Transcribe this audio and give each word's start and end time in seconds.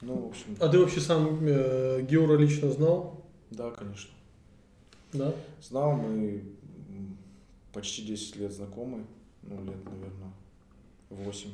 Ну, 0.00 0.16
в 0.16 0.28
общем, 0.28 0.56
А 0.60 0.68
ты 0.68 0.78
вообще 0.78 1.00
сам 1.00 1.38
э, 1.42 2.02
Геора 2.02 2.36
лично 2.36 2.70
знал? 2.70 3.24
да, 3.50 3.70
конечно. 3.70 4.10
Да? 5.12 5.34
Знал, 5.62 5.94
мы 5.94 6.42
почти 7.72 8.02
10 8.02 8.36
лет 8.36 8.52
знакомы, 8.52 9.04
ну, 9.42 9.56
лет, 9.64 9.84
наверное, 9.84 10.32
8. 11.10 11.50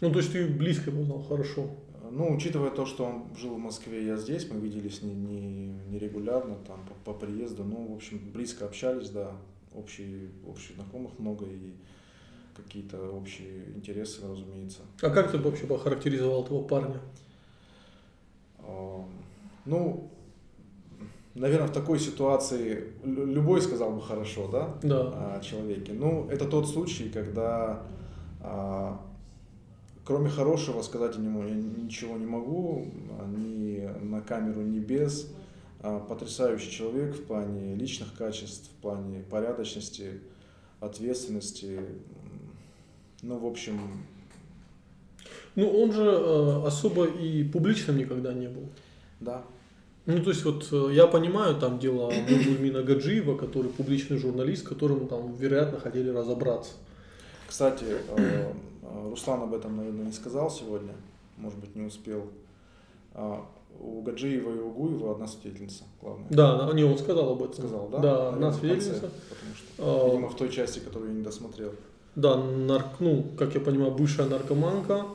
Ну, 0.00 0.12
то 0.12 0.18
есть 0.18 0.32
ты 0.32 0.46
близко 0.46 0.90
его 0.90 1.02
знал, 1.02 1.22
хорошо. 1.22 1.70
Ну, 2.10 2.34
учитывая 2.34 2.70
то, 2.70 2.86
что 2.86 3.04
он 3.04 3.36
жил 3.36 3.56
в 3.56 3.58
Москве, 3.58 4.06
я 4.06 4.16
здесь, 4.16 4.48
мы 4.50 4.58
виделись 4.60 5.02
не, 5.02 5.12
не, 5.14 5.66
не 5.90 5.98
регулярно, 5.98 6.54
там, 6.66 6.80
по, 6.86 7.12
по 7.12 7.18
приезду, 7.18 7.64
ну, 7.64 7.92
в 7.92 7.96
общем, 7.96 8.18
близко 8.32 8.64
общались, 8.64 9.10
да, 9.10 9.32
общие, 9.74 10.30
общих 10.46 10.76
знакомых 10.76 11.18
много 11.18 11.44
и 11.44 11.72
какие-то 12.62 12.98
общие 13.12 13.64
интересы, 13.74 14.26
разумеется. 14.28 14.80
А 15.00 15.10
как 15.10 15.30
ты 15.30 15.38
бы 15.38 15.44
вообще 15.50 15.66
охарактеризовал 15.66 16.44
этого 16.44 16.62
парня? 16.62 17.00
Ну, 19.64 20.10
наверное, 21.34 21.68
в 21.68 21.72
такой 21.72 21.98
ситуации 21.98 22.92
лю- 23.04 23.26
любой 23.26 23.60
сказал 23.62 23.92
бы 23.92 24.00
хорошо, 24.00 24.48
да, 24.48 24.78
Да. 24.82 25.36
о 25.36 25.40
человеке. 25.40 25.92
Ну, 25.92 26.26
это 26.30 26.46
тот 26.46 26.68
случай, 26.68 27.08
когда 27.10 27.82
а, 28.40 29.00
кроме 30.04 30.30
хорошего 30.30 30.80
сказать 30.82 31.18
мо- 31.18 31.44
я 31.46 31.54
ничего 31.54 32.16
не 32.16 32.24
могу, 32.26 32.86
ни 33.36 33.80
на 34.02 34.20
камеру, 34.20 34.62
ни 34.62 34.78
без. 34.78 35.30
А, 35.80 35.98
Потрясающий 36.00 36.70
человек 36.70 37.14
в 37.16 37.24
плане 37.24 37.74
личных 37.74 38.14
качеств, 38.16 38.70
в 38.70 38.80
плане 38.82 39.22
порядочности, 39.30 40.20
ответственности. 40.80 41.80
Ну, 43.22 43.38
в 43.38 43.46
общем, 43.46 43.80
Ну, 45.56 45.68
он 45.82 45.92
же 45.92 46.04
э, 46.04 46.66
особо 46.66 47.06
и 47.06 47.42
публичным 47.44 47.96
никогда 47.98 48.32
не 48.32 48.46
был. 48.48 48.68
да, 49.20 49.42
Ну, 50.06 50.22
то 50.22 50.30
есть, 50.30 50.44
вот 50.44 50.68
э, 50.72 50.90
я 50.94 51.06
понимаю, 51.06 51.56
там 51.56 51.78
дело 51.78 52.08
Абдульмина 52.12 52.82
Гаджиева, 52.82 53.36
который 53.36 53.70
публичный 53.70 54.18
журналист, 54.18 54.66
которым 54.66 55.08
там, 55.08 55.34
вероятно, 55.34 55.80
хотели 55.80 56.10
разобраться. 56.10 56.72
Кстати, 57.48 57.84
э, 57.84 58.16
э, 58.16 58.52
Руслан 59.10 59.42
об 59.42 59.54
этом, 59.54 59.76
наверное, 59.76 60.06
не 60.06 60.12
сказал 60.12 60.50
сегодня, 60.50 60.92
может 61.36 61.58
быть, 61.58 61.74
не 61.74 61.86
успел. 61.86 62.24
А, 63.14 63.44
У 63.80 64.02
Гаджиева 64.02 64.54
и 64.54 64.58
у 64.60 64.70
Гуева 64.70 65.12
одна 65.12 65.26
свидетельница, 65.26 65.84
главное. 66.00 66.26
Да, 66.30 66.70
не, 66.72 66.84
он 66.84 66.98
сказал 66.98 67.30
об 67.32 67.42
этом. 67.42 67.54
Сказал, 67.54 67.88
да? 67.88 67.98
Да, 67.98 68.28
одна 68.30 68.52
свидетельница. 68.52 69.10
Потому 69.28 69.54
что, 69.56 69.66
А, 69.78 70.06
видимо, 70.08 70.28
в 70.28 70.36
той 70.36 70.48
части, 70.50 70.78
которую 70.78 71.10
я 71.10 71.16
не 71.16 71.22
досмотрел. 71.24 71.72
Да, 72.18 72.36
нарк, 72.36 72.98
ну, 72.98 73.22
как 73.38 73.54
я 73.54 73.60
понимаю, 73.60 73.92
бывшая 73.92 74.26
наркоманка, 74.26 75.06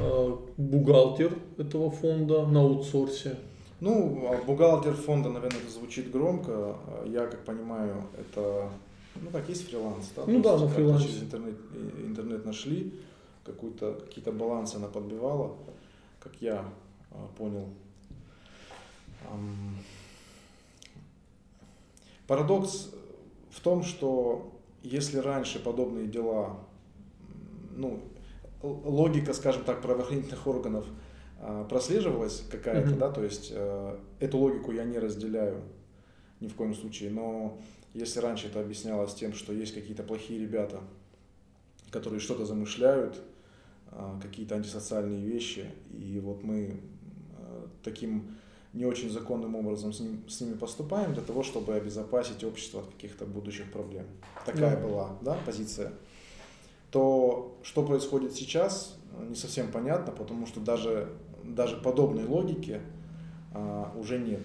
э, 0.00 0.36
бухгалтер 0.56 1.36
этого 1.58 1.90
фонда 1.90 2.46
на 2.46 2.60
аутсорсе. 2.60 3.36
Ну, 3.80 4.28
а 4.30 4.40
бухгалтер 4.46 4.94
фонда, 4.94 5.30
наверное, 5.30 5.60
это 5.60 5.72
звучит 5.72 6.12
громко. 6.12 6.76
Я, 7.04 7.26
как 7.26 7.44
понимаю, 7.44 8.04
это, 8.16 8.70
ну, 9.16 9.30
как 9.32 9.48
есть 9.48 9.68
фриланс, 9.68 10.12
да? 10.14 10.22
Ну 10.24 10.40
да, 10.40 10.52
на 10.52 10.60
как-то 10.60 10.74
фрилансе. 10.74 11.08
Через 11.08 11.22
интернет, 11.24 11.56
э, 11.74 12.06
интернет 12.06 12.46
нашли, 12.46 12.92
какую-то, 13.44 13.94
какие-то 13.94 14.30
балансы 14.30 14.76
она 14.76 14.86
подбивала, 14.86 15.56
как 16.20 16.32
я 16.40 16.64
а, 17.10 17.26
понял. 17.36 17.66
Парадокс 22.28 22.90
в 23.50 23.60
том, 23.60 23.82
что 23.82 24.55
если 24.86 25.18
раньше 25.18 25.58
подобные 25.58 26.06
дела, 26.06 26.58
ну, 27.74 28.00
логика, 28.62 29.32
скажем 29.32 29.64
так, 29.64 29.82
правоохранительных 29.82 30.46
органов 30.46 30.86
а, 31.38 31.64
прослеживалась 31.64 32.44
какая-то, 32.50 32.90
Мгм. 32.90 32.98
да, 32.98 33.10
то 33.10 33.22
есть 33.22 33.52
э, 33.54 33.98
эту 34.20 34.38
логику 34.38 34.72
я 34.72 34.84
не 34.84 34.98
разделяю 34.98 35.62
ни 36.40 36.48
в 36.48 36.54
коем 36.54 36.74
случае, 36.74 37.10
но 37.10 37.58
если 37.94 38.20
раньше 38.20 38.46
это 38.46 38.60
объяснялось 38.60 39.14
тем, 39.14 39.32
что 39.34 39.52
есть 39.52 39.74
какие-то 39.74 40.02
плохие 40.02 40.40
ребята, 40.40 40.80
которые 41.90 42.20
что-то 42.20 42.44
замышляют, 42.46 43.20
а, 43.90 44.18
какие-то 44.20 44.54
антисоциальные 44.54 45.24
вещи, 45.24 45.66
и 45.90 46.20
вот 46.22 46.42
мы 46.42 46.80
э, 47.38 47.66
таким 47.82 48.36
не 48.76 48.84
очень 48.84 49.10
законным 49.10 49.56
образом 49.56 49.92
с, 49.92 50.00
ним- 50.00 50.28
с 50.28 50.40
ними 50.40 50.54
поступаем 50.54 51.14
для 51.14 51.22
того, 51.22 51.42
чтобы 51.42 51.74
обезопасить 51.74 52.44
общество 52.44 52.80
от 52.82 52.86
каких-то 52.88 53.24
будущих 53.24 53.72
проблем. 53.72 54.04
Такая 54.44 54.76
Да. 54.76 54.82
была 54.86 55.18
да, 55.22 55.36
позиция. 55.46 55.92
То, 56.90 57.58
что 57.62 57.84
происходит 57.84 58.34
сейчас, 58.34 58.96
э, 59.18 59.26
не 59.28 59.34
совсем 59.34 59.72
понятно, 59.72 60.12
потому 60.12 60.46
что 60.46 60.60
даже, 60.60 61.08
даже 61.42 61.76
подобной 61.78 62.26
логики 62.26 62.80
а, 63.54 63.92
уже 63.98 64.18
нет. 64.18 64.42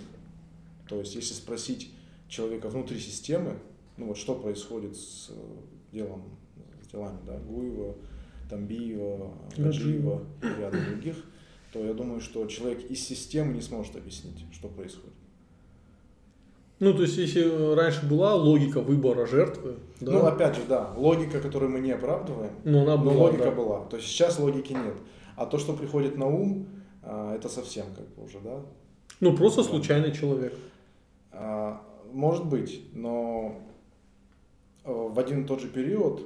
То 0.88 1.00
есть, 1.00 1.16
если 1.16 1.34
спросить 1.34 1.92
человека 2.30 2.70
внутри 2.70 3.00
системы, 3.00 3.58
ну 3.98 4.08
вот 4.08 4.18
что 4.18 4.36
происходит 4.36 4.96
с 4.96 5.30
э, 5.30 5.34
делом, 5.92 6.24
с 6.82 6.88
делами, 6.88 7.18
да, 7.26 7.38
Гуева, 7.38 7.96
Тамбиева, 8.50 9.34
Гаджиева 9.58 10.24
и 10.42 10.62
ряда 10.62 10.78
других, 10.90 11.18
то 11.72 11.80
я 11.84 11.94
думаю, 11.94 12.20
что 12.22 12.46
человек 12.48 12.90
из 12.92 13.00
системы 13.06 13.54
не 13.54 13.62
сможет 13.62 13.96
объяснить, 13.96 14.46
что 14.52 14.68
происходит. 14.68 15.14
Ну, 16.80 16.94
то 16.96 17.04
есть, 17.04 17.16
если 17.18 17.76
раньше 17.76 18.06
была 18.08 18.34
логика 18.36 18.82
выбора 18.82 19.28
жертвы, 19.28 19.76
да, 20.00 20.12
Ну, 20.12 20.26
опять 20.26 20.56
же, 20.56 20.64
да, 20.68 20.92
логика, 20.98 21.40
которую 21.40 21.72
мы 21.72 21.80
не 21.80 21.92
оправдываем, 21.92 22.52
но 22.64 22.82
она 22.82 22.98
но 22.98 23.04
была, 23.04 23.14
логика 23.26 23.46
да. 23.46 23.52
была. 23.52 23.86
То 23.86 23.98
есть 23.98 24.08
сейчас 24.10 24.40
логики 24.40 24.74
нет. 24.74 24.96
А 25.36 25.46
то, 25.46 25.60
что 25.60 25.74
приходит 25.74 26.18
на 26.18 26.26
ум, 26.28 26.66
а, 27.04 27.36
это 27.36 27.50
совсем 27.50 27.86
как 27.96 28.08
бы 28.16 28.24
уже, 28.26 28.40
да. 28.40 28.62
Ну, 29.20 29.38
просто 29.38 29.62
Да. 29.62 29.70
случайный 29.70 30.12
человек. 30.12 30.56
А, 31.32 31.82
Может 32.12 32.46
быть, 32.48 32.82
но 32.94 33.56
э, 34.84 34.92
в 34.92 35.18
один 35.18 35.44
и 35.44 35.48
тот 35.48 35.62
же 35.62 35.70
период 35.70 36.24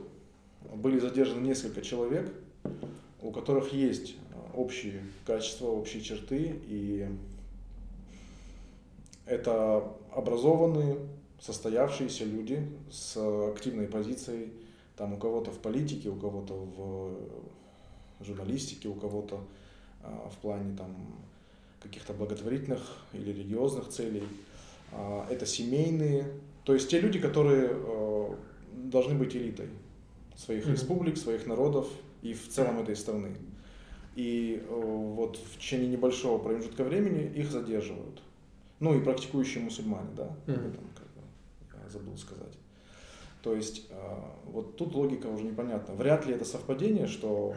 были 0.74 0.98
задержаны 0.98 1.42
несколько 1.46 1.82
человек, 1.82 2.34
у 3.22 3.32
которых 3.32 3.72
есть 3.72 4.16
э, 4.25 4.25
общие 4.56 5.02
качества, 5.26 5.68
общие 5.68 6.02
черты, 6.02 6.56
и 6.68 7.08
это 9.26 9.84
образованные, 10.14 10.98
состоявшиеся 11.40 12.26
люди 12.26 12.68
с 12.92 13.18
активной 13.52 13.88
позицией, 13.88 14.52
там 14.98 15.14
у 15.14 15.18
кого-то 15.18 15.52
в 15.52 15.60
политике, 15.60 16.10
у 16.10 16.16
кого-то 16.16 16.54
в 16.54 18.26
журналистике, 18.26 18.88
у 18.88 18.94
кого-то 18.94 19.42
а, 20.04 20.30
в 20.30 20.38
плане 20.38 20.76
там 20.78 20.96
каких-то 21.82 22.14
благотворительных 22.14 22.82
или 23.14 23.32
религиозных 23.32 23.90
целей. 23.90 24.24
А, 24.92 25.28
Это 25.30 25.46
семейные, 25.46 26.32
то 26.64 26.74
есть 26.74 26.90
те 26.90 27.00
люди, 27.00 27.20
которые 27.20 27.70
э, 27.72 28.36
должны 28.86 29.14
быть 29.16 29.36
элитой 29.36 29.68
своих 30.36 30.64
Мгм. 30.66 30.74
республик, 30.74 31.18
своих 31.18 31.46
народов 31.46 31.88
и 32.24 32.34
в 32.34 32.48
целом 32.50 32.80
этой 32.80 32.96
страны. 32.96 33.36
И 34.16 34.64
э, 34.64 34.68
вот 34.70 35.38
в 35.38 35.58
течение 35.58 35.90
небольшого 35.90 36.42
промежутка 36.42 36.84
времени 36.84 37.32
их 37.36 37.52
задерживают. 37.52 38.22
Ну 38.80 38.98
и 38.98 39.04
практикующие 39.04 39.64
мусульмане, 39.64 40.10
да, 40.16 40.26
об 40.48 40.66
этом 40.66 40.84
как 40.96 41.08
бы 41.08 41.22
я 41.84 41.90
забыл 41.90 42.18
сказать. 42.18 42.54
То 43.42 43.56
есть 43.56 43.88
э, 43.90 43.96
вот 44.46 44.78
тут 44.78 44.96
логика 44.96 45.28
уже 45.28 45.44
непонятна. 45.44 45.94
Вряд 45.96 46.26
ли 46.26 46.34
это 46.34 46.46
совпадение, 46.46 47.08
что 47.08 47.56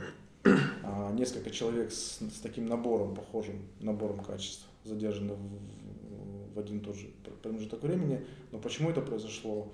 а, 0.83 1.13
несколько 1.13 1.51
человек 1.51 1.93
с, 1.93 2.19
с 2.19 2.41
таким 2.43 2.67
набором, 2.67 3.15
похожим 3.15 3.63
набором 3.81 4.21
качеств, 4.21 4.67
задержаны 4.85 5.35
в, 5.35 6.55
в 6.55 6.59
один 6.59 6.79
и 6.79 6.81
тот 6.81 6.97
же 6.97 7.09
промежуток 7.43 7.83
времени. 7.83 8.25
Но 8.53 8.59
почему 8.59 8.91
это 8.91 9.01
произошло, 9.01 9.73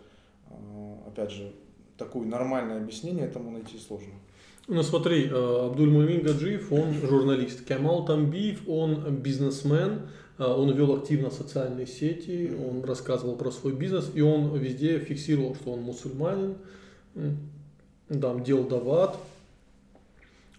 а, 0.49 1.03
опять 1.07 1.31
же, 1.31 1.53
такое 1.97 2.27
нормальное 2.27 2.79
объяснение 2.79 3.27
этому 3.27 3.51
найти 3.51 3.79
сложно. 3.79 4.15
Ну 4.67 4.83
смотри, 4.83 5.27
э, 5.27 5.67
Абдульмумин 5.67 6.23
Гаджиев, 6.23 6.73
он 6.73 6.95
журналист. 6.95 7.67
Кемал 7.67 8.07
Тамбиев, 8.07 8.67
он 8.67 9.17
бизнесмен, 9.17 10.09
э, 10.39 10.45
он 10.45 10.75
вел 10.75 10.95
активно 10.95 11.31
социальные 11.31 11.87
сети, 11.87 12.51
он 12.67 12.83
рассказывал 12.83 13.37
про 13.37 13.51
свой 13.51 13.75
бизнес, 13.75 14.11
и 14.15 14.23
он 14.23 14.57
везде 14.57 14.99
фиксировал, 15.01 15.55
что 15.55 15.73
он 15.73 15.83
мусульманин, 15.83 16.55
там 18.09 18.43
делал 18.43 18.65
дават. 18.65 19.19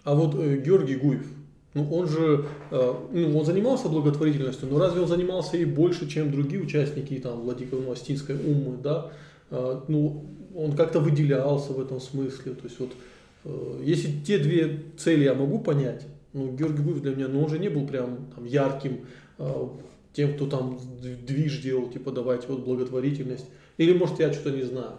А 0.04 0.14
вот 0.14 0.36
э, 0.36 0.58
Георгий 0.58 0.98
Гуев, 0.98 1.26
ну 1.74 1.92
он 1.92 2.08
же, 2.08 2.46
ну, 2.72 3.38
он 3.38 3.44
занимался 3.44 3.90
благотворительностью, 3.90 4.70
но 4.70 4.78
разве 4.78 5.02
он 5.02 5.08
занимался 5.08 5.58
и 5.58 5.66
больше, 5.66 6.08
чем 6.08 6.32
другие 6.32 6.62
участники 6.62 7.16
там 7.16 7.42
Владимир-Новостинской 7.42 8.36
уммы, 8.36 8.78
да? 8.82 9.12
Э, 9.52 9.82
Ну, 9.88 10.26
он 10.56 10.76
как-то 10.76 11.00
выделялся 11.00 11.74
в 11.74 11.80
этом 11.82 12.00
смысле, 12.00 12.54
то 12.54 12.64
есть 12.64 12.80
вот 12.80 12.92
Э, 13.46 13.82
Если 13.84 14.12
те 14.24 14.40
две 14.40 14.84
цели 14.98 15.24
я 15.24 15.34
могу 15.34 15.60
понять, 15.60 16.06
ну, 16.34 16.52
Георгий 16.52 16.82
Гуев 16.82 17.02
для 17.02 17.16
меня, 17.16 17.28
ну, 17.28 17.44
он 17.44 17.50
же 17.50 17.60
не 17.60 17.70
был 17.70 17.88
прям 17.88 18.28
там, 18.36 18.46
ярким, 18.46 19.06
э, 19.38 19.68
тем, 20.14 20.34
кто 20.34 20.48
там 20.48 20.80
движ 21.02 21.62
делал, 21.62 21.90
типа, 21.90 22.12
давайте 22.12 22.48
вот 22.48 22.66
благотворительность. 22.66 23.46
Или, 23.78 23.98
может, 23.98 24.20
я 24.20 24.34
что-то 24.34 24.52
не 24.52 24.64
знаю. 24.64 24.94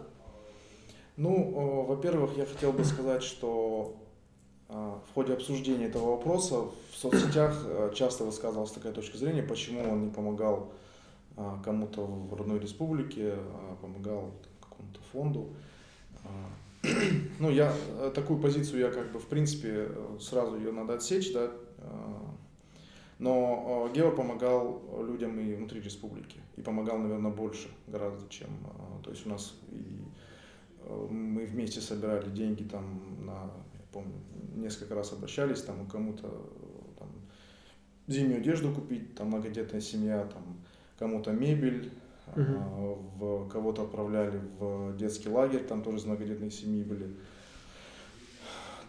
Ну, 1.16 1.32
э, 1.34 1.88
во-первых, 1.88 2.37
я 2.37 2.46
хотел 2.46 2.72
бы 2.72 2.84
сказать, 2.84 3.22
что 3.22 3.96
в 4.69 5.14
ходе 5.14 5.32
обсуждения 5.32 5.87
этого 5.87 6.16
вопроса 6.16 6.56
в 6.90 6.96
соцсетях 6.96 7.56
часто 7.94 8.25
высказывалась 8.25 8.72
такая 8.72 8.93
точка 8.93 9.16
зрения, 9.16 9.44
почему 9.44 9.88
он 9.88 10.06
не 10.06 10.10
помогал 10.10 10.72
кому-то 11.65 12.05
в 12.05 12.35
родной 12.35 12.59
республике, 12.59 13.35
а 13.35 13.77
помогал 13.81 14.33
какому-то 14.61 15.00
фонду. 15.12 15.49
Ну, 17.41 17.50
я 17.50 17.75
такую 18.15 18.38
позицию 18.41 18.81
я 18.81 18.91
как 18.91 19.11
бы 19.11 19.19
в 19.19 19.27
принципе 19.27 19.88
сразу 20.21 20.56
ее 20.56 20.71
надо 20.71 20.94
отсечь, 20.94 21.33
да. 21.33 21.50
Но 23.19 23.91
Гео 23.94 24.12
помогал 24.12 24.83
людям 25.05 25.38
и 25.41 25.55
внутри 25.55 25.81
республики. 25.81 26.38
И 26.56 26.62
помогал, 26.62 26.99
наверное, 26.99 27.33
больше 27.33 27.69
гораздо, 27.87 28.29
чем... 28.29 28.49
То 29.03 29.11
есть 29.11 29.27
у 29.27 29.31
нас 29.31 29.55
и 29.73 30.05
мы 31.11 31.47
вместе 31.47 31.81
собирали 31.81 32.31
деньги 32.31 32.62
там 32.62 33.25
на, 33.25 33.50
я 33.75 33.81
помню, 33.93 34.15
несколько 34.55 34.94
раз 34.94 35.12
обращались, 35.12 35.62
там 35.62 35.87
кому-то 35.87 36.29
там, 36.99 37.09
зимнюю 38.06 38.41
одежду 38.41 38.73
купить, 38.73 39.15
там 39.15 39.29
многодетная 39.29 39.81
семья, 39.81 40.25
там 40.25 40.56
кому-то 40.98 41.32
мебель, 41.32 41.93
uh 42.34 42.96
в 43.19 43.48
кого-то 43.48 43.82
отправляли 43.82 44.40
в 44.58 44.96
детский 44.96 45.28
лагерь, 45.28 45.64
там 45.64 45.82
тоже 45.82 45.98
из 45.98 46.04
многодетной 46.04 46.50
семьи 46.50 46.82
были. 46.82 47.16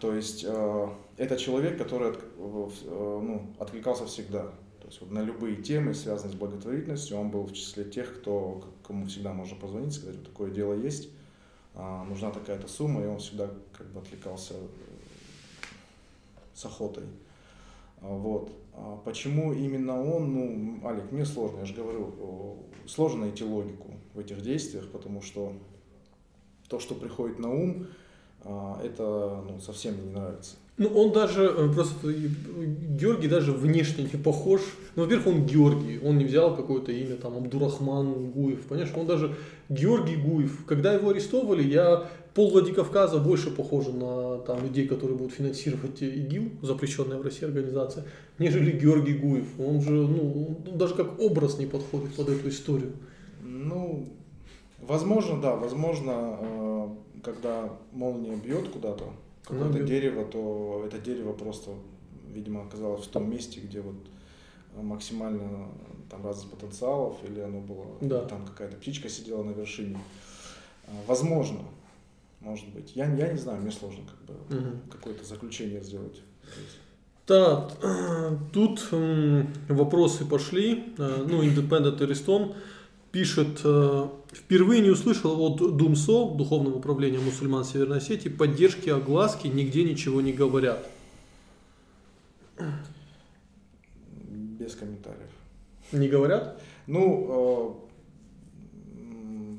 То 0.00 0.14
есть 0.14 0.44
э, 0.46 0.88
это 1.16 1.36
человек, 1.36 1.78
который 1.78 2.10
от, 2.10 2.16
э, 2.16 3.20
ну, 3.22 3.46
откликался 3.58 4.06
всегда. 4.06 4.42
То 4.80 4.86
есть 4.86 5.00
вот 5.00 5.10
на 5.10 5.22
любые 5.22 5.56
темы, 5.56 5.94
связанные 5.94 6.34
с 6.34 6.36
благотворительностью, 6.36 7.16
он 7.16 7.30
был 7.30 7.44
в 7.44 7.52
числе 7.52 7.84
тех, 7.84 8.20
кто, 8.20 8.64
кому 8.86 9.06
всегда 9.06 9.32
можно 9.32 9.56
позвонить, 9.56 9.94
сказать, 9.94 10.16
вот 10.16 10.26
такое 10.26 10.50
дело 10.50 10.74
есть 10.74 11.10
а, 11.78 12.04
нужна 12.04 12.30
такая-то 12.30 12.66
сумма, 12.66 13.02
и 13.02 13.06
он 13.06 13.18
всегда 13.18 13.48
как 13.72 13.86
бы 13.88 14.00
отвлекался 14.00 14.54
э, 14.54 14.66
с 16.52 16.64
охотой. 16.64 17.04
А, 18.00 18.08
вот. 18.08 18.52
А 18.80 18.96
почему 19.04 19.52
именно 19.52 20.00
он? 20.00 20.32
Ну, 20.32 20.86
Алик, 20.86 21.10
мне 21.10 21.24
сложно, 21.24 21.60
я 21.60 21.64
же 21.64 21.74
говорю, 21.74 22.66
сложно 22.86 23.22
найти 23.22 23.44
логику 23.44 23.94
в 24.14 24.18
этих 24.18 24.40
действиях, 24.40 24.90
потому 24.90 25.20
что 25.20 25.52
то, 26.68 26.78
что 26.78 26.94
приходит 26.94 27.38
на 27.38 27.50
ум, 27.50 27.86
это 28.40 29.44
ну, 29.48 29.60
совсем 29.60 29.96
не 30.04 30.12
нравится. 30.12 30.56
Ну, 30.78 30.88
он 30.94 31.12
даже, 31.12 31.42
э, 31.42 31.68
просто 31.74 32.12
Георгий 32.12 33.26
даже 33.26 33.52
внешне 33.52 34.04
не 34.04 34.18
похож. 34.18 34.60
Ну, 34.94 35.02
во-первых, 35.02 35.26
он 35.26 35.44
Георгий, 35.44 35.98
он 35.98 36.18
не 36.18 36.24
взял 36.24 36.56
какое-то 36.56 36.92
имя, 36.92 37.16
там, 37.16 37.36
Абдурахман 37.36 38.30
Гуев, 38.30 38.62
понимаешь? 38.62 38.92
Он 38.96 39.06
даже 39.06 39.34
Георгий 39.68 40.14
Гуев. 40.14 40.64
Когда 40.66 40.92
его 40.92 41.10
арестовывали, 41.10 41.64
я 41.64 42.08
пол 42.32 42.52
Владикавказа 42.52 43.18
больше 43.18 43.50
похожа 43.50 43.90
на 43.90 44.38
там, 44.38 44.62
людей, 44.62 44.86
которые 44.86 45.18
будут 45.18 45.32
финансировать 45.32 46.00
ИГИЛ, 46.00 46.50
запрещенная 46.62 47.18
в 47.18 47.22
России 47.22 47.44
организация, 47.44 48.04
нежели 48.38 48.70
Георгий 48.70 49.14
Гуев. 49.14 49.48
Он 49.58 49.82
же, 49.82 49.90
ну, 49.90 50.56
он 50.64 50.78
даже 50.78 50.94
как 50.94 51.18
образ 51.18 51.58
не 51.58 51.66
подходит 51.66 52.14
под 52.14 52.28
эту 52.28 52.48
историю. 52.48 52.92
Ну, 53.42 54.06
возможно, 54.80 55.40
да, 55.40 55.56
возможно, 55.56 56.38
э, 56.40 56.88
когда 57.24 57.68
молния 57.92 58.36
бьет 58.36 58.68
куда-то, 58.68 59.06
какое-то 59.48 59.78
ну, 59.78 59.86
дерево, 59.86 60.24
то 60.24 60.84
это 60.86 60.98
дерево 60.98 61.32
просто, 61.32 61.70
видимо, 62.32 62.62
оказалось 62.62 63.06
в 63.06 63.08
том 63.08 63.30
месте, 63.30 63.60
где 63.60 63.80
вот 63.80 63.96
максимально 64.76 65.68
там 66.10 66.24
разность 66.24 66.50
потенциалов, 66.50 67.16
или 67.24 67.40
оно 67.40 67.60
было, 67.60 67.86
да. 68.00 68.24
там 68.24 68.46
какая-то 68.46 68.76
птичка 68.76 69.08
сидела 69.08 69.42
на 69.42 69.50
вершине. 69.50 69.98
А, 70.86 70.90
возможно, 71.06 71.60
может 72.40 72.68
быть. 72.68 72.92
Я, 72.94 73.12
я 73.14 73.32
не 73.32 73.38
знаю, 73.38 73.60
мне 73.60 73.70
сложно 73.70 74.04
как 74.06 74.24
бы 74.26 74.56
угу. 74.56 74.78
какое-то 74.90 75.24
заключение 75.24 75.82
сделать. 75.82 76.22
Да, 77.26 77.68
тут 78.52 78.88
вопросы 79.68 80.24
пошли. 80.24 80.94
Э, 80.96 81.26
ну, 81.28 81.42
Independent 81.42 81.98
Ariston 81.98 82.54
пишет, 83.12 83.60
э, 83.64 84.08
впервые 84.32 84.80
не 84.80 84.90
услышал 84.90 85.40
от 85.40 85.76
Думсо, 85.76 86.30
Духовного 86.34 86.76
управления 86.76 87.18
мусульман 87.18 87.64
Северной 87.64 87.98
Осетии, 87.98 88.28
поддержки 88.28 88.88
огласки, 88.90 89.46
нигде 89.48 89.84
ничего 89.84 90.20
не 90.20 90.32
говорят. 90.32 90.88
Без 94.58 94.74
комментариев. 94.74 95.30
Не 95.92 96.08
говорят? 96.08 96.60
Ну, 96.86 97.78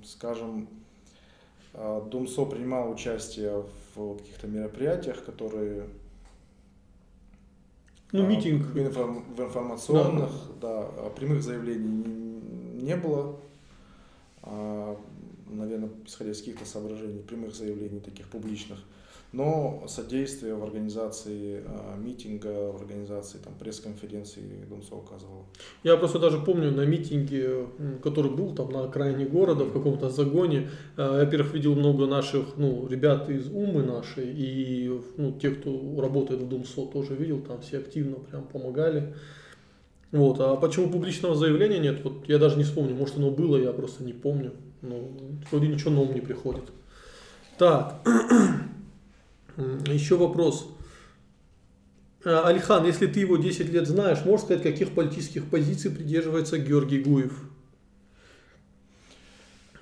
э, 0.01 0.05
скажем, 0.05 0.67
э, 1.73 2.01
Думсо 2.11 2.45
принимал 2.45 2.91
участие 2.91 3.65
в 3.95 4.17
каких-то 4.17 4.47
мероприятиях, 4.47 5.23
которые 5.23 5.87
ну, 8.11 8.25
митинг. 8.25 8.65
В, 8.65 8.79
информ, 8.79 9.23
в 9.35 9.41
информационных, 9.41 10.31
да. 10.59 10.89
да, 10.95 11.09
прямых 11.11 11.43
заявлений 11.43 12.41
не 12.81 12.95
было, 12.95 13.21
а, 13.29 13.48
наверное, 14.43 15.89
исходя 16.05 16.31
из 16.31 16.39
каких-то 16.39 16.65
соображений, 16.65 17.21
прямых 17.21 17.55
заявлений 17.55 17.99
таких 17.99 18.27
публичных, 18.27 18.79
но 19.31 19.83
содействие 19.87 20.55
в 20.55 20.63
организации 20.63 21.63
а, 21.67 21.95
митинга, 21.97 22.71
в 22.71 22.81
организации 22.81 23.37
там, 23.37 23.53
пресс-конференции 23.59 24.65
Думсо 24.67 24.95
указывал. 24.95 25.45
Я 25.83 25.97
просто 25.97 26.17
даже 26.17 26.39
помню 26.39 26.71
на 26.71 26.85
митинге, 26.85 27.67
который 28.01 28.31
был 28.31 28.55
там 28.55 28.71
на 28.71 28.85
окраине 28.85 29.25
города, 29.25 29.65
в 29.65 29.73
каком-то 29.73 30.09
загоне, 30.09 30.71
а, 30.97 31.19
я, 31.19 31.25
во-первых, 31.25 31.53
видел 31.53 31.75
много 31.75 32.07
наших 32.07 32.57
ну, 32.57 32.87
ребят 32.87 33.29
из 33.29 33.49
Умы 33.49 33.83
нашей, 33.83 34.25
и 34.25 34.99
ну, 35.17 35.33
тех, 35.33 35.59
кто 35.59 36.01
работает 36.01 36.41
в 36.41 36.49
Думсо, 36.49 36.87
тоже 36.87 37.13
видел, 37.13 37.41
там 37.41 37.61
все 37.61 37.77
активно 37.77 38.15
прям 38.15 38.45
помогали. 38.47 39.13
Вот, 40.11 40.39
а 40.39 40.55
почему 40.55 40.89
публичного 40.89 41.35
заявления 41.35 41.79
нет, 41.79 42.03
вот 42.03 42.27
я 42.27 42.39
даже 42.39 42.57
не 42.57 42.63
вспомню, 42.63 42.95
может 42.95 43.17
оно 43.17 43.29
было, 43.29 43.57
я 43.57 43.71
просто 43.71 44.03
не 44.03 44.13
помню. 44.13 44.53
Ну, 44.81 45.11
вроде 45.51 45.67
ничего 45.67 45.91
нового 45.91 46.13
не 46.13 46.21
приходит. 46.21 46.63
Так, 47.57 48.01
еще 49.57 50.17
вопрос. 50.17 50.67
А, 52.25 52.47
Алихан, 52.47 52.85
если 52.85 53.05
ты 53.05 53.19
его 53.19 53.37
10 53.37 53.69
лет 53.69 53.87
знаешь, 53.87 54.25
можешь 54.25 54.45
сказать, 54.45 54.63
каких 54.63 54.95
политических 54.95 55.49
позиций 55.49 55.91
придерживается 55.91 56.57
Георгий 56.57 57.03
Гуев? 57.03 57.33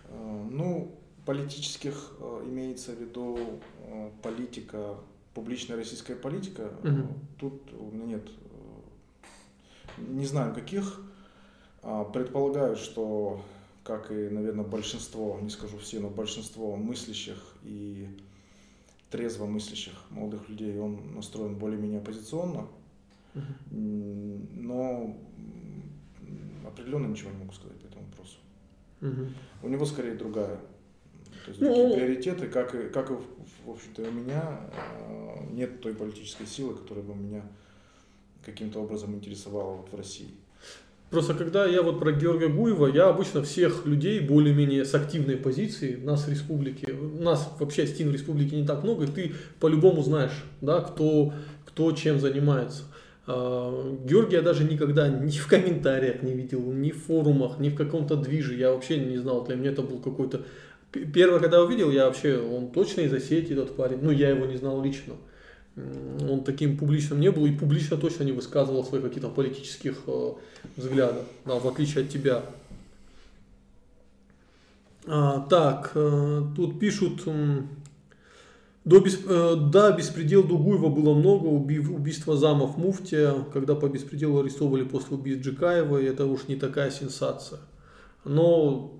А, 0.09 0.47
ну, 0.51 0.99
политических 1.25 2.11
а, 2.19 2.43
имеется 2.45 2.91
в 2.91 2.99
виду 2.99 3.39
политика, 4.21 4.95
публичная 5.33 5.77
российская 5.77 6.15
политика. 6.15 6.71
Угу. 6.83 7.07
Тут 7.39 7.61
у 7.79 7.91
меня 7.91 8.05
нет 8.05 8.23
не 9.97 10.25
знаю 10.25 10.53
каких, 10.53 11.01
а, 11.83 12.03
предполагаю, 12.03 12.75
что, 12.75 13.41
как 13.83 14.11
и, 14.11 14.29
наверное, 14.29 14.65
большинство, 14.65 15.39
не 15.41 15.49
скажу 15.49 15.77
все, 15.77 15.99
но 15.99 16.09
большинство 16.09 16.75
мыслящих 16.75 17.37
и 17.63 18.07
трезво 19.09 19.45
мыслящих 19.45 19.93
молодых 20.09 20.49
людей, 20.49 20.77
он 20.79 21.15
настроен 21.15 21.55
более-менее 21.55 21.99
оппозиционно, 21.99 22.67
но 23.71 25.15
определенно 26.65 27.07
ничего 27.07 27.31
не 27.31 27.37
могу 27.37 27.53
сказать 27.53 27.77
по 27.77 27.87
этому 27.87 28.05
вопросу. 28.05 28.37
У 29.63 29.69
него 29.69 29.85
скорее 29.85 30.15
другая. 30.15 30.59
То 31.45 31.51
есть 31.51 31.59
другие 31.59 31.87
ну, 31.87 31.95
приоритеты, 31.95 32.47
как 32.47 32.75
и, 32.75 32.89
как 32.89 33.11
и 33.11 33.13
в 33.65 33.69
общем-то, 33.69 34.01
у 34.01 34.11
меня 34.11 34.41
а, 34.41 35.45
нет 35.51 35.81
той 35.81 35.93
политической 35.93 36.45
силы, 36.45 36.75
которая 36.75 37.03
бы 37.03 37.13
меня 37.15 37.43
каким-то 38.45 38.79
образом 38.79 39.15
интересовало 39.15 39.77
вот 39.77 39.91
в 39.91 39.95
России? 39.95 40.31
Просто 41.09 41.33
когда 41.33 41.65
я 41.65 41.81
вот 41.81 41.99
про 41.99 42.11
Георгия 42.11 42.49
Гуева, 42.49 42.87
я 42.87 43.07
обычно 43.07 43.41
всех 43.41 43.85
людей 43.85 44.19
более-менее 44.19 44.83
с 44.83 44.93
активной 44.93 45.37
позиции, 45.37 45.95
нас 45.95 46.27
в 46.27 46.29
республике, 46.29 46.93
нас 46.93 47.49
вообще 47.59 47.87
стен 47.87 48.09
в 48.09 48.13
республике 48.13 48.57
не 48.57 48.67
так 48.67 48.83
много, 48.83 49.05
и 49.05 49.07
ты 49.07 49.31
по-любому 49.61 50.01
знаешь, 50.01 50.43
да, 50.59 50.81
кто, 50.81 51.33
кто 51.65 51.93
чем 51.93 52.19
занимается. 52.19 52.83
А, 53.25 53.97
Георгия 54.03 54.41
даже 54.41 54.65
никогда 54.65 55.07
ни 55.07 55.31
в 55.31 55.47
комментариях 55.47 56.23
не 56.23 56.33
видел, 56.33 56.61
ни 56.73 56.91
в 56.91 57.03
форумах, 57.03 57.57
ни 57.59 57.69
в 57.69 57.75
каком-то 57.75 58.17
движе. 58.17 58.55
Я 58.55 58.73
вообще 58.73 58.97
не 58.97 59.17
знал. 59.17 59.45
Для 59.45 59.55
меня 59.55 59.71
это 59.71 59.83
был 59.83 59.99
какой-то... 59.99 60.41
Первое, 60.91 61.39
когда 61.39 61.61
увидел, 61.61 61.91
я 61.91 62.05
вообще, 62.05 62.37
он 62.37 62.71
точно 62.71 63.01
из 63.01 63.13
Осетии 63.13 63.53
этот 63.53 63.75
парень. 63.75 63.99
Ну, 64.01 64.11
я 64.11 64.29
его 64.29 64.45
не 64.45 64.57
знал 64.57 64.81
лично 64.81 65.13
он 65.77 66.43
таким 66.43 66.77
публичным 66.77 67.19
не 67.19 67.31
был 67.31 67.45
и 67.45 67.51
публично 67.51 67.97
точно 67.97 68.23
не 68.23 68.31
высказывал 68.31 68.83
своих 68.83 69.03
каких-то 69.03 69.29
политических 69.29 69.97
э, 70.07 70.33
взглядов, 70.75 71.25
да, 71.45 71.55
в 71.59 71.67
отличие 71.67 72.03
от 72.03 72.09
тебя. 72.09 72.43
А, 75.05 75.41
так, 75.41 75.91
э, 75.93 76.43
тут 76.55 76.79
пишут, 76.79 77.21
э, 77.27 77.61
до, 78.85 78.99
бесп... 78.99 79.25
э, 79.29 79.55
да, 79.71 79.91
беспредел 79.91 80.43
Дугуева 80.43 80.89
было 80.89 81.13
много, 81.13 81.45
убив... 81.45 81.91
убийство 81.91 82.35
замов 82.35 82.77
Муфтия, 82.77 83.35
когда 83.53 83.75
по 83.75 83.87
беспределу 83.87 84.39
арестовывали 84.39 84.83
после 84.83 85.15
убийств 85.15 85.45
Джикаева, 85.45 85.99
и 85.99 86.05
это 86.05 86.25
уж 86.25 86.47
не 86.47 86.55
такая 86.55 86.89
сенсация 86.89 87.59
но 88.27 88.93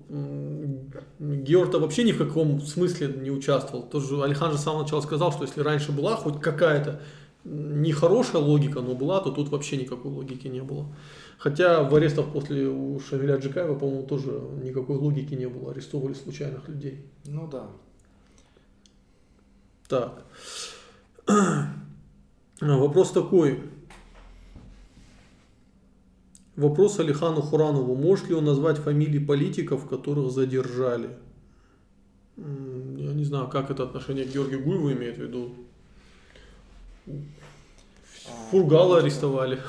Георг-то 1.18 1.78
вообще 1.78 2.04
ни 2.04 2.12
в 2.12 2.18
каком 2.18 2.60
смысле 2.60 3.08
не 3.08 3.30
участвовал. 3.30 3.84
Тоже 3.84 4.22
Алихан 4.22 4.52
же 4.52 4.58
с 4.58 4.62
самого 4.62 4.82
начала 4.82 5.00
сказал, 5.00 5.32
что 5.32 5.44
если 5.44 5.60
раньше 5.60 5.92
была 5.92 6.16
хоть 6.16 6.40
какая-то 6.40 7.02
нехорошая 7.44 8.42
логика, 8.42 8.80
но 8.80 8.94
была, 8.94 9.20
то 9.20 9.30
тут 9.30 9.48
вообще 9.48 9.76
никакой 9.76 10.10
логики 10.10 10.48
не 10.48 10.62
было. 10.62 10.86
Хотя 11.38 11.84
в 11.84 11.94
арестах 11.94 12.32
после 12.32 12.66
у 12.66 12.98
Шамиля 13.00 13.36
Джикаева, 13.36 13.78
по-моему, 13.78 14.06
тоже 14.06 14.30
никакой 14.62 14.96
логики 14.96 15.34
не 15.34 15.48
было. 15.48 15.70
Арестовывали 15.70 16.14
случайных 16.14 16.68
людей. 16.68 17.06
Ну 17.26 17.48
да. 17.48 17.68
Так. 19.88 20.24
Вопрос 22.60 23.12
такой. 23.12 23.60
Вопрос 26.58 26.98
Алихану 26.98 27.40
Хуранову. 27.40 27.94
Может 27.94 28.28
ли 28.28 28.34
он 28.34 28.44
назвать 28.44 28.78
фамилии 28.78 29.20
политиков, 29.20 29.86
которых 29.86 30.32
задержали? 30.32 31.10
Я 32.36 33.12
не 33.12 33.22
знаю, 33.22 33.46
как 33.46 33.70
это 33.70 33.84
отношение 33.84 34.24
к 34.24 34.32
Георгию 34.32 34.64
Гуеву 34.64 34.90
имеет 34.90 35.18
в 35.18 35.22
виду. 35.22 35.54
А, 37.06 37.12
Фургала 38.50 38.94
ну, 38.94 39.02
арестовали. 39.02 39.60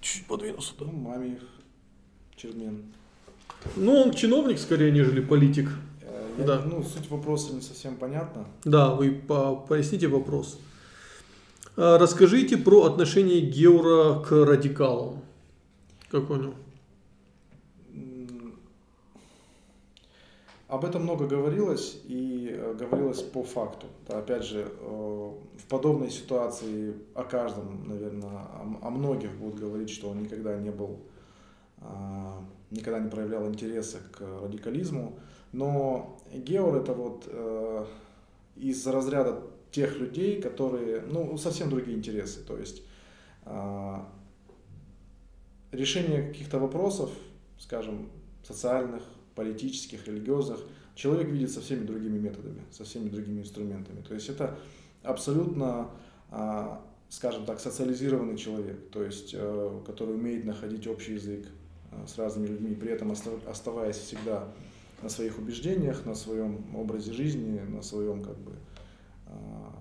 Чуть 0.00 0.26
подвинулся. 0.26 0.72
Ну, 0.80 0.90
маме 0.90 1.38
Чермен. 2.34 2.92
Ну, 3.76 3.94
он 3.94 4.12
чиновник 4.12 4.58
скорее, 4.58 4.90
нежели 4.90 5.20
политик. 5.20 5.68
Э, 6.02 6.28
я, 6.38 6.44
да. 6.44 6.62
Ну, 6.66 6.82
суть 6.82 7.08
вопроса 7.08 7.54
не 7.54 7.60
совсем 7.60 7.94
понятна. 7.94 8.48
Да, 8.64 8.96
вы 8.96 9.12
по 9.12 9.54
поясните 9.54 10.08
вопрос. 10.08 10.58
А, 11.76 11.98
расскажите 11.98 12.56
про 12.56 12.82
отношение 12.82 13.42
Геора 13.42 14.18
к 14.24 14.32
радикалам. 14.32 15.22
Как 16.10 16.26
понял? 16.26 16.54
Об 20.66 20.84
этом 20.84 21.02
много 21.02 21.26
говорилось 21.26 22.00
и 22.04 22.48
э, 22.52 22.74
говорилось 22.74 23.22
по 23.22 23.42
факту. 23.42 23.88
Опять 24.08 24.44
же, 24.44 24.68
э, 24.68 25.32
в 25.58 25.66
подобной 25.68 26.10
ситуации 26.10 26.94
о 27.14 27.24
каждом, 27.24 27.88
наверное, 27.88 28.46
о 28.80 28.90
многих 28.90 29.32
будут 29.32 29.58
говорить, 29.58 29.90
что 29.90 30.10
он 30.10 30.22
никогда 30.22 30.56
не 30.56 30.70
был, 30.70 31.00
а, 31.78 32.40
никогда 32.70 33.00
не 33.00 33.10
проявлял 33.10 33.48
интереса 33.48 33.98
к 34.12 34.20
радикализму. 34.20 35.18
Но 35.52 36.20
Геор 36.32 36.76
это 36.76 36.92
вот 36.92 37.24
э, 37.26 37.84
из 38.54 38.86
разряда 38.86 39.42
тех 39.72 39.98
людей, 39.98 40.40
которые, 40.40 41.00
ну, 41.02 41.36
совсем 41.36 41.68
другие 41.68 41.98
интересы. 41.98 42.44
То 42.44 42.56
есть 42.56 42.82
а, 43.44 44.08
решение 45.72 46.28
каких-то 46.28 46.58
вопросов, 46.58 47.10
скажем, 47.58 48.10
социальных, 48.42 49.02
политических, 49.34 50.06
религиозных, 50.06 50.60
человек 50.94 51.28
видит 51.28 51.50
со 51.50 51.60
всеми 51.60 51.84
другими 51.84 52.18
методами, 52.18 52.62
со 52.70 52.84
всеми 52.84 53.08
другими 53.08 53.40
инструментами. 53.40 54.02
То 54.02 54.14
есть 54.14 54.28
это 54.28 54.58
абсолютно, 55.02 55.90
а, 56.30 56.84
скажем 57.08 57.44
так, 57.44 57.60
социализированный 57.60 58.36
человек, 58.36 58.90
то 58.90 59.02
есть 59.02 59.30
э, 59.34 59.80
который 59.86 60.14
умеет 60.14 60.44
находить 60.44 60.86
общий 60.86 61.14
язык 61.14 61.46
э, 61.90 62.06
с 62.06 62.18
разными 62.18 62.48
людьми, 62.48 62.74
при 62.74 62.90
этом 62.90 63.12
оставаясь 63.12 63.96
всегда 63.96 64.48
на 65.02 65.08
своих 65.08 65.38
убеждениях, 65.38 66.04
на 66.04 66.14
своем 66.14 66.76
образе 66.76 67.12
жизни, 67.12 67.60
на 67.60 67.82
своем 67.82 68.22
как 68.22 68.38
бы 68.38 68.52
а, 69.26 69.72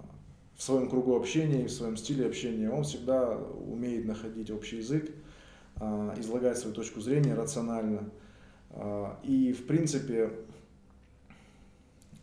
в 0.56 0.64
своем 0.64 0.90
кругу 0.90 1.16
общения, 1.16 1.68
в 1.68 1.72
своем 1.72 1.98
стиле 1.98 2.26
общения, 2.26 2.70
он 2.70 2.84
всегда 2.84 3.38
умеет 3.38 4.06
находить 4.06 4.52
общий 4.52 4.78
язык, 4.78 5.10
излагать 6.18 6.58
свою 6.58 6.76
точку 6.76 7.02
зрения 7.02 7.34
рационально. 7.34 8.10
А, 8.72 9.20
и, 9.24 9.54
в 9.54 9.66
принципе, 9.66 10.32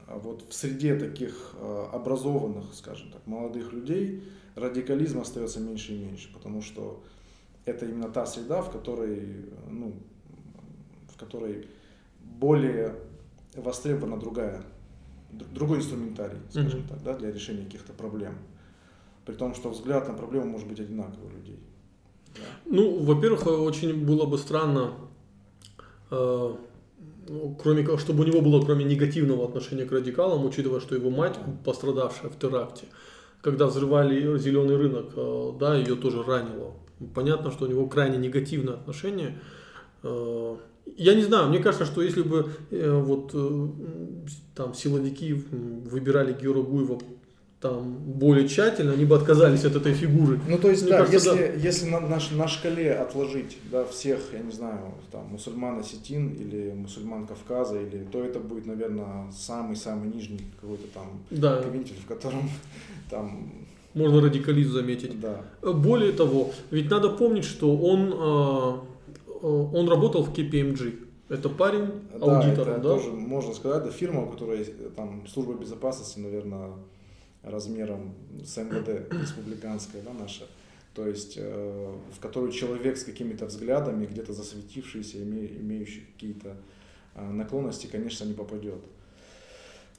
вот 0.06 0.44
в 0.48 0.54
среде 0.54 0.96
таких 0.96 1.54
а, 1.58 1.90
образованных, 1.92 2.74
скажем 2.74 3.10
так, 3.10 3.26
молодых 3.26 3.72
людей 3.72 4.22
радикализм 4.54 5.20
остается 5.20 5.60
меньше 5.60 5.92
и 5.94 5.98
меньше, 5.98 6.32
потому 6.32 6.62
что 6.62 7.02
это 7.64 7.86
именно 7.86 8.08
та 8.08 8.26
среда, 8.26 8.62
в 8.62 8.70
которой, 8.70 9.46
ну, 9.68 9.94
в 11.12 11.18
которой 11.18 11.68
более 12.20 12.94
востребована 13.54 14.18
другая, 14.18 14.62
другой 15.30 15.78
инструментарий, 15.78 16.38
скажем 16.50 16.80
mm-hmm. 16.80 16.88
так, 16.88 17.02
да, 17.02 17.14
для 17.16 17.32
решения 17.32 17.64
каких-то 17.64 17.92
проблем. 17.92 18.36
При 19.24 19.34
том, 19.34 19.54
что 19.54 19.70
взгляд 19.70 20.06
на 20.06 20.14
проблему 20.14 20.46
может 20.46 20.68
быть 20.68 20.78
одинаковый 20.78 21.28
у 21.28 21.30
людей. 21.30 21.58
Ну, 22.66 22.98
во-первых, 23.04 23.46
очень 23.46 24.04
было 24.04 24.26
бы 24.26 24.38
странно, 24.38 24.92
э, 26.10 26.54
ну, 27.28 27.58
кроме 27.60 27.98
чтобы 27.98 28.24
у 28.24 28.26
него 28.26 28.40
было 28.40 28.64
кроме 28.64 28.84
негативного 28.84 29.44
отношения 29.46 29.84
к 29.84 29.92
радикалам, 29.92 30.44
учитывая, 30.44 30.80
что 30.80 30.94
его 30.94 31.10
мать, 31.10 31.38
пострадавшая 31.64 32.30
в 32.30 32.38
теракте, 32.38 32.86
когда 33.40 33.66
взрывали 33.66 34.38
зеленый 34.38 34.76
рынок, 34.76 35.12
э, 35.16 35.52
да, 35.58 35.76
ее 35.76 35.96
тоже 35.96 36.22
ранило. 36.22 36.74
Понятно, 37.14 37.50
что 37.50 37.66
у 37.66 37.68
него 37.68 37.86
крайне 37.86 38.16
негативное 38.18 38.74
отношение. 38.74 39.38
Э, 40.02 40.56
я 40.96 41.14
не 41.14 41.22
знаю, 41.22 41.48
мне 41.48 41.58
кажется, 41.58 41.84
что 41.84 42.00
если 42.00 42.22
бы 42.22 42.50
э, 42.70 43.00
вот 43.00 43.30
э, 43.34 43.68
там 44.54 44.72
силовики 44.72 45.32
выбирали 45.32 46.32
Георгия 46.32 46.62
Гуева 46.62 47.00
там 47.66 47.94
более 47.94 48.48
тщательно, 48.48 48.92
они 48.92 49.04
бы 49.04 49.16
отказались 49.16 49.64
от 49.64 49.76
этой 49.76 49.92
фигуры. 49.92 50.40
Ну, 50.48 50.58
то 50.58 50.70
есть, 50.70 50.82
Мне 50.82 50.92
да, 50.92 50.98
кажется, 50.98 51.30
если, 51.30 51.46
да. 51.46 51.68
если 51.68 51.86
на, 51.90 52.00
на, 52.00 52.18
на 52.32 52.48
шкале 52.48 52.92
отложить 52.92 53.58
да, 53.70 53.84
всех, 53.84 54.20
я 54.32 54.38
не 54.40 54.52
знаю, 54.52 54.78
там, 55.10 55.26
мусульман 55.30 55.80
осетин 55.80 56.34
или 56.34 56.72
мусульман 56.72 57.26
Кавказа, 57.26 57.80
или, 57.80 58.04
то 58.12 58.22
это 58.22 58.38
будет, 58.38 58.66
наверное, 58.66 59.30
самый-самый 59.32 60.12
нижний 60.12 60.40
какой-то 60.60 60.86
там 60.94 61.22
да. 61.30 61.62
квинтель, 61.62 61.96
в 62.02 62.06
котором 62.06 62.48
там... 63.10 63.52
Можно 63.94 64.20
радикализм 64.20 64.72
заметить. 64.72 65.20
Да. 65.20 65.40
Более 65.62 66.12
того, 66.12 66.50
ведь 66.70 66.90
надо 66.90 67.08
помнить, 67.08 67.44
что 67.44 67.74
он, 67.76 68.12
э, 68.12 69.42
он 69.42 69.88
работал 69.88 70.22
в 70.22 70.34
KPMG. 70.34 71.06
Это 71.28 71.48
парень 71.48 71.90
аудитор, 72.20 72.66
да? 72.66 72.72
Это 72.72 72.80
да? 72.82 72.88
тоже, 72.90 73.10
можно 73.10 73.52
сказать, 73.52 73.84
да, 73.84 73.90
фирма, 73.90 74.24
у 74.24 74.26
которой 74.26 74.64
там 74.94 75.26
служба 75.26 75.54
безопасности, 75.54 76.20
наверное, 76.20 76.70
размером 77.46 78.14
с 78.44 78.56
МВД 78.56 79.12
республиканская, 79.12 80.02
да, 80.02 80.12
наша, 80.12 80.44
то 80.94 81.06
есть 81.06 81.34
э, 81.36 81.94
в 82.14 82.20
которую 82.20 82.50
человек 82.52 82.96
с 82.96 83.04
какими-то 83.04 83.46
взглядами, 83.46 84.06
где-то 84.06 84.32
засветившийся, 84.32 85.18
име, 85.18 85.46
имеющий 85.46 86.06
какие-то 86.12 86.56
э, 87.14 87.30
наклонности, 87.30 87.86
конечно, 87.86 88.24
не 88.24 88.34
попадет. 88.34 88.80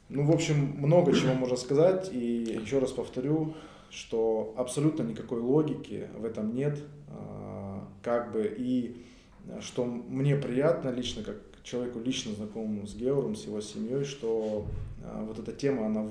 Ну, 0.10 0.24
в 0.26 0.32
общем, 0.32 0.76
много 0.78 1.14
чего 1.14 1.34
можно 1.34 1.56
сказать, 1.56 2.10
и 2.12 2.60
еще 2.64 2.80
раз 2.80 2.92
повторю, 2.92 3.54
что 3.90 4.54
абсолютно 4.58 5.04
никакой 5.04 5.40
логики 5.40 6.08
в 6.18 6.26
этом 6.26 6.54
нет, 6.56 6.80
э, 7.10 7.80
как 8.02 8.32
бы, 8.34 8.54
и 8.58 9.06
что 9.62 9.86
мне 9.86 10.36
приятно 10.36 10.90
лично, 10.90 11.24
как 11.24 11.38
человеку 11.64 12.00
лично 12.00 12.34
знакомому 12.34 12.88
с 12.88 12.96
Геором, 12.96 13.36
с 13.36 13.46
его 13.46 13.62
семьей, 13.62 14.04
что 14.04 14.66
вот 15.26 15.40
эта 15.40 15.54
тема, 15.54 15.86
она 15.86 16.06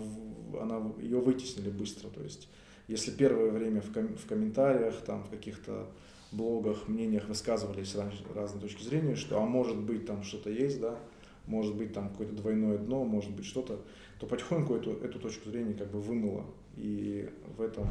она, 0.60 0.92
ее 1.00 1.20
вытеснили 1.20 1.70
быстро. 1.70 2.08
То 2.08 2.22
есть, 2.22 2.48
если 2.88 3.10
первое 3.10 3.50
время 3.50 3.80
в, 3.80 3.92
ком, 3.92 4.16
в 4.16 4.26
комментариях, 4.26 4.96
там, 5.02 5.25
в 5.25 5.30
каких-то 5.30 5.88
блогах, 6.32 6.88
мнениях 6.88 7.28
высказывались 7.28 7.94
раз, 7.94 8.12
разные 8.34 8.60
точки 8.60 8.82
зрения, 8.82 9.16
что 9.16 9.40
а 9.40 9.46
может 9.46 9.78
быть 9.78 10.06
там 10.06 10.22
что-то 10.22 10.50
есть, 10.50 10.80
да, 10.80 10.98
может 11.46 11.76
быть 11.76 11.92
там 11.92 12.10
какое-то 12.10 12.34
двойное 12.34 12.78
дно, 12.78 13.04
может 13.04 13.30
быть 13.30 13.46
что-то, 13.46 13.80
то 14.18 14.26
потихоньку 14.26 14.75
эту, 14.75 14.92
эту 14.92 15.18
точку 15.18 15.50
зрения 15.50 15.75
как 15.75 15.90
бы 15.90 16.00
вымыло. 16.00 16.44
И 16.76 17.28
в 17.56 17.62
этом 17.62 17.88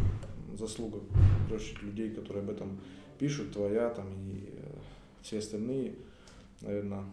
заслуга 0.57 0.99
прочих 1.49 1.81
людей, 1.81 2.11
которые 2.11 2.43
об 2.43 2.49
этом 2.49 2.79
пишут, 3.17 3.53
твоя 3.53 3.89
там 3.89 4.07
и 4.29 4.49
э, 4.51 4.75
все 5.21 5.39
остальные, 5.39 5.95
наверное, 6.61 7.05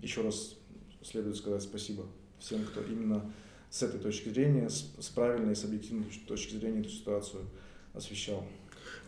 еще 0.00 0.22
раз 0.22 0.56
следует 1.02 1.36
сказать 1.36 1.62
спасибо 1.62 2.06
всем, 2.38 2.64
кто 2.64 2.82
именно 2.82 3.30
с 3.70 3.82
этой 3.82 4.00
точки 4.00 4.28
зрения, 4.28 4.68
с, 4.68 4.92
с 4.98 5.08
правильной, 5.08 5.54
с 5.54 5.64
объективной 5.64 6.06
точки 6.26 6.56
зрения 6.56 6.80
эту 6.80 6.90
ситуацию 6.90 7.42
освещал. 7.94 8.44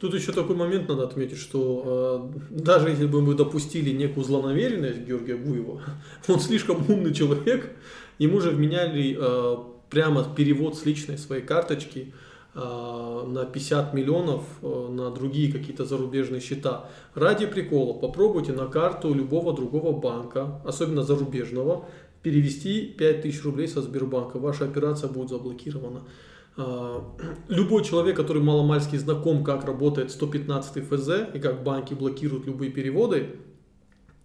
Тут 0.00 0.14
еще 0.14 0.32
такой 0.32 0.56
момент 0.56 0.88
надо 0.88 1.04
отметить, 1.04 1.38
что 1.38 2.30
э, 2.50 2.54
даже 2.58 2.90
если 2.90 3.06
бы 3.06 3.22
мы 3.22 3.34
допустили 3.34 3.90
некую 3.90 4.24
злонамеренность 4.24 5.00
Георгия 5.00 5.36
Гуева, 5.36 5.82
он 6.28 6.40
слишком 6.40 6.84
умный 6.88 7.14
человек, 7.14 7.70
ему 8.18 8.40
же 8.40 8.50
вменяли 8.50 9.16
э, 9.18 9.56
прямо 9.90 10.24
перевод 10.24 10.76
с 10.76 10.84
личной 10.86 11.18
своей 11.18 11.42
карточки 11.42 12.14
э, 12.54 12.58
на 12.58 13.44
50 13.44 13.94
миллионов 13.94 14.42
э, 14.62 14.88
на 14.90 15.10
другие 15.10 15.52
какие-то 15.52 15.84
зарубежные 15.84 16.40
счета. 16.40 16.88
Ради 17.14 17.46
прикола 17.46 17.92
попробуйте 17.92 18.52
на 18.52 18.66
карту 18.66 19.14
любого 19.14 19.54
другого 19.54 19.92
банка, 19.92 20.60
особенно 20.64 21.02
зарубежного, 21.02 21.84
перевести 22.22 22.86
5000 22.86 23.44
рублей 23.44 23.68
со 23.68 23.82
Сбербанка, 23.82 24.38
ваша 24.38 24.64
операция 24.64 25.08
будет 25.08 25.30
заблокирована. 25.30 26.02
А, 26.56 27.04
любой 27.48 27.84
человек, 27.84 28.16
который 28.16 28.42
маломальски 28.42 28.96
знаком, 28.96 29.44
как 29.44 29.64
работает 29.64 30.10
115 30.10 30.84
ФЗ 30.84 31.08
и 31.34 31.38
как 31.38 31.62
банки 31.62 31.94
блокируют 31.94 32.46
любые 32.46 32.70
переводы, 32.70 33.36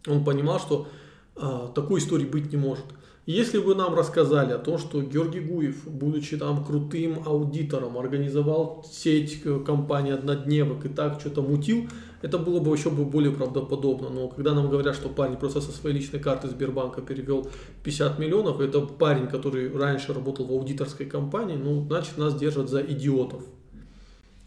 он 0.08 0.24
понимал, 0.24 0.60
что 0.60 0.88
а, 1.36 1.68
такой 1.68 2.00
истории 2.00 2.26
быть 2.26 2.52
не 2.52 2.58
может. 2.58 2.86
Если 3.28 3.60
бы 3.60 3.76
нам 3.76 3.94
рассказали 3.94 4.54
о 4.54 4.58
том, 4.58 4.78
что 4.78 5.02
Георгий 5.02 5.42
Гуев, 5.42 5.86
будучи 5.86 6.38
там 6.38 6.64
крутым 6.64 7.24
аудитором, 7.26 7.98
организовал 7.98 8.86
сеть 8.90 9.42
э, 9.44 9.60
компаний 9.66 10.12
однодневок 10.12 10.86
и 10.86 10.88
так 10.88 11.20
что-то 11.20 11.42
мутил, 11.42 11.90
это 12.22 12.38
было 12.38 12.60
бы 12.60 12.76
еще 12.76 12.90
более 12.90 13.32
правдоподобно. 13.32 14.10
Но 14.10 14.28
когда 14.28 14.54
нам 14.54 14.70
говорят, 14.70 14.96
что 14.96 15.10
парень 15.10 15.38
просто 15.38 15.62
со 15.62 15.72
своей 15.72 15.96
личной 15.96 16.20
карты 16.20 16.48
Сбербанка 16.48 17.02
перевел 17.02 17.50
50 17.84 18.20
миллионов, 18.20 18.60
это 18.60 18.82
парень, 18.82 19.28
который 19.28 19.76
раньше 19.76 20.14
работал 20.14 20.46
в 20.46 20.52
аудиторской 20.52 21.06
компании, 21.06 21.56
ну, 21.56 21.86
значит, 21.86 22.18
нас 22.18 22.36
держат 22.36 22.70
за 22.70 22.82
идиотов. 22.82 23.44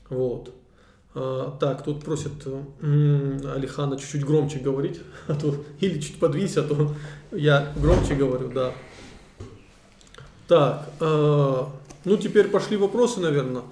Вот. 0.09 0.53
А, 1.15 1.57
так, 1.59 1.85
тут 1.85 2.05
просят 2.05 2.33
Алихана 2.83 3.97
чуть-чуть 3.99 4.25
громче 4.25 4.59
говорить, 4.59 5.01
а 5.29 5.35
то, 5.35 5.55
или 5.81 6.01
чуть 6.01 6.19
подвинься, 6.19 6.63
а 6.63 6.65
то 6.65 6.95
я 7.33 7.73
громче 7.77 8.15
говорю, 8.15 8.51
да. 8.53 8.73
Так, 10.47 10.89
э, 10.99 11.65
ну 12.05 12.17
теперь 12.17 12.49
пошли 12.49 12.77
вопросы, 12.77 13.21
наверное. 13.21 13.63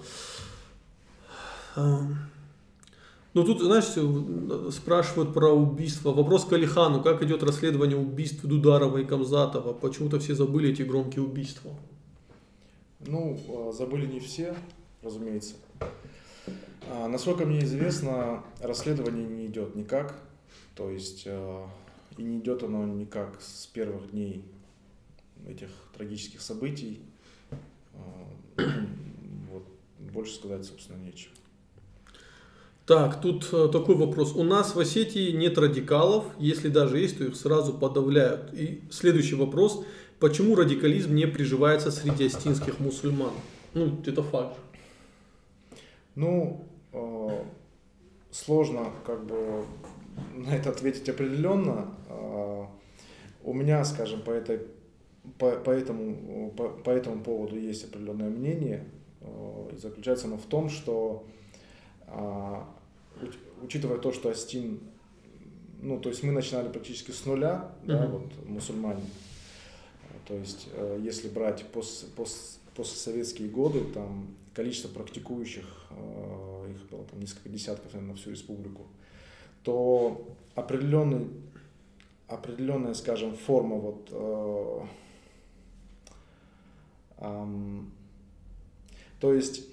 Э, 3.28 3.38
ну 3.38 3.44
тут, 3.44 3.60
знаешь, 3.60 4.74
спрашивают 4.74 5.34
про 5.34 5.50
убийство. 5.50 6.12
Вопрос 6.12 6.44
к 6.44 6.52
Алихану. 6.52 7.02
Как 7.02 7.22
идет 7.22 7.42
расследование 7.42 7.96
убийств 7.96 8.44
Дударова 8.44 8.98
и 8.98 9.04
Камзатова? 9.04 9.72
Почему-то 9.72 10.18
все 10.18 10.34
забыли 10.34 10.70
эти 10.70 10.82
громкие 10.82 11.24
убийства. 11.24 11.72
Ну, 13.06 13.38
а, 13.48 13.72
забыли 13.72 14.06
не 14.06 14.20
все, 14.20 14.56
разумеется. 15.02 15.54
А, 16.90 17.06
насколько 17.08 17.44
мне 17.44 17.60
известно, 17.60 18.42
расследование 18.60 19.26
не 19.26 19.46
идет 19.46 19.76
никак. 19.76 20.18
То 20.74 20.90
есть 20.90 21.24
а, 21.26 21.68
и 22.16 22.22
не 22.22 22.38
идет 22.40 22.62
оно 22.62 22.84
никак 22.86 23.40
с 23.40 23.66
первых 23.66 24.10
дней 24.10 24.44
этих 25.46 25.68
трагических 25.96 26.40
событий. 26.40 27.00
А, 27.94 28.28
вот, 29.52 29.64
больше 29.98 30.34
сказать, 30.34 30.64
собственно, 30.64 30.96
нечего. 30.96 31.32
Так, 32.88 33.20
тут 33.20 33.50
э, 33.52 33.68
такой 33.70 33.96
вопрос. 33.96 34.34
У 34.34 34.42
нас 34.42 34.74
в 34.74 34.80
Осетии 34.80 35.32
нет 35.32 35.58
радикалов, 35.58 36.24
если 36.38 36.70
даже 36.70 36.98
есть, 36.98 37.18
то 37.18 37.24
их 37.24 37.36
сразу 37.36 37.74
подавляют. 37.74 38.54
И 38.54 38.82
следующий 38.90 39.34
вопрос. 39.34 39.84
Почему 40.18 40.54
радикализм 40.54 41.14
не 41.14 41.26
приживается 41.26 41.90
среди 41.90 42.24
остинских 42.24 42.80
мусульман? 42.80 43.32
Ну, 43.74 43.98
это 44.06 44.22
факт. 44.22 44.56
Ну, 46.14 46.64
э, 46.94 47.42
сложно 48.30 48.86
как 49.04 49.26
бы 49.26 49.66
на 50.34 50.56
это 50.56 50.70
ответить 50.70 51.10
определенно. 51.10 51.94
Э, 52.08 52.64
у 53.44 53.52
меня, 53.52 53.84
скажем, 53.84 54.22
по, 54.22 54.30
этой, 54.30 54.62
по, 55.36 55.50
по, 55.50 55.70
этому, 55.70 56.50
по, 56.56 56.70
по 56.70 56.88
этому 56.88 57.22
поводу 57.22 57.58
есть 57.58 57.84
определенное 57.84 58.30
мнение. 58.30 58.86
Э, 59.20 59.76
заключается 59.76 60.26
оно 60.26 60.38
в 60.38 60.46
том, 60.46 60.70
что 60.70 61.26
учитывая 63.62 63.98
то, 63.98 64.12
что 64.12 64.30
Астин, 64.30 64.80
ну, 65.80 66.00
то 66.00 66.08
есть 66.08 66.22
мы 66.22 66.32
начинали 66.32 66.68
практически 66.68 67.10
с 67.10 67.24
нуля, 67.26 67.72
mm-hmm. 67.82 67.86
да, 67.86 68.06
вот 68.06 68.48
мусульмане. 68.48 69.02
То 70.26 70.34
есть, 70.34 70.68
если 71.02 71.28
брать 71.28 71.64
пост, 71.66 72.12
пост, 72.14 72.58
постсоветские 72.74 73.48
годы, 73.48 73.82
там 73.92 74.28
количество 74.54 74.88
практикующих, 74.88 75.64
э, 75.90 76.72
их 76.72 76.90
было 76.90 77.04
там 77.04 77.20
несколько 77.20 77.48
десятков, 77.48 77.92
наверное, 77.92 78.12
на 78.12 78.16
всю 78.16 78.30
республику, 78.30 78.86
то 79.62 80.26
определенный, 80.54 81.28
определенная, 82.26 82.94
скажем, 82.94 83.36
форма 83.36 83.76
вот, 83.76 84.08
э, 84.10 84.80
э, 87.18 87.46
то 89.20 89.32
есть 89.32 89.64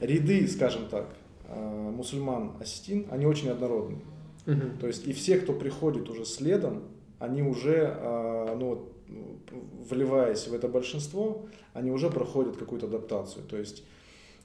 ряды, 0.00 0.48
скажем 0.48 0.88
так, 0.88 1.06
э, 1.08 1.25
мусульман 1.54 2.52
осетин, 2.60 3.06
они 3.10 3.26
очень 3.26 3.48
однородны. 3.48 3.98
Угу. 4.46 4.78
То 4.80 4.86
есть 4.86 5.06
и 5.06 5.12
все, 5.12 5.38
кто 5.38 5.52
приходит 5.52 6.08
уже 6.08 6.24
следом, 6.24 6.84
они 7.18 7.42
уже, 7.42 7.96
э, 7.98 8.56
ну, 8.58 8.88
вливаясь 9.88 10.46
в 10.48 10.54
это 10.54 10.68
большинство, 10.68 11.46
они 11.72 11.90
уже 11.90 12.10
проходят 12.10 12.56
какую-то 12.56 12.86
адаптацию. 12.86 13.44
То 13.44 13.56
есть, 13.56 13.84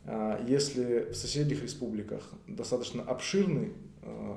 а, 0.05 0.39
если 0.47 1.11
в 1.11 1.15
соседних 1.15 1.63
республиках 1.63 2.21
достаточно 2.47 3.03
обширный, 3.03 3.73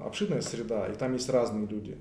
обширная 0.05 0.43
среда, 0.43 0.89
и 0.89 0.95
там 0.95 1.13
есть 1.15 1.29
разные 1.29 1.67
люди, 1.67 1.97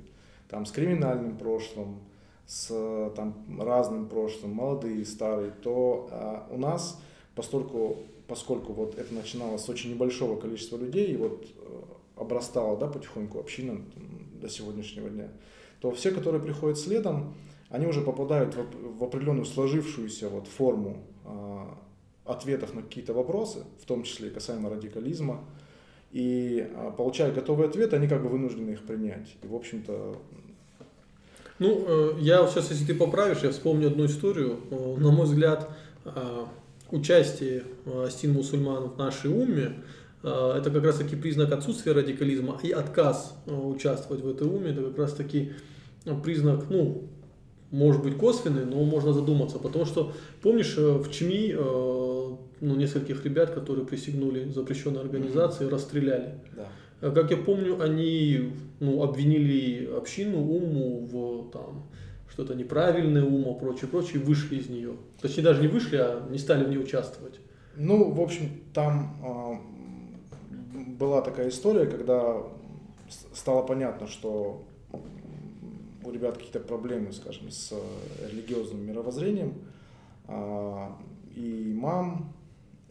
там 0.50 0.66
с 0.66 0.72
криминальным 0.72 1.38
прошлым, 1.38 2.00
с 2.46 2.68
там, 3.16 3.36
разным 3.60 4.08
прошлым, 4.08 4.52
молодые, 4.52 5.06
старые, 5.06 5.52
то 5.52 6.48
у 6.52 6.58
нас, 6.58 7.02
поскольку, 7.36 8.00
поскольку 8.28 8.74
вот 8.74 8.98
это 8.98 9.14
начиналось 9.14 9.64
с 9.64 9.70
очень 9.70 9.92
небольшого 9.92 10.40
количества 10.40 10.78
людей, 10.78 11.14
и 11.14 11.18
вот 11.18 11.48
обрастало 12.16 12.78
да, 12.78 12.88
потихоньку 12.88 13.40
община 13.40 13.82
до 14.42 14.50
сегодняшнего 14.50 15.10
дня, 15.10 15.30
то 15.80 15.92
все, 15.92 16.12
которые 16.12 16.42
приходят 16.42 16.78
следом, 16.78 17.34
они 17.70 17.88
уже 17.88 18.02
попадают 18.02 18.56
в, 18.56 19.00
в 19.00 19.04
определенную 19.04 19.46
сложившуюся 19.46 20.30
вот 20.30 20.48
форму 20.48 21.04
э, 21.26 21.66
ответов 22.26 22.74
на 22.74 22.84
какие-то 22.84 23.14
вопросы, 23.14 23.64
в 23.82 23.86
том 23.86 24.04
числе 24.04 24.30
касаемо 24.30 24.70
радикализма, 24.70 25.44
и 26.12 26.70
э, 26.70 26.92
получая 26.96 27.32
готовый 27.32 27.68
ответ, 27.68 27.94
они 27.94 28.08
как 28.08 28.22
бы 28.22 28.30
вынуждены 28.30 28.72
их 28.72 28.84
принять. 28.86 29.36
И, 29.42 29.48
в 29.48 29.56
общем-то... 29.56 30.16
Ну, 31.60 31.86
э, 31.88 32.14
я 32.20 32.46
сейчас, 32.48 32.70
если 32.70 32.86
ты 32.86 32.96
поправишь, 32.96 33.40
я 33.42 33.52
вспомню 33.52 33.88
одну 33.88 34.06
историю. 34.06 34.60
Э, 34.70 34.96
на 34.98 35.12
мой 35.12 35.26
взгляд, 35.26 35.70
э, 36.06 36.46
участие 36.94 37.64
э, 37.86 38.08
стин 38.12 38.34
мусульман 38.34 38.90
в 38.90 38.98
нашей 38.98 39.32
уме 39.32 39.74
э, 40.22 40.54
это 40.58 40.70
как 40.70 40.84
раз 40.84 40.98
таки 40.98 41.16
признак 41.16 41.52
отсутствия 41.52 41.94
радикализма 41.94 42.60
и 42.62 42.72
отказ 42.72 43.36
э, 43.48 43.52
участвовать 43.52 44.24
в 44.24 44.30
этой 44.30 44.48
уме, 44.48 44.70
это 44.70 44.84
как 44.84 44.98
раз 45.00 45.14
таки 45.14 45.54
признак, 46.24 46.66
ну, 46.70 47.10
может 47.72 48.04
быть 48.04 48.18
косвенный, 48.18 48.66
но 48.66 48.84
можно 48.84 49.14
задуматься. 49.14 49.58
Потому 49.58 49.86
что, 49.86 50.14
помнишь, 50.42 50.76
в 50.78 51.10
ЧМИ 51.10 51.56
ну, 51.56 52.76
нескольких 52.76 53.24
ребят, 53.26 53.52
которые 53.52 53.86
присягнули 53.86 54.50
запрещенной 54.50 55.00
организации, 55.00 55.66
расстреляли. 55.66 56.36
Да. 57.02 57.12
Как 57.12 57.32
я 57.32 57.38
помню, 57.38 57.82
они 57.82 58.52
ну, 58.82 59.02
обвинили 59.02 59.90
общину, 59.98 60.40
уму 60.40 61.08
в 61.10 61.52
там, 61.52 61.90
что-то 62.34 62.56
неправильное, 62.56 63.24
ума, 63.24 63.54
прочее, 63.54 63.88
прочее, 63.88 64.20
вышли 64.20 64.56
из 64.56 64.68
нее. 64.68 64.96
Точнее, 65.22 65.44
даже 65.44 65.62
не 65.62 65.68
вышли, 65.68 65.98
а 65.98 66.28
не 66.32 66.40
стали 66.40 66.66
в 66.66 66.70
ней 66.70 66.80
участвовать. 66.80 67.40
Ну, 67.76 68.12
в 68.12 68.20
общем, 68.20 68.50
там 68.74 69.62
э, 70.74 70.92
была 70.98 71.22
такая 71.22 71.50
история, 71.50 71.86
когда 71.86 72.42
стало 73.34 73.62
понятно, 73.62 74.08
что 74.08 74.64
у 76.04 76.12
ребят 76.12 76.38
какие-то 76.38 76.60
проблемы, 76.60 77.14
скажем, 77.14 77.52
с 77.52 77.72
э, 77.72 78.30
религиозным 78.32 78.84
мировоззрением, 78.84 79.54
а, 80.28 80.98
и 81.36 81.72
мам, 81.76 82.34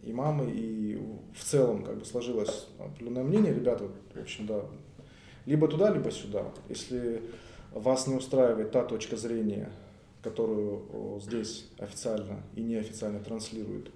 и 0.02 0.12
мамы, 0.12 0.52
и 0.52 1.00
в 1.34 1.42
целом 1.42 1.82
как 1.82 1.98
бы 1.98 2.04
сложилось 2.04 2.68
определенное 2.78 3.24
мнение, 3.24 3.52
ребята, 3.52 3.88
в 4.14 4.20
общем, 4.20 4.46
да, 4.46 4.62
либо 5.46 5.66
туда, 5.66 5.92
либо 5.92 6.12
сюда. 6.12 6.44
Если 6.68 7.22
вас 7.74 8.06
не 8.06 8.14
устраивает 8.14 8.70
та 8.70 8.84
точка 8.84 9.16
зрения, 9.16 9.70
которую 10.22 11.20
здесь 11.20 11.68
официально 11.78 12.42
и 12.54 12.62
неофициально 12.62 13.20
транслируют 13.20 13.90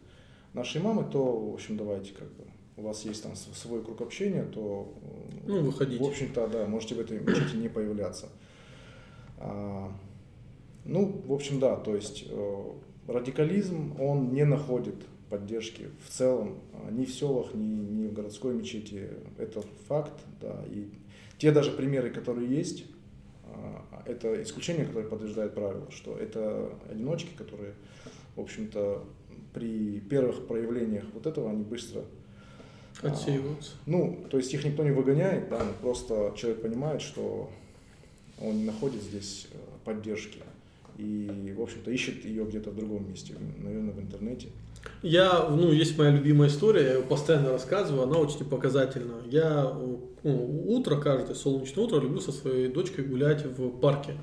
наши 0.53 0.81
мамы, 0.81 1.05
то, 1.05 1.51
в 1.51 1.55
общем, 1.55 1.77
давайте 1.77 2.13
как 2.13 2.29
бы 2.29 2.45
у 2.77 2.83
вас 2.83 3.05
есть 3.05 3.23
там 3.23 3.35
свой 3.37 3.83
круг 3.83 4.01
общения, 4.01 4.43
то, 4.45 4.93
ну, 5.47 5.63
выходите. 5.63 6.03
в 6.03 6.07
общем-то, 6.07 6.47
да, 6.49 6.67
можете 6.67 6.95
в 6.95 7.01
этой 7.01 7.21
мечети 7.21 7.57
не 7.57 7.69
появляться. 7.69 8.29
А, 9.39 9.93
ну, 10.85 11.23
в 11.27 11.33
общем, 11.33 11.59
да, 11.59 11.77
то 11.77 11.95
есть 11.95 12.25
э, 12.29 12.73
радикализм, 13.07 14.01
он 14.01 14.33
не 14.33 14.45
находит 14.45 14.97
поддержки 15.31 15.89
в 16.07 16.11
целом 16.11 16.59
а, 16.73 16.91
ни 16.91 17.05
в 17.05 17.11
селах, 17.11 17.55
ни, 17.55 17.67
ни 17.67 18.07
в 18.07 18.13
городской 18.13 18.55
мечети. 18.55 19.09
Это 19.39 19.63
факт, 19.89 20.15
да. 20.41 20.65
И 20.71 20.89
те 21.39 21.53
даже 21.53 21.71
примеры, 21.73 22.11
которые 22.11 22.49
есть, 22.49 22.85
это 24.05 24.43
исключение, 24.43 24.85
которое 24.87 25.09
подтверждает 25.09 25.55
правило, 25.55 25.91
что 25.91 26.17
это 26.17 26.73
одиночки, 26.91 27.31
которые, 27.37 27.75
в 28.35 28.41
общем-то, 28.41 29.05
при 29.53 30.01
первых 30.01 30.47
проявлениях 30.47 31.05
вот 31.15 31.27
этого 31.27 31.51
они 31.51 31.65
быстро 31.65 32.03
отсеиваются. 33.03 33.73
ну, 33.87 34.25
то 34.31 34.39
есть 34.39 34.53
их 34.55 34.65
никто 34.65 34.83
не 34.83 34.91
выгоняет, 34.91 35.49
да, 35.49 35.61
просто 35.81 36.33
человек 36.37 36.63
понимает, 36.63 37.03
что 37.03 37.51
он 38.41 38.59
не 38.59 38.65
находит 38.65 39.03
здесь 39.03 39.49
э, 39.53 39.57
поддержки. 39.85 40.41
и, 40.99 41.55
в 41.57 41.63
общем-то, 41.63 41.91
ищет 41.91 42.25
ее 42.25 42.45
где-то 42.45 42.71
в 42.71 42.77
другом 42.77 43.09
месте, 43.09 43.35
наверное, 43.59 43.93
в 43.93 44.01
интернете. 44.01 44.49
Я, 45.03 45.49
ну, 45.49 45.71
есть 45.73 45.97
моя 45.99 46.11
любимая 46.11 46.49
история, 46.49 46.83
я 46.83 46.95
ее 46.95 47.03
постоянно 47.03 47.53
рассказываю, 47.53 48.05
она 48.05 48.19
очень 48.19 48.45
показательна. 48.45 49.15
Я 49.27 49.73
ну, 50.23 50.65
утро, 50.67 50.97
каждое 50.97 51.35
солнечное 51.35 51.85
утро 51.85 52.01
люблю 52.01 52.21
со 52.21 52.33
своей 52.33 52.69
дочкой 52.69 53.05
гулять 53.05 53.45
в 53.45 53.71
парке. 53.79 54.15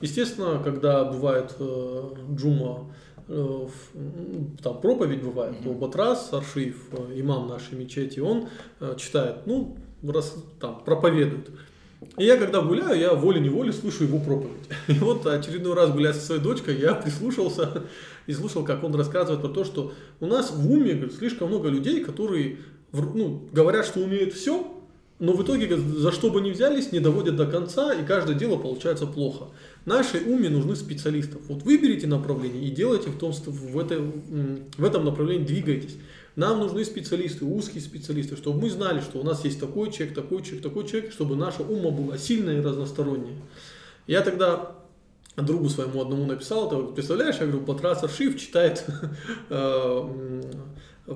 Естественно, 0.00 0.60
когда 0.62 1.04
бывает 1.04 1.54
э, 1.58 2.14
джума, 2.34 2.92
э, 3.28 3.66
там 4.62 4.80
проповедь 4.80 5.22
бывает, 5.22 5.56
то 5.62 5.70
Батрас, 5.72 6.32
Аршиев, 6.32 6.88
э, 6.92 7.20
имам 7.20 7.48
нашей 7.48 7.78
мечети, 7.78 8.20
он 8.20 8.48
э, 8.80 8.96
читает, 8.98 9.46
ну, 9.46 9.76
раз, 10.02 10.34
там, 10.60 10.82
проповедует. 10.84 11.48
И 12.18 12.24
я 12.24 12.36
когда 12.36 12.60
гуляю, 12.60 12.98
я 12.98 13.14
волей-неволей 13.14 13.72
слышу 13.72 14.04
его 14.04 14.18
проповедь. 14.18 14.68
И 14.88 14.92
вот 14.94 15.26
очередной 15.26 15.74
раз 15.74 15.90
гуляя 15.90 16.12
со 16.12 16.20
своей 16.20 16.40
дочкой, 16.40 16.78
я 16.78 16.94
прислушался 16.94 17.84
и 18.26 18.32
слушал, 18.32 18.64
как 18.64 18.84
он 18.84 18.94
рассказывает 18.94 19.40
про 19.40 19.48
то, 19.48 19.64
что 19.64 19.92
у 20.20 20.26
нас 20.26 20.50
в 20.50 20.70
уме 20.70 20.94
говорит, 20.94 21.14
слишком 21.14 21.48
много 21.48 21.68
людей, 21.68 22.02
которые 22.02 22.58
ну, 22.92 23.48
говорят, 23.52 23.86
что 23.86 24.00
умеют 24.00 24.34
все, 24.34 24.70
но 25.20 25.32
в 25.32 25.42
итоге 25.42 25.66
говорит, 25.66 25.86
за 25.86 26.12
что 26.12 26.30
бы 26.30 26.40
ни 26.40 26.50
взялись, 26.50 26.92
не 26.92 26.98
доводят 26.98 27.36
до 27.36 27.46
конца, 27.46 27.94
и 27.94 28.04
каждое 28.04 28.34
дело 28.34 28.56
получается 28.56 29.06
плохо. 29.06 29.46
Нашей 29.84 30.20
уме 30.20 30.48
нужны 30.48 30.74
специалистов. 30.76 31.42
Вот 31.48 31.62
выберите 31.62 32.06
направление 32.06 32.64
и 32.64 32.70
делайте 32.70 33.10
в, 33.10 33.18
том, 33.18 33.32
в, 33.32 33.78
этой, 33.78 34.00
в 34.00 34.84
этом 34.84 35.04
направлении 35.04 35.44
двигайтесь. 35.44 35.96
Нам 36.36 36.58
нужны 36.58 36.84
специалисты, 36.84 37.44
узкие 37.44 37.80
специалисты, 37.80 38.36
чтобы 38.36 38.62
мы 38.62 38.70
знали, 38.70 39.00
что 39.00 39.20
у 39.20 39.22
нас 39.22 39.44
есть 39.44 39.60
такой 39.60 39.92
человек, 39.92 40.16
такой 40.16 40.42
человек, 40.42 40.62
такой 40.62 40.86
человек, 40.86 41.12
чтобы 41.12 41.36
наша 41.36 41.62
ума 41.62 41.90
была 41.90 42.18
сильная 42.18 42.58
и 42.58 42.60
разносторонняя. 42.60 43.36
Я 44.08 44.20
тогда 44.20 44.74
другу 45.42 45.68
своему 45.68 46.00
одному 46.00 46.26
написал, 46.26 46.68
ты 46.68 46.76
представляешь, 46.94 47.36
я 47.36 47.46
говорю, 47.46 47.64
Патрас 47.64 48.04
Аршив 48.04 48.38
читает 48.38 48.84
э, 49.50 50.42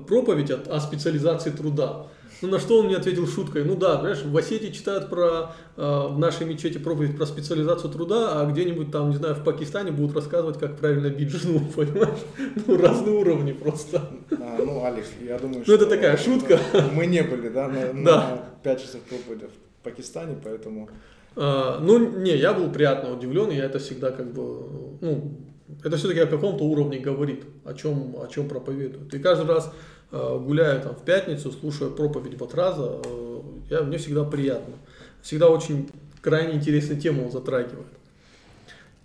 проповедь 0.07 0.51
о 0.51 0.79
специализации 0.79 1.51
труда. 1.51 2.07
Ну, 2.41 2.47
на 2.47 2.59
что 2.59 2.79
он 2.79 2.85
мне 2.85 2.95
ответил 2.95 3.27
шуткой, 3.27 3.65
ну 3.65 3.75
да, 3.75 3.99
знаешь, 3.99 4.23
в 4.23 4.35
Осетии 4.37 4.71
читают 4.71 5.09
про, 5.09 5.51
э, 5.75 5.81
в 5.81 6.17
нашей 6.17 6.47
мечети 6.47 6.77
проповедь 6.77 7.17
про 7.17 7.25
специализацию 7.25 7.91
труда, 7.91 8.39
а 8.39 8.45
где-нибудь 8.45 8.91
там, 8.91 9.09
не 9.09 9.17
знаю, 9.17 9.35
в 9.35 9.43
Пакистане 9.43 9.91
будут 9.91 10.15
рассказывать, 10.15 10.57
как 10.57 10.77
правильно 10.77 11.09
бить 11.09 11.29
жену, 11.29 11.59
понимаешь? 11.75 12.19
Ну, 12.65 12.77
разные 12.77 13.15
уровни 13.15 13.51
просто. 13.51 14.09
А, 14.31 14.57
ну, 14.57 14.85
Алекс, 14.85 15.09
я 15.21 15.37
думаю, 15.37 15.63
что... 15.63 15.71
Ну, 15.71 15.77
это 15.77 15.85
такая 15.87 16.15
шутка. 16.15 16.59
Мы 16.93 17.07
не 17.07 17.23
были, 17.23 17.49
да, 17.49 17.67
на, 17.67 17.93
да. 17.93 17.93
на 17.93 18.43
5 18.63 18.81
часов 18.81 19.01
проповеди 19.01 19.47
в 19.47 19.83
Пакистане, 19.83 20.37
поэтому... 20.41 20.89
А, 21.35 21.79
ну, 21.79 22.19
не, 22.19 22.35
я 22.35 22.53
был 22.53 22.71
приятно 22.71 23.13
удивлен, 23.13 23.49
я 23.49 23.65
это 23.65 23.79
всегда 23.79 24.11
как 24.11 24.33
бы, 24.33 24.97
ну, 25.01 25.37
это 25.83 25.97
все-таки 25.97 26.19
о 26.19 26.27
каком-то 26.27 26.63
уровне 26.63 26.99
говорит, 26.99 27.43
о 27.63 27.73
чем, 27.73 28.15
о 28.19 28.27
чем 28.27 28.47
проповедуют. 28.47 29.13
И 29.13 29.19
каждый 29.19 29.47
раз 29.47 29.71
Э, 30.11 30.39
гуляю 30.39 30.81
там 30.81 30.95
в 30.95 31.03
пятницу, 31.03 31.51
слушаю 31.51 31.91
проповедь 31.91 32.35
Батраза, 32.35 32.99
э, 33.03 33.41
я, 33.69 33.81
мне 33.81 33.97
всегда 33.97 34.23
приятно. 34.23 34.73
Всегда 35.21 35.49
очень 35.49 35.89
крайне 36.21 36.55
интересную 36.55 36.99
тему 36.99 37.25
он 37.25 37.31
затрагивает. 37.31 37.87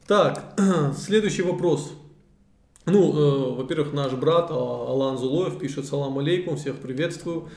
Так, 0.07 0.43
следующий 0.97 1.43
вопрос. 1.43 1.93
Ну, 2.87 3.13
э, 3.13 3.55
во-первых, 3.57 3.93
наш 3.93 4.13
брат 4.13 4.51
Алан 4.51 5.19
Зулоев 5.19 5.59
пишет 5.59 5.87
«Салам 5.87 6.19
алейкум, 6.19 6.57
всех 6.57 6.77
приветствую». 6.77 7.49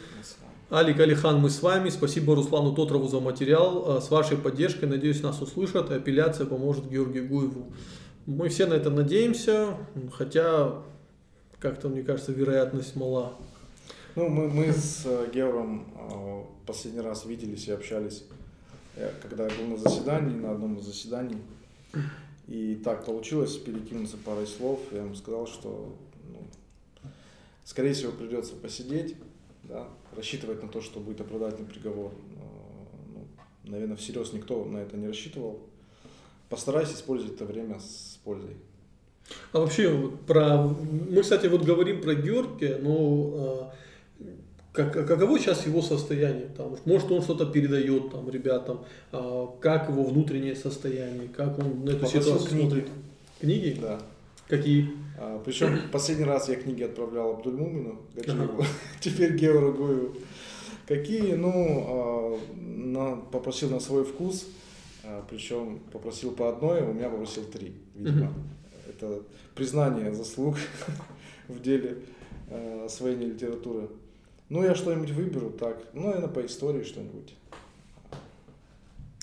Алик 0.69 0.99
Алихан, 0.99 1.39
мы 1.39 1.49
с 1.49 1.61
вами. 1.61 1.87
Спасибо 1.87 2.35
Руслану 2.35 2.75
Тотрову 2.75 3.07
за 3.07 3.21
материал. 3.21 4.01
С 4.01 4.11
вашей 4.11 4.35
поддержкой, 4.35 4.83
надеюсь, 4.89 5.23
нас 5.23 5.41
услышат, 5.41 5.89
и 5.91 5.93
апелляция 5.93 6.45
поможет 6.45 6.89
Георгию 6.89 7.25
Гуеву. 7.25 7.71
Мы 8.25 8.49
все 8.49 8.65
на 8.65 8.73
это 8.73 8.89
надеемся, 8.89 9.77
хотя 10.11 10.73
как-то, 11.59 11.87
мне 11.87 12.03
кажется, 12.03 12.33
вероятность 12.33 12.97
мала. 12.97 13.31
Ну, 14.15 14.27
мы, 14.27 14.49
мы 14.49 14.73
с 14.73 15.03
э, 15.05 15.29
Геором 15.33 15.87
э, 15.95 16.43
последний 16.65 16.99
раз 16.99 17.23
виделись 17.23 17.65
и 17.69 17.71
общались, 17.71 18.25
э, 18.97 19.09
когда 19.21 19.45
я 19.45 19.51
был 19.51 19.67
на 19.67 19.77
заседании, 19.77 20.35
на 20.35 20.51
одном 20.51 20.79
из 20.79 20.85
заседаний. 20.85 21.37
И 22.49 22.75
так 22.83 23.05
получилось 23.05 23.55
перекинуться 23.55 24.17
парой 24.17 24.45
слов. 24.45 24.81
Я 24.91 25.03
ему 25.03 25.15
сказал, 25.15 25.47
что 25.47 25.95
ну, 26.29 26.41
скорее 27.63 27.93
всего 27.93 28.11
придется 28.11 28.53
посидеть, 28.53 29.15
да, 29.63 29.87
рассчитывать 30.17 30.61
на 30.61 30.69
то, 30.69 30.81
что 30.81 30.99
будет 30.99 31.21
оправдательный 31.21 31.69
приговор. 31.69 32.11
Ну, 33.13 33.27
наверное, 33.71 33.95
всерьез 33.95 34.33
никто 34.33 34.65
на 34.65 34.77
это 34.79 34.97
не 34.97 35.07
рассчитывал. 35.07 35.59
Постарайся 36.49 36.93
использовать 36.93 37.35
это 37.35 37.45
время 37.45 37.79
с 37.79 38.19
пользой. 38.23 38.57
А 39.51 39.59
вообще, 39.59 40.11
про... 40.25 40.63
мы, 40.63 41.21
кстати, 41.21 41.47
вот 41.47 41.63
говорим 41.63 42.01
про 42.01 42.15
Георгия, 42.15 42.77
но 42.81 43.73
э, 44.21 44.25
как, 44.71 44.93
каково 44.93 45.37
сейчас 45.39 45.65
его 45.65 45.81
состояние? 45.81 46.47
Там, 46.55 46.77
может, 46.85 47.11
он 47.11 47.21
что-то 47.21 47.45
передает 47.45 48.11
там, 48.11 48.29
ребятам, 48.29 48.85
э, 49.11 49.47
как 49.59 49.89
его 49.89 50.03
внутреннее 50.03 50.55
состояние, 50.55 51.27
как 51.27 51.59
он 51.59 51.83
на 51.83 51.89
эту 51.89 51.99
Попросил 51.99 52.21
ситуацию 52.21 52.49
книги. 52.49 52.61
смотрит? 52.61 52.89
Книги? 53.41 53.77
Да. 53.81 53.99
Какие? 54.47 54.91
А, 55.17 55.41
причем 55.43 55.79
последний 55.91 56.25
раз 56.25 56.47
я 56.49 56.55
книги 56.55 56.83
отправлял 56.83 57.31
Абдульмумину, 57.31 58.01
теперь 59.01 59.35
Геору 59.35 59.73
Гуеву. 59.73 60.15
Какие? 60.87 61.33
Ну, 61.33 61.51
а, 61.87 62.39
на, 62.55 63.17
попросил 63.17 63.69
на 63.69 63.79
свой 63.79 64.05
вкус, 64.05 64.47
а, 65.03 65.25
причем 65.29 65.79
попросил 65.91 66.31
по 66.31 66.49
одной, 66.49 66.81
у 66.81 66.93
меня 66.93 67.09
попросил 67.09 67.43
три, 67.43 67.73
видимо. 67.95 68.33
Это 68.87 69.21
признание 69.53 70.13
заслуг 70.13 70.55
в 71.47 71.61
деле 71.61 71.97
освоения 72.85 73.25
литературы. 73.25 73.89
Ну, 74.47 74.63
я 74.63 74.75
что-нибудь 74.75 75.11
выберу, 75.11 75.49
так, 75.49 75.77
ну, 75.93 76.03
наверное, 76.03 76.29
по 76.29 76.45
истории 76.45 76.83
что-нибудь. 76.83 77.35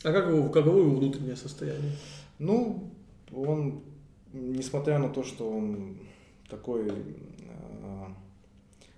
А 0.03 0.13
как 0.13 0.29
его, 0.29 0.51
каково 0.51 0.81
его 0.81 0.97
внутреннее 0.97 1.35
состояние? 1.35 1.93
Ну, 2.39 2.91
он, 3.35 3.83
несмотря 4.35 4.99
на 4.99 5.09
то, 5.09 5.23
что 5.23 5.49
он 5.49 5.97
такой 6.51 6.89
э, 6.89 6.93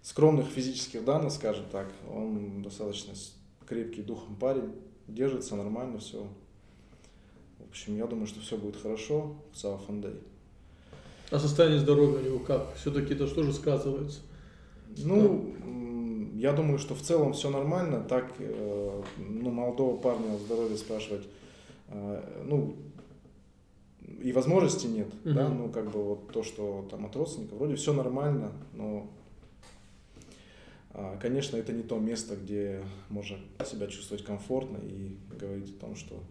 скромных 0.02 0.46
физических 0.46 1.04
данных, 1.04 1.32
скажем 1.32 1.66
так, 1.70 1.88
он 2.12 2.62
достаточно 2.62 3.12
крепкий 3.66 4.02
духом 4.02 4.36
парень, 4.36 4.72
держится 5.06 5.54
нормально, 5.56 5.98
все. 5.98 6.26
В 7.58 7.68
общем, 7.68 7.96
я 7.96 8.06
думаю, 8.06 8.26
что 8.26 8.40
все 8.40 8.56
будет 8.56 8.76
хорошо 8.76 9.36
в 9.52 9.58
Сауфандей. 9.58 10.20
А 11.30 11.38
состояние 11.38 11.80
здоровья 11.80 12.18
у 12.18 12.22
него 12.22 12.38
как? 12.38 12.74
Все-таки 12.76 13.14
это 13.14 13.26
что 13.26 13.42
же 13.42 13.52
сказывается? 13.52 14.20
Ну, 14.98 15.54
да. 15.58 16.38
я 16.38 16.52
думаю, 16.52 16.78
что 16.78 16.94
в 16.94 17.02
целом 17.02 17.32
все 17.32 17.50
нормально. 17.50 18.04
Так, 18.08 18.32
э, 18.38 19.02
ну, 19.18 19.50
молодого 19.50 19.96
парня 19.96 20.34
о 20.34 20.38
здоровье 20.38 20.76
спрашивать, 20.76 21.26
э, 21.88 22.42
ну, 22.44 22.76
и 24.06 24.32
возможности 24.32 24.86
нет, 24.86 25.08
угу. 25.24 25.34
да, 25.34 25.48
ну, 25.48 25.68
как 25.68 25.90
бы 25.90 26.02
вот 26.02 26.32
то, 26.32 26.42
что 26.42 26.86
там 26.90 27.06
от 27.06 27.16
родственников, 27.16 27.58
вроде 27.58 27.74
все 27.74 27.92
нормально, 27.92 28.52
но, 28.72 29.10
а, 30.90 31.16
конечно, 31.16 31.56
это 31.56 31.72
не 31.72 31.82
то 31.82 31.98
место, 31.98 32.36
где 32.36 32.84
можно 33.08 33.36
себя 33.64 33.86
чувствовать 33.88 34.24
комфортно 34.24 34.78
и 34.78 35.16
говорить 35.38 35.76
о 35.76 35.80
том, 35.80 35.96
что, 35.96 36.22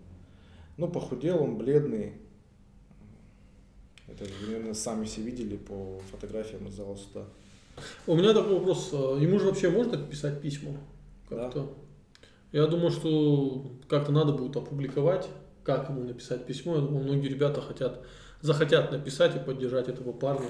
ну, 0.78 0.88
похудел 0.88 1.44
он, 1.44 1.58
бледный, 1.58 2.14
это, 4.08 4.26
наверное, 4.42 4.74
сами 4.74 5.06
все 5.06 5.22
видели 5.22 5.58
по 5.58 6.00
фотографиям 6.12 6.68
из 6.68 6.74
зала 6.76 6.96
суда. 6.96 7.26
У 8.08 8.16
меня 8.16 8.34
такой 8.34 8.54
вопрос. 8.54 8.92
А 8.94 9.18
ему 9.18 9.40
же 9.40 9.48
вообще 9.48 9.70
можно 9.70 9.98
писать 9.98 10.42
письма? 10.42 10.74
Как-то? 11.28 11.62
Да. 11.62 11.68
Я 12.52 12.68
думаю, 12.68 12.92
что 12.92 13.72
как-то 13.88 14.12
надо 14.12 14.32
будет 14.32 14.56
опубликовать, 14.56 15.28
как 15.66 15.90
ему 15.90 16.04
написать 16.04 16.46
письмо. 16.46 16.76
Я 16.76 16.82
думаю, 16.82 17.04
многие 17.04 17.28
ребята 17.28 17.60
хотят, 17.60 18.02
захотят 18.42 18.92
написать 18.92 19.36
и 19.36 19.40
поддержать 19.40 19.90
этого 19.90 20.14
парня. 20.14 20.48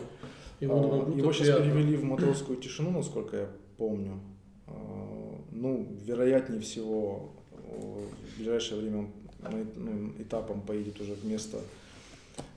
Ему, 0.59 0.77
а, 0.77 0.81
думаю, 0.81 1.17
его 1.17 1.31
сейчас 1.31 1.47
приятно. 1.47 1.65
перевели 1.65 1.97
в 1.97 2.03
матросскую 2.03 2.59
тишину, 2.59 2.91
насколько 2.91 3.37
я 3.37 3.47
помню. 3.77 4.19
А, 4.67 5.41
ну, 5.51 5.87
вероятнее 6.05 6.61
всего, 6.61 7.31
в 7.51 8.37
ближайшее 8.37 8.81
время 8.81 9.09
он 9.43 9.67
ну, 9.75 10.11
этапом 10.21 10.61
поедет 10.61 10.99
уже 10.99 11.13
вместо 11.13 11.59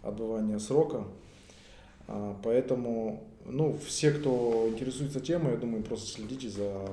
отбывания 0.03 0.59
срока. 0.59 1.05
А, 2.09 2.37
поэтому, 2.43 3.23
ну, 3.45 3.79
все, 3.87 4.11
кто 4.11 4.67
интересуется 4.69 5.21
темой, 5.21 5.53
я 5.53 5.59
думаю, 5.59 5.85
просто 5.85 6.09
следите 6.09 6.49
за 6.49 6.89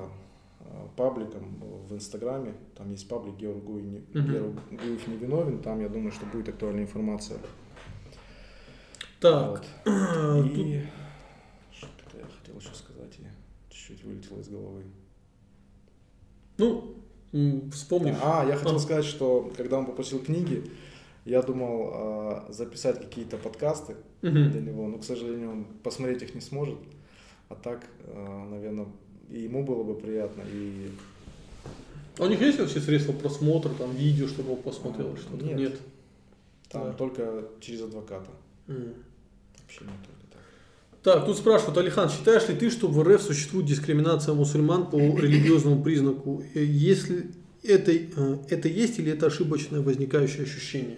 пабликом 0.96 1.60
в 1.88 1.94
Инстаграме. 1.94 2.54
Там 2.74 2.90
есть 2.90 3.08
паблик 3.08 3.36
Георг 3.36 3.62
Гуев, 3.64 4.02
Гуев 4.12 5.06
не 5.08 5.16
виновен. 5.16 5.58
Там, 5.60 5.80
я 5.80 5.88
думаю, 5.88 6.12
что 6.12 6.26
будет 6.26 6.48
актуальная 6.48 6.84
информация. 6.84 7.38
Так. 9.20 9.64
Вот. 9.84 10.46
И 10.46 10.82
что-то 11.72 12.18
я 12.18 12.24
хотел 12.24 12.58
еще 12.58 12.74
сказать, 12.74 13.18
и 13.18 13.72
чуть-чуть 13.72 14.04
вылетело 14.04 14.40
из 14.40 14.48
головы. 14.48 14.84
Ну, 16.58 16.94
вспомни. 17.72 18.14
А, 18.22 18.44
я 18.46 18.56
хотел 18.56 18.76
а. 18.76 18.78
сказать, 18.78 19.04
что 19.04 19.52
когда 19.56 19.78
он 19.78 19.86
попросил 19.86 20.18
книги, 20.20 20.64
Я 21.24 21.42
думал 21.42 21.90
э, 21.92 22.52
записать 22.52 23.00
какие-то 23.00 23.36
подкасты 23.36 23.96
Мгм. 24.22 24.52
для 24.52 24.60
него, 24.60 24.86
но, 24.86 24.98
к 24.98 25.04
сожалению, 25.04 25.50
он 25.50 25.64
посмотреть 25.82 26.22
их 26.22 26.36
не 26.36 26.40
сможет. 26.40 26.78
А 27.48 27.56
так, 27.56 27.84
наверное, 28.06 28.86
и 29.30 29.40
ему 29.40 29.64
было 29.64 29.82
бы 29.82 29.94
приятно, 29.94 30.42
и 30.52 30.90
А 32.18 32.24
у 32.24 32.28
них 32.28 32.40
есть 32.40 32.58
вообще 32.58 32.80
средства 32.80 33.12
просмотра, 33.12 33.70
там, 33.70 33.94
видео, 33.94 34.26
чтобы 34.28 34.52
он 34.52 34.62
посмотрел 34.62 35.12
А, 35.12 35.16
что-то? 35.16 35.44
нет. 35.44 35.78
там 36.70 36.84
Да. 36.84 36.92
только 36.94 37.44
через 37.60 37.82
адвоката. 37.82 38.30
М. 38.68 38.94
Вообще 39.62 39.84
не 39.84 39.90
только 39.90 40.26
так. 40.32 40.40
Так, 41.02 41.26
тут 41.26 41.36
спрашивают, 41.36 41.76
Алихан, 41.78 42.08
считаешь 42.10 42.48
ли 42.48 42.56
ты, 42.56 42.70
что 42.70 42.88
в 42.88 43.02
РФ 43.02 43.22
существует 43.22 43.66
дискриминация 43.66 44.34
мусульман 44.34 44.90
по 44.90 44.96
религиозному 44.98 45.82
признаку? 45.82 46.42
Э, 46.54 46.64
Если 46.64 47.26
это, 47.62 47.92
э, 47.92 48.38
это 48.48 48.68
есть 48.68 48.98
или 48.98 49.12
это 49.12 49.26
ошибочное 49.26 49.80
возникающее 49.80 50.42
ощущение? 50.44 50.96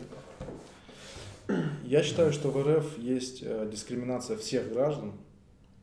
Я 1.84 2.02
считаю, 2.02 2.32
что 2.32 2.50
в 2.50 2.62
РФ 2.62 2.98
есть 2.98 3.40
э, 3.42 3.68
дискриминация 3.72 4.36
всех 4.36 4.70
граждан 4.70 5.12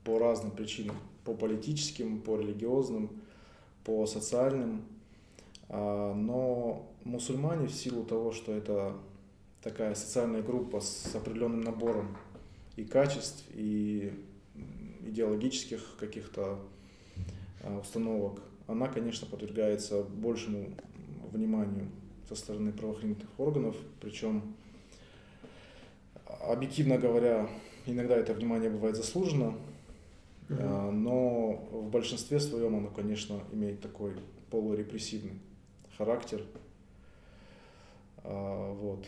по 0.05 0.19
разным 0.19 0.51
причинам. 0.51 0.95
По 1.25 1.33
политическим, 1.33 2.21
по 2.21 2.39
религиозным, 2.39 3.09
по 3.83 4.05
социальным. 4.05 4.83
А, 5.67 6.13
Но 6.13 6.87
мусульмане 7.03 7.67
в 7.67 7.73
силу 7.73 8.05
того, 8.05 8.31
что 8.31 8.53
это 8.53 8.95
такая 9.61 9.95
социальная 9.95 10.43
группа 10.43 10.79
с 10.79 11.13
определенным 11.15 11.61
набором 11.61 12.15
и 12.77 12.85
качеств, 12.85 13.43
и 13.53 14.13
идеологических 15.07 15.97
каких-то 15.99 16.59
а, 17.63 17.79
установок, 17.79 18.41
она, 18.67 18.87
конечно, 18.87 19.27
подвергается 19.27 20.03
большему 20.03 20.69
вниманию 21.31 21.89
со 22.29 22.35
стороны 22.35 22.71
правоохранительных 22.71 23.39
органов, 23.39 23.75
причем 23.99 24.55
объективно 26.25 26.97
говоря, 26.97 27.49
иногда 27.85 28.15
это 28.15 28.33
внимание 28.33 28.69
бывает 28.69 28.95
заслужено, 28.95 29.55
А, 30.49 30.91
но 30.91 31.67
в 31.71 31.89
большинстве 31.89 32.39
своем 32.39 32.75
оно, 32.75 32.89
конечно, 32.89 33.39
имеет 33.51 33.81
такой 33.81 34.13
полурепрессивный 34.49 35.39
характер. 35.97 36.43
А, 38.23 38.73
Вот. 38.73 39.05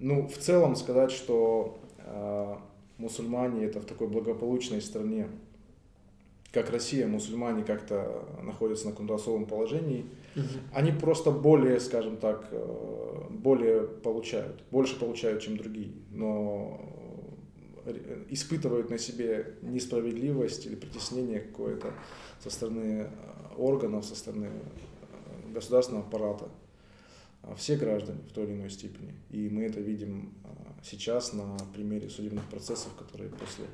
Ну, 0.00 0.28
в 0.28 0.38
целом 0.38 0.76
сказать, 0.76 1.10
что 1.10 1.78
а, 2.00 2.60
мусульмане 2.98 3.64
это 3.64 3.80
в 3.80 3.84
такой 3.84 4.08
благополучной 4.08 4.80
стране, 4.80 5.28
как 6.52 6.70
Россия, 6.70 7.06
мусульмане 7.06 7.62
как-то 7.62 8.24
находятся 8.42 8.86
на 8.86 8.92
каком-то 8.92 9.14
особом 9.14 9.46
положении, 9.46 10.06
они 10.72 10.92
просто 10.92 11.30
более, 11.30 11.80
скажем 11.80 12.16
так, 12.16 12.48
э, 12.52 13.24
более 13.30 13.82
получают, 13.82 14.62
больше 14.70 14.98
получают, 14.98 15.42
чем 15.42 15.56
другие, 15.56 15.92
но 16.10 16.80
испытывают 18.30 18.90
на 18.90 18.98
себе 18.98 19.56
несправедливость 19.62 20.66
или 20.66 20.74
притеснение 20.74 21.40
какое-то 21.40 21.92
со 22.42 22.50
стороны 22.50 23.06
э, 23.06 23.08
органов, 23.56 24.04
со 24.04 24.14
стороны 24.14 24.46
э, 24.46 25.52
государственного 25.52 26.06
аппарата. 26.06 26.48
А 27.42 27.54
Все 27.54 27.76
граждане 27.76 28.20
в 28.28 28.32
той 28.32 28.44
или 28.44 28.52
иной 28.52 28.70
степени. 28.70 29.14
И 29.30 29.48
мы 29.48 29.64
это 29.64 29.80
видим 29.80 30.34
э, 30.44 30.48
сейчас 30.82 31.32
на 31.32 31.56
примере 31.74 32.08
судебных 32.08 32.44
процессов, 32.48 32.92
которые 32.98 33.30
после 33.30 33.64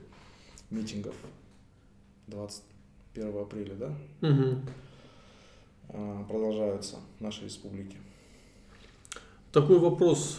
митингов 0.70 1.14
21 2.28 3.38
апреля, 3.38 3.74
да, 3.74 3.94
э, 4.22 4.56
продолжаются 6.28 6.96
в 7.18 7.22
нашей 7.22 7.44
республике. 7.44 7.96
Такой 9.52 9.78
вопрос. 9.78 10.38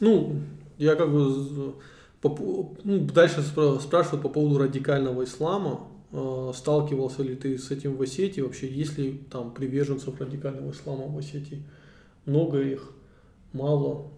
Ну, 0.00 0.40
я 0.76 0.96
как 0.96 1.12
бы 1.12 1.74
по 2.30 2.74
ну, 2.84 2.98
дальше 3.00 3.40
спра- 3.40 3.80
спрашивают 3.80 4.22
по 4.22 4.28
поводу 4.28 4.58
радикального 4.58 5.24
ислама. 5.24 5.88
Э, 6.12 6.52
Сталкивался 6.54 7.22
ли 7.22 7.34
ты 7.36 7.58
с 7.58 7.70
этим 7.70 7.96
в 7.96 8.02
Осетии? 8.02 8.40
Вообще, 8.40 8.68
есть 8.68 8.98
ли 8.98 9.18
там 9.30 9.52
приверженцев 9.52 10.20
радикального 10.20 10.70
ислама 10.70 11.06
в 11.06 11.18
Осетии? 11.18 11.62
Много 12.26 12.60
их? 12.60 12.92
Мало? 13.52 14.10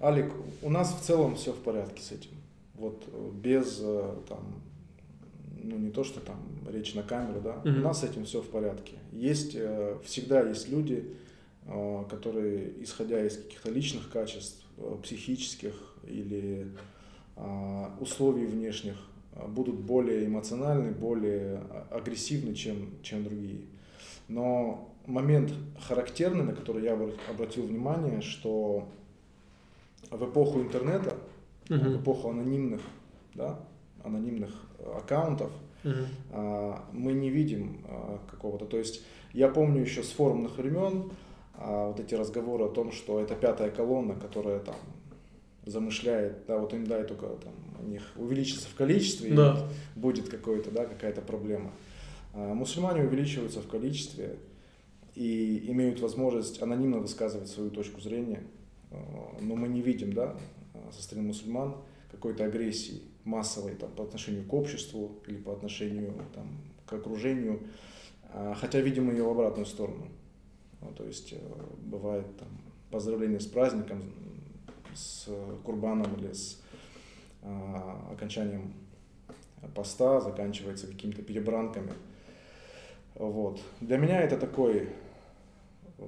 Алик, 0.00 0.32
у 0.62 0.70
нас 0.70 0.94
в 0.94 1.00
целом 1.04 1.34
все 1.36 1.52
в 1.52 1.56
порядке 1.58 2.02
с 2.02 2.12
этим. 2.12 2.30
Вот 2.74 3.02
э, 3.12 3.30
без 3.34 3.78
э, 3.82 4.14
там, 4.28 4.62
ну 5.62 5.76
не 5.76 5.90
то, 5.90 6.04
что 6.04 6.20
там 6.20 6.36
речь 6.72 6.94
на 6.94 7.02
камеру, 7.02 7.40
да, 7.42 7.60
Мгм. 7.64 7.80
у 7.80 7.82
нас 7.82 8.00
с 8.00 8.04
этим 8.04 8.24
все 8.24 8.40
в 8.40 8.48
порядке. 8.48 8.98
Есть, 9.12 9.56
всегда 10.04 10.42
есть 10.48 10.68
люди, 10.68 11.04
которые, 12.08 12.72
исходя 12.82 13.24
из 13.26 13.36
каких-то 13.36 13.70
личных 13.70 14.08
качеств, 14.10 14.62
психических 15.02 15.74
или 16.06 16.68
э, 17.36 17.86
условий 18.00 18.46
внешних, 18.46 18.96
э, 19.32 19.46
будут 19.46 19.76
более 19.76 20.26
эмоциональны, 20.26 20.92
более 20.92 21.58
а- 21.70 21.86
агрессивны, 21.92 22.54
чем, 22.54 22.90
чем 23.02 23.24
другие. 23.24 23.60
Но 24.28 24.92
момент 25.06 25.52
характерный, 25.80 26.44
на 26.44 26.52
который 26.54 26.84
я 26.84 26.94
обра- 26.94 27.16
обратил 27.30 27.64
внимание, 27.64 28.20
что 28.20 28.88
в 30.10 30.24
эпоху 30.30 30.60
интернета, 30.60 31.16
Мгм. 31.68 31.92
в 31.98 32.02
эпоху 32.02 32.30
анонимных, 32.30 32.80
да, 33.34 33.60
анонимных 34.04 34.50
э, 34.78 34.92
аккаунтов, 34.96 35.50
а, 36.32 36.84
мы 36.92 37.12
не 37.12 37.30
видим 37.30 37.78
а, 37.88 38.18
какого-то. 38.30 38.66
То 38.66 38.76
есть 38.78 39.02
я 39.32 39.48
помню 39.48 39.80
еще 39.82 40.02
с 40.02 40.10
форумных 40.10 40.56
времен 40.58 41.10
а, 41.58 41.88
вот 41.88 42.00
эти 42.00 42.14
разговоры 42.14 42.64
о 42.64 42.68
том, 42.68 42.92
что 42.92 43.20
это 43.20 43.34
пятая 43.34 43.70
колонна, 43.70 44.14
которая 44.14 44.60
там 44.60 44.76
замышляет, 45.66 46.46
да, 46.46 46.58
вот 46.58 46.72
им 46.72 46.86
дай 46.86 47.04
только 47.04 47.26
там 47.26 47.52
у 47.80 47.86
них 47.88 48.02
увеличится 48.16 48.68
в 48.68 48.74
количестве, 48.74 49.34
Да. 49.34 49.68
и 49.96 49.98
будет 49.98 50.28
какой-то, 50.28 50.70
да, 50.70 50.86
какая-то 50.86 51.20
проблема. 51.20 51.72
А, 52.34 52.54
Мусульмане 52.54 53.02
увеличиваются 53.04 53.60
в 53.60 53.66
количестве 53.68 54.36
и 55.14 55.64
имеют 55.70 56.00
возможность 56.00 56.62
анонимно 56.62 56.98
высказывать 56.98 57.48
свою 57.48 57.70
точку 57.70 58.00
зрения, 58.00 58.42
А, 58.90 59.36
но 59.40 59.54
мы 59.56 59.68
не 59.68 59.82
видим, 59.82 60.12
да, 60.12 60.36
со 60.92 61.02
стороны 61.02 61.26
мусульман 61.28 61.74
какой-то 62.10 62.44
агрессии 62.44 63.02
массовой 63.24 63.74
там, 63.74 63.90
по 63.90 64.04
отношению 64.04 64.44
к 64.44 64.54
обществу 64.54 65.18
или 65.26 65.36
по 65.36 65.52
отношению 65.52 66.14
там, 66.34 66.46
к 66.86 66.92
окружению, 66.94 67.60
А, 68.32 68.54
хотя 68.54 68.80
видим 68.80 69.10
ее 69.10 69.24
в 69.24 69.28
обратную 69.30 69.66
сторону. 69.66 70.06
Ну, 70.80 70.92
то 70.92 71.04
есть 71.04 71.32
э, 71.32 71.38
бывает 71.78 72.26
там 72.36 72.48
поздравление 72.90 73.40
с 73.40 73.46
праздником, 73.46 74.02
с 74.94 75.28
Курбаном 75.64 76.14
или 76.16 76.32
с 76.32 76.60
а, 77.42 78.08
окончанием 78.12 78.72
поста, 79.74 80.20
заканчивается 80.20 80.86
какими-то 80.86 81.22
перебранками. 81.22 81.92
Вот. 83.14 83.60
Для 83.80 83.96
меня 83.96 84.20
это 84.20 84.36
такой 84.36 84.88
э, 85.98 86.04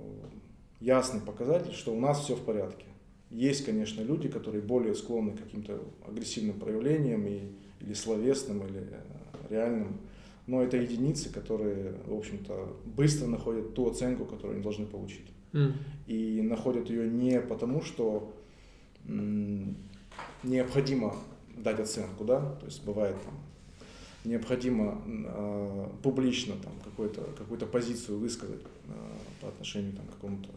ясный 0.81 1.21
показатель, 1.21 1.73
что 1.73 1.93
у 1.93 2.01
нас 2.01 2.21
все 2.21 2.37
в 2.37 2.45
порядке. 2.45 2.85
Есть, 3.31 3.65
конечно, 3.65 4.03
люди, 4.03 4.29
которые 4.29 4.63
более 4.63 4.95
склонны 4.95 5.33
к 5.33 5.43
каким-то 5.43 5.83
агрессивным 6.07 6.59
проявлениям 6.59 7.27
и, 7.27 7.53
или 7.81 7.95
словесным, 7.95 8.65
или 8.67 8.81
э, 8.81 9.01
реальным, 9.49 10.01
но 10.51 10.63
это 10.65 10.77
единицы, 10.77 11.31
которые, 11.33 11.95
в 12.07 12.13
общем-то, 12.13 12.77
быстро 12.85 13.29
находят 13.29 13.73
ту 13.75 13.89
оценку, 13.89 14.25
которую 14.25 14.55
они 14.55 14.63
должны 14.63 14.85
получить 14.85 15.27
М. 15.53 15.75
и 16.09 16.43
находят 16.43 16.91
ее 16.91 17.09
не 17.09 17.41
потому, 17.41 17.83
что 17.83 18.35
необходимо 20.43 21.15
дать 21.57 21.79
оценку, 21.79 22.25
да, 22.25 22.41
то 22.59 22.67
есть 22.67 22.85
бывает 22.85 23.17
там 23.25 23.35
необходимо 24.25 25.01
э, 25.07 25.89
публично 26.03 26.55
там 26.63 26.73
какую-то 26.85 27.23
какую-то 27.39 27.67
позицию 27.67 28.19
высказать 28.19 28.61
э, 28.61 28.93
по 29.41 29.49
отношению 29.49 29.93
там, 29.93 30.07
к 30.07 30.15
какому-то 30.15 30.51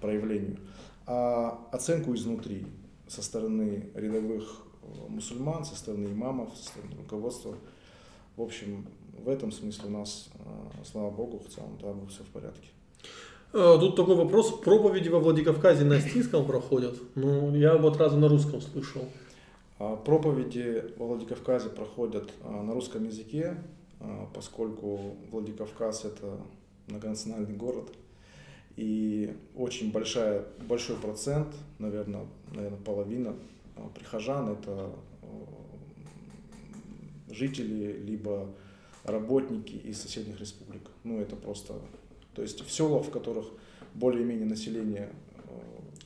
проявлению, 0.00 0.58
а 1.06 1.68
оценку 1.72 2.14
изнутри 2.14 2.66
со 3.08 3.20
стороны 3.20 3.90
рядовых 3.94 4.64
э, 4.82 4.86
мусульман, 5.08 5.64
со 5.64 5.76
стороны 5.76 6.06
имамов, 6.12 6.56
со 6.56 6.64
стороны 6.64 6.96
руководства. 6.96 7.56
В 8.36 8.42
общем, 8.42 8.86
в 9.18 9.28
этом 9.28 9.52
смысле 9.52 9.88
у 9.88 9.90
нас, 9.90 10.28
э, 10.34 10.84
слава 10.84 11.10
богу, 11.10 11.38
в 11.38 11.48
целом, 11.52 11.78
да, 11.80 11.94
все 12.08 12.22
в 12.22 12.28
порядке. 12.28 12.68
Э, 13.52 13.76
Тут 13.78 13.96
такой 13.96 14.16
вопрос. 14.16 14.52
Проповеди 14.60 15.08
во 15.08 15.20
Владикавказе 15.20 15.84
на 15.84 15.96
астинском 15.96 16.46
проходят? 16.46 16.96
Ну, 17.14 17.54
я 17.54 17.76
вот 17.76 17.96
разу 17.96 18.16
на 18.16 18.28
русском 18.28 18.60
слышал. 18.60 19.02
А 19.78 19.96
Проповеди 19.96 20.84
во 20.96 21.06
Владикавказе 21.06 21.68
проходят 21.68 22.30
а, 22.42 22.62
на 22.62 22.74
русском 22.74 23.04
языке, 23.04 23.56
поскольку 24.32 25.16
Владикавказ 25.32 26.04
это 26.04 26.38
многонациональный 26.86 27.54
город, 27.54 27.90
и 28.76 29.34
очень 29.56 29.90
большая, 29.90 30.44
большой 30.68 30.96
процент, 30.96 31.48
наверное, 31.78 32.26
наверное, 32.52 32.78
половина 32.78 33.34
прихожан 33.94 34.50
это 34.50 34.90
жители, 37.30 38.00
либо 38.04 38.48
работники 39.04 39.72
из 39.72 40.00
соседних 40.00 40.40
республик. 40.40 40.82
Ну, 41.04 41.20
это 41.20 41.36
просто... 41.36 41.74
То 42.34 42.42
есть 42.42 42.64
в 42.66 42.70
селах, 42.70 43.06
в 43.06 43.10
которых 43.10 43.46
более-менее 43.94 44.46
население 44.46 45.10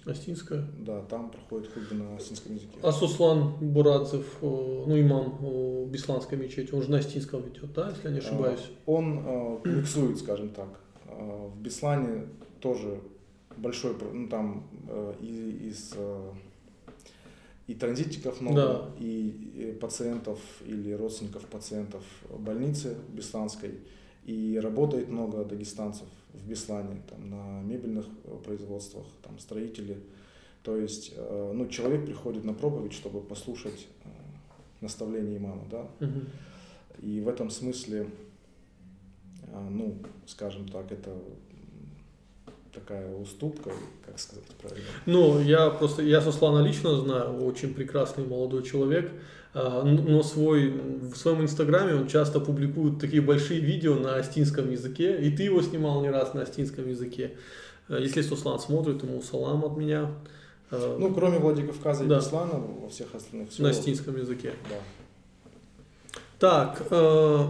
а, 0.04 0.10
Астинская? 0.10 0.64
Да, 0.78 1.00
там 1.02 1.30
проходит 1.30 1.72
худба 1.72 1.94
на 1.94 2.16
астинском 2.16 2.54
языке. 2.54 2.78
А 2.82 2.92
Суслан 2.92 3.54
Бурадзев, 3.60 4.26
э, 4.42 4.84
ну 4.86 5.00
имам 5.00 5.38
э, 5.40 5.86
Бесланской 5.86 6.36
мечети, 6.36 6.74
он 6.74 6.82
же 6.82 6.90
на 6.90 6.98
астинском 6.98 7.42
ведет, 7.42 7.72
да, 7.72 7.90
если 7.90 8.08
я 8.08 8.10
не 8.12 8.18
ошибаюсь? 8.18 8.70
Он 8.86 9.24
э, 9.24 9.58
миксует, 9.64 10.18
скажем 10.18 10.50
так. 10.50 10.68
Э, 11.06 11.48
В 11.48 11.60
Беслане 11.60 12.26
тоже 12.60 13.00
большой, 13.56 13.96
ну 14.12 14.28
там 14.28 14.68
э, 14.88 15.14
из 15.20 15.94
э, 15.96 16.32
и 17.68 17.74
транзитиков 17.74 18.40
много, 18.40 18.56
Да. 18.56 18.90
и, 18.98 19.76
пациентов 19.80 20.40
или 20.66 20.92
родственников 20.92 21.44
пациентов 21.46 22.02
больницы 22.38 22.96
Бесланской, 23.14 23.74
и 24.24 24.58
работает 24.62 25.08
много 25.08 25.44
дагестанцев 25.44 26.06
в 26.34 26.48
Беслане, 26.48 27.02
там 27.08 27.30
на 27.30 27.62
мебельных 27.62 28.06
э, 28.24 28.36
производствах, 28.44 29.06
там 29.22 29.38
строители. 29.38 29.96
То 30.62 30.76
есть, 30.76 31.12
э, 31.16 31.52
ну, 31.54 31.66
человек 31.68 32.04
приходит 32.06 32.44
на 32.44 32.52
проповедь, 32.54 32.92
чтобы 32.92 33.20
послушать 33.20 33.86
э, 34.04 34.08
наставления 34.80 35.36
имама, 35.38 35.62
да, 35.70 35.88
Мгм. 36.00 36.26
и 37.02 37.20
в 37.20 37.28
этом 37.28 37.50
смысле, 37.50 38.06
ну, 39.70 39.96
скажем 40.26 40.68
так, 40.68 40.92
это 40.92 41.16
такая 42.78 43.14
уступка, 43.14 43.70
как 44.06 44.18
сказать 44.18 44.44
правильно. 44.60 44.86
Ну, 45.06 45.40
я 45.40 45.70
просто, 45.70 46.02
я 46.02 46.20
Суслана 46.20 46.64
лично 46.64 46.96
знаю, 46.96 47.44
очень 47.44 47.74
прекрасный 47.74 48.24
молодой 48.26 48.62
человек, 48.62 49.10
а, 49.54 49.82
но 49.82 50.22
свой, 50.22 50.70
в 50.70 51.16
своем 51.16 51.42
инстаграме 51.42 51.94
он 51.94 52.06
часто 52.08 52.40
публикует 52.40 53.00
такие 53.00 53.22
большие 53.22 53.60
видео 53.60 53.94
на 53.94 54.16
астинском 54.16 54.70
языке, 54.70 55.18
и 55.20 55.30
ты 55.34 55.44
его 55.44 55.62
снимал 55.62 56.02
не 56.02 56.10
раз 56.10 56.34
на 56.34 56.42
астинском 56.42 56.88
языке. 56.88 57.32
Э, 57.88 57.98
Если 58.00 58.22
Суслан 58.22 58.58
смотрит, 58.58 59.02
ему 59.02 59.22
салам 59.22 59.64
от 59.64 59.76
меня. 59.76 60.10
Э, 60.70 60.96
Ну, 60.98 61.12
кроме 61.14 61.38
Владикавказа 61.38 62.04
и 62.04 62.06
Да. 62.06 62.18
Беслана, 62.18 62.54
во 62.54 62.88
всех 62.88 63.14
остальных 63.14 63.48
на 63.48 63.54
селах, 63.54 63.72
астинском 63.72 64.16
языке. 64.16 64.52
Да. 64.68 64.76
Так, 66.38 66.86
э, 66.90 67.46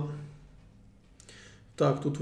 так, 1.77 2.01
тут 2.03 2.19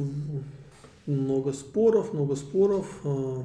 много 1.06 1.52
споров, 1.52 2.12
много 2.12 2.36
споров. 2.36 2.86
э. 3.04 3.42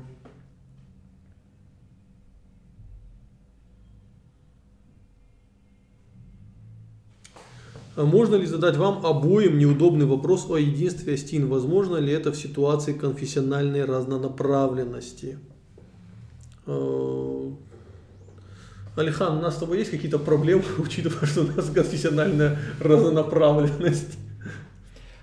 А 7.98 8.06
Можно 8.06 8.36
ли 8.36 8.46
задать 8.46 8.78
вам 8.78 9.06
обоим 9.06 9.60
неудобный 9.60 10.06
вопрос 10.06 10.50
о 10.50 10.58
единстве 10.58 11.14
Астин? 11.14 11.48
Возможно 11.48 11.98
ли 11.98 12.12
это 12.12 12.32
в 12.32 12.38
ситуации 12.38 12.94
конфессиональной 12.94 13.86
разнонаправленности? 13.86 15.38
Э, 16.66 17.52
Алихан, 18.96 19.38
у 19.38 19.42
нас 19.42 19.56
с 19.56 19.60
тобой 19.60 19.80
есть 19.80 19.92
какие-то 19.92 20.20
проблемы, 20.20 20.64
учитывая, 20.80 21.28
что 21.28 21.42
у 21.42 21.48
нас 21.48 21.70
конфессиональная 21.70 22.58
разнонаправленность? 22.80 24.18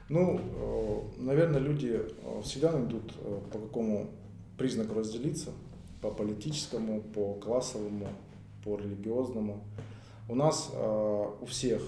Ну, 0.08 0.40
э, 0.40 1.22
наверное, 1.22 1.60
люди 1.60 2.00
всегда 2.42 2.72
найдут, 2.72 3.12
э, 3.20 3.40
по 3.52 3.58
какому 3.58 4.10
признаку 4.56 4.94
разделиться, 4.94 5.50
по 6.00 6.10
политическому, 6.10 7.00
по 7.00 7.34
классовому, 7.34 8.08
по 8.64 8.76
религиозному. 8.76 9.64
У 10.28 10.34
нас 10.34 10.70
э, 10.72 11.26
у 11.40 11.46
всех, 11.46 11.82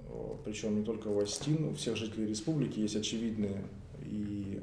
э, 0.00 0.34
причем 0.44 0.78
не 0.78 0.84
только 0.84 1.08
у 1.08 1.20
Астин, 1.20 1.68
у 1.68 1.74
всех 1.74 1.96
жителей 1.96 2.26
республики 2.26 2.80
есть 2.80 2.96
очевидные 2.96 3.64
и 4.02 4.62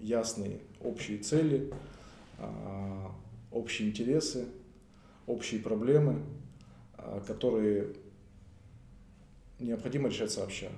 ясные 0.00 0.60
общие 0.82 1.18
цели, 1.18 1.72
общие 3.52 3.90
интересы, 3.90 4.46
общие 5.26 5.60
проблемы, 5.60 6.22
которые 7.26 7.92
необходимо 9.58 10.08
решать 10.08 10.32
сообща. 10.32 10.70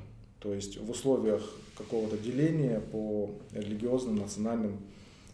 То 0.43 0.53
есть 0.53 0.77
в 0.77 0.91
условиях 0.91 1.41
какого-то 1.79 2.19
деления 2.19 2.81
по 2.81 3.31
религиозным, 3.53 4.17
национальным 4.17 4.79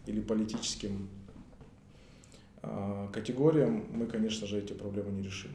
или 0.04 0.20
политическим 0.20 1.08
а, 2.62 3.08
категориям 3.10 3.86
мы, 3.90 4.06
конечно 4.06 4.46
же, 4.46 4.58
эти 4.58 4.74
проблемы 4.74 5.12
не 5.12 5.22
решим. 5.22 5.50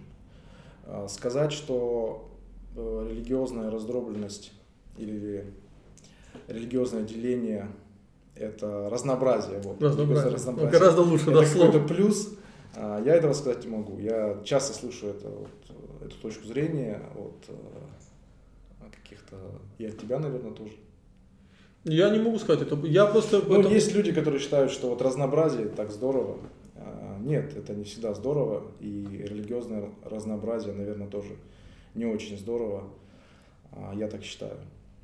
А, 0.85 1.07
Сказать, 1.07 1.51
что 1.51 2.31
э, 2.75 3.07
религиозная 3.11 3.69
раздробленность 3.69 4.51
или 4.97 5.45
религиозное 6.47 7.03
деление 7.03 7.67
это 8.35 8.89
разнообразие. 8.89 9.59
Вот, 9.59 9.79
Разнообразие. 9.83 10.31
разнообразие. 10.33 10.71
Гораздо 10.71 11.01
лучше, 11.03 11.25
да, 11.31 11.43
это 11.43 11.51
слово. 11.51 11.65
какой-то 11.67 11.93
плюс. 11.93 12.33
А, 12.75 13.03
Я 13.03 13.13
этого 13.15 13.33
сказать 13.33 13.63
не 13.63 13.69
могу. 13.69 13.99
Я 13.99 14.41
часто 14.43 14.73
слышу 14.73 15.07
это, 15.09 15.29
вот, 15.29 15.49
э, 16.01 16.05
эту 16.07 16.15
точку 16.17 16.47
зрения 16.47 16.99
от 17.15 17.35
э, 19.33 19.57
каких-то 19.71 19.83
и 19.83 19.85
от 19.87 19.97
тебя, 19.99 20.19
наверное, 20.19 20.51
тоже. 20.51 20.71
Я 21.85 22.09
не 22.09 22.19
могу 22.19 22.39
сказать 22.39 22.61
это. 22.65 22.75
Я 22.87 23.05
просто... 23.05 23.41
Ну, 23.45 23.59
это- 23.59 23.69
есть 23.69 23.93
люди, 23.93 24.11
которые 24.13 24.39
считают, 24.39 24.71
что 24.71 24.89
вот 24.89 25.01
разнообразие 25.01 25.67
так 25.67 25.91
здорово. 25.91 26.37
А, 26.75 27.17
Нет, 27.19 27.55
это 27.57 27.73
не 27.73 27.83
всегда 27.83 28.13
здорово, 28.13 28.63
и 28.79 29.05
религиозное 29.29 29.89
разнообразие, 30.03 30.73
наверное, 30.73 31.07
тоже 31.07 31.29
не 31.95 32.05
очень 32.05 32.37
здорово. 32.37 32.83
А, 33.71 33.93
Я 33.95 34.07
так 34.07 34.23
считаю. 34.23 34.57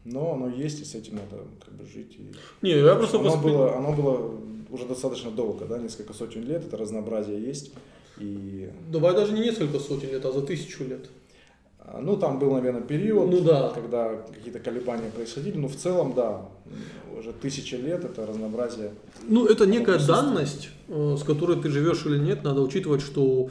Но 0.05 0.33
оно 0.33 0.47
есть, 0.49 0.81
и 0.81 0.85
с 0.85 0.95
этим 0.95 1.15
надо 1.15 1.43
как 1.65 1.73
бы 1.73 1.85
жить. 1.85 2.15
и- 2.17 2.31
Не, 2.65 2.71
я 2.79 2.95
просто 2.95 3.19
оно, 3.19 3.29
воспри- 3.29 3.43
было, 3.51 3.75
оно 3.77 3.91
было 3.93 4.39
уже 4.69 4.85
достаточно 4.85 5.31
долго, 5.31 5.65
да, 5.65 5.77
несколько 5.77 6.13
сотен 6.13 6.43
лет, 6.45 6.63
это 6.65 6.77
разнообразие 6.77 7.41
есть. 7.41 7.73
И, 8.17 8.69
Давай 8.89 9.13
даже 9.13 9.33
не 9.33 9.41
несколько 9.41 9.79
сотен 9.79 10.09
лет, 10.09 10.23
а 10.25 10.31
за 10.31 10.41
тысячу 10.41 10.83
лет. 10.85 11.09
А, 11.91 12.01
ну, 12.01 12.17
там 12.17 12.39
был, 12.39 12.51
наверное, 12.53 12.81
период, 12.81 13.29
Ну 13.29 13.41
да. 13.41 13.69
когда 13.73 14.15
какие-то 14.33 14.59
колебания 14.59 15.09
происходили, 15.15 15.57
но 15.57 15.67
в 15.67 15.75
целом, 15.75 16.13
да, 16.15 16.45
уже 17.17 17.33
тысяча 17.33 17.77
лет 17.77 18.05
это 18.05 18.25
разнообразие 18.25 18.91
Ну, 19.27 19.45
это 19.45 19.65
некая 19.65 19.99
данность, 19.99 20.69
э, 20.87 21.15
с 21.19 21.23
которой 21.23 21.57
ты 21.61 21.69
живешь 21.69 22.05
или 22.05 22.17
нет. 22.17 22.43
Надо 22.43 22.61
учитывать, 22.61 23.01
что 23.01 23.49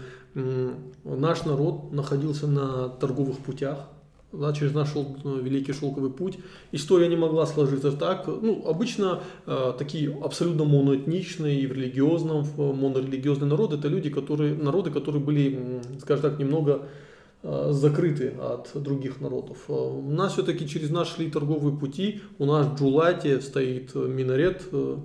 наш 1.04 1.44
народ 1.44 1.92
находился 1.92 2.46
на 2.46 2.88
торговых 2.88 3.38
путях. 3.38 3.88
Да, 4.30 4.52
через 4.52 4.74
наш 4.74 4.92
шел- 4.92 5.16
э, 5.24 5.40
великий 5.42 5.72
шелковый 5.72 6.10
путь. 6.10 6.38
История 6.70 7.08
не 7.08 7.16
могла 7.16 7.46
сложиться 7.46 7.92
так. 7.92 8.26
Ну, 8.26 8.62
обычно 8.66 9.20
э, 9.46 9.72
такие 9.78 10.14
абсолютно 10.22 10.64
моноэтничные 10.64 11.60
и 11.62 11.66
в 11.66 11.72
религиозном, 11.72 12.42
в 12.44 12.74
монорелигиозный 12.74 13.48
народ 13.48 13.72
это 13.72 13.88
люди, 13.88 14.10
которые, 14.10 14.54
народы, 14.54 14.90
которые 14.90 15.22
были, 15.24 15.80
скажем 16.02 16.22
так, 16.30 16.38
немного 16.38 16.72
э, 16.72 16.86
закрыты 17.42 18.34
от 18.40 18.70
других 18.74 19.20
народов. 19.20 19.58
Э, 19.68 19.72
У 19.72 20.10
нас 20.10 20.32
все-таки 20.32 20.68
через 20.68 20.90
нас 20.90 21.08
шли 21.08 21.30
торговые 21.30 21.76
пути. 21.76 22.20
У 22.38 22.46
нас 22.46 22.66
в 22.66 22.76
Джулате 22.76 23.40
стоит 23.40 23.92
э, 23.94 24.06
минарет, 24.06 24.62
э, 24.72 24.96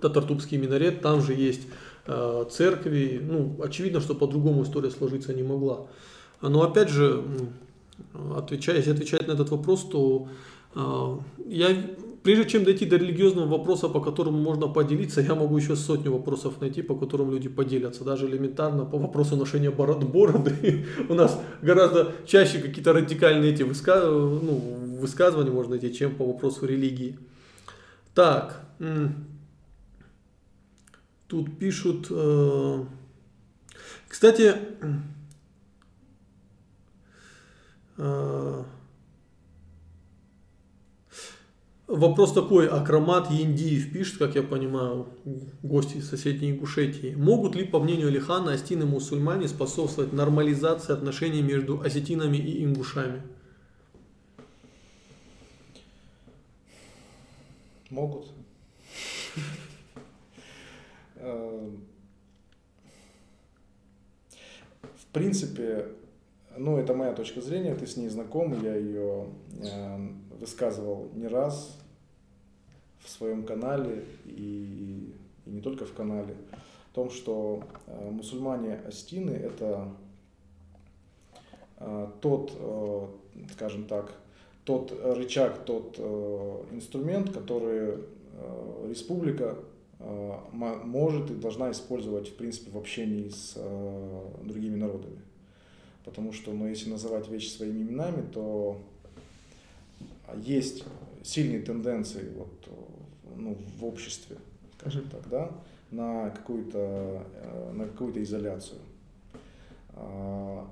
Татартубский 0.00 0.58
минарет, 0.58 1.00
там 1.00 1.22
же 1.22 1.32
есть 1.32 1.62
э, 2.06 2.44
церкви. 2.50 3.20
Ну, 3.22 3.56
очевидно, 3.62 4.00
что 4.00 4.14
по-другому 4.14 4.64
история 4.64 4.90
сложиться 4.90 5.32
не 5.32 5.42
могла. 5.42 5.86
Но 6.42 6.62
опять 6.62 6.90
же, 6.90 7.24
отвечая, 8.36 8.76
если 8.76 8.92
отвечать 8.92 9.26
на 9.26 9.32
этот 9.32 9.50
вопрос, 9.50 9.88
то 9.88 10.28
э, 10.74 11.18
я, 11.46 11.68
прежде 12.26 12.44
чем 12.50 12.64
дойти 12.64 12.86
до 12.86 12.96
религиозного 12.96 13.46
вопроса, 13.46 13.88
по 13.88 14.00
которому 14.00 14.38
можно 14.38 14.66
поделиться, 14.66 15.20
я 15.20 15.36
могу 15.36 15.56
еще 15.58 15.76
сотню 15.76 16.10
вопросов 16.10 16.60
найти, 16.60 16.82
по 16.82 16.96
которым 16.96 17.30
люди 17.30 17.48
поделятся. 17.48 18.02
Даже 18.02 18.26
элементарно 18.26 18.84
по 18.84 18.98
вопросу 18.98 19.36
ношения 19.36 19.70
бород, 19.70 20.02
бороды. 20.02 20.86
У 21.08 21.14
нас 21.14 21.40
гораздо 21.62 22.12
чаще 22.26 22.58
какие-то 22.58 22.92
радикальные 22.92 23.52
эти 23.52 23.62
выска- 23.62 24.10
ну, 24.10 24.98
высказывания 25.00 25.52
можно 25.52 25.76
найти, 25.76 25.94
чем 25.94 26.16
по 26.16 26.26
вопросу 26.26 26.66
религии. 26.66 27.16
Так, 28.12 28.60
тут 31.28 31.58
пишут... 31.60 32.08
э, 32.10 32.84
Кстати, 34.08 34.52
э, 37.98 38.64
Вопрос 41.86 42.32
такой, 42.32 42.66
Акромат 42.68 43.30
Яндиев 43.30 43.92
пишет, 43.92 44.18
как 44.18 44.34
я 44.34 44.42
понимаю, 44.42 45.06
гости 45.62 45.98
из 45.98 46.08
соседней 46.08 46.50
Ингушетии. 46.50 47.14
Могут 47.14 47.54
ли, 47.54 47.64
по 47.64 47.78
мнению 47.78 48.08
Алихана, 48.08 48.52
астины 48.54 48.86
мусульмане 48.86 49.46
способствовать 49.46 50.12
нормализации 50.12 50.92
отношений 50.92 51.42
между 51.42 51.80
осетинами 51.80 52.38
и 52.38 52.64
ингушами? 52.64 53.22
Могут. 57.90 58.32
Э, 61.18 61.70
В 64.96 65.06
принципе, 65.12 65.86
ну, 66.58 66.78
это 66.78 66.94
моя 66.94 67.12
точка 67.12 67.40
зрения, 67.40 67.74
ты 67.74 67.86
с 67.86 67.96
ней 67.96 68.08
знаком, 68.08 68.52
я 68.62 68.74
ее 68.74 69.26
э, 69.62 70.08
высказывал 70.38 71.08
не 71.14 71.28
раз 71.28 71.78
в 73.00 73.08
своем 73.08 73.44
канале 73.44 74.04
и, 74.24 75.14
и 75.46 75.50
не 75.50 75.60
только 75.60 75.86
в 75.86 75.92
канале. 75.92 76.34
том, 76.92 77.10
что 77.10 77.62
э, 77.86 78.10
мусульмане 78.10 78.80
Астины 78.86 79.30
это 79.30 79.88
э, 81.78 82.08
тот, 82.20 82.52
э, 82.58 83.06
скажем 83.52 83.84
так, 83.84 84.12
тот 84.64 84.92
рычаг, 85.04 85.64
тот 85.64 85.96
инструмент, 86.72 87.32
который 87.32 87.98
республика 88.88 89.56
может 90.52 91.30
и 91.30 91.34
должна 91.34 91.70
использовать, 91.70 92.30
в 92.30 92.34
принципе, 92.34 92.72
в 92.72 92.76
общении 92.76 93.28
с 93.28 93.56
другими 94.42 94.74
народами. 94.74 95.20
Потому 96.06 96.32
что, 96.32 96.52
ну, 96.52 96.66
если 96.68 96.88
называть 96.88 97.28
вещи 97.28 97.48
своими 97.48 97.82
именами, 97.82 98.24
то 98.32 98.80
есть 100.36 100.84
сильные 101.22 101.60
тенденции 101.60 102.32
вот, 102.36 102.68
ну, 103.36 103.58
в 103.78 103.84
обществе, 103.84 104.36
скажем 104.78 105.08
так, 105.10 105.28
да, 105.28 105.50
на 105.90 106.30
какую-то 106.30 107.26
э, 107.34 107.72
на 107.72 107.86
какую-то 107.86 108.22
изоляцию. 108.22 108.80
А, 109.94 110.68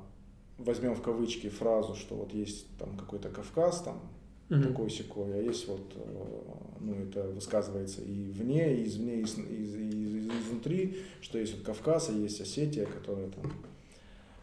возьмем 0.59 0.95
в 0.95 1.03
кавычки 1.03 1.49
фразу, 1.49 1.97
что 1.97 2.15
вот 2.15 2.33
есть 2.33 2.67
там 2.79 2.97
какой-то 2.97 3.29
Кавказ, 3.29 3.83
там 3.83 4.01
mm-hmm. 4.49 4.69
такой 4.69 4.91
секой, 4.91 5.35
а 5.35 5.43
есть 5.43 5.67
вот, 5.69 5.93
э, 5.97 6.41
ну 6.81 6.95
это 6.95 7.25
высказывается 7.29 8.03
и 8.03 8.31
вне, 8.31 8.77
и 8.77 8.87
извне, 8.87 9.21
и, 9.21 9.25
и, 9.25 10.27
и 10.27 10.29
изнутри, 10.29 10.99
что 11.21 11.39
есть 11.39 11.55
вот 11.55 11.65
Кавказ, 11.65 12.11
а 12.11 12.13
есть 12.13 12.41
Осетия, 12.41 12.87
которая 12.87 13.31
там 13.31 13.53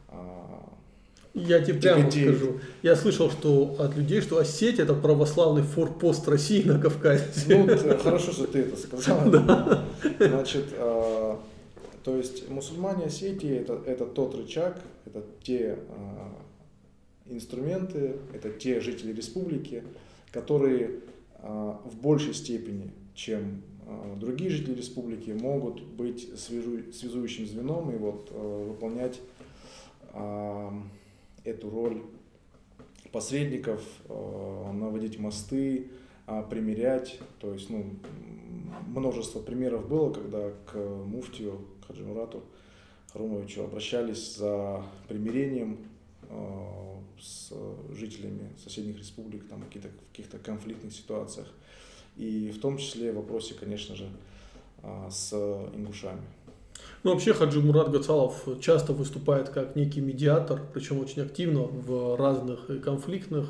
а, 0.10 0.74
я 1.34 1.61
тебе 1.61 1.79
прямо 1.79 2.11
скажу. 2.11 2.59
Я 2.84 2.95
слышал, 2.95 3.32
что 3.32 3.75
от 3.79 3.95
людей, 3.95 4.21
что 4.21 4.38
Осетия 4.38 4.84
это 4.84 4.93
православный 4.93 5.63
форпост 5.63 6.27
России 6.27 6.63
на 6.63 6.79
Кавказе. 6.79 7.23
Ну, 7.47 7.97
хорошо, 7.97 8.32
что 8.32 8.47
ты 8.47 8.59
это 8.59 8.75
сказал. 8.77 9.21
Да. 9.32 9.86
Значит, 10.19 10.65
э, 10.73 11.36
то 12.03 12.17
есть 12.17 12.49
мусульмане 12.49 13.05
Осетии 13.05 13.55
это, 13.55 13.82
это 13.86 14.05
тот 14.05 14.36
рычаг, 14.36 14.82
это 15.05 15.23
те 15.43 15.77
э, 15.88 17.34
инструменты, 17.34 18.17
это 18.34 18.49
те 18.49 18.82
жители 18.82 19.13
республики, 19.13 19.84
которые 20.32 20.99
э, 21.41 21.73
в 21.86 21.95
большей 22.01 22.34
степени, 22.34 22.91
чем 23.15 23.61
другие 24.17 24.49
жители 24.49 24.75
республики, 24.75 25.32
могут 25.32 25.82
быть 25.82 26.39
связу, 26.39 26.91
связующим 26.93 27.45
звеном 27.45 27.91
и 27.93 27.97
вот 27.97 28.32
выполнять 28.32 29.19
эту 31.44 31.70
роль 31.70 32.02
посредников, 33.12 33.82
э, 34.08 34.72
наводить 34.74 35.20
мосты, 35.20 35.89
а, 36.28 36.44
примерять. 36.44 37.20
То 37.39 37.54
есть, 37.54 37.70
ну, 37.70 37.86
множество 38.88 39.42
примеров 39.42 39.88
было, 39.88 40.14
когда 40.14 40.52
к 40.72 40.78
муфтию 40.78 41.66
Хаджи 41.86 42.06
Мурату 42.06 42.44
Харумовичу 43.12 43.64
обращались 43.64 44.38
за 44.38 44.84
примирением 45.10 45.80
э, 46.30 46.96
с 47.20 47.52
жителями 47.92 48.50
соседних 48.64 48.98
республик 48.98 49.48
там, 49.50 49.62
в 49.62 49.66
каких-то, 49.66 50.38
конфликтных 50.39 50.94
ситуациях. 50.94 51.48
И 52.16 52.52
в 52.52 52.62
том 52.62 52.78
числе 52.78 53.12
в 53.12 53.16
вопросе, 53.16 53.54
конечно 53.54 53.96
же, 53.96 54.10
э, 54.84 55.10
с 55.10 55.34
ингушами. 55.76 56.22
Ну, 57.04 57.14
вообще 57.14 57.34
Хаджи 57.34 57.60
Мурат 57.62 57.89
Гацалов 57.89 58.47
часто 58.62 58.93
выступает 58.93 59.49
как 59.49 59.76
некий 59.76 60.02
медиатор, 60.02 60.62
причем 60.72 60.99
очень 60.99 61.24
активно 61.24 61.62
в 61.62 62.16
разных 62.16 62.68
конфликтных 62.84 63.47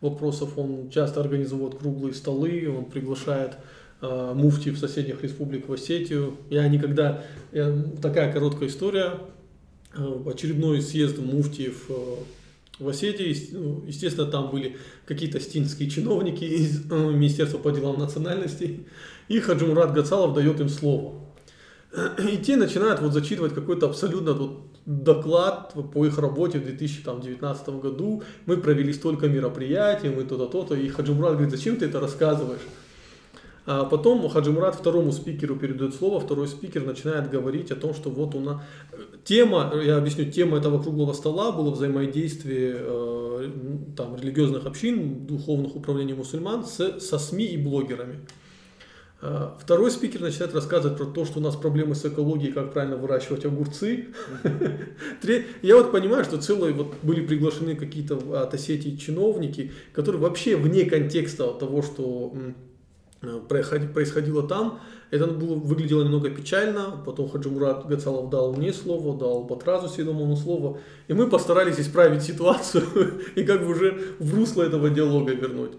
вопросах. 0.00 0.56
Он 0.56 0.88
часто 0.90 1.20
организует 1.20 1.74
круглые 1.76 2.14
столы, 2.14 2.66
он 2.74 2.86
приглашает 2.86 3.58
э, 4.00 4.32
муфти 4.34 4.70
в 4.70 4.78
соседних 4.78 5.22
республик 5.22 5.68
в 5.68 5.72
Осетию. 5.72 6.38
Я 6.48 6.66
никогда... 6.68 7.22
Я, 7.52 7.74
такая 8.00 8.32
короткая 8.32 8.70
история. 8.70 9.18
Э, 9.96 10.22
очередной 10.26 10.80
съезд 10.80 11.18
муфтиев 11.18 11.84
э, 11.90 11.94
в 12.78 12.88
Осетии, 12.88 13.36
ну, 13.52 13.84
естественно, 13.86 14.26
там 14.26 14.50
были 14.50 14.76
какие-то 15.04 15.40
стинские 15.40 15.90
чиновники 15.90 16.44
из 16.44 16.90
э, 16.90 16.94
Министерства 16.94 17.58
по 17.58 17.70
делам 17.70 17.98
национальностей, 17.98 18.86
и 19.28 19.38
Хаджи 19.40 19.66
Мурат 19.66 19.92
Гацалов 19.92 20.34
дает 20.34 20.58
им 20.60 20.68
слово. 20.68 21.23
и 22.18 22.38
те 22.38 22.56
начинают 22.56 23.00
вот 23.00 23.12
зачитывать 23.12 23.54
какой-то 23.54 23.86
абсолютно 23.86 24.32
вот 24.32 24.60
доклад 24.86 25.74
по 25.92 26.04
их 26.06 26.18
работе 26.18 26.58
в 26.58 26.64
2019 26.64 27.68
году. 27.80 28.22
Мы 28.46 28.56
провели 28.56 28.92
столько 28.92 29.28
мероприятий, 29.28 30.08
мы 30.08 30.24
то-то, 30.24 30.46
то-то. 30.46 30.74
И 30.74 30.88
Хаджимурат 30.88 31.32
говорит, 31.32 31.50
зачем 31.50 31.76
ты 31.76 31.86
это 31.86 32.00
рассказываешь? 32.00 32.60
А 33.66 33.84
потом 33.84 34.28
Хаджимурат 34.28 34.74
второму 34.74 35.10
спикеру 35.12 35.56
передает 35.56 35.94
слово, 35.94 36.20
второй 36.20 36.48
спикер 36.48 36.84
начинает 36.84 37.30
говорить 37.30 37.70
о 37.70 37.76
том, 37.76 37.94
что 37.94 38.10
вот 38.10 38.34
у 38.34 38.40
нас... 38.40 38.60
Тема, 39.24 39.72
я 39.82 39.96
объясню, 39.96 40.30
тема 40.30 40.58
этого 40.58 40.82
круглого 40.82 41.14
стола 41.14 41.50
было 41.50 41.70
взаимодействие 41.70 42.76
э, 42.78 43.50
там, 43.96 44.16
религиозных 44.16 44.66
общин, 44.66 45.26
духовных 45.26 45.76
управлений 45.76 46.12
мусульман 46.12 46.66
с, 46.66 47.00
со 47.00 47.18
СМИ 47.18 47.46
и 47.46 47.56
блогерами. 47.56 48.20
А, 49.20 49.56
второй 49.60 49.90
спикер 49.90 50.20
начинает 50.20 50.54
рассказывать 50.54 50.98
про 50.98 51.06
то, 51.06 51.24
что 51.24 51.38
у 51.38 51.42
нас 51.42 51.56
проблемы 51.56 51.94
с 51.94 52.04
экологией, 52.04 52.52
как 52.52 52.72
правильно 52.72 52.96
выращивать 52.96 53.44
огурцы. 53.44 54.08
Я 55.62 55.76
вот 55.76 55.92
понимаю, 55.92 56.24
что 56.24 56.40
целые 56.40 56.74
вот 56.74 56.94
были 57.02 57.24
приглашены 57.26 57.74
какие-то 57.76 58.42
от 58.42 58.52
Осетии 58.54 58.96
чиновники, 58.96 59.72
которые 59.92 60.20
вообще 60.20 60.56
вне 60.56 60.84
контекста 60.84 61.52
того, 61.52 61.82
что 61.82 62.34
происходило 63.48 64.46
там. 64.46 64.80
Это 65.10 65.26
было, 65.26 65.54
выглядело 65.54 66.02
немного 66.02 66.30
печально. 66.30 67.02
Потом 67.04 67.28
Хаджимурат 67.28 67.86
Гацалов 67.86 68.30
дал 68.30 68.52
мне 68.54 68.72
слово, 68.72 69.16
дал 69.18 69.44
Батразу 69.44 69.88
Седомону 69.88 70.36
слово. 70.36 70.78
И 71.08 71.12
мы 71.12 71.28
постарались 71.28 71.78
исправить 71.78 72.22
ситуацию 72.22 72.84
и 73.34 73.44
как 73.44 73.64
бы 73.64 73.72
уже 73.72 74.16
в 74.18 74.34
русло 74.34 74.62
этого 74.62 74.90
диалога 74.90 75.32
вернуть. 75.32 75.72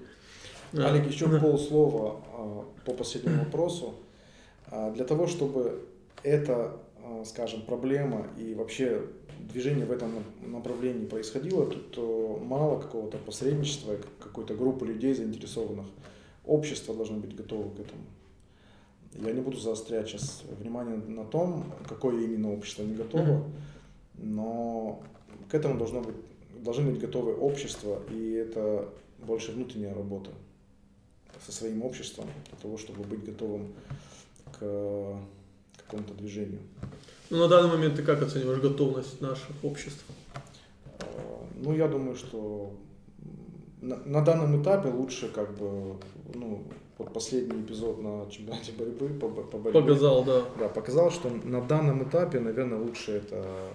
Олег, 0.74 1.10
еще 1.10 1.28
полслова 1.28 2.20
а, 2.20 2.25
по 2.86 2.94
последнему 2.94 3.40
вопросу. 3.46 3.96
А, 4.72 4.92
для 4.92 5.06
того, 5.06 5.28
чтобы 5.28 5.86
эта, 6.24 6.78
а, 7.04 7.24
скажем, 7.26 7.62
проблема 7.62 8.28
и 8.38 8.54
вообще 8.54 9.02
движение 9.40 9.86
в 9.86 9.92
этом 9.92 10.12
направлении 10.42 11.06
происходило, 11.06 11.66
тут 11.66 12.42
мало 12.44 12.80
какого-то 12.80 13.18
посредничества, 13.18 13.98
какой-то 14.20 14.56
группы 14.56 14.86
людей 14.86 15.14
заинтересованных. 15.14 15.86
Общество 16.46 16.96
должно 16.96 17.18
быть 17.18 17.36
готово 17.36 17.70
к 17.70 17.80
этому. 17.80 18.04
Я 19.14 19.32
не 19.32 19.42
буду 19.42 19.58
заострять 19.58 20.08
сейчас 20.08 20.44
внимание 20.60 20.98
на 20.98 21.24
том, 21.24 21.72
какое 21.88 22.24
именно 22.24 22.54
общество 22.54 22.84
не 22.84 22.96
готово, 22.96 23.44
но 24.18 25.02
к 25.50 25.54
этому 25.54 25.78
должно 25.78 26.02
быть, 26.02 26.16
должны 26.62 26.92
быть 26.92 27.00
готовы 27.00 27.34
общества, 27.34 28.02
и 28.12 28.32
это 28.32 28.90
больше 29.20 29.54
внутренняя 29.54 29.94
работа 29.94 30.32
со 31.46 31.52
своим 31.52 31.84
обществом 31.84 32.26
для 32.50 32.58
того, 32.60 32.78
чтобы 32.78 33.04
быть 33.04 33.24
готовым 33.24 33.74
к 34.60 35.20
какому-то 35.78 36.14
движению. 36.14 36.62
Ну, 37.30 37.38
на 37.38 37.48
данный 37.48 37.70
момент 37.70 37.96
ты 37.96 38.04
как 38.04 38.22
оцениваешь 38.22 38.60
готовность 38.60 39.22
наших 39.22 39.50
обществ? 39.64 40.06
А, 41.00 41.48
ну, 41.56 41.74
я 41.74 41.88
думаю, 41.88 42.16
что 42.16 42.74
на, 43.82 43.98
на 43.98 44.22
данном 44.22 44.62
этапе 44.62 44.90
лучше 44.90 45.30
как 45.30 45.56
бы, 45.58 45.98
ну, 46.34 46.64
вот 46.98 47.14
последний 47.14 47.62
эпизод 47.62 48.02
на 48.02 48.30
чемпионате 48.30 48.72
борьбы 48.72 49.10
по, 49.10 49.28
по 49.28 49.58
борьбе. 49.58 49.82
Показал, 49.82 50.24
да. 50.24 50.44
Да, 50.60 50.70
показал, 50.70 51.12
что 51.12 51.30
на 51.30 51.62
данном 51.62 52.08
этапе, 52.08 52.40
наверное, 52.40 52.80
лучше 52.80 53.14
это 53.14 53.44
а, 53.44 53.68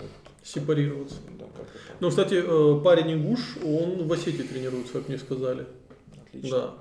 вот, 0.00 0.10
сепарироваться. 0.42 1.16
Да, 1.38 1.46
как 1.56 1.66
это. 1.66 1.96
Ну, 2.00 2.10
кстати, 2.10 2.34
э, 2.34 2.82
парень 2.82 3.14
Ингуш, 3.14 3.58
он 3.64 4.06
в 4.06 4.12
Осетии 4.12 4.42
тренируется, 4.42 4.92
как 4.92 5.08
мне 5.08 5.18
сказали. 5.18 5.66
Отлично. 6.28 6.58
Да. 6.58 6.74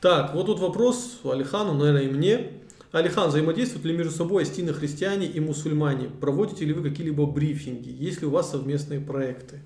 Так, 0.00 0.34
вот 0.34 0.46
тут 0.46 0.60
вопрос 0.60 1.20
Алихану, 1.24 1.74
наверное, 1.74 2.02
и 2.02 2.08
мне. 2.08 2.52
Алихан, 2.92 3.28
взаимодействуют 3.28 3.84
ли 3.84 3.96
между 3.96 4.12
собой 4.12 4.44
астины 4.44 4.72
христиане 4.72 5.26
и 5.26 5.40
мусульмане? 5.40 6.08
Проводите 6.08 6.64
ли 6.64 6.72
вы 6.72 6.88
какие-либо 6.88 7.26
брифинги? 7.26 7.90
Есть 7.90 8.22
ли 8.22 8.26
у 8.26 8.30
вас 8.30 8.50
совместные 8.50 9.00
проекты? 9.00 9.60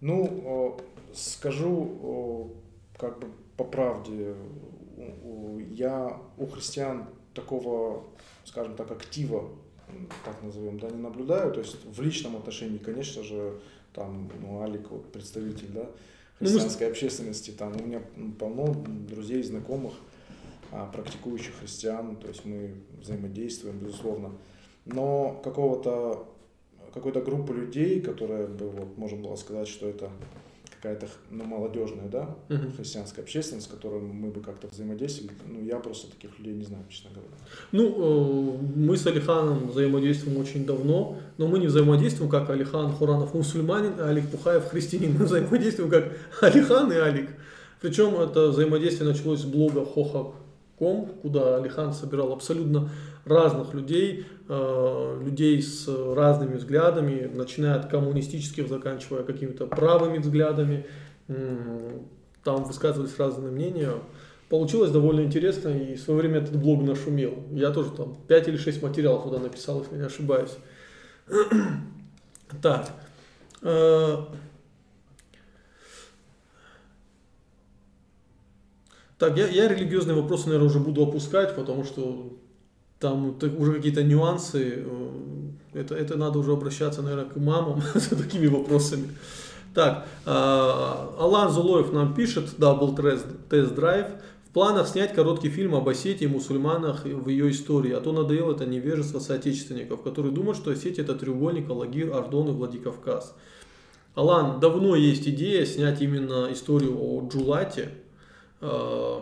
Ну, 0.00 0.78
скажу 1.14 2.54
как 2.96 3.18
бы 3.18 3.28
по 3.56 3.64
правде, 3.64 4.34
я 5.70 6.18
у 6.38 6.46
христиан 6.46 7.06
такого, 7.34 8.04
скажем 8.44 8.74
так, 8.74 8.90
актива, 8.90 9.50
так 10.24 10.42
назовем, 10.42 10.78
да, 10.78 10.88
не 10.88 11.02
наблюдаю. 11.02 11.52
То 11.52 11.60
есть 11.60 11.76
в 11.84 12.00
личном 12.00 12.36
отношении, 12.36 12.78
конечно 12.78 13.22
же, 13.22 13.60
там, 13.92 14.30
ну, 14.40 14.62
Алик, 14.62 14.90
вот, 14.90 15.12
представитель, 15.12 15.68
да, 15.74 15.90
ну, 16.40 16.46
христианской 16.46 16.88
общественности. 16.88 17.50
Там 17.50 17.74
у 17.80 17.86
меня 17.86 18.02
полно 18.38 18.74
друзей, 19.08 19.42
знакомых, 19.42 19.92
а, 20.72 20.86
практикующих 20.86 21.54
христиан, 21.60 22.16
то 22.16 22.28
есть 22.28 22.44
мы 22.44 22.74
взаимодействуем, 23.00 23.78
безусловно. 23.78 24.32
Но 24.86 25.40
какого-то 25.44 26.26
какой-то 26.92 27.20
группы 27.20 27.52
людей, 27.52 28.00
которая 28.00 28.46
бы, 28.48 28.68
вот, 28.68 28.98
можно 28.98 29.18
было 29.22 29.36
сказать, 29.36 29.68
что 29.68 29.88
это 29.88 30.10
какая-то 30.80 31.06
ну, 31.30 31.44
молодежная, 31.44 32.08
да, 32.08 32.36
Мгм. 32.48 32.72
христианская 32.72 33.20
общественность, 33.22 33.66
с 33.66 33.70
которой 33.70 34.00
мы 34.00 34.30
бы 34.30 34.40
как-то 34.40 34.66
взаимодействовали. 34.68 35.34
Ну, 35.46 35.62
я 35.62 35.78
просто 35.78 36.10
таких 36.10 36.38
людей 36.38 36.54
не 36.54 36.64
знаю, 36.64 36.84
честно 36.88 37.10
говоря. 37.10 37.30
Ну, 37.72 38.56
э, 38.56 38.78
мы 38.78 38.96
с 38.96 39.06
Алиханом 39.06 39.68
взаимодействуем 39.68 40.38
очень 40.38 40.64
давно, 40.64 41.18
но 41.36 41.46
мы 41.48 41.58
не 41.58 41.66
взаимодействуем 41.66 42.30
как 42.30 42.48
Алихан 42.50 42.92
Хуранов 42.92 43.34
мусульманин, 43.34 43.94
а 43.98 44.08
Алик 44.08 44.28
Пухаев 44.30 44.68
христианин. 44.68 45.16
Мы 45.18 45.26
взаимодействуем 45.26 45.90
как 45.90 46.12
Алихан 46.40 46.90
и 46.92 46.96
Алик. 46.96 47.28
Причем 47.80 48.14
это 48.20 48.48
взаимодействие 48.48 49.08
началось 49.10 49.40
с 49.40 49.44
блога 49.44 49.84
Хохак.ком, 49.84 51.08
куда 51.22 51.56
Алихан 51.56 51.92
собирал 51.92 52.32
абсолютно 52.32 52.90
разных 53.24 53.74
людей, 53.74 54.26
э, 54.48 55.20
людей 55.22 55.62
с 55.62 55.88
разными 56.14 56.56
взглядами, 56.56 57.30
начиная 57.32 57.76
от 57.76 57.90
коммунистических, 57.90 58.68
заканчивая 58.68 59.22
какими-то 59.22 59.66
правыми 59.66 60.18
взглядами. 60.18 60.86
Там 62.42 62.64
высказывались 62.64 63.18
разные 63.18 63.52
мнения. 63.52 63.92
Получилось 64.48 64.90
довольно 64.90 65.20
интересно, 65.20 65.68
и 65.68 65.94
в 65.94 66.00
свое 66.00 66.20
время 66.20 66.40
этот 66.40 66.56
блог 66.56 66.82
нашумел. 66.82 67.44
Я 67.52 67.70
тоже 67.70 67.90
там 67.92 68.16
5 68.26 68.48
или 68.48 68.56
6 68.56 68.82
материалов 68.82 69.22
туда 69.24 69.38
написал, 69.38 69.80
если 69.82 69.96
не 69.96 70.02
ошибаюсь. 70.02 70.56
Так. 72.60 72.90
э, 73.62 74.16
Так, 79.20 79.36
я, 79.36 79.46
я 79.48 79.68
религиозные 79.68 80.16
вопросы, 80.16 80.46
наверное, 80.46 80.68
уже 80.68 80.80
буду 80.80 81.02
опускать, 81.02 81.54
потому 81.54 81.84
что 81.84 82.32
там 83.00 83.36
уже 83.58 83.72
какие-то 83.74 84.04
нюансы. 84.04 84.84
э, 84.86 85.10
Это, 85.72 85.94
это 85.94 86.16
надо 86.16 86.38
уже 86.38 86.52
обращаться, 86.52 87.02
наверное, 87.02 87.26
к 87.26 87.36
мамам 87.36 87.80
с 87.94 88.08
такими 88.08 88.46
вопросами. 88.46 89.08
Так, 89.74 90.06
э, 90.26 90.30
Алан 90.30 91.50
Зулоев 91.50 91.92
нам 91.92 92.14
пишет, 92.14 92.54
да, 92.58 92.74
был 92.74 92.94
тест- 92.94 93.26
тест-драйв. 93.48 94.06
В 94.48 94.52
планах 94.52 94.88
снять 94.88 95.14
короткий 95.14 95.48
фильм 95.48 95.76
об 95.76 95.88
Осетии, 95.88 96.26
мусульманах 96.26 97.06
и 97.06 97.12
в 97.12 97.28
ее 97.28 97.50
истории, 97.50 97.92
а 97.92 98.00
то 98.00 98.10
надоело 98.12 98.52
это 98.52 98.66
невежество 98.66 99.20
соотечественников, 99.20 100.02
которые 100.02 100.32
думают, 100.32 100.56
что 100.56 100.72
Осетия 100.72 101.04
это 101.04 101.14
треугольник 101.14 101.70
Алагир, 101.70 102.12
Ардон 102.12 102.48
и 102.48 102.52
Владикавказ. 102.52 103.34
Алан, 104.16 104.58
давно 104.58 104.96
есть 104.96 105.28
идея 105.28 105.64
снять 105.64 106.02
именно 106.02 106.48
историю 106.50 106.96
о 106.98 107.28
Джулате, 107.28 107.90
э, 108.60 109.16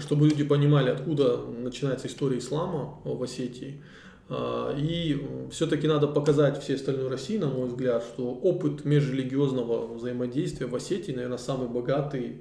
чтобы 0.00 0.28
люди 0.28 0.44
понимали, 0.44 0.90
откуда 0.90 1.38
начинается 1.38 2.06
история 2.08 2.38
ислама 2.38 2.98
в 3.04 3.22
Осетии. 3.22 3.82
А, 4.28 4.76
И 4.76 5.26
все-таки 5.50 5.86
надо 5.88 6.06
показать 6.06 6.62
всей 6.62 6.76
остальной 6.76 7.08
России, 7.08 7.38
на 7.38 7.48
мой 7.48 7.68
взгляд, 7.68 8.02
что 8.02 8.30
опыт 8.30 8.84
межрелигиозного 8.84 9.94
взаимодействия 9.94 10.66
в 10.66 10.74
Осетии, 10.74 11.12
наверное, 11.12 11.38
самый 11.38 11.68
богатый, 11.68 12.38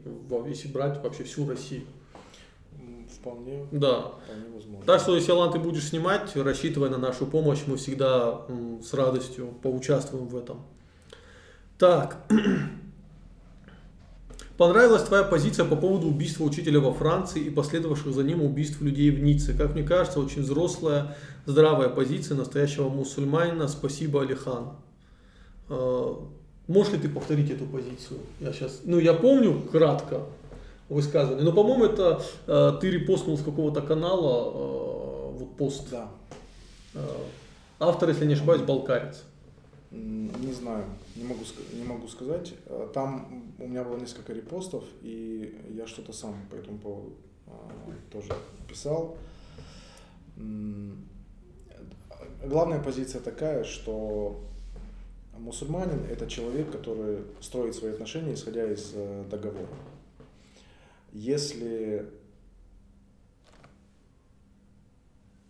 если 0.47 0.67
брать 0.67 1.01
вообще 1.01 1.23
всю 1.23 1.47
Россию. 1.47 1.83
Вполне, 3.09 3.65
Да. 3.71 4.11
вполне 4.25 4.49
возможно. 4.53 4.85
Так 4.85 4.99
что, 5.01 5.15
если, 5.15 5.31
Алан, 5.31 5.51
ты 5.51 5.59
будешь 5.59 5.87
снимать, 5.87 6.35
рассчитывай 6.35 6.89
на 6.89 6.97
нашу 6.97 7.25
помощь, 7.25 7.59
мы 7.65 7.77
всегда 7.77 8.41
с 8.83 8.93
радостью 8.93 9.53
поучаствуем 9.63 10.27
в 10.27 10.35
этом. 10.35 10.61
Так. 11.77 12.17
Понравилась 14.57 15.03
твоя 15.03 15.23
позиция 15.23 15.65
по 15.65 15.75
поводу 15.75 16.07
убийства 16.07 16.43
учителя 16.43 16.79
во 16.79 16.93
Франции 16.93 17.43
и 17.43 17.49
последовавших 17.49 18.13
за 18.13 18.23
ним 18.23 18.41
убийств 18.41 18.81
людей 18.81 19.11
в 19.11 19.21
Ницце. 19.21 19.53
Как 19.53 19.75
мне 19.75 19.83
кажется, 19.83 20.19
очень 20.19 20.41
взрослая, 20.41 21.15
здравая 21.45 21.89
позиция 21.89 22.35
настоящего 22.35 22.89
мусульманина. 22.89 23.67
Спасибо, 23.67 24.23
Алихан. 24.23 24.73
Э, 25.69 26.13
Можешь 26.67 26.93
ли 26.93 26.99
ты 26.99 27.07
повторить 27.07 27.49
эту 27.49 27.65
позицию? 27.65 28.19
Я 28.41 28.51
сейчас, 28.51 28.81
ну, 28.83 28.99
я 28.99 29.13
помню 29.13 29.61
кратко 29.71 30.23
высказывание, 30.89 31.45
но, 31.45 31.53
по-моему, 31.53 31.85
это 31.85 32.21
э, 32.45 32.73
ты 32.81 32.91
репостнул 32.91 33.37
с 33.37 33.41
какого-то 33.41 33.81
канала 33.81 34.51
э, 34.53 35.37
вот 35.39 35.55
пост. 35.55 35.89
Да. 35.89 36.09
Э, 36.93 36.99
автор, 37.79 38.09
если 38.09 38.25
не 38.25 38.33
ошибаюсь, 38.33 38.63
балкарец. 38.63 39.23
Не 39.91 40.51
знаю, 40.51 40.83
не 41.17 41.23
могу, 41.23 41.43
не 41.73 41.83
могу 41.83 42.07
сказать. 42.07 42.53
Э, 42.65 42.89
Там 42.93 43.53
у 43.59 43.67
меня 43.67 43.83
было 43.83 43.97
несколько 43.97 44.33
репостов, 44.33 44.83
и 45.01 45.59
я 45.69 45.87
что-то 45.87 46.13
сам 46.13 46.35
по 46.49 46.55
этому 46.55 46.77
поводу 46.77 47.13
а, 47.47 47.71
тоже 48.11 48.31
писал. 48.69 49.17
Главная 52.45 52.81
позиция 52.81 53.21
такая, 53.21 53.63
что 53.63 54.39
мусульманин– 55.37 56.05
это 56.11 56.27
человек, 56.27 56.71
который 56.71 57.23
строит 57.41 57.75
свои 57.75 57.91
отношения, 57.91 58.33
исходя 58.33 58.71
из 58.71 58.91
э, 58.93 59.23
договора. 59.29 59.67
Если 61.13 62.05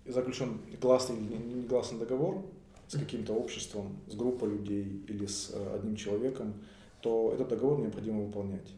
заключен 0.05 0.61
гласный 0.81 1.17
или 1.17 1.35
негласный 1.35 1.99
договор 1.99 2.45
с 2.87 2.97
каким-то 2.97 3.33
обществом, 3.33 3.97
с 4.07 4.15
группой 4.15 4.49
людей 4.49 5.03
или 5.07 5.25
с 5.25 5.51
э, 5.53 5.75
одним 5.75 5.95
человеком, 5.95 6.53
то 7.01 7.31
этот 7.33 7.49
договор 7.49 7.79
необходимо 7.79 8.23
выполнять. 8.23 8.73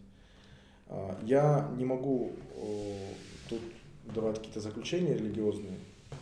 А, 0.88 1.18
Я 1.24 1.72
не 1.78 1.86
могу 1.86 2.32
э, 2.56 2.94
тут 3.50 3.60
давать 4.14 4.38
какие-то 4.38 4.60
заключения 4.60 5.14
религиозные, 5.14 5.78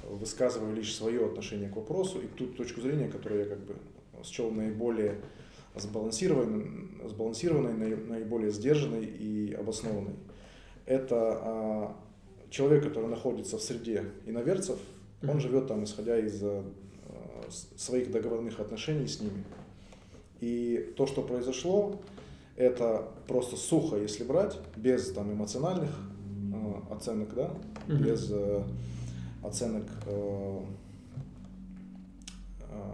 высказываю 0.10 0.76
лишь 0.76 0.94
свое 0.94 1.26
отношение 1.26 1.70
к 1.70 1.76
вопросу 1.78 2.20
и 2.20 2.28
ту 2.28 2.48
точку 2.48 2.82
зрения, 2.82 3.08
которую 3.08 3.42
я 3.42 3.48
как 3.48 3.60
бы 3.60 3.76
счел 4.24 4.52
наиболее 4.52 5.16
сбалансированной, 5.76 7.08
сбалансированной 7.08 7.74
наи- 7.74 8.08
наиболее 8.08 8.52
сдержанной 8.52 9.06
и 9.06 9.54
обоснованной. 9.54 10.16
Это 10.86 11.16
а, 11.16 11.96
человек, 12.50 12.84
который 12.84 13.08
находится 13.10 13.58
в 13.58 13.62
среде 13.62 14.06
иноверцев, 14.26 14.80
он 15.28 15.40
живет 15.40 15.68
там, 15.68 15.84
исходя 15.84 16.18
из 16.20 16.42
э, 16.44 16.64
своих 17.76 18.12
договорных 18.12 18.60
отношений 18.60 19.08
с 19.08 19.20
ними. 19.22 19.44
И 20.40 20.94
то, 20.96 21.08
что 21.08 21.22
произошло, 21.22 22.00
это 22.56 23.08
просто 23.28 23.56
сухо, 23.56 23.98
если 23.98 24.24
брать, 24.24 24.58
без 24.76 25.12
там 25.12 25.32
эмоциональных 25.32 25.90
э, 26.54 26.94
оценок, 26.94 27.34
да, 27.36 27.52
Мгм. 27.88 28.04
без 28.04 28.30
э, 28.32 28.62
оценок, 29.44 29.86
э, 30.06 30.60
э, 32.62 32.92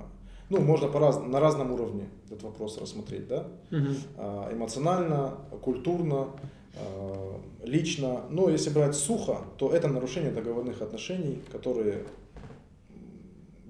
ну, 0.50 0.62
можно 0.62 0.88
по 0.88 1.00
раз, 1.00 1.20
на 1.20 1.40
разном 1.40 1.72
уровне 1.72 2.08
этот 2.26 2.44
вопрос 2.44 2.78
рассмотреть, 2.78 3.28
да, 3.28 3.48
Мгм. 3.72 3.96
а, 4.18 4.54
эмоционально, 4.54 5.38
культурно, 5.62 6.28
а, 6.76 7.40
лично. 7.64 8.22
Но 8.30 8.50
если 8.50 8.70
брать 8.70 8.96
сухо, 8.96 9.40
то 9.58 9.72
это 9.72 9.88
нарушение 9.88 10.32
договорных 10.32 10.82
отношений, 10.82 11.42
которые 11.52 12.04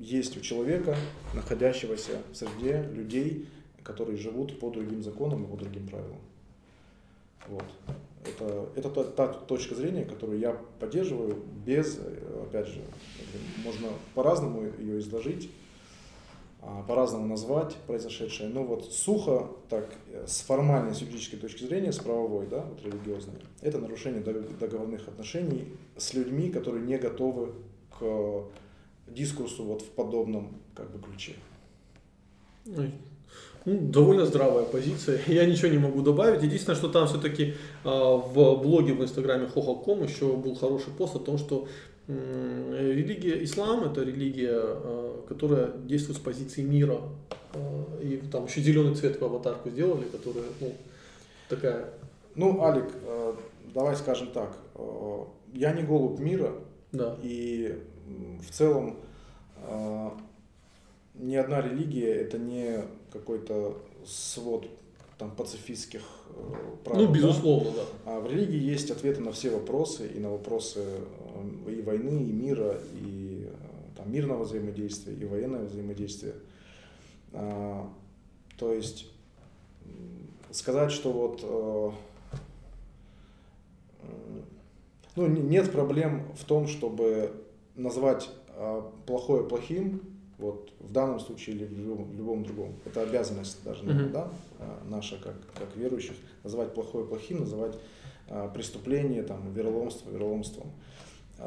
есть 0.04 0.38
у 0.38 0.42
человека, 0.42 0.96
находящегося 1.34 2.22
в 2.32 2.36
среде 2.36 2.84
людей, 2.94 3.48
которые 3.84 4.18
живут 4.18 4.60
по 4.60 4.70
другим 4.70 5.02
законам 5.02 5.46
и 5.46 5.48
по 5.48 5.58
другим 5.58 5.88
правилам. 5.88 6.20
Вот. 7.48 7.66
Это, 8.26 8.70
это 8.76 8.90
та, 8.90 9.04
та 9.04 9.28
точка 9.28 9.76
зрения, 9.76 10.06
которую 10.06 10.40
я 10.40 10.58
поддерживаю, 10.80 11.38
без, 11.66 12.00
опять 12.44 12.68
же, 12.68 12.82
можно 13.64 13.90
по-разному 14.14 14.64
ее 14.80 15.00
изложить, 15.00 15.50
а, 16.62 16.84
по-разному 16.84 17.28
назвать 17.28 17.76
произошедшее. 17.88 18.50
Но 18.50 18.64
вот 18.64 18.94
сухо, 18.94 19.50
так, 19.70 19.90
с 20.26 20.42
формальной, 20.42 20.96
с 20.96 21.00
юридической 21.00 21.38
точки 21.38 21.66
зрения, 21.66 21.92
с 21.92 21.98
правовой, 21.98 22.48
да, 22.48 22.62
вот 22.62 22.82
религиозной, 22.86 23.36
это 23.62 23.80
нарушение 23.80 24.22
дог- 24.22 24.58
договорных 24.58 25.08
отношений 25.10 25.74
с 25.98 26.14
людьми, 26.14 26.50
которые 26.50 26.86
не 26.86 26.98
готовы 26.98 27.54
к 28.00 28.46
дискурсу 29.08 29.64
вот 29.64 29.82
в 29.82 29.90
подобном 29.90 30.58
как 30.76 30.92
бы 30.92 31.00
ключе. 31.00 31.34
Ну, 33.66 33.78
довольно 33.80 34.26
здравая 34.26 34.66
позиция. 34.66 35.20
Я 35.28 35.46
ничего 35.46 35.70
не 35.70 35.78
могу 35.78 36.02
добавить. 36.02 36.44
Единственное, 36.44 36.76
что 36.78 36.90
там 36.90 37.08
все-таки 37.08 37.54
в 37.84 38.60
блоге 38.62 38.94
в 38.94 39.02
инстаграме 39.02 39.48
Хохаком 39.48 40.04
еще 40.04 40.36
был 40.36 40.56
хороший 40.56 40.92
пост 40.98 41.16
о 41.16 41.20
том, 41.20 41.38
что 41.38 41.68
м, 42.08 42.74
религия 42.74 43.42
ислам 43.44 43.86
это 43.86 44.04
религия, 44.04 44.52
а, 44.54 45.26
которая 45.30 45.72
действует 45.78 46.18
с 46.18 46.22
позиции 46.22 46.62
мира. 46.62 47.00
А, 47.54 48.00
И 48.02 48.18
там 48.32 48.46
еще 48.46 48.62
зеленый 48.62 48.96
цвет 48.96 49.20
в 49.22 49.24
аватарку 49.24 49.70
сделали, 49.70 50.04
которая 50.06 50.44
ну, 50.60 50.74
такая. 51.48 51.90
Ну, 52.36 52.62
Алик, 52.64 52.90
э, 53.06 53.34
давай 53.74 53.96
скажем 53.96 54.28
так, 54.34 54.58
э, 54.76 55.20
я 55.54 55.72
не 55.72 55.84
голубь 55.84 56.20
мира, 56.20 56.52
Да. 56.92 57.16
и 57.24 57.80
в 58.06 58.52
целом 58.52 58.98
э, 59.58 60.10
ни 61.16 61.36
одна 61.36 61.62
религия 61.62 62.14
это 62.14 62.38
не 62.38 62.84
какой-то 63.12 63.78
свод 64.06 64.68
там 65.18 65.32
пацифистских 65.32 66.02
э, 66.30 66.76
правил. 66.84 67.02
Ну, 67.02 67.08
да? 67.08 67.14
безусловно, 67.14 67.72
да. 67.72 67.84
А 68.06 68.20
в 68.20 68.30
религии 68.30 68.60
есть 68.60 68.92
ответы 68.92 69.22
на 69.22 69.32
все 69.32 69.52
вопросы, 69.52 70.08
и 70.08 70.20
на 70.20 70.30
вопросы 70.30 70.84
э, 71.66 71.72
и 71.72 71.82
войны, 71.82 72.24
и 72.24 72.32
мира, 72.32 72.80
и 72.94 73.48
э, 73.48 73.98
там, 73.98 74.12
мирного 74.12 74.44
взаимодействия, 74.44 75.14
и 75.14 75.26
военного 75.26 75.66
взаимодействия. 75.66 76.36
А, 77.34 77.90
То 78.58 78.74
есть 78.74 79.08
сказать, 80.52 80.92
что 80.92 81.12
вот 81.12 81.96
ну, 85.16 85.28
нет 85.28 85.72
проблем 85.72 86.28
в 86.36 86.44
том, 86.44 86.68
чтобы 86.68 87.43
назвать 87.76 88.30
плохое 89.06 89.44
плохим, 89.44 90.02
вот 90.38 90.72
в 90.80 90.92
данном 90.92 91.20
случае 91.20 91.56
или 91.56 91.66
в 91.66 91.72
любом, 91.72 92.10
в 92.10 92.16
любом 92.16 92.44
другом. 92.44 92.76
Это 92.86 93.02
обязанность 93.02 93.64
даже 93.64 93.84
mm-hmm. 93.84 94.12
да, 94.12 94.30
наша, 94.86 95.18
как, 95.18 95.36
как 95.54 95.76
верующих, 95.76 96.16
называть 96.44 96.74
плохое 96.74 97.06
плохим, 97.06 97.40
называть 97.42 97.78
преступление, 98.54 99.24
там, 99.24 99.54
вероломство 99.54 100.10
вероломством. 100.10 100.72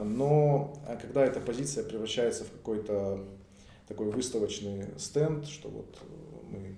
Но 0.02 0.74
когда 1.00 1.24
эта 1.24 1.40
позиция 1.40 1.84
превращается 1.84 2.44
в 2.44 2.50
какой-то 2.50 3.20
такой 3.88 4.10
выставочный 4.10 4.86
стенд, 4.98 5.46
что 5.46 5.68
вот 5.68 5.96
мы 6.50 6.76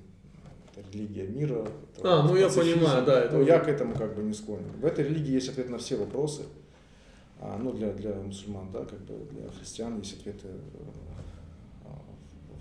это 0.78 0.92
религия 0.92 1.26
мира. 1.26 1.66
Это 1.96 2.20
а, 2.20 2.22
ну 2.22 2.36
я 2.36 2.48
понимаю, 2.48 3.04
да. 3.04 3.24
Это... 3.24 3.36
Ну, 3.36 3.42
я 3.42 3.58
к 3.58 3.68
этому 3.68 3.94
как 3.94 4.14
бы 4.14 4.22
не 4.22 4.34
склонен. 4.34 4.70
В 4.80 4.84
этой 4.84 5.04
религии 5.04 5.32
есть 5.32 5.48
ответ 5.48 5.68
на 5.70 5.78
все 5.78 5.96
вопросы. 5.96 6.42
А, 7.40 7.58
ну, 7.58 7.72
для, 7.72 7.92
для 7.92 8.14
мусульман, 8.14 8.72
да, 8.72 8.84
как 8.84 9.00
бы 9.00 9.14
для 9.30 9.48
христиан 9.50 9.98
есть 9.98 10.18
ответы 10.18 10.48
э, 10.48 11.88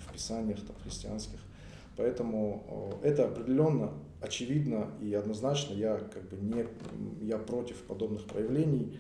в 0.06 0.14
писаниях 0.14 0.60
там, 0.66 0.76
христианских. 0.84 1.40
Поэтому 1.96 3.00
это 3.02 3.26
определенно, 3.26 3.92
очевидно 4.22 4.92
и 5.02 5.14
однозначно 5.16 5.74
я 5.74 5.98
как 5.98 6.30
бы 6.30 6.38
не 6.38 6.66
я 7.22 7.40
против 7.40 7.82
подобных 7.84 8.26
проявлений. 8.26 9.00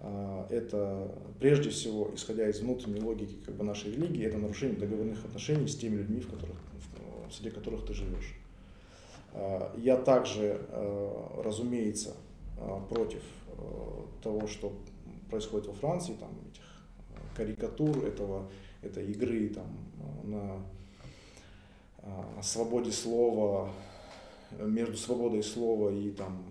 А, 0.00 0.46
это 0.48 1.12
прежде 1.40 1.70
всего, 1.70 2.10
исходя 2.14 2.48
из 2.48 2.60
внутренней 2.60 3.00
логики 3.00 3.36
как 3.44 3.56
бы, 3.56 3.64
нашей 3.64 3.92
религии, 3.92 4.24
это 4.24 4.38
нарушение 4.38 4.78
договорных 4.78 5.24
отношений 5.24 5.66
с 5.66 5.76
теми 5.76 5.96
людьми, 5.96 6.20
в, 6.20 6.30
которых, 6.30 6.56
в 7.28 7.32
среди 7.32 7.50
которых 7.50 7.84
ты 7.84 7.94
живешь. 7.94 8.36
А, 9.32 9.74
я 9.76 9.96
также, 9.96 10.60
а, 10.70 11.42
разумеется, 11.42 12.14
против 12.88 13.22
того, 14.20 14.48
что 14.48 14.72
происходит 15.30 15.66
во 15.66 15.74
Франции, 15.74 16.14
там, 16.14 16.30
этих 16.50 16.62
карикатур, 17.36 18.04
этого, 18.04 18.50
этой 18.82 19.06
игры 19.10 19.48
там, 19.48 19.66
на 20.24 20.62
свободе 22.42 22.92
слова, 22.92 23.70
между 24.58 24.96
свободой 24.96 25.42
слова 25.42 25.90
и 25.90 26.10
там, 26.10 26.44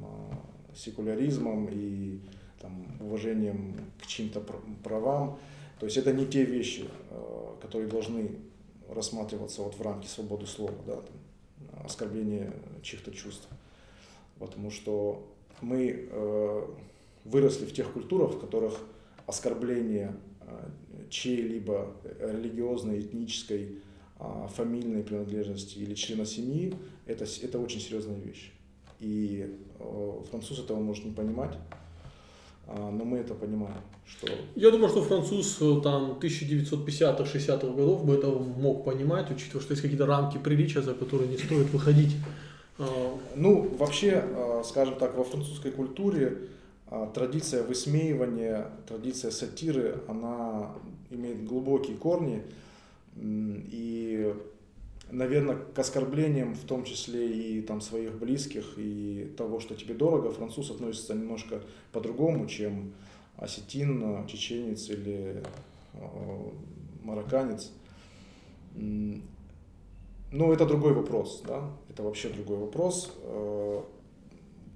секуляризмом 0.76 1.68
и 1.72 2.20
там, 2.60 2.86
уважением 3.00 3.76
к 4.02 4.06
чьим-то 4.06 4.42
правам. 4.84 5.40
То 5.80 5.86
есть 5.86 5.98
это 5.98 6.12
не 6.14 6.26
те 6.26 6.44
вещи, 6.44 6.86
э, 7.10 7.56
которые 7.62 7.90
должны 7.90 8.32
рассматриваться 8.90 9.62
вот 9.62 9.76
в 9.76 9.82
рамке 9.82 10.08
свободы 10.08 10.48
слова, 10.48 10.74
да, 10.86 10.96
там, 10.96 11.86
оскорбление 11.86 12.52
чьих-то 12.82 13.12
чувств. 13.12 13.48
Потому 14.40 14.72
что 14.72 15.28
мы 15.62 16.08
э, 16.10 16.68
выросли 17.28 17.66
в 17.66 17.74
тех 17.74 17.92
культурах, 17.92 18.34
в 18.34 18.40
которых 18.40 18.74
оскорбление 19.26 20.16
э, 20.42 20.70
чьей-либо 21.10 21.94
религиозной, 22.20 23.02
этнической, 23.02 23.80
э, 24.20 24.48
фамильной 24.56 25.04
принадлежности 25.04 25.78
или 25.78 25.94
члена 25.94 26.26
семьи, 26.26 26.74
это, 27.06 27.26
это 27.42 27.60
очень 27.60 27.82
серьезная 27.82 28.20
вещь. 28.20 28.52
И 29.00 29.46
э, 29.80 30.22
француз 30.30 30.60
этого 30.60 30.80
может 30.80 31.06
не 31.06 31.12
понимать, 31.12 31.58
а, 32.68 32.92
но 32.92 33.06
мы 33.06 33.20
это 33.20 33.34
понимаем, 33.34 33.82
что... 34.06 34.28
Я 34.56 34.72
думаю, 34.72 34.90
что 34.90 35.02
француз 35.02 35.58
э, 35.62 35.80
там 35.82 36.20
1950-х, 36.20 37.24
60-х 37.24 37.68
годов 37.68 38.06
бы 38.06 38.16
это 38.16 38.28
мог 38.28 38.84
понимать, 38.84 39.32
учитывая, 39.32 39.62
что 39.62 39.72
есть 39.72 39.82
какие-то 39.82 40.06
рамки 40.06 40.38
приличия, 40.38 40.82
за 40.82 40.94
которые 40.94 41.30
не 41.30 41.38
стоит 41.38 41.70
выходить. 41.70 42.16
А, 42.78 43.18
ну, 43.36 43.70
вообще, 43.78 44.22
а, 44.22 44.64
скажем 44.66 44.96
так, 44.96 45.16
во 45.16 45.24
французской 45.24 45.72
культуре 45.72 46.38
традиция 47.14 47.64
высмеивания, 47.64 48.70
традиция 48.88 49.32
сатиры, 49.32 50.02
она 50.08 50.72
имеет 51.10 51.46
глубокие 51.46 51.98
корни, 51.98 52.44
и 53.16 54.34
наверное, 55.12 55.56
к 55.56 55.80
оскорблениям, 55.80 56.54
в 56.54 56.64
том 56.66 56.84
числе 56.84 57.28
и 57.28 57.62
там 57.62 57.82
своих 57.82 58.18
близких, 58.18 58.74
и 58.78 59.34
того, 59.38 59.60
что 59.60 59.76
тебе 59.76 59.94
дорого, 59.94 60.32
француз 60.32 60.72
относится 60.72 61.14
немножко 61.14 61.62
по-другому, 61.92 62.48
чем 62.48 62.94
осетин, 63.38 64.28
чеченец 64.28 64.90
или 64.90 65.44
э, 65.94 66.00
марокканец. 67.04 67.72
Ну, 68.76 70.52
это 70.52 70.66
другой 70.66 70.94
вопрос, 70.94 71.42
да, 71.48 71.70
это 71.90 72.04
вообще 72.04 72.30
другой 72.30 72.58
вопрос. 72.58 73.14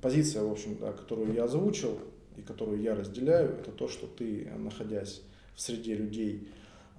Э, 0.02 0.04
позиция, 0.04 0.44
в 0.44 0.52
общем, 0.52 0.78
да, 0.80 0.92
которую 0.92 1.34
я 1.34 1.46
озвучил 1.46 1.98
и 2.36 2.42
которую 2.42 2.82
я 2.82 2.96
разделяю, 2.96 3.52
это 3.52 3.72
то, 3.72 3.88
что 3.88 4.08
ты, 4.08 4.52
находясь 4.58 5.22
в 5.56 5.62
среде 5.62 5.96
людей, 5.96 6.48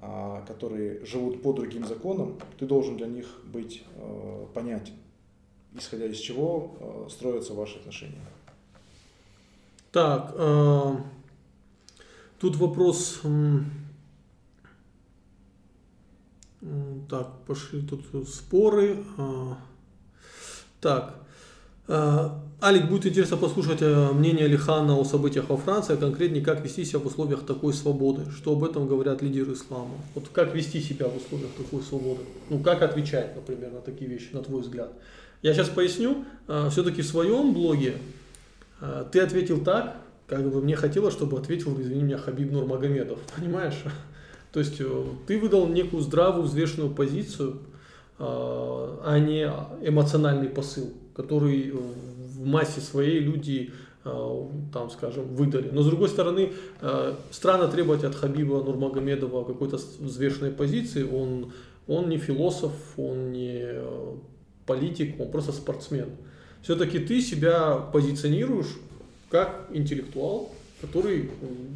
а, 0.00 0.44
которые 0.46 1.04
живут 1.04 1.42
по 1.42 1.52
другим 1.52 1.86
законам, 1.86 2.38
ты 2.58 2.66
должен 2.66 2.96
для 2.96 3.06
них 3.06 3.26
быть 3.44 3.84
э, 3.94 4.46
понятен, 4.52 4.94
исходя 5.74 6.06
из 6.06 6.18
чего 6.18 6.76
э, 6.80 7.08
строятся 7.10 7.54
ваши 7.54 7.78
отношения. 7.78 8.20
Так, 9.90 10.34
э, 10.34 10.96
тут 12.40 12.56
вопрос. 12.56 13.20
Так, 17.08 17.44
пошли 17.46 17.82
тут 17.82 18.28
споры. 18.28 19.04
Так, 20.80 21.20
Алик, 22.64 22.88
будет 22.88 23.06
интересно 23.06 23.36
послушать 23.36 23.82
э, 23.82 24.12
мнение 24.12 24.44
Алихана 24.44 24.96
о 24.96 25.02
событиях 25.02 25.48
во 25.48 25.56
Франции, 25.56 25.94
а 25.94 25.96
конкретнее, 25.96 26.44
как 26.44 26.62
вести 26.62 26.84
себя 26.84 27.00
в 27.00 27.06
условиях 27.06 27.44
такой 27.44 27.74
свободы. 27.74 28.30
Что 28.36 28.52
об 28.52 28.62
этом 28.62 28.86
говорят 28.86 29.20
лидеры 29.20 29.54
ислама? 29.54 29.90
Вот 30.14 30.28
как 30.32 30.54
вести 30.54 30.80
себя 30.80 31.08
в 31.08 31.16
условиях 31.16 31.50
такой 31.58 31.82
свободы? 31.82 32.20
Ну, 32.50 32.60
как 32.60 32.82
отвечать, 32.82 33.34
например, 33.34 33.72
на 33.72 33.80
такие 33.80 34.08
вещи, 34.08 34.28
на 34.30 34.44
твой 34.44 34.60
взгляд? 34.60 34.92
Я 35.42 35.54
сейчас 35.54 35.70
поясню. 35.70 36.24
Э, 36.46 36.68
Все-таки 36.70 37.02
в 37.02 37.06
своем 37.06 37.52
блоге 37.52 37.94
э, 38.80 39.06
ты 39.10 39.18
ответил 39.18 39.64
так, 39.64 39.96
как 40.28 40.48
бы 40.48 40.62
мне 40.62 40.76
хотелось, 40.76 41.14
чтобы 41.14 41.38
ответил, 41.38 41.76
извини 41.80 42.04
меня, 42.04 42.18
Хабиб 42.18 42.52
Нурмагомедов. 42.52 43.18
Понимаешь? 43.36 43.82
То 44.52 44.60
есть 44.60 44.80
ты 45.26 45.40
выдал 45.40 45.66
некую 45.66 46.00
здравую, 46.00 46.44
взвешенную 46.44 46.94
позицию, 46.94 47.58
а 48.18 49.18
не 49.18 49.50
эмоциональный 49.84 50.48
посыл, 50.48 50.92
который 51.16 51.72
в 52.42 52.46
массе 52.46 52.80
своей 52.80 53.20
люди 53.20 53.72
э, 54.04 54.48
там, 54.72 54.90
скажем, 54.90 55.34
выдали. 55.34 55.70
Но 55.70 55.82
с 55.82 55.86
другой 55.86 56.08
стороны, 56.08 56.52
э, 56.80 57.14
странно 57.30 57.68
требовать 57.68 58.04
от 58.04 58.14
Хабиба 58.14 58.62
Нурмагомедова 58.62 59.44
какой-то 59.44 59.76
взвешенной 59.76 60.50
позиции. 60.50 61.04
Он, 61.04 61.52
он 61.86 62.08
не 62.08 62.18
философ, 62.18 62.72
он 62.96 63.32
не 63.32 63.60
э, 63.62 64.14
политик, 64.66 65.20
он 65.20 65.30
просто 65.30 65.52
спортсмен. 65.52 66.10
Все-таки 66.62 66.98
ты 66.98 67.20
себя 67.20 67.76
позиционируешь 67.92 68.78
как 69.30 69.68
интеллектуал, 69.72 70.52
который 70.80 71.30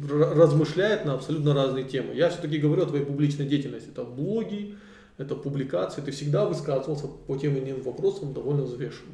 размышляет 0.09 1.05
на 1.05 1.13
абсолютно 1.13 1.53
разные 1.53 1.85
темы. 1.85 2.13
Я 2.13 2.29
все-таки 2.29 2.57
говорю 2.57 2.83
о 2.83 2.85
твоей 2.85 3.05
публичной 3.05 3.45
деятельности. 3.45 3.89
Это 3.89 4.03
блоги, 4.03 4.75
это 5.17 5.35
публикации. 5.35 6.01
Ты 6.01 6.11
всегда 6.11 6.45
высказывался 6.45 7.07
по 7.07 7.37
тем 7.37 7.55
или 7.55 7.71
иным 7.71 7.81
вопросам 7.81 8.33
довольно 8.33 8.63
взвешенно. 8.63 9.13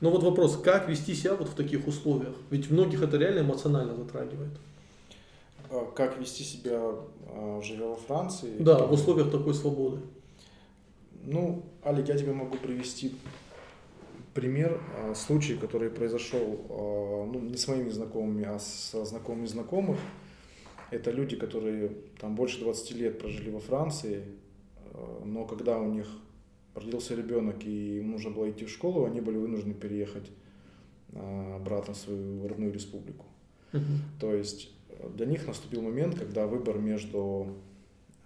Но 0.00 0.10
вот 0.10 0.22
вопрос, 0.22 0.56
как 0.56 0.88
вести 0.88 1.14
себя 1.14 1.34
вот 1.34 1.48
в 1.48 1.54
таких 1.54 1.86
условиях? 1.88 2.34
Ведь 2.50 2.70
многих 2.70 3.02
это 3.02 3.16
реально 3.16 3.40
эмоционально 3.40 3.96
затрагивает. 3.96 4.52
А 5.70 5.90
как 5.94 6.18
вести 6.18 6.44
себя, 6.44 6.80
а, 7.26 7.60
живя 7.62 7.86
во 7.86 7.96
Франции? 7.96 8.56
Да, 8.58 8.78
в 8.86 8.92
условиях 8.92 9.30
такой 9.30 9.54
свободы. 9.54 10.00
Ну, 11.24 11.64
Алик, 11.84 12.08
я 12.08 12.16
тебе 12.16 12.32
могу 12.32 12.56
привести 12.56 13.16
пример, 14.34 14.80
а, 14.96 15.14
случай, 15.14 15.56
который 15.56 15.90
произошел 15.90 17.26
ну, 17.30 17.40
не 17.40 17.56
с 17.56 17.66
моими 17.66 17.90
знакомыми, 17.90 18.44
а 18.44 18.58
со 18.60 19.04
знакомыми 19.04 19.46
знакомых. 19.46 19.98
Это 20.90 21.10
люди, 21.10 21.36
которые 21.36 21.90
там 22.20 22.34
больше 22.34 22.60
20 22.60 22.92
лет 22.92 23.18
прожили 23.18 23.50
во 23.50 23.60
Франции, 23.60 24.24
но 25.24 25.44
когда 25.44 25.78
у 25.78 25.90
них 25.90 26.06
родился 26.78 27.14
ребенок 27.14 27.64
и 27.64 27.98
им 27.98 28.10
нужно 28.10 28.30
было 28.30 28.50
идти 28.50 28.64
в 28.64 28.70
школу, 28.70 29.04
они 29.04 29.20
были 29.20 29.36
вынуждены 29.36 29.74
переехать 29.74 30.30
а, 31.12 31.56
обратно 31.56 31.94
в 31.94 31.96
свою 31.96 32.46
родную 32.46 32.72
республику. 32.72 33.26
То 34.20 34.34
есть 34.34 34.70
э, 34.88 35.08
для 35.14 35.26
них 35.26 35.46
наступил 35.46 35.82
момент, 35.82 36.18
когда 36.18 36.46
выбор 36.46 36.78
между 36.78 37.48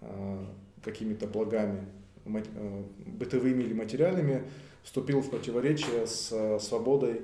а, 0.01 0.45
какими-то 0.81 1.27
благами 1.27 1.85
э, 2.25 2.83
бытовыми 3.05 3.63
или 3.63 3.73
материальными 3.73 4.43
вступил 4.83 5.21
в 5.21 5.29
противоречие 5.29 6.07
с 6.07 6.31
э, 6.31 6.59
свободой 6.59 7.21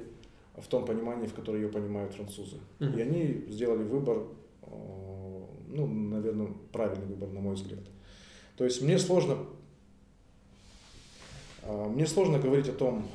в 0.58 0.68
том 0.68 0.86
понимании, 0.86 1.28
в 1.28 1.34
котором 1.34 1.62
ее 1.62 1.70
понимают 1.70 2.14
французы. 2.14 2.58
И 2.80 3.00
они 3.00 3.46
сделали 3.48 3.84
выбор, 3.84 4.24
ну, 5.70 5.88
наверное, 5.88 6.50
правильный 6.74 7.06
выбор, 7.06 7.30
на 7.30 7.40
мой 7.40 7.56
взгляд. 7.56 7.80
То 8.58 8.66
есть 8.66 8.82
мне 8.82 9.00
сложно 9.00 9.38
мне 11.70 12.08
сложно 12.08 12.40
говорить 12.40 12.68
о 12.70 12.74
том, 12.74 13.08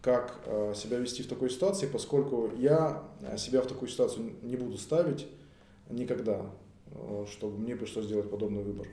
как 0.00 0.40
э, 0.46 0.74
себя 0.76 0.98
вести 0.98 1.22
в 1.22 1.28
такой 1.28 1.50
ситуации, 1.50 1.86
поскольку 1.86 2.50
я 2.58 3.02
себя 3.36 3.60
в 3.62 3.66
такую 3.66 3.88
ситуацию 3.88 4.32
не 4.42 4.56
буду 4.56 4.76
ставить 4.78 5.26
никогда, 5.90 6.46
чтобы 7.30 7.58
мне 7.58 7.76
пришлось 7.76 8.06
сделать 8.06 8.30
подобный 8.30 8.62
выбор. 8.62 8.86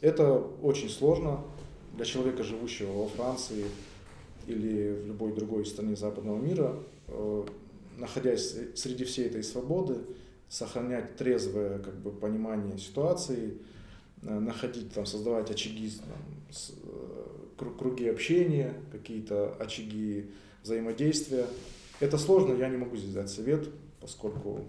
Это 0.00 0.38
очень 0.62 0.88
сложно 0.88 1.44
для 1.94 2.04
человека, 2.04 2.42
живущего 2.42 2.92
во 2.92 3.08
Франции 3.08 3.66
или 4.46 4.92
в 4.92 5.06
любой 5.06 5.32
другой 5.32 5.66
стране 5.66 5.96
западного 5.96 6.38
мира, 6.38 6.76
находясь 7.96 8.54
среди 8.74 9.04
всей 9.04 9.26
этой 9.26 9.42
свободы, 9.42 9.98
сохранять 10.48 11.16
трезвое 11.16 11.78
как 11.78 11.94
бы, 11.96 12.10
понимание 12.10 12.78
ситуации, 12.78 13.58
находить, 14.22 14.92
там, 14.92 15.06
создавать 15.06 15.50
очаги 15.50 15.90
там, 15.90 16.54
круги 17.58 18.08
общения, 18.08 18.74
какие-то 18.92 19.54
очаги 19.58 20.30
взаимодействия. 20.62 21.46
Это 22.00 22.18
сложно, 22.18 22.54
я 22.54 22.68
не 22.68 22.76
могу 22.76 22.96
здесь 22.96 23.12
дать 23.12 23.30
совет, 23.30 23.68
поскольку 24.00 24.60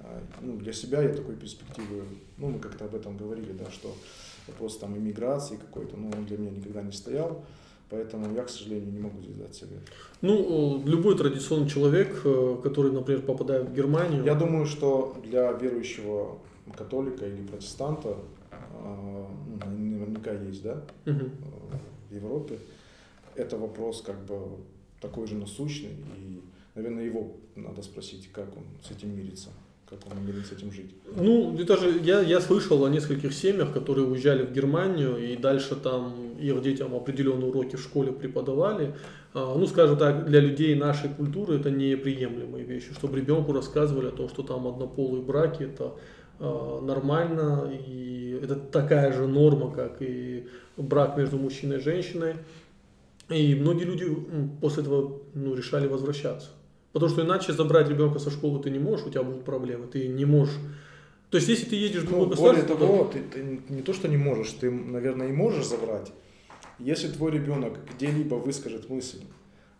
а, 0.00 0.22
ну, 0.40 0.56
для 0.56 0.72
себя 0.72 1.02
я 1.02 1.12
такой 1.12 1.36
перспективы, 1.36 2.04
ну, 2.38 2.48
мы 2.48 2.58
как-то 2.58 2.86
об 2.86 2.94
этом 2.94 3.16
говорили, 3.16 3.52
да, 3.52 3.70
что 3.70 3.94
вопрос 4.46 4.78
там 4.78 4.96
иммиграции 4.96 5.56
какой-то, 5.56 5.96
ну, 5.96 6.10
он 6.16 6.24
для 6.24 6.38
меня 6.38 6.50
никогда 6.50 6.82
не 6.82 6.92
стоял, 6.92 7.44
поэтому 7.90 8.34
я, 8.34 8.44
к 8.44 8.48
сожалению, 8.48 8.92
не 8.92 8.98
могу 8.98 9.20
здесь 9.20 9.36
дать 9.36 9.54
совет. 9.54 9.80
Ну, 10.22 10.82
любой 10.86 11.16
традиционный 11.16 11.68
человек, 11.68 12.22
э, 12.24 12.56
который, 12.62 12.92
например, 12.92 13.22
попадает 13.22 13.68
в 13.68 13.74
Германию... 13.74 14.24
Я 14.24 14.34
думаю, 14.34 14.66
что 14.66 15.16
для 15.22 15.52
верующего 15.52 16.38
католика 16.76 17.26
или 17.26 17.46
протестанта 17.46 18.16
а, 18.50 19.28
ну, 19.60 19.76
наверняка 19.76 20.32
есть, 20.32 20.62
да, 20.62 20.82
угу 21.06 21.30
Европе, 22.14 22.58
это 23.34 23.56
вопрос 23.56 24.02
как 24.02 24.24
бы 24.24 24.36
такой 25.00 25.26
же 25.26 25.34
насущный, 25.34 25.96
и, 26.16 26.40
наверное, 26.74 27.04
его 27.04 27.36
надо 27.56 27.82
спросить, 27.82 28.30
как 28.32 28.56
он 28.56 28.64
с 28.82 28.90
этим 28.90 29.16
мирится 29.16 29.50
как 29.92 30.10
он 30.10 30.18
намерен 30.18 30.44
с 30.44 30.52
этим 30.52 30.72
жить? 30.72 30.90
Ну, 31.16 31.54
это 31.58 31.76
же 31.76 32.00
я, 32.02 32.20
я 32.20 32.40
слышал 32.40 32.82
о 32.84 32.88
нескольких 32.88 33.32
семьях, 33.32 33.72
которые 33.72 34.06
уезжали 34.06 34.44
в 34.44 34.52
Германию 34.52 35.18
и 35.18 35.36
дальше 35.36 35.76
там 35.76 36.34
их 36.38 36.62
детям 36.62 36.94
определенные 36.94 37.50
уроки 37.50 37.76
в 37.76 37.82
школе 37.82 38.12
преподавали. 38.12 38.94
А, 39.34 39.54
ну, 39.56 39.66
скажем 39.66 39.98
так, 39.98 40.26
для 40.26 40.40
людей 40.40 40.74
нашей 40.74 41.10
культуры 41.10 41.58
это 41.58 41.70
неприемлемые 41.70 42.64
вещи, 42.64 42.92
чтобы 42.94 43.18
ребенку 43.18 43.52
рассказывали 43.52 44.08
о 44.08 44.12
том, 44.12 44.28
что 44.28 44.42
там 44.42 44.66
однополые 44.66 45.22
браки, 45.22 45.64
это 45.64 45.92
а, 46.38 46.80
нормально, 46.80 47.70
и 47.86 48.40
это 48.42 48.56
такая 48.56 49.12
же 49.12 49.26
норма, 49.26 49.70
как 49.70 50.00
и 50.00 50.46
брак 50.76 51.16
между 51.16 51.38
мужчиной 51.38 51.78
и 51.78 51.80
женщиной. 51.80 52.36
И 53.28 53.54
многие 53.54 53.84
люди 53.84 54.06
после 54.60 54.82
этого 54.82 55.20
ну, 55.34 55.54
решали 55.54 55.86
возвращаться. 55.86 56.50
Потому 56.92 57.10
что 57.10 57.22
иначе 57.22 57.52
забрать 57.52 57.88
ребенка 57.88 58.18
со 58.18 58.30
школы 58.30 58.62
ты 58.62 58.70
не 58.70 58.78
можешь, 58.78 59.06
у 59.06 59.10
тебя 59.10 59.22
будут 59.22 59.44
проблемы, 59.44 59.86
ты 59.86 60.08
не 60.08 60.24
можешь. 60.24 60.54
То 61.30 61.36
есть, 61.36 61.48
если 61.48 61.64
ты 61.64 61.76
едешь 61.76 62.02
в 62.02 62.08
другое 62.08 62.28
ну, 62.28 62.36
Более 62.36 62.62
того, 62.62 63.04
ты, 63.04 63.22
ты 63.22 63.62
не 63.70 63.80
то, 63.80 63.94
что 63.94 64.06
не 64.06 64.18
можешь, 64.18 64.50
ты, 64.52 64.70
наверное, 64.70 65.28
и 65.28 65.32
можешь 65.32 65.64
забрать. 65.64 66.12
Если 66.78 67.08
твой 67.08 67.30
ребенок 67.30 67.78
где-либо 67.94 68.34
выскажет 68.34 68.90
мысль 68.90 69.22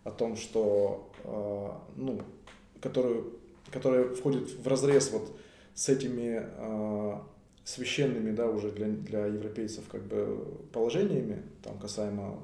о 0.05 0.11
том, 0.11 0.37
что, 0.37 1.13
э, 1.25 1.69
ну, 1.97 2.23
которую, 2.81 3.35
которая 3.71 4.15
входит 4.15 4.51
в 4.51 4.67
разрез 4.67 5.11
вот 5.13 5.37
с 5.75 5.91
этими 5.91 6.43
э, 6.43 7.19
священными, 7.65 8.35
да, 8.35 8.49
уже 8.49 8.71
для, 8.71 8.89
для 8.89 9.27
европейцев 9.27 9.85
как 9.89 10.03
бы 10.05 10.45
положениями, 10.73 11.43
там 11.63 11.79
касаемо 11.79 12.43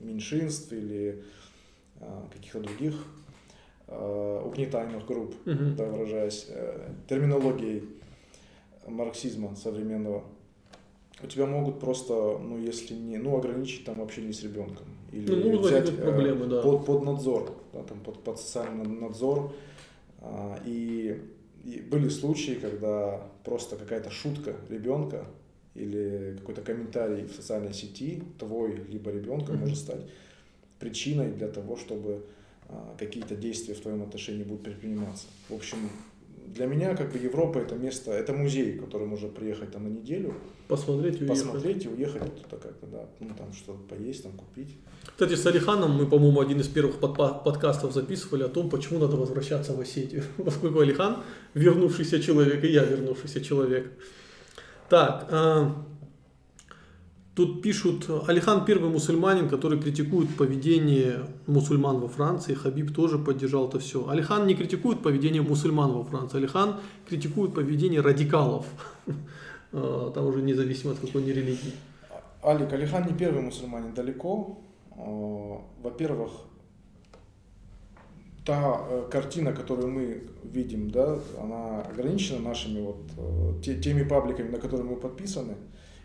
меньшинств 0.00 0.72
или 0.72 1.22
э, 2.00 2.22
каких-то 2.32 2.60
других 2.60 2.94
э, 3.86 4.42
угнетаемых 4.44 5.06
групп, 5.06 5.34
uh-huh. 5.44 5.74
да, 5.76 5.84
выражаясь 5.86 6.46
э, 6.48 6.90
терминологией 7.08 7.88
марксизма 8.86 9.54
современного, 9.56 10.24
у 11.22 11.26
тебя 11.26 11.46
могут 11.46 11.80
просто, 11.80 12.38
ну, 12.38 12.58
если 12.58 12.94
не, 12.94 13.18
ну, 13.18 13.36
ограничить 13.36 13.84
там 13.84 14.02
общение 14.02 14.32
с 14.32 14.42
ребенком. 14.42 14.86
Или 15.12 15.32
ну, 15.32 15.60
взять 15.60 15.88
э, 15.88 15.92
проблемы, 15.92 16.46
да. 16.46 16.60
под, 16.60 16.84
под 16.84 17.02
надзор, 17.04 17.54
да, 17.72 17.82
там, 17.84 18.00
под, 18.00 18.22
под 18.22 18.38
социальный 18.38 18.84
надзор. 18.84 19.52
Э, 20.20 20.56
и 20.66 21.22
и 21.64 21.80
были 21.80 22.08
случаи, 22.08 22.58
когда 22.60 23.26
просто 23.42 23.76
какая-то 23.76 24.10
шутка 24.10 24.54
ребенка 24.68 25.26
или 25.74 26.36
какой-то 26.38 26.62
комментарий 26.62 27.26
в 27.26 27.32
социальной 27.32 27.72
сети 27.72 28.22
твой 28.38 28.76
либо 28.88 29.10
ребенка 29.10 29.52
mm-hmm. 29.52 29.58
может 29.58 29.78
стать 29.78 30.02
причиной 30.78 31.32
для 31.32 31.48
того, 31.48 31.76
чтобы 31.76 32.24
а, 32.68 32.94
какие-то 32.98 33.34
действия 33.34 33.74
в 33.74 33.80
твоем 33.80 34.02
отношении 34.02 34.44
будут 34.44 34.64
предприниматься. 34.64 35.26
В 35.48 35.54
общем, 35.54 35.78
для 36.46 36.66
меня 36.66 36.96
как 36.96 37.12
бы 37.12 37.18
Европа 37.18 37.58
это 37.58 37.74
место, 37.74 38.12
это 38.12 38.32
музей, 38.32 38.78
в 38.78 38.84
который 38.84 39.06
можно 39.06 39.28
приехать 39.28 39.72
там 39.72 39.84
на 39.84 39.88
неделю. 39.88 40.34
Посмотреть 40.68 41.20
и 41.20 41.24
уехать. 41.24 41.42
Посмотреть 41.42 41.84
и 41.84 41.88
уехать 41.88 42.42
туда 42.42 42.62
как-то, 42.62 42.86
да. 42.86 43.06
Ну 43.20 43.30
там 43.36 43.52
что-то 43.52 43.78
поесть, 43.88 44.22
там 44.22 44.32
купить. 44.32 44.76
Кстати, 45.06 45.34
с 45.34 45.46
Алиханом 45.46 45.92
мы, 45.92 46.06
по-моему, 46.06 46.40
один 46.40 46.60
из 46.60 46.68
первых 46.68 46.98
под 47.00 47.16
подкастов 47.16 47.92
записывали 47.92 48.42
о 48.42 48.48
том, 48.48 48.70
почему 48.70 48.98
надо 48.98 49.16
возвращаться 49.16 49.72
в 49.72 49.80
Осетию. 49.80 50.24
Поскольку 50.44 50.80
Алихан 50.80 51.18
вернувшийся 51.54 52.20
человек, 52.22 52.64
и 52.64 52.68
я 52.68 52.84
вернувшийся 52.84 53.40
человек. 53.40 53.92
Так, 54.88 55.26
а, 55.30 55.84
Тут 57.34 57.62
пишут, 57.62 58.08
Алихан 58.28 58.64
первый 58.64 58.90
мусульманин, 58.90 59.48
который 59.48 59.80
критикует 59.80 60.36
поведение 60.36 61.26
мусульман 61.48 61.98
во 61.98 62.06
Франции. 62.06 62.54
Хабиб 62.54 62.94
тоже 62.94 63.18
поддержал 63.18 63.68
это 63.68 63.80
все. 63.80 64.08
Алихан 64.08 64.46
не 64.46 64.54
критикует 64.54 65.02
поведение 65.02 65.42
мусульман 65.42 65.90
во 65.92 66.04
Франции. 66.04 66.38
Алихан 66.38 66.76
критикует 67.08 67.52
поведение 67.52 68.02
радикалов. 68.02 68.66
А, 69.72 70.12
там 70.14 70.26
уже 70.26 70.42
независимо 70.42 70.92
от 70.92 71.00
какой 71.00 71.24
ни 71.24 71.30
религии. 71.30 71.72
Алик, 72.44 72.72
Алихан 72.72 73.04
не 73.04 73.14
первый 73.14 73.42
мусульманин 73.42 73.94
далеко. 73.94 74.60
А, 74.92 75.60
во-первых, 75.82 76.30
та 78.44 78.80
э, 78.88 79.08
картина, 79.10 79.52
которую 79.52 79.90
мы 79.90 80.22
видим, 80.44 80.88
да, 80.88 81.18
она 81.42 81.80
ограничена 81.80 82.38
нашими 82.38 82.80
вот 82.80 83.00
э, 83.66 83.80
теми 83.80 84.04
пабликами, 84.04 84.50
на 84.50 84.58
которые 84.58 84.88
мы 84.88 84.94
подписаны 84.94 85.54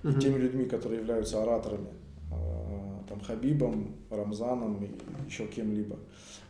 угу. 0.04 0.12
и 0.12 0.20
теми 0.20 0.38
людьми, 0.38 0.66
которые 0.66 1.00
являются 1.00 1.42
ораторами, 1.42 1.90
э, 2.32 3.00
там 3.08 3.20
Хабибом, 3.22 3.96
Рамзаном 4.10 4.84
и 4.84 4.90
еще 5.28 5.48
кем-либо. 5.48 5.98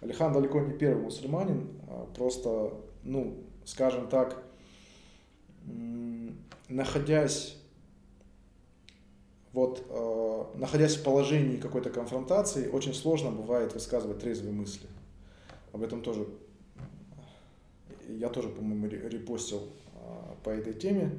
Алихан 0.01 0.33
далеко 0.33 0.61
не 0.61 0.73
первый 0.73 1.03
мусульманин, 1.03 1.67
а 1.87 2.07
просто, 2.15 2.73
ну, 3.03 3.37
скажем 3.65 4.07
так, 4.07 4.43
находясь 6.67 7.55
вот, 9.51 9.83
э, 9.89 10.45
находясь 10.55 10.95
в 10.95 11.03
положении 11.03 11.57
какой-то 11.57 11.89
конфронтации, 11.89 12.67
очень 12.67 12.93
сложно 12.93 13.31
бывает 13.31 13.73
высказывать 13.73 14.19
трезвые 14.19 14.53
мысли. 14.53 14.87
Об 15.73 15.81
этом 15.81 16.01
тоже 16.01 16.27
я 18.07 18.29
тоже, 18.29 18.49
по-моему, 18.49 18.87
репостил 18.87 19.61
э, 19.95 19.99
по 20.43 20.49
этой 20.49 20.73
теме. 20.73 21.11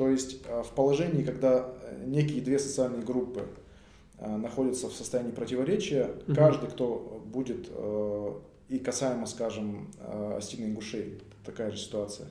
То 0.00 0.08
есть 0.08 0.38
э, 0.46 0.62
в 0.62 0.70
положении, 0.70 1.22
когда 1.22 1.74
э, 1.82 2.04
некие 2.06 2.40
две 2.40 2.58
социальные 2.58 3.02
группы 3.02 3.44
э, 4.16 4.34
находятся 4.34 4.88
в 4.88 4.94
состоянии 4.94 5.30
противоречия, 5.30 6.12
угу. 6.26 6.34
каждый, 6.34 6.70
кто 6.70 7.22
будет, 7.26 7.68
и 8.70 8.78
касаемо, 8.78 9.26
скажем, 9.26 9.90
Астины 10.38 10.64
Ингушей, 10.64 11.18
такая 11.44 11.70
же 11.70 11.76
ситуация, 11.76 12.28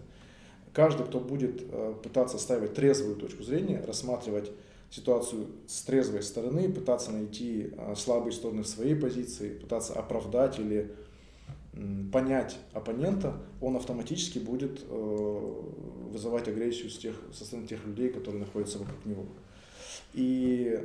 каждый, 0.74 1.06
кто 1.06 1.20
будет 1.20 1.64
пытаться 2.02 2.40
ставить 2.40 2.74
трезвую 2.74 3.18
точку 3.18 3.44
зрения, 3.44 3.84
рассматривать 3.86 4.52
ситуацию 4.90 5.46
с 5.68 5.84
трезвой 5.84 6.24
стороны, 6.24 6.74
пытаться 6.74 7.12
найти 7.12 7.72
слабые 7.96 8.32
стороны 8.32 8.64
в 8.64 8.68
своей 8.68 8.96
позиции, 8.96 9.54
пытаться 9.54 9.94
оправдать 9.94 10.58
или 10.58 10.92
понять 12.12 12.58
оппонента, 12.74 13.36
он 13.62 13.76
автоматически 13.76 14.40
будет 14.40 14.82
э, 14.88 15.62
вызывать 16.12 16.48
агрессию 16.48 16.90
с 16.90 16.98
тех, 16.98 17.16
со 17.34 17.46
стороны 17.46 17.68
тех 17.68 17.86
людей, 17.86 18.10
которые 18.10 18.42
находятся 18.42 18.80
вокруг 18.80 19.06
него. 19.06 19.26
И 20.14 20.80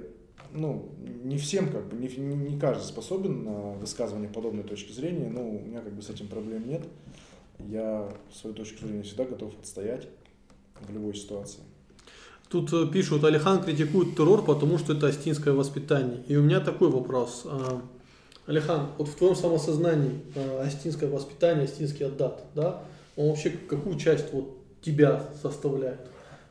ну, 0.52 0.90
не 1.24 1.38
всем, 1.38 1.70
как 1.70 1.88
бы, 1.88 1.96
не, 1.96 2.08
не 2.08 2.58
каждый 2.58 2.84
способен 2.84 3.44
на 3.44 3.72
высказывание 3.72 4.28
подобной 4.28 4.64
точки 4.64 4.92
зрения, 4.92 5.28
но 5.28 5.48
у 5.48 5.60
меня 5.60 5.80
как 5.80 5.92
бы 5.94 6.02
с 6.02 6.10
этим 6.10 6.28
проблем 6.28 6.68
нет. 6.68 6.82
Я 7.58 8.12
свою 8.32 8.54
точку 8.54 8.86
зрения 8.86 9.02
всегда 9.02 9.24
готов 9.24 9.52
отстоять 9.58 10.08
в 10.80 10.92
любой 10.92 11.14
ситуации. 11.14 11.60
Тут 12.48 12.72
э, 12.72 12.86
пишут, 12.92 13.24
Алихан 13.24 13.62
критикует 13.62 14.16
террор, 14.16 14.44
потому 14.44 14.78
что 14.78 14.92
это 14.92 15.08
астинское 15.08 15.54
воспитание. 15.54 16.22
И 16.28 16.36
у 16.36 16.42
меня 16.42 16.60
такой 16.60 16.90
вопрос. 16.90 17.46
Алихан, 18.46 18.88
вот 18.98 19.08
в 19.08 19.14
твоем 19.14 19.34
самосознании 19.34 20.20
э, 20.34 20.66
астинское 20.66 21.08
воспитание, 21.08 21.64
астинский 21.64 22.06
отдат, 22.06 22.44
да, 22.54 22.82
он 23.16 23.28
вообще 23.28 23.50
какую 23.50 23.98
часть 23.98 24.32
вот 24.32 24.58
тебя 24.82 25.24
составляет? 25.40 26.00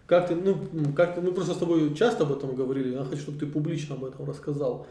Как 0.07 0.27
ты, 0.27 0.35
ну, 0.35 0.57
как 0.95 1.15
ты, 1.15 1.21
мы 1.21 1.31
просто 1.33 1.53
с 1.53 1.57
тобой 1.57 1.93
часто 1.95 2.23
об 2.23 2.31
этом 2.31 2.55
говорили, 2.55 2.95
я 2.95 3.03
хочу, 3.03 3.21
чтобы 3.21 3.39
ты 3.39 3.45
публично 3.45 3.95
об 3.95 4.05
этом 4.05 4.27
рассказал. 4.27 4.85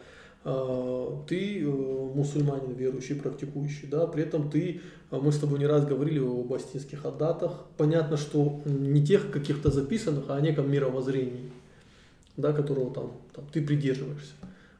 ты 1.27 1.65
мусульманин 1.65 2.73
верующий, 2.73 3.15
практикующий, 3.15 3.87
да, 3.87 4.07
при 4.07 4.23
этом 4.23 4.49
ты, 4.49 4.81
мы 5.11 5.31
с 5.31 5.37
тобой 5.37 5.59
не 5.59 5.67
раз 5.67 5.85
говорили 5.85 6.19
об 6.19 6.51
астинских 6.51 7.05
адатах, 7.05 7.65
понятно, 7.77 8.17
что 8.17 8.61
не 8.65 9.05
тех 9.05 9.29
каких-то 9.29 9.69
записанных, 9.71 10.25
а 10.29 10.35
о 10.35 10.41
неком 10.41 10.71
мировоззрении, 10.71 11.51
да, 12.35 12.53
которого 12.53 12.93
там, 12.93 13.11
там 13.33 13.45
ты 13.51 13.61
придерживаешься. 13.61 14.33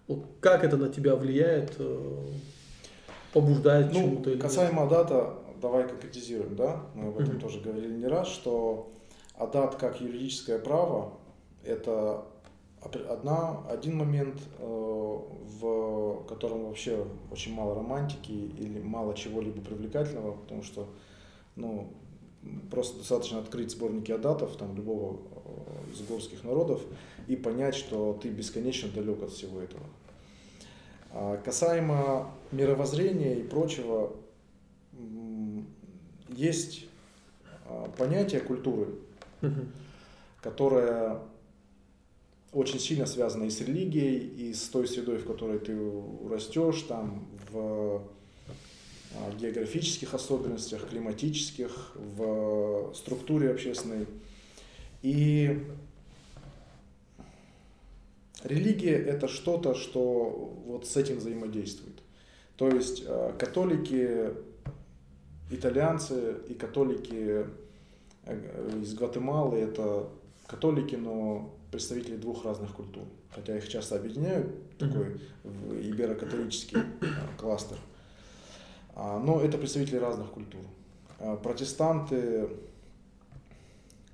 Вот 0.07 0.25
как 0.41 0.63
это 0.63 0.77
на 0.77 0.89
тебя 0.89 1.15
влияет, 1.15 1.79
побуждает 3.33 3.93
ну, 3.93 3.99
чему-то? 3.99 4.31
Или 4.31 4.39
касаемо 4.39 4.83
нет? 4.83 4.91
адата, 4.91 5.33
давай 5.61 5.87
конкретизируем, 5.87 6.55
да, 6.55 6.83
мы 6.93 7.09
об 7.09 7.19
этом 7.19 7.35
mm-hmm. 7.35 7.39
тоже 7.39 7.61
говорили 7.61 7.95
не 7.95 8.07
раз, 8.07 8.27
что 8.27 8.91
адат 9.35 9.75
как 9.75 10.01
юридическое 10.01 10.59
право, 10.59 11.13
это 11.63 12.25
одна, 13.09 13.61
один 13.69 13.97
момент, 13.97 14.41
э, 14.59 14.63
в 14.63 16.25
котором 16.27 16.65
вообще 16.65 17.05
очень 17.31 17.53
мало 17.53 17.75
романтики 17.75 18.31
или 18.31 18.79
мало 18.81 19.13
чего-либо 19.13 19.61
привлекательного, 19.61 20.33
потому 20.33 20.63
что 20.63 20.87
ну, 21.55 21.93
просто 22.69 22.97
достаточно 22.97 23.39
открыть 23.39 23.71
сборники 23.71 24.11
адатов 24.11 24.55
там, 24.57 24.75
любого 24.75 25.19
э, 25.31 25.32
из 25.91 26.01
горских 26.01 26.43
народов 26.43 26.81
и 27.27 27.35
понять, 27.35 27.75
что 27.75 28.17
ты 28.21 28.29
бесконечно 28.29 28.89
далек 28.89 29.21
от 29.23 29.31
всего 29.31 29.61
этого. 29.61 29.83
А 31.11 31.37
касаемо 31.37 32.31
мировоззрения 32.51 33.35
и 33.35 33.43
прочего, 33.43 34.13
есть 36.29 36.85
а, 37.65 37.89
понятие 37.97 38.41
культуры, 38.41 38.87
которое 40.41 41.19
очень 42.51 42.79
сильно 42.79 43.05
связано 43.05 43.45
и 43.45 43.49
с 43.49 43.61
религией, 43.61 44.17
и 44.17 44.53
с 44.53 44.69
той 44.69 44.87
средой, 44.87 45.17
в 45.17 45.25
которой 45.25 45.59
ты 45.59 45.77
растешь, 46.29 46.81
там, 46.83 47.25
в 47.51 48.01
а, 49.15 49.31
географических 49.39 50.13
особенностях, 50.13 50.89
климатических, 50.89 51.95
в 51.95 52.93
структуре 52.95 53.51
общественной. 53.51 54.05
И 55.03 55.61
религия– 58.43 58.95
это 58.97 59.27
что-то, 59.27 59.75
что 59.75 60.63
вот 60.65 60.87
с 60.87 60.97
этим 60.97 61.17
взаимодействует. 61.17 62.01
То 62.55 62.69
есть 62.69 63.03
а, 63.05 63.33
католики, 63.37 64.31
итальянцы 65.51 66.37
и 66.47 66.53
католики 66.53 67.45
э, 68.25 68.79
из 68.81 68.93
Гватемалы– 68.93 69.57
это 69.59 70.07
католики, 70.47 70.95
но 70.95 71.53
представители 71.69 72.15
двух 72.15 72.45
разных 72.45 72.73
культур, 72.73 73.03
хотя 73.31 73.57
их 73.57 73.67
часто 73.67 73.97
объединяют, 73.97 74.47
такой 74.77 75.19
иберо-католический 75.81 76.77
а, 76.77 77.37
кластер. 77.37 77.77
А, 78.95 79.19
но 79.19 79.41
это 79.41 79.57
представители 79.57 79.97
разных 79.97 80.29
культур. 80.29 80.61
Протестанты, 81.41 82.49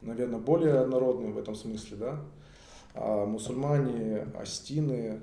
наверное, 0.02 0.40
более 0.40 0.86
народные 0.86 1.32
в 1.32 1.38
этом 1.38 1.56
смысле, 1.56 1.98
да? 1.98 2.20
А 2.94 3.26
мусульмане, 3.26 4.28
астины, 4.40 5.20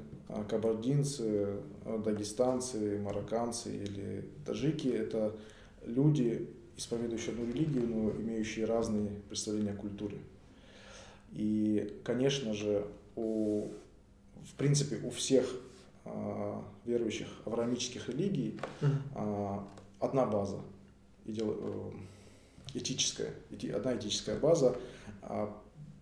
кабардинцы, 0.48 1.56
дагестанцы, 2.04 2.98
марокканцы 2.98 3.76
или 3.76 4.28
таджики– 4.44 4.88
это 4.88 5.36
люди, 5.84 6.48
исповедующие 6.76 7.32
одну 7.32 7.46
религию, 7.46 7.88
но 7.88 8.10
имеющие 8.10 8.66
разные 8.66 9.10
представления 9.28 9.72
о 9.72 9.76
культуре. 9.76 10.18
И, 11.32 12.00
конечно 12.04 12.54
же, 12.54 12.86
у, 13.14 13.68
в 14.44 14.54
принципе, 14.56 14.96
у 15.04 15.10
всех 15.10 15.46
э, 16.04 16.54
верующих 16.84 17.28
авраамических 17.44 18.08
религий 18.08 18.60
э, 18.80 19.58
одна 20.00 20.26
база, 20.26 20.60
идеал, 21.24 21.54
э, 21.58 21.90
этическая, 22.74 23.32
эти, 23.50 23.66
одна 23.68 23.96
этическая 23.96 24.38
база, 24.38 24.76
э, 25.22 25.48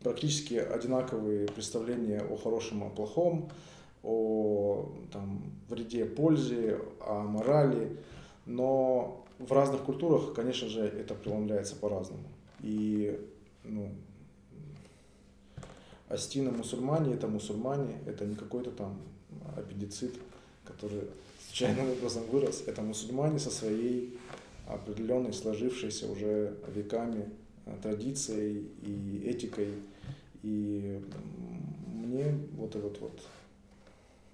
практически 0.03 0.55
одинаковые 0.55 1.49
представления 1.49 2.21
о 2.21 2.37
хорошем, 2.37 2.85
о 2.85 2.91
плохом, 2.91 3.51
о 4.03 4.93
там, 5.13 5.43
вреде, 5.69 6.05
пользе, 6.05 6.79
о 7.01 7.23
морали, 7.23 7.97
но 8.45 9.25
в 9.39 9.51
разных 9.53 9.83
культурах, 9.83 10.35
конечно 10.35 10.69
же, 10.69 10.83
это 10.83 11.15
преломляется 11.15 11.77
по-разному. 11.77 12.29
И 12.61 13.19
ну, 13.65 13.91
Астина 16.09 16.51
мусульмане 16.51 17.15
это 17.15 17.27
мусульмане, 17.27 17.99
это 18.07 18.25
не 18.25 18.35
какой-то 18.35 18.71
там 18.71 19.01
аппендицит, 19.57 20.15
который 20.65 21.03
случайным 21.47 21.91
образом 21.91 22.25
вырос. 22.31 22.63
Это 22.67 22.83
мусульмане 22.83 23.39
со 23.39 23.51
своей 23.51 24.19
определенной 24.67 25.33
сложившейся 25.33 26.11
уже 26.11 26.55
веками 26.75 27.29
э, 27.67 27.73
традицией 27.83 28.69
и 28.83 29.23
этикой. 29.27 29.69
И 30.43 31.01
мне 31.93 32.35
вот 32.57 32.75
этот 32.77 33.01
вот 33.01 33.21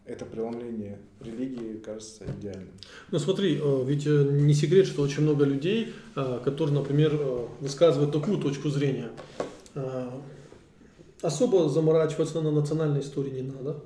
это 0.07 0.25
преломление 0.25 0.99
религии 1.21 1.77
кажется 1.79 2.25
идеальным. 2.39 2.73
Ну 3.11 3.19
смотри, 3.19 3.61
э, 3.63 3.85
ведь 3.85 4.07
э, 4.07 4.11
не 4.11 4.55
секрет, 4.55 4.87
что 4.87 5.03
очень 5.03 5.23
много 5.23 5.45
людей, 5.45 5.93
которые, 6.15 6.75
например, 6.75 7.19
высказывают 7.61 8.13
такую 8.13 8.39
точку 8.39 8.69
зрения 8.71 9.11
особо 11.23 11.69
заморачиваться 11.69 12.41
на 12.41 12.51
национальной 12.51 13.01
истории 13.01 13.31
не 13.31 13.43
надо. 13.43 13.85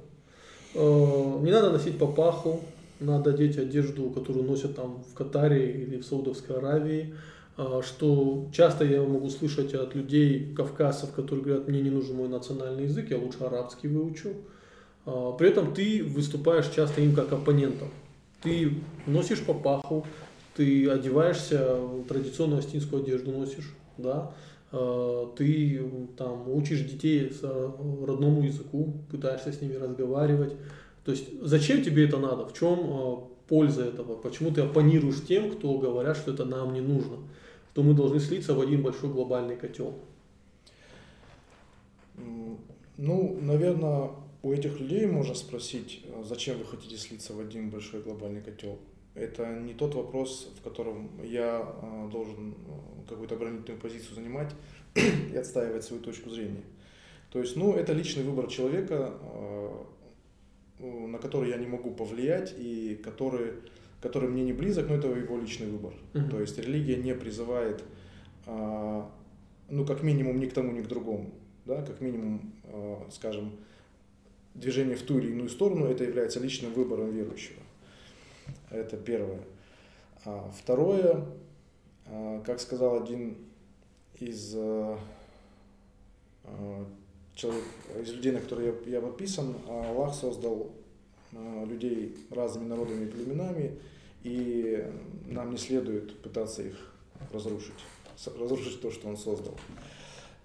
Не 0.75 1.51
надо 1.51 1.73
носить 1.73 1.99
папаху, 1.99 2.63
надо 3.01 3.31
одеть 3.31 3.59
одежду, 3.59 4.11
которую 4.11 4.45
носят 4.45 4.77
там 4.77 5.03
в 5.11 5.15
Катаре 5.15 5.73
или 5.73 5.99
в 5.99 6.05
Саудовской 6.05 6.57
Аравии. 6.57 7.15
Э, 7.57 7.81
что 7.85 8.49
часто 8.53 8.85
я 8.85 9.03
могу 9.03 9.29
слышать 9.31 9.75
от 9.75 9.95
людей, 9.95 10.53
кавказцев, 10.55 11.13
которые 11.13 11.45
говорят, 11.45 11.69
мне 11.69 11.81
не 11.81 11.91
нужен 11.91 12.17
мой 12.17 12.29
национальный 12.29 12.85
язык, 12.85 13.11
я 13.11 13.19
лучше 13.19 13.39
арабский 13.41 13.89
выучу. 13.89 14.31
Э, 15.07 15.33
при 15.39 15.49
этом 15.49 15.75
ты 15.75 16.03
выступаешь 16.05 16.69
часто 16.69 17.01
им 17.01 17.15
как 17.15 17.33
оппонентом. 17.33 17.89
Ты 18.43 18.75
носишь 19.07 19.43
папаху, 19.45 20.07
ты 20.57 20.89
одеваешься, 20.89 21.79
традиционную 22.09 22.61
астинскую 22.61 23.03
одежду 23.03 23.33
носишь, 23.33 23.75
да, 23.97 24.33
Э, 24.77 25.27
ты 25.37 25.89
там 26.17 26.51
учишь 26.51 26.81
детей 26.81 27.31
родному 27.43 28.43
языку, 28.43 28.93
пытаешься 29.09 29.53
с 29.53 29.61
ними 29.61 29.75
разговаривать. 29.75 30.55
То 31.05 31.13
есть 31.13 31.41
зачем 31.43 31.83
тебе 31.83 32.07
это 32.07 32.19
надо? 32.19 32.47
В 32.47 32.55
чем 32.55 32.79
э, 32.81 33.17
польза 33.47 33.85
этого? 33.85 34.17
Почему 34.17 34.51
ты 34.51 34.63
оппонируешь 34.63 35.25
тем, 35.27 35.51
кто 35.51 35.77
говорят, 35.79 36.17
что 36.17 36.33
это 36.33 36.45
нам 36.45 36.73
не 36.73 36.81
нужно? 36.81 37.19
Что 37.73 37.83
мы 37.83 37.95
должны 37.95 38.21
слиться 38.21 38.55
в 38.55 38.61
один 38.61 38.83
большой 38.83 39.11
глобальный 39.11 39.57
котел? 39.57 39.99
Ну, 42.97 43.39
наверное, 43.41 44.11
у 44.43 44.53
этих 44.53 44.81
людей 44.81 45.07
можно 45.07 45.35
спросить, 45.35 46.03
э, 46.05 46.23
зачем 46.25 46.59
вы 46.59 46.65
хотите 46.65 46.97
слиться 46.97 47.35
в 47.35 47.41
один 47.41 47.71
большой 47.71 48.01
глобальный 48.01 48.41
котел. 48.41 48.79
Это 49.15 49.47
не 49.61 49.75
тот 49.75 49.95
вопрос, 49.95 50.51
в 50.59 50.63
котором 50.63 51.09
я 51.23 51.65
должен 52.11 52.55
какую-то 53.09 53.37
оборонительную 53.37 53.81
позицию 53.81 54.17
занимать 54.17 54.53
и 55.33 55.37
отстаивать 55.37 55.85
свою 55.85 56.03
точку 56.03 56.31
зрения. 56.31 56.65
То 57.31 57.41
есть, 57.41 57.57
ну, 57.57 57.75
это 57.75 57.93
личный 57.93 58.23
выбор 58.23 58.47
человека, 58.47 59.13
э, 59.21 59.85
на 60.79 61.19
который 61.19 61.51
я 61.51 61.57
не 61.57 61.67
могу 61.67 61.91
повлиять 61.91 62.55
и 62.57 63.01
который, 63.03 63.53
который 64.01 64.29
мне 64.29 64.45
не 64.45 64.53
близок, 64.53 64.89
но 64.89 64.97
это 64.97 65.09
его 65.09 65.39
личный 65.39 65.69
выбор. 65.69 65.95
Uh-huh. 66.13 66.31
То 66.31 66.41
есть 66.41 66.59
религия 66.59 66.97
не 66.97 67.15
призывает, 67.15 67.85
а, 68.47 69.11
ну, 69.69 69.87
как 69.87 70.03
минимум, 70.03 70.39
ни 70.41 70.47
к 70.47 70.53
тому, 70.53 70.73
ни 70.73 70.83
к 70.83 70.89
другому. 70.89 71.31
Да? 71.65 71.83
Как 71.83 72.01
минимум, 72.01 72.53
э, 72.65 72.97
скажем, 73.11 73.53
движение 74.55 74.97
в 74.97 75.03
ту 75.03 75.19
или 75.19 75.31
иную 75.31 75.49
сторону, 75.49 75.87
это 75.87 76.05
является 76.05 76.41
личным 76.41 76.73
выбором 76.73 77.11
верующего. 77.11 77.61
Это 78.71 78.97
первое. 78.97 79.41
А 80.25 80.51
второе, 80.57 81.25
а, 82.07 82.43
как 82.43 82.61
сказал 82.61 83.03
один 83.03 83.37
из, 84.19 84.55
э, 84.55 84.97
э, 86.45 86.85
человек, 87.35 87.65
из 88.01 88.13
людей, 88.13 88.33
на 88.33 88.41
которые 88.41 88.75
я, 88.87 88.93
я 88.93 89.01
подписан, 89.01 89.55
Аллах 89.69 90.15
создал 90.15 90.73
э, 91.33 91.65
людей 91.67 92.17
разными 92.31 92.69
народами 92.69 93.05
и 93.05 93.09
племенами, 93.09 93.79
и 94.23 94.85
нам 95.27 95.51
не 95.51 95.59
следует 95.59 96.21
пытаться 96.23 96.63
их 96.63 96.93
разрушить, 97.33 97.75
разрушить 98.39 98.81
то, 98.81 98.91
что 98.91 99.09
он 99.09 99.17
создал. 99.17 99.55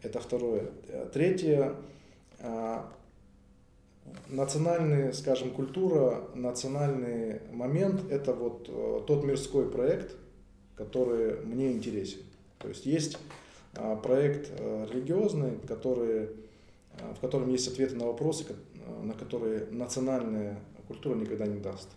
Это 0.01 0.19
второе. 0.19 0.71
Третье, 1.13 1.75
национальная, 4.27 5.11
скажем, 5.13 5.51
культура, 5.51 6.29
национальный 6.35 7.41
момент– 7.51 8.09
это 8.11 8.33
вот 8.33 8.65
тот 9.05 9.23
мирской 9.23 9.69
проект, 9.69 10.15
который 10.75 11.41
мне 11.45 11.71
интересен. 11.71 12.19
То 12.59 12.69
есть 12.69 12.85
есть 12.85 13.17
а, 13.75 13.95
проект 13.95 14.49
э, 14.57 14.87
религиозный, 14.91 15.59
который 15.67 16.23
э, 16.23 16.27
в 17.15 17.19
котором 17.19 17.49
есть 17.49 17.67
ответы 17.67 17.95
на 17.95 18.05
вопросы, 18.05 18.45
э, 18.47 19.03
на 19.03 19.13
которые 19.13 19.67
национальная 19.71 20.59
культура 20.87 21.15
никогда 21.15 21.45
не 21.45 21.59
даст. 21.59 21.89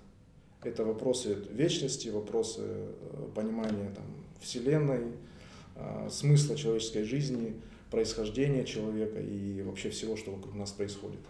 Это 0.62 0.84
вопросы 0.84 1.36
вечности, 1.50 2.08
вопросы 2.08 2.62
э, 2.62 3.28
понимания 3.34 3.90
там, 3.94 4.04
Вселенной, 4.40 5.12
смысла 6.10 6.54
человеческой 6.54 7.04
жизни, 7.04 7.54
происхождения 7.90 8.64
человека 8.64 9.20
и 9.20 9.62
вообще 9.62 9.88
всего, 9.90 10.16
что 10.16 10.32
вокруг 10.32 10.54
нас 10.54 10.70
происходит. 10.70 11.20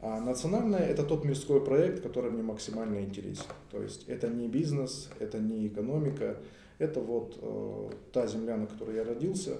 А 0.00 0.20
национальное– 0.20 0.80
это 0.88 1.02
тот 1.02 1.24
мирской 1.24 1.64
проект, 1.64 2.02
который 2.02 2.30
мне 2.30 2.42
максимально 2.42 3.00
интересен. 3.00 3.44
То 3.70 3.82
есть 3.82 4.04
это 4.08 4.28
не 4.28 4.46
бизнес, 4.46 5.10
это 5.18 5.38
не 5.38 5.66
экономика, 5.66 6.36
это 6.78 7.00
вот 7.00 7.36
э, 7.42 7.90
та 8.12 8.28
земля, 8.28 8.56
на 8.56 8.66
которой 8.66 8.94
я 8.94 9.04
родился, 9.04 9.58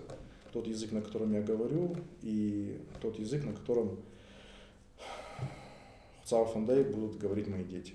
тот 0.52 0.66
язык, 0.66 0.92
на 0.92 1.00
котором 1.00 1.32
я 1.32 1.42
говорю, 1.42 1.96
и 2.22 2.78
тот 3.00 3.18
язык, 3.18 3.44
на 3.44 3.52
котором 3.52 3.98
в 6.24 6.28
Цауфандей 6.28 6.82
будут 6.82 7.18
говорить 7.18 7.48
мои 7.48 7.64
дети. 7.64 7.94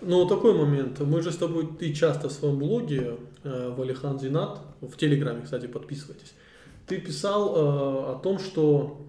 Ну, 0.00 0.26
такой 0.26 0.54
момент. 0.54 1.00
Мы 1.00 1.22
же 1.22 1.30
с 1.32 1.36
тобой, 1.36 1.68
ты 1.78 1.92
часто 1.92 2.28
в 2.28 2.32
своем 2.32 2.58
блоге, 2.58 3.16
э, 3.42 3.74
Валихан 3.76 4.18
Зинат, 4.18 4.60
в 4.80 4.96
Телеграме, 4.96 5.42
кстати, 5.42 5.66
подписывайтесь, 5.66 6.34
ты 6.86 7.00
писал 7.00 7.54
э, 7.54 8.12
о 8.12 8.20
том, 8.22 8.38
что 8.38 9.00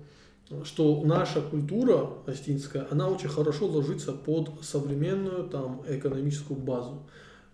что 0.64 1.02
наша 1.04 1.42
культура 1.42 2.10
астинская, 2.28 2.88
она 2.92 3.10
очень 3.10 3.30
хорошо 3.30 3.66
ложится 3.66 4.12
под 4.12 4.52
современную 4.62 5.46
там, 5.46 5.82
экономическую 5.88 6.60
базу. 6.60 7.02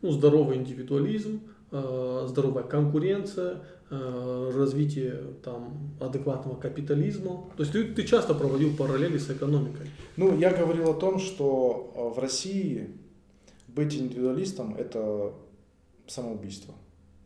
Ну, 0.02 0.12
здоровый 0.12 0.58
индивидуализм, 0.58 1.42
э, 1.72 2.26
здоровая 2.28 2.64
конкуренция, 2.64 3.64
развитие 3.92 5.22
там, 5.44 5.92
адекватного 6.00 6.56
капитализма. 6.56 7.44
То 7.58 7.64
есть 7.64 7.74
ты, 7.74 7.84
ты 7.84 8.04
часто 8.04 8.34
проводил 8.34 8.76
параллели 8.78 9.18
с 9.18 9.30
экономикой. 9.30 9.88
Ну, 10.16 10.38
я 10.38 10.52
говорил 10.52 10.90
о 10.90 10.94
том, 10.94 11.20
что 11.20 11.92
э, 11.94 12.16
в 12.16 12.20
России 12.20 12.90
быть 13.68 13.94
индивидуалистом– 13.94 14.76
это 14.78 15.34
самоубийство. 16.08 16.74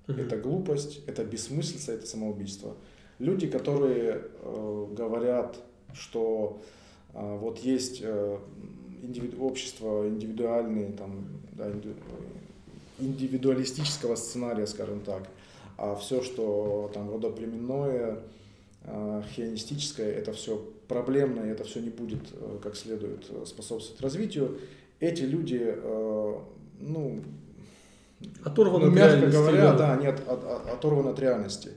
Угу. 0.08 0.20
Это 0.20 0.38
глупость, 0.38 1.02
это 1.06 1.24
бессмыслица, 1.24 1.94
это 1.94 2.08
самоубийство 2.08 2.76
люди, 3.20 3.48
которые 3.48 4.22
э, 4.42 4.88
говорят, 4.92 5.58
что 5.94 6.62
э, 7.14 7.38
вот 7.38 7.60
есть 7.60 8.00
э, 8.02 8.38
индивиду, 9.02 9.44
общество 9.44 10.08
индивидуальные, 10.08 10.92
там, 10.94 11.28
да, 11.54 11.72
индивидуалистического 13.00 14.16
сценария, 14.16 14.68
скажем 14.68 15.02
так, 15.02 15.28
а 15.78 15.96
все, 15.96 16.22
что 16.22 16.90
там 16.94 17.12
родоплеменное, 17.12 18.20
э, 18.84 19.22
хионистическое, 19.36 20.12
это 20.12 20.34
все 20.34 20.58
проблемное, 20.88 21.52
это 21.52 21.64
все 21.64 21.82
не 21.82 21.90
будет 21.90 22.22
э, 22.34 22.60
как 22.64 22.76
следует 22.76 23.26
способствовать 23.46 24.02
развитию. 24.02 24.60
Эти 25.00 25.24
люди, 25.24 25.62
э, 25.62 26.34
ну, 26.80 27.22
оторваны 28.44 28.86
ну, 28.86 28.92
мягко 28.92 29.28
говоря, 29.28 29.74
да, 29.74 29.94
они 29.94 30.08
от, 30.08 30.28
от, 30.28 30.44
от, 30.44 30.70
оторваны 30.70 31.10
от 31.10 31.20
реальности. 31.20 31.72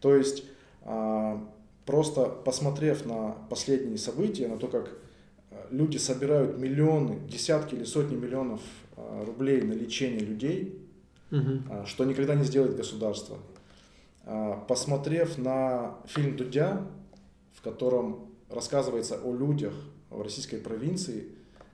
То 0.00 0.14
есть 0.14 0.44
а, 0.82 1.42
просто 1.86 2.24
посмотрев 2.24 3.06
на 3.06 3.36
последние 3.48 3.96
события, 3.96 4.48
на 4.48 4.58
то, 4.58 4.66
как 4.66 4.90
э, 5.50 5.56
люди 5.70 5.96
собирают 5.96 6.58
миллионы, 6.58 7.20
десятки 7.28 7.74
или 7.74 7.84
сотни 7.84 8.16
миллионов 8.16 8.60
рублей 8.96 9.60
на 9.62 9.72
лечение 9.72 10.20
людей, 10.20 10.83
угу. 11.30 11.86
что 11.86 12.04
никогда 12.04 12.34
не 12.34 12.44
сделает 12.44 12.76
государство. 12.76 13.38
Посмотрев 14.68 15.36
на 15.36 15.98
фильм 16.06 16.36
Дудя, 16.36 16.86
в 17.52 17.62
котором 17.62 18.30
рассказывается 18.48 19.20
о 19.22 19.34
людях 19.34 19.74
в 20.10 20.22
российской 20.22 20.56
провинции, 20.56 21.28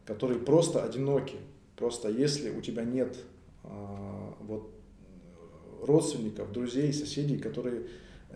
которые 0.04 0.40
просто 0.40 0.82
одиноки. 0.82 1.36
Просто 1.76 2.08
если 2.08 2.50
у 2.50 2.60
тебя 2.60 2.84
нет 2.84 3.16
вот, 4.40 4.70
родственников, 5.82 6.52
друзей, 6.52 6.92
соседей, 6.92 7.38
которые 7.38 7.86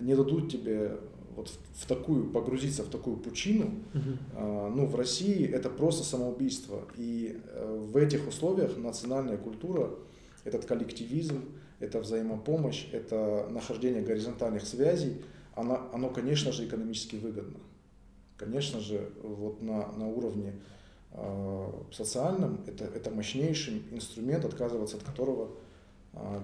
не 0.01 0.15
дадут 0.15 0.51
тебе 0.51 0.99
вот 1.37 1.49
в, 1.49 1.85
в 1.85 1.87
такую 1.87 2.31
погрузиться 2.31 2.83
в 2.83 2.89
такую 2.89 3.17
пучину, 3.17 3.71
uh-huh. 3.93 4.17
а, 4.35 4.71
ну 4.71 4.87
в 4.87 4.95
России 4.95 5.47
это 5.47 5.69
просто 5.69 6.05
самоубийство. 6.05 6.83
И 6.97 7.41
а, 7.47 7.89
в 7.93 7.97
этих 7.97 8.29
условиях 8.29 8.77
национальная 8.77 9.37
культура, 9.37 9.91
этот 10.45 10.65
коллективизм, 10.65 11.45
это 11.81 12.01
взаимопомощь, 12.01 12.87
это 12.93 13.49
нахождение 13.51 14.03
горизонтальных 14.03 14.67
связей, 14.67 15.23
она, 15.55 15.81
оно, 15.93 16.11
конечно 16.11 16.53
же, 16.53 16.67
экономически 16.67 17.17
выгодно. 17.17 17.59
Конечно 18.37 18.81
же, 18.81 19.11
вот 19.23 19.63
на, 19.63 19.93
на 19.93 20.09
уровне 20.09 20.55
э, 21.13 21.73
социальном 21.93 22.61
это, 22.67 22.85
это 22.85 23.11
мощнейший 23.11 23.83
инструмент, 23.93 24.45
отказываться 24.45 24.97
от 24.97 25.05
которого 25.05 25.51
э, 26.13 26.41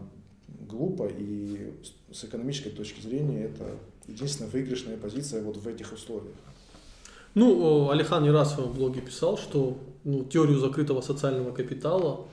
глупо, 0.68 1.08
и 1.08 1.72
с 2.12 2.24
экономической 2.24 2.70
точки 2.70 3.00
зрения 3.00 3.44
это 3.44 3.76
единственная 4.06 4.50
выигрышная 4.50 4.96
позиция 4.96 5.42
вот 5.42 5.56
в 5.56 5.66
этих 5.66 5.92
условиях. 5.92 6.36
Ну, 7.34 7.90
Алихан 7.90 8.22
не 8.22 8.30
раз 8.30 8.58
в 8.58 8.74
блоге 8.74 9.00
писал, 9.00 9.38
что 9.38 9.78
ну, 10.04 10.24
теорию 10.24 10.58
закрытого 10.58 11.00
социального 11.00 11.52
капитала, 11.52 12.26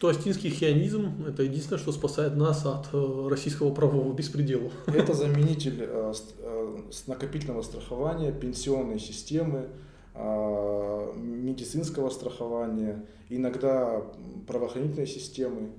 что 0.00 0.08
астинский 0.08 0.48
хионизм– 0.48 1.26
это 1.28 1.42
единственное, 1.42 1.78
что 1.78 1.92
спасает 1.92 2.34
нас 2.34 2.64
от 2.64 2.86
э, 2.94 3.28
российского 3.28 3.70
правового 3.70 4.14
беспредела. 4.14 4.70
Это 4.86 5.12
заменитель 5.12 5.76
э, 5.80 6.14
э, 6.38 6.78
накопительного 7.06 7.60
страхования, 7.60 8.32
пенсионной 8.32 8.98
системы, 8.98 9.68
медицинского 10.16 12.08
страхования, 12.08 13.04
иногда 13.28 14.02
правоохранительной 14.46 15.06
системы. 15.06 15.70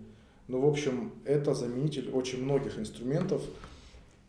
Ну, 0.47 0.61
в 0.61 0.67
общем, 0.69 1.13
это 1.25 1.55
заменитель 1.55 2.11
очень 2.11 2.43
многих 2.43 2.77
инструментов 2.79 3.41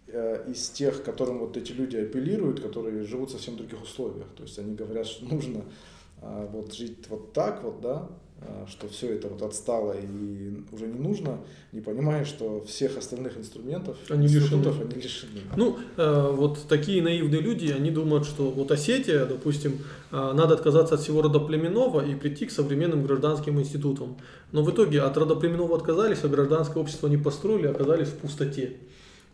из 0.09 0.71
тех, 0.71 1.05
которым 1.05 1.39
вот 1.39 1.57
эти 1.57 1.73
люди 1.73 1.97
апеллируют, 1.97 2.61
которые 2.61 3.05
живут 3.05 3.29
в 3.29 3.33
совсем 3.33 3.57
других 3.57 3.83
условиях. 3.83 4.27
То 4.37 4.43
есть 4.43 4.59
они 4.59 4.75
говорят, 4.75 5.07
что 5.07 5.25
нужно 5.25 5.63
вот 6.21 6.75
жить 6.75 7.09
вот 7.09 7.33
так 7.33 7.63
вот, 7.63 7.81
да, 7.81 8.09
что 8.69 8.89
все 8.89 9.15
это 9.15 9.29
вот 9.29 9.43
отстало 9.43 9.93
и 9.93 10.63
уже 10.73 10.87
не 10.87 10.99
нужно, 10.99 11.39
не 11.73 11.81
понимая, 11.81 12.25
что 12.25 12.61
всех 12.67 12.97
остальных 12.97 13.37
инструментов, 13.37 13.97
они 14.09 14.27
лишены. 14.29 14.67
они 14.69 15.01
лишены. 15.01 15.41
Ну, 15.57 15.79
э, 15.97 16.31
вот 16.33 16.67
такие 16.69 17.03
наивные 17.03 17.41
люди, 17.41 17.69
они 17.69 17.91
думают, 17.91 18.27
что 18.27 18.51
вот 18.51 18.71
Осетия, 18.71 19.25
допустим, 19.27 19.79
э, 20.11 20.33
надо 20.35 20.55
отказаться 20.55 20.95
от 20.95 21.01
всего 21.01 21.23
родоплеменного 21.23 22.05
и 22.05 22.15
прийти 22.15 22.47
к 22.47 22.51
современным 22.51 23.05
гражданским 23.05 23.59
институтам. 23.61 24.17
Но 24.53 24.63
в 24.63 24.71
итоге 24.71 25.03
от 25.03 25.17
родоплеменного 25.17 25.77
отказались, 25.77 26.25
а 26.25 26.29
гражданское 26.29 26.81
общество 26.81 27.09
не 27.09 27.17
построили, 27.17 27.67
оказались 27.67 28.09
в 28.09 28.17
пустоте. 28.17 28.77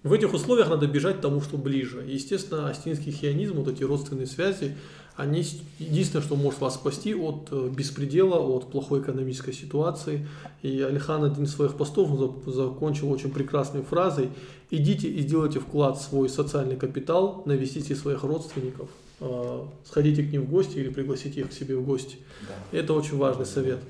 В 0.03 0.13
этих 0.13 0.33
условиях 0.33 0.69
надо 0.69 0.87
бежать 0.87 1.21
тому, 1.21 1.41
что 1.41 1.57
ближе. 1.57 2.05
Естественно, 2.07 2.69
астинский 2.69 3.11
хионизм, 3.11 3.57
вот 3.57 3.69
эти 3.69 3.83
родственные 3.83 4.27
связи, 4.27 4.77
они 5.17 5.45
единственное, 5.81 6.25
что 6.25 6.37
может 6.37 6.61
вас 6.61 6.75
спасти 6.75 7.13
от 7.13 7.49
э, 7.51 7.69
беспредела, 7.75 8.37
от 8.39 8.71
плохой 8.71 9.01
экономической 9.01 9.53
ситуации. 9.53 10.29
И 10.63 10.81
Алихан 10.81 11.25
один 11.25 11.43
из 11.43 11.53
своих 11.53 11.75
постов 11.75 12.09
закончил 12.47 13.11
очень 13.11 13.33
прекрасной 13.33 13.83
фразой 13.83 14.31
«Идите 14.71 15.09
и 15.09 15.21
сделайте 15.23 15.59
вклад 15.59 15.99
в 15.99 16.03
свой 16.03 16.29
социальный 16.29 16.77
капитал, 16.77 17.43
навестите 17.47 17.97
своих 17.97 18.23
родственников, 18.23 18.89
э, 19.19 19.63
сходите 19.85 20.23
к 20.23 20.31
ним 20.31 20.43
в 20.43 20.51
гости 20.51 20.79
или 20.79 20.91
пригласите 20.91 21.41
их 21.41 21.51
к 21.51 21.53
себе 21.53 21.77
в 21.77 21.85
гости». 21.85 22.19
Да. 22.47 22.79
Это 22.79 22.93
очень 22.93 23.17
важный 23.17 23.47
совет. 23.47 23.81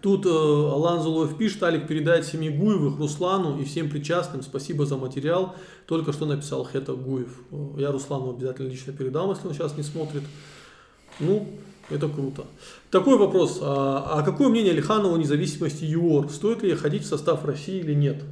Тут 0.00 0.26
э, 0.26 0.28
Алан 0.28 1.02
Зулоев 1.02 1.36
пишет, 1.36 1.62
Алик 1.62 1.86
передает 1.86 2.24
семье 2.24 2.50
Гуевых, 2.50 2.98
Руслану 2.98 3.60
и 3.60 3.64
всем 3.64 3.90
причастным. 3.90 4.42
Спасибо 4.42 4.86
за 4.86 4.96
материал. 4.96 5.54
Только 5.86 6.12
что 6.12 6.26
написал 6.26 6.64
Хета 6.64 6.94
Гуев. 6.94 7.40
Э, 7.50 7.74
я 7.78 7.92
Руслану 7.92 8.30
обязательно 8.30 8.68
лично 8.68 8.92
передам, 8.92 9.30
если 9.30 9.46
он 9.46 9.54
сейчас 9.54 9.76
не 9.76 9.82
смотрит. 9.82 10.22
Ну, 11.20 11.46
это 11.90 12.08
круто. 12.08 12.46
Такой 12.90 13.18
вопрос. 13.18 13.58
А, 13.60 14.18
а 14.18 14.22
какое 14.22 14.48
мнение 14.48 14.72
Алиханова 14.72 15.14
о 15.14 15.18
независимости 15.18 15.84
ЮОР? 15.84 16.30
Стоит 16.30 16.62
ли 16.62 16.74
ходить 16.74 17.02
в 17.02 17.06
состав 17.06 17.44
России 17.44 17.78
или 17.78 17.94
нет? 17.94 18.22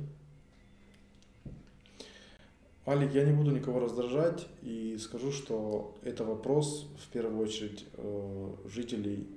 Алик, 2.86 3.14
я 3.14 3.24
не 3.24 3.32
буду 3.32 3.50
никого 3.50 3.78
раздражать 3.78 4.48
и 4.62 4.98
скажу, 4.98 5.30
что 5.30 5.94
это 6.02 6.24
вопрос 6.24 6.88
в 7.04 7.12
первую 7.12 7.40
очередь 7.40 7.84
э, 7.94 8.48
жителей 8.72 9.28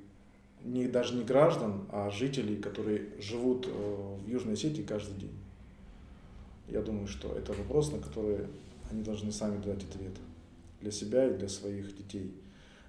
не, 0.64 0.88
даже 0.88 1.16
не 1.16 1.24
граждан, 1.24 1.86
а 1.90 2.10
жителей, 2.10 2.58
которые 2.58 3.10
живут 3.20 3.68
э, 3.68 4.18
в 4.26 4.28
Южной 4.28 4.54
Осетии 4.54 4.82
каждый 4.82 5.16
день. 5.20 5.38
Я 6.68 6.82
думаю, 6.82 7.08
что 7.08 7.36
это 7.36 7.54
вопрос, 7.54 7.92
на 7.92 8.00
который 8.00 8.48
они 8.90 9.04
должны 9.04 9.32
сами 9.32 9.62
дать 9.62 9.84
ответ 9.84 10.14
для 10.82 10.92
себя 10.92 11.28
и 11.28 11.38
для 11.38 11.50
своих 11.50 11.96
детей. 11.98 12.34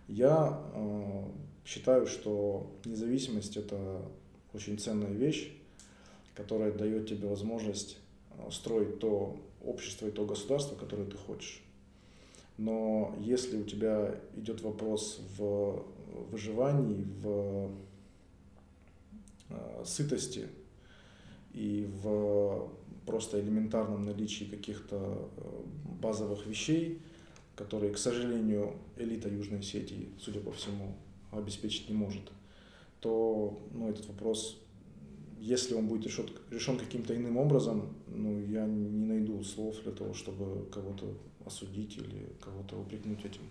Я 0.07 0.61
э, 0.75 1.25
считаю, 1.65 2.07
что 2.07 2.71
независимость 2.85 3.57
это 3.57 4.03
очень 4.53 4.79
ценная 4.79 5.13
вещь, 5.13 5.53
которая 6.35 6.73
дает 6.73 7.09
тебе 7.09 7.29
возможность 7.29 7.99
э, 8.31 8.51
строить 8.51 9.01
то 9.01 9.37
общество 9.65 10.07
и 10.07 10.11
то 10.11 10.25
государство, 10.25 10.77
которое 10.77 11.07
ты 11.07 11.17
хочешь. 11.17 11.63
Но 12.57 13.15
если 13.19 13.57
у 13.57 13.65
тебя 13.65 14.15
идет 14.37 14.61
вопрос 14.61 15.21
в 15.37 15.85
выживании, 16.31 17.05
в 17.23 17.71
э, 19.51 19.83
сытости 19.85 20.49
и 21.53 21.89
в 22.03 22.71
просто 23.07 23.41
элементарном 23.41 24.05
наличии 24.05 24.45
каких-то 24.45 25.31
э, 25.37 25.63
базовых 26.01 26.47
вещей, 26.47 27.01
которые, 27.57 27.93
к 27.93 27.99
сожалению, 27.99 28.75
элита 28.97 29.29
Южной 29.29 29.63
сети, 29.63 30.09
судя 30.19 30.41
по 30.41 30.53
всему, 30.53 30.95
обеспечить 31.31 31.89
не 31.89 31.95
может, 31.95 32.33
то 33.01 33.63
ну, 33.73 33.89
этот 33.89 34.07
вопрос, 34.07 34.59
если 35.39 35.75
он 35.75 35.87
будет 35.87 36.07
решен, 36.07 36.27
решен 36.51 36.79
каким-то 36.79 37.15
иным 37.15 37.37
образом, 37.37 37.95
ну, 38.07 38.41
я 38.41 38.67
не 38.67 39.07
найду 39.07 39.43
слов 39.45 39.83
для 39.83 39.93
того, 39.93 40.15
чтобы 40.15 40.69
кого-то 40.71 41.15
осудить 41.47 41.97
или 41.97 42.29
кого-то 42.43 42.77
упрекнуть 42.77 43.25
этим. 43.25 43.43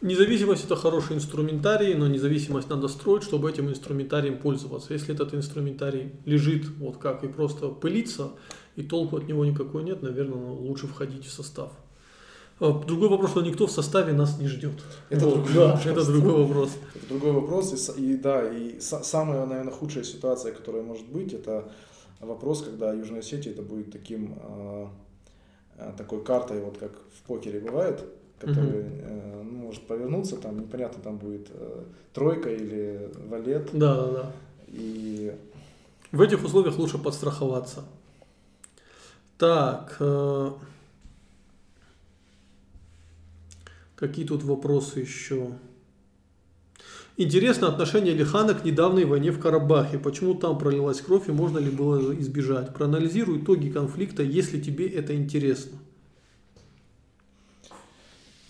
Независимость 0.00 0.64
это 0.64 0.76
хороший 0.76 1.16
инструментарий, 1.16 1.94
но 1.94 2.06
независимость 2.06 2.68
надо 2.68 2.88
строить, 2.88 3.22
чтобы 3.22 3.50
этим 3.50 3.68
инструментарием 3.68 4.38
пользоваться. 4.38 4.92
Если 4.92 5.14
этот 5.14 5.34
инструментарий 5.34 6.12
лежит 6.24 6.68
вот 6.78 6.98
как 6.98 7.24
и 7.24 7.28
просто 7.28 7.68
пылится, 7.68 8.30
и 8.76 8.82
толку 8.82 9.16
от 9.16 9.26
него 9.26 9.44
никакой 9.44 9.82
нет, 9.82 10.02
наверное, 10.02 10.38
ну, 10.38 10.54
лучше 10.54 10.86
входить 10.86 11.24
в 11.24 11.32
состав. 11.32 11.72
А, 12.58 12.72
другой 12.72 13.08
вопрос, 13.08 13.30
что 13.30 13.42
никто 13.42 13.66
в 13.66 13.70
составе 13.70 14.12
нас 14.12 14.38
не 14.38 14.48
ждет. 14.48 14.72
Это, 15.10 15.26
вот, 15.26 15.44
другой, 15.44 15.54
да, 15.54 15.74
вопрос. 15.74 15.86
это 15.86 16.12
другой 16.12 16.44
вопрос. 16.44 16.70
Это 16.94 17.08
другой 17.08 17.32
вопрос. 17.32 17.94
И, 17.96 18.12
и 18.12 18.16
да, 18.16 18.50
и 18.50 18.80
самая, 18.80 19.46
наверное, 19.46 19.72
худшая 19.72 20.04
ситуация, 20.04 20.52
которая 20.52 20.82
может 20.82 21.06
быть, 21.06 21.32
это 21.32 21.70
вопрос, 22.20 22.62
когда 22.62 22.92
Южная 22.92 23.20
Осетия 23.20 23.52
это 23.52 23.62
будет 23.62 23.92
таким 23.92 24.38
э, 24.42 24.86
такой 25.96 26.24
картой, 26.24 26.60
вот 26.60 26.78
как 26.78 26.92
в 26.92 27.26
покере 27.26 27.60
бывает, 27.60 28.04
который 28.38 28.82
uh 28.82 29.00
э, 29.02 29.42
ну, 29.42 29.58
может 29.66 29.86
повернуться, 29.86 30.36
там 30.36 30.60
непонятно, 30.60 31.02
там 31.02 31.18
будет 31.18 31.48
э, 31.50 31.84
тройка 32.12 32.50
или 32.50 33.10
валет. 33.28 33.70
Да, 33.72 33.94
да, 33.96 34.12
да. 34.12 34.32
И 34.68 35.34
в 36.12 36.20
этих 36.20 36.44
условиях 36.44 36.78
лучше 36.78 36.98
подстраховаться. 36.98 37.84
Так. 39.38 39.96
Э, 40.00 40.52
какие 43.96 44.26
тут 44.26 44.42
вопросы 44.44 45.00
еще? 45.00 45.52
Интересно 47.18 47.68
отношение 47.68 48.12
Лихана 48.12 48.52
к 48.52 48.62
недавней 48.62 49.06
войне 49.06 49.30
в 49.30 49.40
Карабахе. 49.40 49.98
Почему 49.98 50.34
там 50.34 50.58
пролилась 50.58 51.00
кровь 51.00 51.28
и 51.28 51.32
можно 51.32 51.58
ли 51.58 51.70
было 51.70 52.14
избежать? 52.20 52.74
Проанализируй 52.74 53.40
итоги 53.40 53.70
конфликта, 53.70 54.22
если 54.22 54.60
тебе 54.60 54.86
это 54.86 55.16
интересно. 55.16 55.78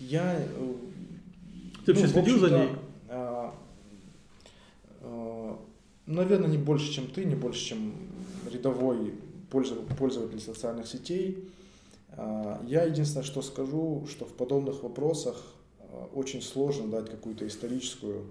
Я... 0.01 0.41
Э, 0.41 0.75
Ты 1.85 1.93
вообще 1.93 2.07
ну, 2.07 2.13
следил 2.13 2.39
за 2.41 2.51
ней? 2.51 2.69
А, 3.09 3.55
а, 5.03 5.59
наверное, 6.07 6.49
не 6.49 6.59
больше, 6.59 6.93
чем 6.93 7.07
ты, 7.07 7.25
не 7.25 7.37
больше, 7.37 7.65
чем 7.65 7.93
рядовой 8.51 9.15
пользователь 9.49 10.41
социальных 10.41 10.89
сетей. 10.89 11.49
А, 12.11 12.61
я 12.67 12.83
единственное, 12.83 13.25
что 13.25 13.43
скажу, 13.43 14.09
что 14.11 14.25
в 14.25 14.33
подобных 14.33 14.83
вопросах 14.83 15.41
а, 15.79 16.09
очень 16.15 16.43
сложно 16.43 16.89
дать 16.89 17.09
какую-то 17.09 17.47
историческую, 17.47 18.25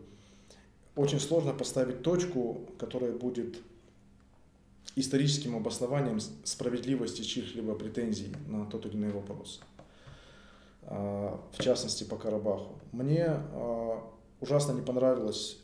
очень 0.95 1.19
сложно 1.19 1.53
поставить 1.53 2.01
точку, 2.01 2.61
которая 2.77 3.11
будет 3.11 3.57
историческим 4.95 5.55
обоснованием 5.55 6.19
справедливости 6.19 7.21
чьих-либо 7.21 7.75
претензий 7.75 8.33
на 8.47 8.65
тот 8.65 8.85
или 8.85 8.95
иной 8.95 9.11
вопрос. 9.11 9.61
А, 10.83 11.39
в 11.51 11.61
частности 11.61 12.03
по 12.03 12.15
Карабаху. 12.15 12.75
Мне 12.91 13.39
ужасно 14.39 14.73
не 14.73 14.81
понравилась 14.81 15.59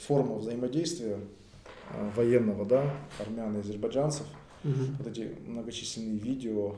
форма 0.00 0.36
взаимодействия 0.36 1.20
военного, 2.16 2.64
да, 2.64 2.94
армян 3.20 3.56
и 3.56 3.60
азербайджанцев– 3.60 4.26
угу. 4.66 4.84
вот 4.98 5.06
эти 5.06 5.34
многочисленные 5.46 6.18
видео. 6.18 6.74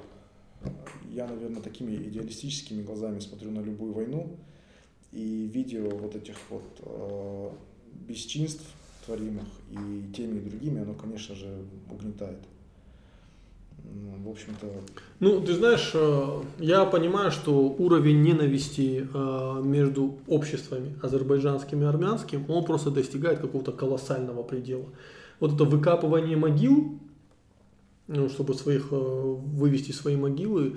Я, 1.10 1.26
наверное, 1.26 1.62
такими 1.62 1.94
идеалистическими 1.94 2.82
глазами 2.82 3.20
смотрю 3.20 3.50
на 3.50 3.60
любую 3.60 3.92
войну. 3.92 4.36
И 5.12 5.46
видео 5.46 5.88
вот 5.88 6.14
этих 6.14 6.36
вот 6.50 6.80
э, 6.80 7.50
бесчинств 8.06 8.64
творимых 9.04 9.46
и 9.70 10.12
теми 10.14 10.38
и 10.38 10.50
другими, 10.50 10.82
оно, 10.82 10.94
конечно 10.94 11.34
же, 11.34 11.46
угнетает. 11.90 12.38
Ну, 13.84 14.28
в 14.28 14.30
общем-то... 14.30 14.66
Ну, 15.20 15.40
ты 15.40 15.54
знаешь, 15.54 15.92
э, 15.94 16.42
я 16.58 16.84
понимаю, 16.84 17.30
что 17.30 17.52
уровень 17.78 18.22
ненависти 18.22 19.08
э, 19.12 19.62
между 19.64 20.18
обществами 20.26 20.94
азербайджанским 21.02 21.82
и 21.82 21.86
армянским, 21.86 22.44
он 22.50 22.64
просто 22.64 22.90
достигает 22.90 23.38
какого-то 23.38 23.72
колоссального 23.72 24.42
предела. 24.42 24.86
Вот 25.40 25.54
это 25.54 25.64
выкапывание 25.64 26.36
могил, 26.36 26.98
ну, 28.08 28.28
чтобы 28.28 28.54
своих 28.54 28.88
э, 28.90 28.96
вывести 28.96 29.92
свои 29.92 30.16
могилы 30.16 30.76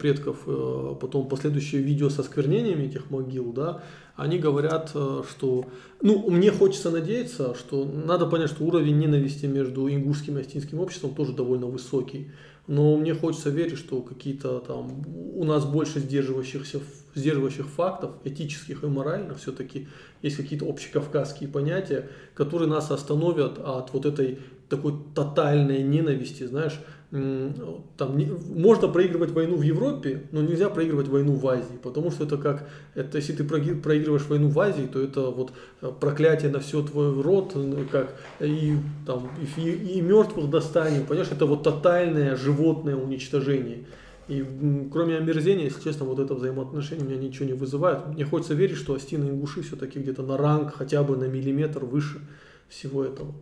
предков, 0.00 0.38
э, 0.46 0.94
потом 1.00 1.28
последующие 1.28 1.82
видео 1.82 2.10
со 2.10 2.22
сквернениями 2.22 2.84
этих 2.84 3.10
могил, 3.10 3.52
да, 3.52 3.82
они 4.16 4.38
говорят, 4.38 4.90
что, 4.90 5.66
ну, 6.02 6.28
мне 6.28 6.50
хочется 6.50 6.90
надеяться, 6.90 7.54
что 7.54 7.84
надо 7.84 8.26
понять, 8.26 8.50
что 8.50 8.64
уровень 8.64 8.98
ненависти 8.98 9.46
между 9.46 9.88
ингушским 9.88 10.38
и 10.38 10.40
астинским 10.40 10.80
обществом 10.80 11.14
тоже 11.14 11.32
довольно 11.32 11.66
высокий. 11.66 12.32
Но 12.68 12.98
мне 12.98 13.14
хочется 13.14 13.48
верить, 13.48 13.78
что 13.78 14.02
какие-то 14.02 14.60
там 14.60 15.02
у 15.34 15.44
нас 15.44 15.64
больше 15.64 16.00
сдерживающихся, 16.00 16.80
сдерживающих 17.14 17.66
фактов, 17.66 18.10
этических 18.24 18.84
и 18.84 18.86
моральных, 18.86 19.38
все-таки 19.38 19.88
есть 20.20 20.36
какие-то 20.36 20.68
общекавказские 20.68 21.48
понятия, 21.48 22.10
которые 22.34 22.68
нас 22.68 22.90
остановят 22.90 23.58
от 23.58 23.94
вот 23.94 24.04
этой 24.04 24.40
такой 24.68 24.94
тотальной 25.14 25.82
ненависти, 25.82 26.44
знаешь, 26.44 26.78
там 27.10 28.18
не, 28.18 28.26
можно 28.26 28.86
проигрывать 28.88 29.30
войну 29.30 29.56
в 29.56 29.62
Европе, 29.62 30.24
но 30.30 30.42
нельзя 30.42 30.68
проигрывать 30.68 31.08
войну 31.08 31.36
в 31.36 31.48
Азии, 31.48 31.78
потому 31.82 32.10
что 32.10 32.24
это 32.24 32.36
как, 32.36 32.68
это 32.94 33.16
если 33.16 33.32
ты 33.32 33.44
проигрываешь 33.44 34.26
войну 34.26 34.48
в 34.48 34.60
Азии, 34.60 34.86
то 34.92 35.00
это 35.00 35.30
вот 35.30 35.52
э, 35.80 35.90
проклятие 35.98 36.50
на 36.50 36.60
все 36.60 36.82
твой 36.82 37.22
род, 37.22 37.56
как 37.90 38.14
и 38.40 38.76
там 39.06 39.30
и, 39.56 39.70
и 39.70 40.00
мертвых 40.02 40.50
достанем, 40.50 41.06
понимаешь, 41.06 41.32
это 41.32 41.46
вот 41.46 41.62
тотальное 41.62 42.36
животное 42.36 42.96
уничтожение. 42.96 43.86
И 44.28 44.44
кроме 44.92 45.16
омерзения, 45.16 45.64
если 45.64 45.82
честно, 45.82 46.04
вот 46.04 46.18
это 46.18 46.34
взаимоотношение 46.34 47.06
меня 47.06 47.16
ничего 47.16 47.46
не 47.46 47.54
вызывает. 47.54 48.08
Мне 48.08 48.26
хочется 48.26 48.52
верить, 48.52 48.76
что 48.76 48.92
Астина 48.92 49.24
и 49.24 49.30
Ингуши 49.30 49.62
все-таки 49.62 49.98
где-то 49.98 50.22
на 50.22 50.36
ранг, 50.36 50.74
хотя 50.74 51.02
бы 51.02 51.16
на 51.16 51.24
миллиметр 51.24 51.86
выше 51.86 52.20
всего 52.68 53.02
этого. 53.02 53.32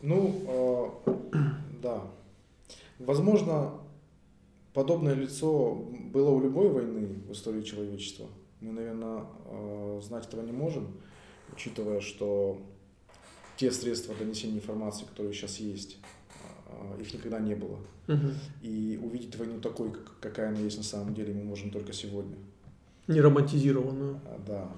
Ну, 0.00 0.94
э, 1.34 1.36
да. 1.80 2.02
Возможно, 2.98 3.80
подобное 4.72 5.14
лицо 5.14 5.74
было 5.74 6.30
у 6.30 6.40
любой 6.40 6.68
войны 6.68 7.06
в 7.28 7.32
истории 7.32 7.62
человечества. 7.62 8.26
Мы, 8.60 8.72
наверное, 8.72 9.24
э, 9.46 10.00
знать 10.02 10.26
этого 10.26 10.42
не 10.42 10.52
можем, 10.52 10.88
учитывая, 11.52 12.00
что 12.00 12.58
те 13.56 13.70
средства 13.70 14.14
донесения 14.14 14.56
информации, 14.56 15.04
которые 15.04 15.34
сейчас 15.34 15.58
есть, 15.58 15.98
э, 16.68 17.00
их 17.00 17.12
никогда 17.12 17.38
не 17.38 17.54
было. 17.54 17.78
Угу. 18.08 18.28
И 18.62 19.00
увидеть 19.02 19.36
войну 19.36 19.60
такой, 19.60 19.92
какая 20.20 20.48
она 20.48 20.60
есть 20.60 20.78
на 20.78 20.84
самом 20.84 21.14
деле, 21.14 21.34
мы 21.34 21.42
можем 21.44 21.70
только 21.70 21.92
сегодня. 21.92 22.36
Не 23.08 23.20
романтизированную. 23.20 24.20
Да. 24.46 24.72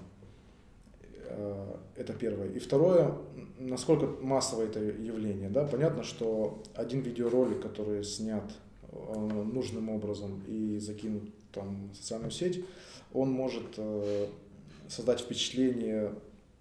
Э, 1.24 1.76
это 1.96 2.12
первое. 2.12 2.48
И 2.48 2.58
второе, 2.58 3.14
насколько 3.58 4.06
массово 4.22 4.62
это 4.62 4.80
явление. 4.80 5.48
Да? 5.48 5.64
Понятно, 5.64 6.02
что 6.02 6.62
один 6.74 7.00
видеоролик, 7.00 7.60
который 7.60 8.04
снят 8.04 8.44
э, 8.90 9.42
нужным 9.52 9.88
образом 9.88 10.42
и 10.46 10.78
закинут 10.78 11.24
там, 11.52 11.90
в 11.92 11.96
социальную 11.96 12.30
сеть, 12.30 12.64
он 13.12 13.30
может 13.30 13.74
э, 13.76 14.26
создать 14.88 15.20
впечатление 15.20 16.12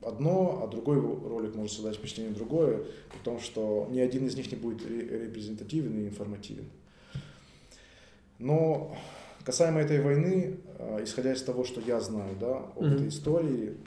одно, 0.02 0.62
а 0.64 0.68
другой 0.68 1.00
ролик 1.00 1.56
может 1.56 1.74
создать 1.74 1.96
впечатление 1.96 2.34
другое, 2.34 2.86
при 3.12 3.18
том, 3.24 3.40
что 3.40 3.88
ни 3.90 4.00
один 4.00 4.28
из 4.28 4.36
них 4.36 4.52
не 4.52 4.58
будет 4.58 4.86
репрезентативен 4.88 6.00
и 6.00 6.08
информативен. 6.08 6.66
Но 8.38 8.96
касаемо 9.44 9.80
этой 9.80 10.02
войны, 10.02 10.58
исходя 11.02 11.34
из 11.34 11.42
того, 11.42 11.64
что 11.64 11.82
я 11.82 12.00
знаю 12.00 12.36
да, 12.40 12.58
об 12.58 12.84
mm-hmm. 12.84 12.94
этой 12.94 13.08
истории, 13.08 13.78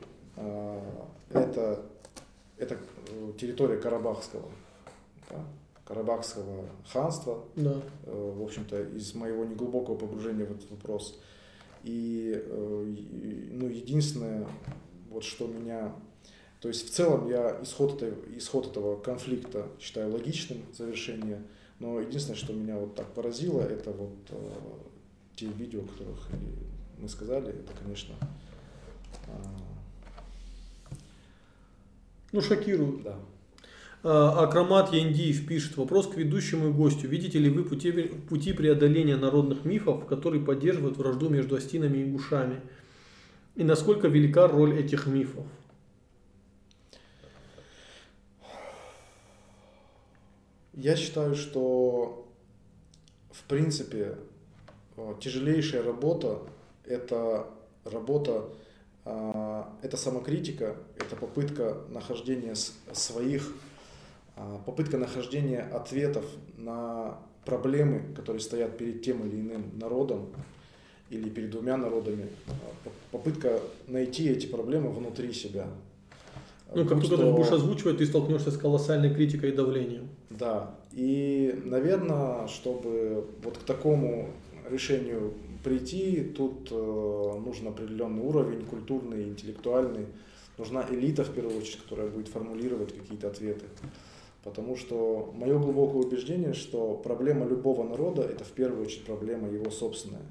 это, 1.31 1.87
это 2.61 2.78
э, 3.09 3.32
территория 3.39 3.78
Карабахского, 3.78 4.49
да, 5.31 5.45
Карабахского 5.85 6.66
ханства, 6.87 7.45
да. 7.57 7.81
Э, 8.05 8.35
в 8.37 8.43
общем-то, 8.43 8.82
из 8.82 9.15
моего 9.15 9.45
неглубокого 9.45 9.97
погружения 9.97 10.45
в 10.45 10.53
этот 10.53 10.70
вопрос. 10.70 11.19
И, 11.82 12.32
э, 12.37 12.95
ну, 13.53 13.69
единственное, 13.69 14.47
вот 15.11 15.24
что 15.24 15.47
меня... 15.47 15.95
То 16.61 16.69
есть 16.69 16.87
в 16.87 16.91
целом 16.91 17.27
я 17.28 17.59
исход, 17.62 18.03
этой, 18.03 18.37
исход 18.37 18.66
этого 18.66 19.01
конфликта 19.01 19.66
считаю 19.81 20.12
логичным 20.12 20.59
завершение, 20.74 21.43
но 21.78 22.01
единственное, 22.01 22.37
что 22.37 22.53
меня 22.53 22.77
вот 22.77 22.95
так 22.95 23.07
поразило, 23.15 23.62
это 23.62 23.91
вот 23.93 24.12
те 25.35 25.47
видео, 25.47 25.81
которых 25.81 26.28
мы 26.99 27.09
сказали, 27.09 27.49
это, 27.49 27.73
конечно, 27.82 28.15
ну, 32.32 32.40
шокирует. 32.40 33.02
Да. 33.02 33.16
А, 34.02 34.44
Акромат 34.44 34.93
Яндиев 34.93 35.47
пишет, 35.47 35.77
вопрос 35.77 36.07
к 36.09 36.16
ведущему 36.16 36.69
и 36.69 36.73
гостю. 36.73 37.09
Видите 37.09 37.39
ли 37.39 37.51
вы 37.51 37.65
пути, 37.65 37.93
пути 37.93 38.52
преодоления 38.52 39.16
народных 39.16 39.65
мифов, 39.65 40.07
которые 40.07 40.44
поддерживают 40.44 40.97
вражду 40.97 41.28
между 41.28 41.57
астинами 41.57 41.98
и 41.98 42.02
ингушами? 42.05 42.61
И 43.57 43.65
насколько 43.65 44.09
велика 44.09 44.48
роль 44.48 44.78
этих 44.78 45.07
мифов? 45.07 45.44
Я 50.73 50.97
считаю, 50.97 51.35
что 51.35 52.27
в 53.32 53.43
принципе 53.44 54.16
тяжелейшая 55.20 55.82
работа– 55.82 56.40
это 56.86 57.48
работа, 57.85 58.48
это 59.05 59.97
самокритика, 59.97 60.77
это 60.97 61.16
попытка 61.16 61.78
нахождения 61.89 62.55
своих 62.93 63.52
а, 64.40 64.59
попытка 64.64 64.97
нахождения 64.97 65.60
ответов 65.60 66.24
на 66.56 67.18
проблемы, 67.44 68.02
которые 68.14 68.40
стоят 68.40 68.78
перед 68.78 69.02
тем 69.02 69.27
или 69.27 69.39
иным 69.39 69.78
народом 69.78 70.31
или 71.10 71.28
перед 71.28 71.51
двумя 71.51 71.77
народами, 71.77 72.28
а, 72.48 72.52
попытка 73.10 73.60
найти 73.86 74.28
эти 74.28 74.47
проблемы 74.47 74.90
внутри 74.90 75.32
себя. 75.32 75.66
Ну, 76.72 76.86
как 76.86 77.02
только 77.02 77.16
ты 77.16 77.31
будешь 77.31 77.51
озвучивать, 77.51 77.98
ты 77.98 78.06
столкнешься 78.06 78.51
с 78.51 78.56
колоссальной 78.56 79.12
критикой 79.12 79.51
и 79.51 79.52
давлением. 79.52 80.09
Да. 80.31 80.74
И, 80.93 81.60
наверное, 81.64 82.47
чтобы 82.47 83.27
вот 83.43 83.59
к 83.59 83.62
такому 83.64 84.31
решению 84.70 85.35
прийти, 85.62 86.23
тут 86.23 86.69
э, 86.70 87.41
нужен 87.45 87.69
определенный 87.69 88.23
уровень 88.23 88.65
культурный, 88.66 89.24
интеллектуальный. 89.24 90.07
Нужна 90.59 90.87
элита, 90.91 91.24
в 91.24 91.32
первую 91.32 91.59
очередь, 91.59 91.82
которая 91.82 92.09
будет 92.09 92.28
формулировать 92.28 92.95
какие-то 92.95 93.28
ответы. 93.28 93.66
Потому 94.43 94.77
что 94.77 95.32
мое 95.37 95.59
глубокое 95.59 96.03
убеждение, 96.03 96.55
что 96.55 96.95
проблема 96.95 97.47
любого 97.47 97.85
народа 97.85 98.23
это 98.23 98.45
в 98.45 98.53
первую 98.53 98.87
очередь 98.87 99.05
проблема 99.05 99.49
его 99.49 99.70
собственная. 99.70 100.23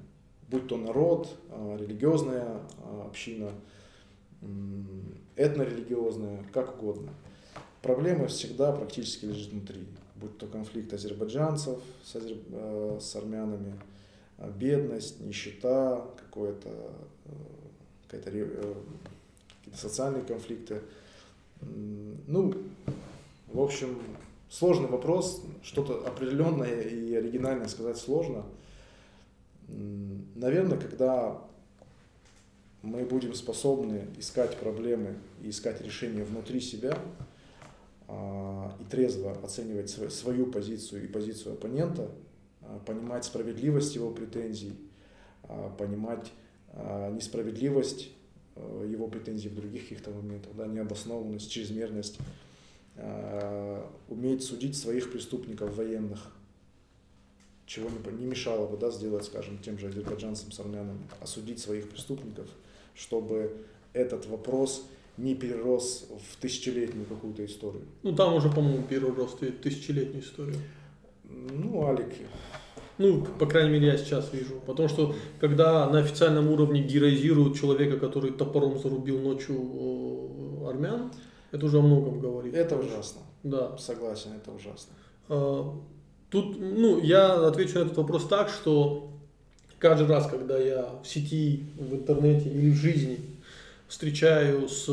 Будь 0.50 0.68
то 0.68 0.78
народ, 0.78 1.30
а, 1.52 1.78
религиозная 1.78 2.62
а, 2.84 3.06
община, 3.08 3.52
этнорелигиозная, 5.36 6.44
как 6.54 6.82
угодно. 6.82 7.12
Проблема 7.82 8.28
всегда 8.28 8.72
практически 8.72 9.26
лежит 9.26 9.52
внутри. 9.52 9.86
Будь 10.16 10.38
то 10.38 10.48
конфликт 10.48 10.94
азербайджанцев 10.94 11.80
с, 12.04 12.16
азер... 12.16 12.38
Э, 12.52 12.98
с 13.00 13.16
армянами, 13.16 13.76
бедность, 14.48 15.20
нищета, 15.20 16.06
какое-то, 16.18 16.70
э, 17.26 17.32
какие-то, 18.08 18.30
э, 18.32 18.74
какие-то 19.60 19.80
социальные 19.80 20.24
конфликты. 20.24 20.82
Ну, 21.62 22.54
в 23.48 23.60
общем, 23.60 24.00
сложный 24.50 24.88
вопрос, 24.88 25.44
что-то 25.62 26.08
определенное 26.08 26.82
и 26.82 27.14
оригинальное 27.16 27.68
сказать 27.68 27.98
сложно. 27.98 28.46
Наверное, 30.36 30.78
когда 30.78 31.42
мы 32.82 33.04
будем 33.04 33.34
способны 33.34 34.08
искать 34.18 34.58
проблемы 34.58 35.16
и 35.44 35.50
искать 35.50 35.82
решения 35.82 36.24
внутри 36.24 36.62
себя 36.62 36.98
а, 38.08 38.74
и 38.80 38.84
трезво 38.86 39.38
оценивать 39.44 39.90
свою 39.90 40.46
позицию 40.48 41.04
и 41.04 41.08
позицию 41.08 41.54
оппонента, 41.54 42.04
а, 42.04 42.29
понимать 42.86 43.26
справедливость 43.26 43.96
его 43.96 44.12
претензий, 44.12 44.74
а, 45.44 45.70
понимать 45.78 46.32
несправедливость 47.12 48.12
его 48.86 49.08
претензий 49.08 49.50
в 49.50 49.56
других 49.56 49.84
каких-то 49.84 50.12
моментах, 50.12 50.52
да, 50.56 50.68
необоснованность, 50.68 51.50
чрезмерность 51.50 52.20
уметь 54.08 54.44
судить 54.44 54.78
своих 54.78 55.12
преступников 55.12 55.76
военных, 55.76 56.32
чего 57.66 57.90
не, 57.90 58.18
не 58.20 58.26
мешало 58.26 58.68
бы 58.68 58.78
да, 58.78 58.92
сделать, 58.92 59.26
скажем, 59.26 59.58
тем 59.58 59.80
же 59.80 59.88
азербайджанцам 59.88 60.52
с 60.52 60.60
армянами, 60.60 61.00
осудить 61.22 61.60
своих 61.60 61.90
преступников, 61.90 62.48
чтобы 62.94 63.66
этот 63.94 64.28
вопрос 64.28 64.86
не 65.18 65.36
перерос 65.36 66.08
в 66.32 66.38
тысячелетнюю 66.38 67.06
какую-то 67.06 67.46
историю. 67.46 67.84
Ну 68.04 68.16
там 68.16 68.34
уже, 68.34 68.50
по-моему, 68.50 68.84
перерос 68.84 69.34
в 69.34 69.52
тысячелетнюю 69.52 70.24
историю. 70.24 70.56
Ну, 71.24 71.86
Алик. 71.86 72.08
Ну, 73.00 73.26
по 73.40 73.46
крайней 73.46 73.72
мере, 73.72 73.88
я 73.88 73.98
сейчас 73.98 74.32
вижу. 74.34 74.62
Потому 74.68 74.90
что, 74.90 75.16
когда 75.40 75.90
на 75.90 76.00
официальном 76.00 76.50
уровне 76.50 76.84
героизируют 76.84 77.58
человека, 77.58 77.98
который 77.98 78.32
топором 78.32 78.78
зарубил 78.78 79.20
ночью 79.20 79.56
э, 79.56 80.70
армян, 80.70 81.12
это 81.52 81.66
уже 81.66 81.80
о 81.80 81.82
многом 81.82 82.20
говорит. 82.20 82.54
Это 82.54 82.78
ужасно. 82.78 83.22
Да. 83.44 83.78
Согласен, 83.78 84.32
это 84.36 84.52
ужасно. 84.52 84.94
А, 85.30 85.74
тут, 86.30 86.60
ну, 86.60 87.00
я 87.02 87.48
отвечу 87.48 87.80
на 87.80 87.84
этот 87.84 87.98
вопрос 87.98 88.28
так, 88.28 88.50
что 88.50 89.10
каждый 89.80 90.08
раз, 90.08 90.28
когда 90.28 90.58
я 90.60 90.90
в 91.02 91.08
сети, 91.08 91.64
в 91.78 91.94
интернете 91.94 92.50
или 92.50 92.70
в 92.70 92.76
жизни 92.76 93.20
встречаю 93.88 94.68
с 94.68 94.88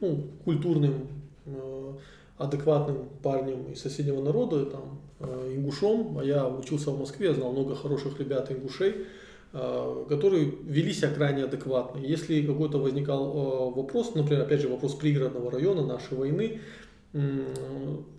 ну, 0.00 0.24
культурным, 0.44 1.06
э, 1.46 1.92
адекватным 2.36 3.08
парнем 3.22 3.70
из 3.72 3.80
соседнего 3.80 4.20
народа, 4.20 4.66
там, 4.66 5.00
э, 5.11 5.11
ингушом, 5.22 6.18
а 6.18 6.24
я 6.24 6.48
учился 6.48 6.90
в 6.90 6.98
Москве, 6.98 7.34
знал 7.34 7.52
много 7.52 7.74
хороших 7.74 8.18
ребят 8.20 8.50
ингушей, 8.50 9.06
Э, 9.54 10.06
которые 10.08 10.46
вели 10.64 10.94
себя 10.94 11.10
крайне 11.10 11.44
адекватно. 11.44 11.98
Если 11.98 12.40
какой-то 12.40 12.78
возникал 12.78 13.26
э, 13.26 13.74
вопрос, 13.76 14.14
например, 14.14 14.44
опять 14.44 14.62
же, 14.62 14.68
вопрос 14.68 14.94
пригородного 14.94 15.50
района 15.50 15.84
нашей 15.84 16.16
войны, 16.16 16.60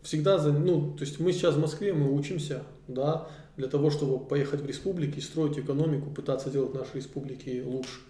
всегда, 0.03 0.37
ну, 0.43 0.93
то 0.95 1.03
есть 1.03 1.19
мы 1.19 1.33
сейчас 1.33 1.55
в 1.55 1.59
Москве, 1.59 1.93
мы 1.93 2.13
учимся, 2.13 2.61
да, 2.87 3.27
для 3.57 3.67
того, 3.67 3.89
чтобы 3.89 4.23
поехать 4.23 4.61
в 4.61 4.67
республики, 4.67 5.19
строить 5.19 5.57
экономику, 5.57 6.11
пытаться 6.11 6.49
сделать 6.49 6.75
наши 6.75 6.97
республики 6.97 7.63
лучше. 7.65 8.01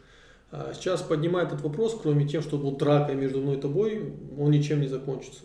А 0.52 0.74
сейчас 0.74 1.02
поднимает 1.02 1.54
этот 1.54 1.62
вопрос, 1.62 1.98
кроме 2.04 2.28
тем, 2.28 2.42
что 2.42 2.58
вот 2.58 2.80
драка 2.80 3.14
между 3.14 3.40
мной 3.40 3.56
и 3.56 3.62
тобой, 3.62 4.14
он 4.38 4.52
ничем 4.52 4.82
не 4.82 4.88
закончится. 4.88 5.44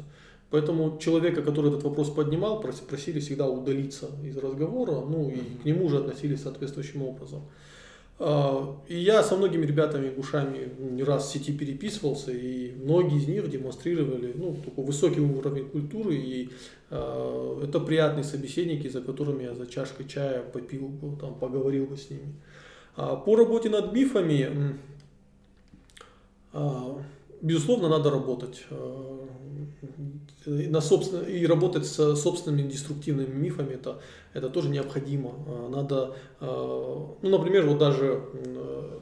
Поэтому 0.50 0.98
человека, 0.98 1.42
который 1.42 1.70
этот 1.70 1.82
вопрос 1.82 2.10
поднимал, 2.10 2.60
просили 2.60 3.20
всегда 3.20 3.48
удалиться 3.48 4.10
из 4.24 4.36
разговора, 4.38 5.04
ну 5.04 5.28
и 5.28 5.40
к 5.62 5.64
нему 5.64 5.86
уже 5.86 5.98
относились 5.98 6.42
соответствующим 6.42 7.02
образом. 7.02 7.42
А, 8.20 8.76
и 8.88 8.96
я 8.98 9.22
со 9.22 9.36
многими 9.36 9.64
ребятами 9.64 10.08
гушами 10.08 10.72
не 10.78 11.04
раз 11.04 11.28
в 11.28 11.32
сети 11.32 11.52
переписывался, 11.52 12.32
и 12.32 12.72
многие 12.82 13.18
из 13.18 13.28
них 13.28 13.48
демонстрировали 13.48 14.32
ну, 14.34 14.56
такой 14.64 14.86
высокий 14.86 15.20
уровень 15.20 15.68
культуры, 15.68 16.16
и 16.16 16.50
э, 16.90 17.60
это 17.64 17.78
приятные 17.78 18.24
собеседники, 18.24 18.88
за 18.88 19.02
которыми 19.02 19.44
я 19.44 19.54
за 19.54 19.66
чашкой 19.66 20.08
чая 20.08 20.42
попил, 20.42 20.90
там, 21.20 21.38
поговорил 21.38 21.86
бы 21.86 21.96
с 21.96 22.10
ними. 22.10 22.34
А 22.96 23.14
по 23.14 23.36
работе 23.36 23.70
над 23.70 23.92
мифами, 23.92 24.78
э, 26.52 26.94
безусловно, 27.40 27.88
надо 27.88 28.10
работать 28.10 28.64
на 30.48 30.80
собственно, 30.80 31.22
и 31.22 31.46
работать 31.46 31.86
с 31.86 32.16
собственными 32.16 32.62
деструктивными 32.62 33.34
мифами 33.34 33.74
это, 33.74 34.00
это 34.32 34.48
тоже 34.48 34.68
необходимо. 34.70 35.34
А, 35.46 35.68
надо, 35.68 36.14
а, 36.40 37.16
ну, 37.20 37.28
например, 37.28 37.66
вот 37.66 37.78
даже 37.78 38.22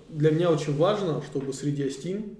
для 0.08 0.30
меня 0.30 0.50
очень 0.50 0.76
важно, 0.76 1.22
чтобы 1.22 1.52
среди 1.52 1.84
астин 1.84 2.36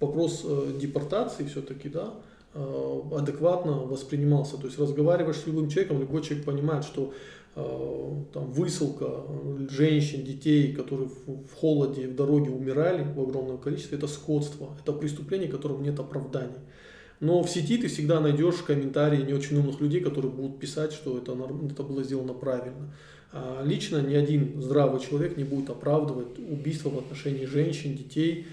вопрос 0.00 0.42
э, 0.44 0.72
депортации 0.80 1.46
все-таки, 1.46 1.88
да, 1.88 2.14
адекватно 2.54 3.72
воспринимался. 3.72 4.56
То 4.56 4.66
есть 4.66 4.78
разговариваешь 4.78 5.36
с 5.36 5.46
любым 5.46 5.68
человеком, 5.68 6.00
любой 6.00 6.22
человек 6.22 6.44
понимает, 6.44 6.84
что 6.84 7.12
там 7.56 8.50
высылка 8.50 9.24
женщин, 9.70 10.24
детей, 10.24 10.74
которые 10.74 11.08
в 11.08 11.54
холоде, 11.54 12.06
в 12.06 12.14
дороге 12.14 12.50
умирали 12.50 13.02
в 13.02 13.18
огромном 13.18 13.56
количестве, 13.58 13.96
это 13.96 14.06
скотство, 14.06 14.76
это 14.78 14.92
преступление, 14.92 15.48
которому 15.48 15.82
нет 15.82 15.98
оправданий. 15.98 16.60
Но 17.18 17.42
в 17.42 17.48
сети 17.48 17.78
ты 17.78 17.88
всегда 17.88 18.20
найдешь 18.20 18.56
комментарии 18.56 19.22
не 19.22 19.32
очень 19.32 19.56
умных 19.56 19.80
людей, 19.80 20.02
которые 20.02 20.30
будут 20.30 20.58
писать, 20.58 20.92
что 20.92 21.16
это, 21.16 21.32
это 21.70 21.82
было 21.82 22.02
сделано 22.02 22.34
правильно. 22.34 22.92
А 23.32 23.62
лично 23.64 24.02
ни 24.02 24.14
один 24.14 24.60
здравый 24.60 25.00
человек 25.00 25.38
не 25.38 25.44
будет 25.44 25.70
оправдывать 25.70 26.38
убийство 26.38 26.90
в 26.90 26.98
отношении 26.98 27.46
женщин, 27.46 27.96
детей 27.96 28.46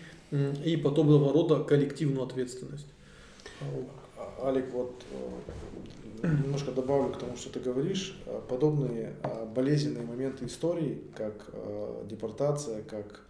и 0.64 0.78
подобного 0.78 1.34
рода 1.34 1.62
коллективную 1.64 2.24
ответственность. 2.24 2.88
А, 4.18 4.48
Алик, 4.48 4.74
вот 4.74 5.04
э, 5.12 6.03
немножко 6.24 6.72
добавлю 6.72 7.14
к 7.14 7.20
тому, 7.20 7.36
что 7.36 7.50
ты 7.50 7.60
говоришь. 7.60 8.18
Подобные 8.50 9.16
а, 9.24 9.46
болезненные 9.46 10.06
моменты 10.06 10.46
истории, 10.46 11.04
как 11.16 11.50
э, 11.52 12.06
депортация, 12.10 12.82
как 12.84 13.22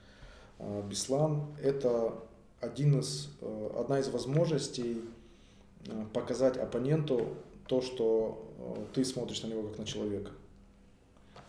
э, 0.59 0.83
Беслан, 0.89 1.47
это 1.61 2.13
один 2.61 2.99
из, 2.99 3.29
одна 3.75 3.99
из 3.99 4.07
возможностей 4.09 5.01
Э, 5.87 6.05
показать 6.13 6.57
оппоненту 6.57 7.27
то, 7.67 7.81
что 7.81 8.47
э, 8.57 8.85
ты 8.93 9.03
смотришь 9.03 9.43
на 9.43 9.47
него 9.47 9.63
как 9.63 9.79
на 9.79 9.85
человека. 9.85 10.31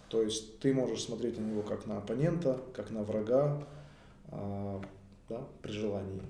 То 0.08 0.22
есть 0.22 0.58
ты 0.58 0.72
можешь 0.74 1.04
смотреть 1.04 1.38
на 1.38 1.44
него 1.44 1.62
как 1.62 1.86
на 1.86 1.98
оппонента, 1.98 2.60
как 2.72 2.90
на 2.90 3.02
врага, 3.02 3.66
да, 4.30 5.44
при 5.60 5.72
желании. 5.72 6.22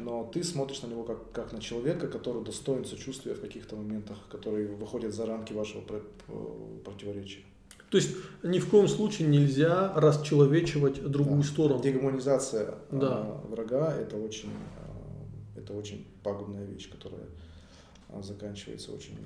Но 0.00 0.24
ты 0.32 0.44
смотришь 0.44 0.82
на 0.82 0.88
него 0.88 1.04
как, 1.04 1.32
как 1.32 1.52
на 1.52 1.60
человека, 1.60 2.08
который 2.08 2.44
достоин 2.44 2.84
сочувствия 2.84 3.34
в 3.34 3.40
каких-то 3.40 3.76
моментах, 3.76 4.16
которые 4.30 4.68
выходят 4.68 5.14
за 5.14 5.26
рамки 5.26 5.52
вашего 5.52 5.82
противоречия. 6.84 7.42
То 7.90 7.96
есть 7.96 8.16
ни 8.42 8.58
в 8.58 8.68
коем 8.68 8.86
случае 8.86 9.28
нельзя 9.28 9.92
расчеловечивать 9.94 11.02
другую 11.02 11.42
да. 11.42 11.48
сторону. 11.48 11.82
Дегуманизация 11.82 12.74
да. 12.90 13.40
врага 13.48 13.94
это 13.94 14.16
очень, 14.16 14.50
это 15.56 15.72
очень 15.72 16.06
пагубная 16.22 16.64
вещь, 16.66 16.90
которая 16.90 17.24
заканчивается 18.22 18.92
очень 18.92 19.16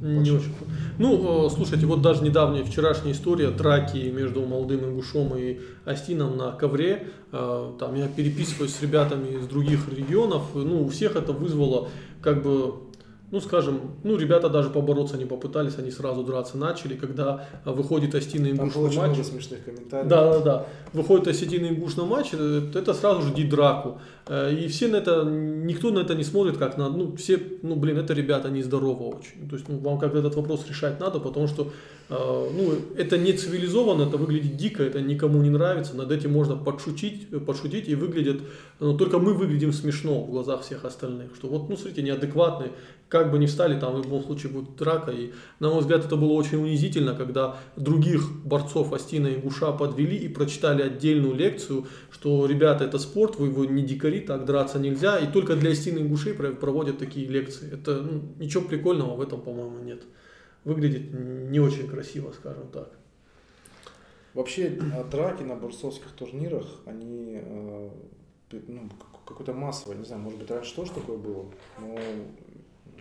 не 0.00 0.30
очень. 0.30 0.52
Ну, 0.98 1.46
э, 1.46 1.50
слушайте, 1.50 1.86
вот 1.86 2.02
даже 2.02 2.22
недавняя 2.22 2.62
вчерашняя 2.64 3.12
история 3.12 3.50
драки 3.50 3.96
между 4.10 4.44
молодым 4.46 4.84
ингушом 4.84 5.36
и 5.36 5.58
Астином 5.84 6.36
на 6.36 6.52
ковре. 6.52 7.08
Э, 7.32 7.72
там 7.78 7.94
я 7.96 8.06
переписываюсь 8.08 8.74
с 8.74 8.82
ребятами 8.82 9.38
из 9.38 9.46
других 9.46 9.88
регионов. 9.88 10.54
Ну, 10.54 10.84
у 10.84 10.88
всех 10.88 11.16
это 11.16 11.32
вызвало 11.32 11.88
как 12.22 12.42
бы 12.42 12.74
ну, 13.30 13.40
скажем, 13.40 13.80
ну, 14.04 14.16
ребята 14.16 14.48
даже 14.48 14.70
побороться 14.70 15.18
не 15.18 15.26
попытались, 15.26 15.76
они 15.78 15.90
сразу 15.90 16.22
драться 16.22 16.56
начали, 16.56 16.94
когда 16.94 17.46
выходит 17.64 18.14
Астина 18.14 18.50
Ингуш 18.50 18.74
на 18.74 18.82
матч. 18.82 18.96
Много 18.96 19.24
смешных 19.24 19.64
комментариев. 19.64 20.08
Да, 20.08 20.32
да, 20.32 20.40
да. 20.40 20.66
Выходит 20.94 21.28
Осетина 21.28 21.66
Ингуш 21.66 21.96
на 21.96 22.04
матч, 22.06 22.28
э, 22.32 22.70
это 22.74 22.94
сразу 22.94 23.22
же 23.22 23.34
драку. 23.48 24.00
Э, 24.26 24.52
и 24.54 24.66
все 24.68 24.88
на 24.88 24.96
это, 24.96 25.24
никто 25.24 25.90
на 25.90 26.00
это 26.00 26.14
не 26.14 26.24
смотрит 26.24 26.56
как 26.56 26.78
на, 26.78 26.88
ну, 26.88 27.16
все, 27.16 27.40
ну, 27.62 27.76
блин, 27.76 27.98
это 27.98 28.14
ребята 28.14 28.48
нездорово 28.48 29.14
очень. 29.16 29.48
То 29.48 29.56
есть, 29.56 29.68
ну, 29.68 29.78
вам 29.78 29.98
как 29.98 30.14
этот 30.14 30.34
вопрос 30.34 30.66
решать 30.66 30.98
надо, 30.98 31.20
потому 31.20 31.48
что 31.48 31.70
а, 32.10 32.50
ну, 32.50 32.72
это 32.96 33.18
не 33.18 33.34
цивилизованно, 33.34 34.04
это 34.04 34.16
выглядит 34.16 34.56
дико, 34.56 34.82
это 34.82 35.02
никому 35.02 35.42
не 35.42 35.50
нравится, 35.50 35.94
над 35.94 36.10
этим 36.10 36.32
можно 36.32 36.56
подшутить, 36.56 37.28
подшутить 37.44 37.86
и 37.86 37.94
выглядит, 37.94 38.40
но 38.80 38.96
только 38.96 39.18
мы 39.18 39.34
выглядим 39.34 39.74
смешно 39.74 40.22
в 40.22 40.30
глазах 40.30 40.62
всех 40.62 40.86
остальных, 40.86 41.34
что 41.36 41.48
вот, 41.48 41.68
ну, 41.68 41.76
смотрите, 41.76 42.02
неадекватные, 42.02 42.70
как 43.08 43.30
бы 43.30 43.38
ни 43.38 43.46
встали, 43.46 43.78
там 43.78 43.94
в 43.94 44.04
любом 44.04 44.22
случае 44.22 44.52
будет 44.52 44.76
драка, 44.76 45.10
и, 45.10 45.32
на 45.60 45.70
мой 45.70 45.80
взгляд, 45.80 46.04
это 46.04 46.16
было 46.16 46.32
очень 46.32 46.58
унизительно, 46.58 47.14
когда 47.14 47.56
других 47.76 48.30
борцов 48.44 48.92
Астина 48.92 49.28
и 49.28 49.36
Гуша 49.36 49.72
подвели 49.72 50.16
и 50.16 50.28
прочитали 50.28 50.82
отдельную 50.82 51.34
лекцию, 51.34 51.86
что, 52.10 52.44
ребята, 52.46 52.84
это 52.84 52.98
спорт, 52.98 53.36
вы 53.36 53.48
его 53.48 53.64
не 53.64 53.82
дикари, 53.82 54.20
так 54.20 54.44
драться 54.44 54.78
нельзя, 54.78 55.18
и 55.18 55.30
только 55.30 55.56
для 55.56 55.70
Астины 55.70 56.00
и 56.00 56.04
Гушей 56.04 56.34
проводят 56.34 56.98
такие 56.98 57.26
лекции, 57.26 57.72
это, 57.72 58.02
ну, 58.02 58.22
ничего 58.38 58.64
прикольного 58.68 59.16
в 59.16 59.20
этом, 59.22 59.40
по-моему, 59.40 59.78
нет. 59.78 60.02
Выглядит 60.64 61.12
не 61.12 61.60
очень 61.60 61.88
красиво, 61.88 62.32
скажем 62.32 62.68
так. 62.68 62.90
Вообще 64.34 64.78
драки 65.10 65.42
на 65.42 65.56
борцовских 65.56 66.10
турнирах, 66.10 66.66
они 66.84 67.40
э, 67.42 67.90
ну, 68.50 68.88
какой-то 69.28 69.52
массовый, 69.52 69.96
не 69.98 70.04
знаю, 70.04 70.22
может 70.22 70.38
быть 70.38 70.50
раньше 70.50 70.74
тоже 70.74 70.92
такое 70.92 71.18
было, 71.18 71.46
но 71.78 71.98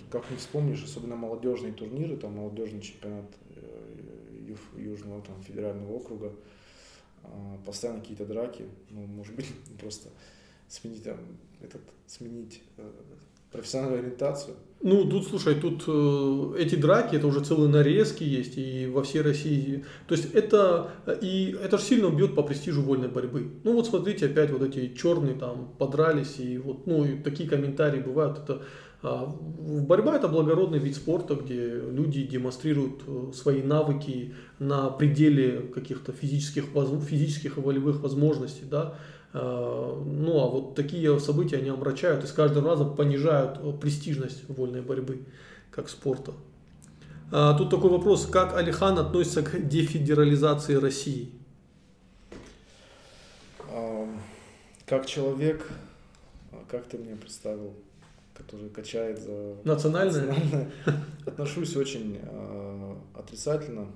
как 0.10 0.30
не 0.32 0.38
вспомнишь, 0.38 0.84
особенно 0.84 1.16
молодежные 1.16 1.74
турниры, 1.74 2.18
там 2.18 2.34
молодежный 2.36 2.82
чемпионат 2.82 3.26
э, 3.56 4.56
Южного 4.78 5.22
там, 5.22 5.42
федерального 5.44 5.92
округа, 5.94 6.32
а, 7.24 7.58
постоянно 7.66 8.00
какие-то 8.00 8.26
драки, 8.26 8.66
ну, 8.90 9.06
может 9.06 9.36
быть, 9.36 9.48
просто 9.80 10.10
сменить 10.68 11.04
там, 11.04 11.18
этот, 11.62 11.82
сменить 12.06 12.62
э, 12.78 12.90
профессиональную 13.52 14.02
ориентацию. 14.02 14.56
Ну, 14.82 15.10
тут, 15.10 15.28
слушай, 15.28 15.56
тут 15.56 15.84
э, 15.88 16.56
эти 16.60 16.76
драки, 16.76 17.16
это 17.16 17.28
уже 17.28 17.44
целые 17.44 17.70
нарезки 17.70 18.24
есть 18.24 18.58
и 18.58 18.86
во 18.86 19.04
всей 19.04 19.22
России. 19.22 19.86
То 20.08 20.16
есть 20.16 20.34
это, 20.36 20.92
и 21.22 21.58
это 21.62 21.78
же 21.78 21.84
сильно 21.84 22.10
бьет 22.10 22.36
по 22.36 22.44
престижу 22.44 22.84
вольной 22.84 23.08
борьбы. 23.08 23.50
Ну 23.64 23.74
вот 23.74 23.88
смотрите, 23.88 24.28
опять 24.28 24.52
вот 24.52 24.62
эти 24.62 24.94
черные 24.94 25.36
там 25.36 25.74
подрались, 25.80 26.40
и 26.40 26.58
вот, 26.58 26.86
ну, 26.86 27.06
и 27.06 27.18
такие 27.18 27.50
комментарии 27.50 28.02
бывают. 28.02 28.38
Это, 28.40 28.54
э, 28.54 28.66
борьба 29.02 30.16
это 30.16 30.28
благородный 30.28 30.80
вид 30.80 30.96
спорта, 30.96 31.36
где 31.36 31.80
люди 31.80 32.24
демонстрируют 32.24 33.02
э, 33.06 33.32
свои 33.34 33.62
навыки 33.62 34.34
на 34.60 34.90
пределе 34.90 35.62
каких-то 35.62 36.12
физических, 36.12 36.66
физических 37.08 37.58
и 37.58 37.62
волевых 37.62 38.02
возможностей, 38.02 38.66
да. 38.70 38.96
Э, 39.34 40.04
ну 40.04 40.40
а 40.40 40.48
вот 40.48 40.76
такие 40.76 41.20
события 41.20 41.58
они 41.58 41.70
омрачают 41.70 42.24
и 42.24 42.28
с 42.28 42.32
каждым 42.32 42.66
разом 42.66 42.96
понижают 42.96 43.60
э, 43.62 43.72
престижность 43.80 44.50
вольной 44.50 44.82
борьбы 44.82 45.26
как 45.70 45.90
спорта. 45.90 46.34
А, 47.32 47.56
тут 47.56 47.70
такой 47.70 47.92
вопрос, 47.92 48.26
как 48.26 48.56
Алихан 48.56 48.98
относится 48.98 49.44
к 49.44 49.68
дефедерализации 49.68 50.76
России? 50.76 51.30
Как 54.88 55.06
человек, 55.06 55.70
как 56.70 56.86
ты 56.86 56.98
мне 56.98 57.18
представил, 57.18 57.74
который 58.38 58.70
качает 58.70 59.20
за 59.20 59.58
национальное, 59.64 60.28
национальное 60.28 60.72
отношусь 61.26 61.76
очень 61.76 62.20
э, 62.22 62.96
отрицательно. 63.16 63.88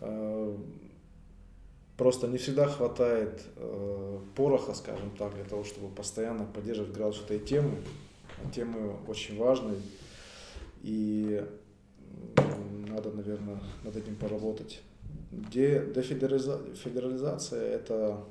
Э, 0.00 0.56
Просто 1.98 2.28
не 2.28 2.38
всегда 2.38 2.68
хватает 2.68 3.42
э, 3.56 4.18
пороха, 4.36 4.72
скажем 4.72 5.10
так, 5.18 5.34
для 5.34 5.42
того, 5.42 5.64
чтобы 5.64 5.88
постоянно 5.92 6.44
поддерживать 6.44 6.92
градус 6.92 7.20
этой 7.24 7.40
темы. 7.40 7.74
Темы 8.54 8.94
очень 9.08 9.36
важные. 9.36 9.80
И 10.82 11.44
надо, 12.88 13.10
наверное, 13.10 13.58
над 13.82 13.96
этим 13.96 14.14
поработать. 14.14 14.80
Де, 15.32 15.84
дефедерализация 15.92 17.62
это, 17.62 18.22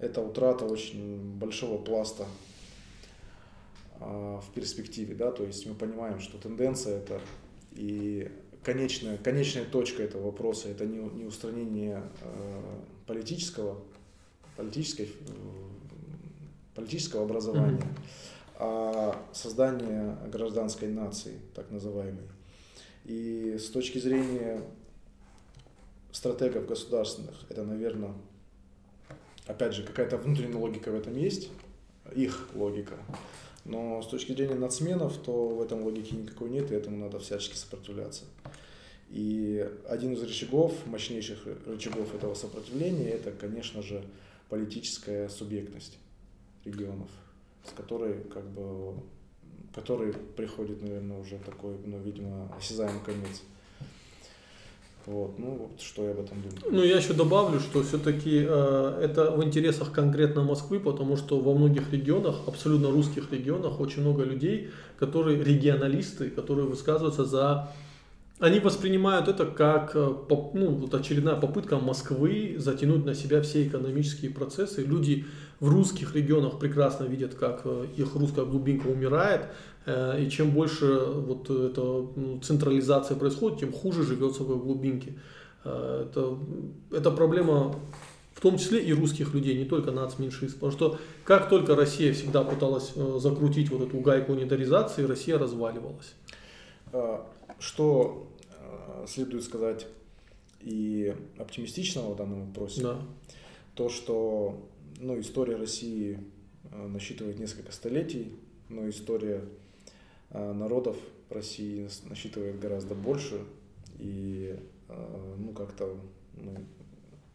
это 0.00 0.20
утрата 0.20 0.64
очень 0.64 1.38
большого 1.38 1.80
пласта 1.80 2.26
в 4.00 4.44
перспективе. 4.54 5.14
Да? 5.14 5.30
То 5.32 5.44
есть 5.44 5.66
мы 5.66 5.74
понимаем, 5.74 6.20
что 6.20 6.38
тенденция 6.38 6.98
это 6.98 7.20
и 7.72 8.30
конечная, 8.62 9.16
конечная 9.18 9.64
точка 9.64 10.02
этого 10.02 10.26
вопроса 10.26 10.68
это 10.68 10.84
не, 10.84 10.98
не 10.98 11.24
устранение 11.24 12.02
э, 12.20 12.80
политического, 13.06 13.80
политической, 14.56 15.04
э, 15.04 15.08
политического 16.74 17.24
образования, 17.24 17.80
mm-hmm. 17.80 18.56
а 18.56 19.26
создание 19.32 20.16
гражданской 20.30 20.88
нации, 20.88 21.38
так 21.54 21.70
называемой. 21.70 22.28
И 23.04 23.56
с 23.58 23.70
точки 23.70 23.98
зрения 23.98 24.62
стратегов 26.12 26.66
государственных, 26.66 27.44
это, 27.48 27.64
наверное, 27.64 28.12
опять 29.46 29.72
же, 29.72 29.82
какая-то 29.82 30.18
внутренняя 30.18 30.58
логика 30.58 30.90
в 30.90 30.94
этом 30.94 31.16
есть, 31.16 31.50
их 32.14 32.48
логика. 32.54 32.96
Но 33.68 34.00
с 34.00 34.06
точки 34.06 34.32
зрения 34.32 34.54
нацменов, 34.54 35.18
то 35.18 35.50
в 35.50 35.60
этом 35.60 35.82
логике 35.82 36.16
никакой 36.16 36.48
нет, 36.48 36.72
и 36.72 36.74
этому 36.74 36.96
надо 36.96 37.18
всячески 37.18 37.54
сопротивляться. 37.54 38.24
И 39.10 39.70
один 39.86 40.14
из 40.14 40.22
рычагов, 40.22 40.74
мощнейших 40.86 41.46
рычагов 41.66 42.14
этого 42.14 42.32
сопротивления, 42.32 43.10
это, 43.10 43.30
конечно 43.30 43.82
же, 43.82 44.02
политическая 44.48 45.28
субъектность 45.28 45.98
регионов, 46.64 47.10
с 47.62 47.72
которой, 47.72 48.22
как 48.24 48.48
бы, 48.48 48.94
который 49.74 50.14
приходит, 50.14 50.80
наверное, 50.80 51.18
уже 51.18 51.38
такой, 51.38 51.76
ну, 51.84 52.00
видимо, 52.00 52.50
осязаемый 52.56 53.02
конец. 53.04 53.42
Вот, 55.08 55.38
ну 55.38 55.56
вот 55.56 55.80
что 55.80 56.04
я 56.04 56.10
об 56.10 56.20
этом 56.20 56.42
думаю. 56.42 56.58
Ну 56.70 56.82
я 56.84 56.98
еще 56.98 57.14
добавлю, 57.14 57.60
что 57.60 57.82
все-таки 57.82 58.44
э, 58.46 59.00
это 59.02 59.30
в 59.30 59.42
интересах 59.42 59.90
конкретно 59.90 60.42
Москвы, 60.42 60.80
потому 60.80 61.16
что 61.16 61.40
во 61.40 61.54
многих 61.54 61.90
регионах, 61.92 62.36
абсолютно 62.46 62.90
русских 62.90 63.32
регионах, 63.32 63.80
очень 63.80 64.02
много 64.02 64.24
людей, 64.24 64.68
которые 64.98 65.42
регионалисты, 65.42 66.28
которые 66.28 66.66
высказываются 66.66 67.24
за 67.24 67.70
они 68.40 68.60
воспринимают 68.60 69.26
это 69.26 69.46
как 69.46 69.96
э, 69.96 70.14
ну, 70.54 70.70
вот 70.70 70.94
очередная 70.94 71.34
попытка 71.34 71.78
Москвы 71.78 72.54
затянуть 72.58 73.04
на 73.04 73.14
себя 73.14 73.42
все 73.42 73.66
экономические 73.66 74.30
процессы. 74.30 74.84
Люди 74.84 75.24
в 75.58 75.68
русских 75.68 76.14
регионах 76.14 76.58
прекрасно 76.58 77.04
видят, 77.04 77.34
как 77.34 77.62
э, 77.64 77.86
их 77.96 78.14
русская 78.14 78.44
глубинка 78.44 78.86
умирает, 78.86 79.46
и 79.86 80.28
чем 80.30 80.50
больше 80.50 80.86
вот 80.86 81.48
эта 81.48 81.80
ну, 81.80 82.40
централизация 82.42 83.16
происходит, 83.16 83.60
тем 83.60 83.72
хуже 83.72 84.02
живется 84.02 84.42
в 84.42 84.62
глубинке. 84.62 85.14
Это, 85.64 86.38
это 86.90 87.10
проблема 87.10 87.74
в 88.38 88.40
том 88.40 88.56
числе 88.56 88.80
и 88.80 88.92
русских 88.92 89.34
людей, 89.34 89.58
не 89.58 89.64
только 89.64 89.90
нацменьшинств. 89.90 90.60
Потому 90.60 90.70
что 90.70 90.98
как 91.24 91.48
только 91.48 91.74
Россия 91.74 92.12
всегда 92.12 92.44
пыталась 92.44 92.92
закрутить 92.94 93.68
вот 93.68 93.88
эту 93.88 93.98
гайку 93.98 94.32
унитаризации, 94.32 95.02
Россия 95.02 95.38
разваливалась. 95.38 96.14
Что 97.58 98.28
э, 98.52 99.06
следует 99.08 99.42
сказать 99.42 99.88
и 100.60 101.12
оптимистичного 101.36 102.14
в 102.14 102.16
данном 102.16 102.46
вопросе, 102.46 102.82
да. 102.82 102.98
то, 103.74 103.88
что 103.88 104.68
ну, 105.00 105.18
история 105.18 105.56
России 105.56 106.20
э, 106.70 106.86
насчитывает 106.86 107.40
несколько 107.40 107.72
столетий, 107.72 108.32
но 108.68 108.88
история 108.88 109.42
э, 109.42 109.48
народов 110.30 110.96
России 111.30 111.88
насчитывает 112.08 112.58
гораздо 112.58 112.94
больше. 112.94 113.40
и 113.98 114.58
ну, 115.36 115.52
как-то 115.52 115.96
ну, 116.34 116.54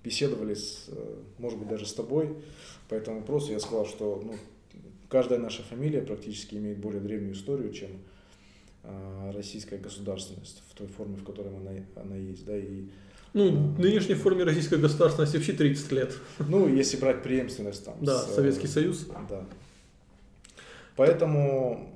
беседовали, 0.03 0.53
с, 0.53 0.89
может 1.37 1.59
быть, 1.59 1.67
даже 1.67 1.85
с 1.85 1.93
тобой 1.93 2.35
по 2.89 2.95
этому 2.95 3.19
вопросу. 3.19 3.51
Я 3.51 3.59
сказал, 3.59 3.85
что 3.85 4.21
ну, 4.23 4.35
каждая 5.09 5.39
наша 5.39 5.63
фамилия 5.63 6.01
практически 6.01 6.55
имеет 6.55 6.79
более 6.79 7.01
древнюю 7.01 7.33
историю, 7.33 7.71
чем 7.71 7.89
российская 9.33 9.77
государственность 9.77 10.63
в 10.69 10.75
той 10.75 10.87
форме, 10.87 11.15
в 11.15 11.23
которой 11.23 11.55
она, 11.55 11.71
она 11.95 12.15
есть. 12.15 12.45
Да, 12.45 12.57
и, 12.57 12.85
ну, 13.33 13.51
в 13.51 13.79
нынешней 13.79 14.15
форме 14.15 14.43
российской 14.43 14.79
государственности 14.79 15.37
вообще 15.37 15.53
30 15.53 15.91
лет. 15.91 16.17
Ну, 16.39 16.67
если 16.67 16.97
брать 16.97 17.23
преемственность 17.23 17.85
там. 17.85 17.95
Да, 18.01 18.19
с, 18.19 18.35
Советский 18.35 18.67
Союз. 18.67 19.07
Да. 19.29 19.45
Поэтому 20.95 21.89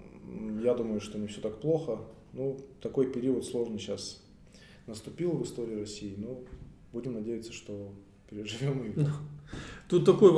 я 0.64 0.74
думаю, 0.74 1.00
что 1.02 1.18
не 1.18 1.28
все 1.28 1.42
так 1.42 1.60
плохо. 1.60 2.00
Ну, 2.34 2.58
такой 2.82 3.12
период 3.12 3.46
сложный 3.46 3.80
сейчас 3.80 4.22
наступил 4.86 5.32
в 5.32 5.44
истории 5.44 5.80
России, 5.80 6.16
но 6.18 6.40
будем 6.94 7.14
надеяться, 7.14 7.52
что 7.54 7.92
переживем 8.30 8.84
его. 8.84 9.10
Тут 9.88 10.04
такой 10.06 10.30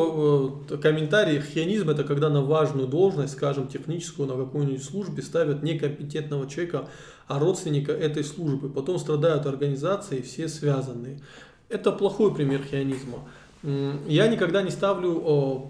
комментарий. 0.78 1.42
Хионизм– 1.42 1.90
это 1.92 2.04
когда 2.04 2.30
на 2.30 2.44
важную 2.44 2.88
должность, 2.88 3.34
скажем, 3.34 3.68
техническую, 3.68 4.28
на 4.28 4.36
какой-нибудь 4.36 4.84
службе 4.84 5.24
ставят 5.24 5.64
некомпетентного 5.64 6.48
человека, 6.48 6.88
а 7.28 7.40
родственника 7.40 7.92
этой 7.92 8.24
службы. 8.24 8.70
Потом 8.70 9.00
страдают 9.00 9.48
организации, 9.48 10.22
все 10.22 10.48
связанные. 10.48 11.20
Это 11.68 11.92
плохой 11.92 12.34
пример 12.34 12.62
хионизма. 12.64 13.28
Я 13.64 14.28
никогда 14.28 14.62
не 14.62 14.70
ставлю, 14.70 15.68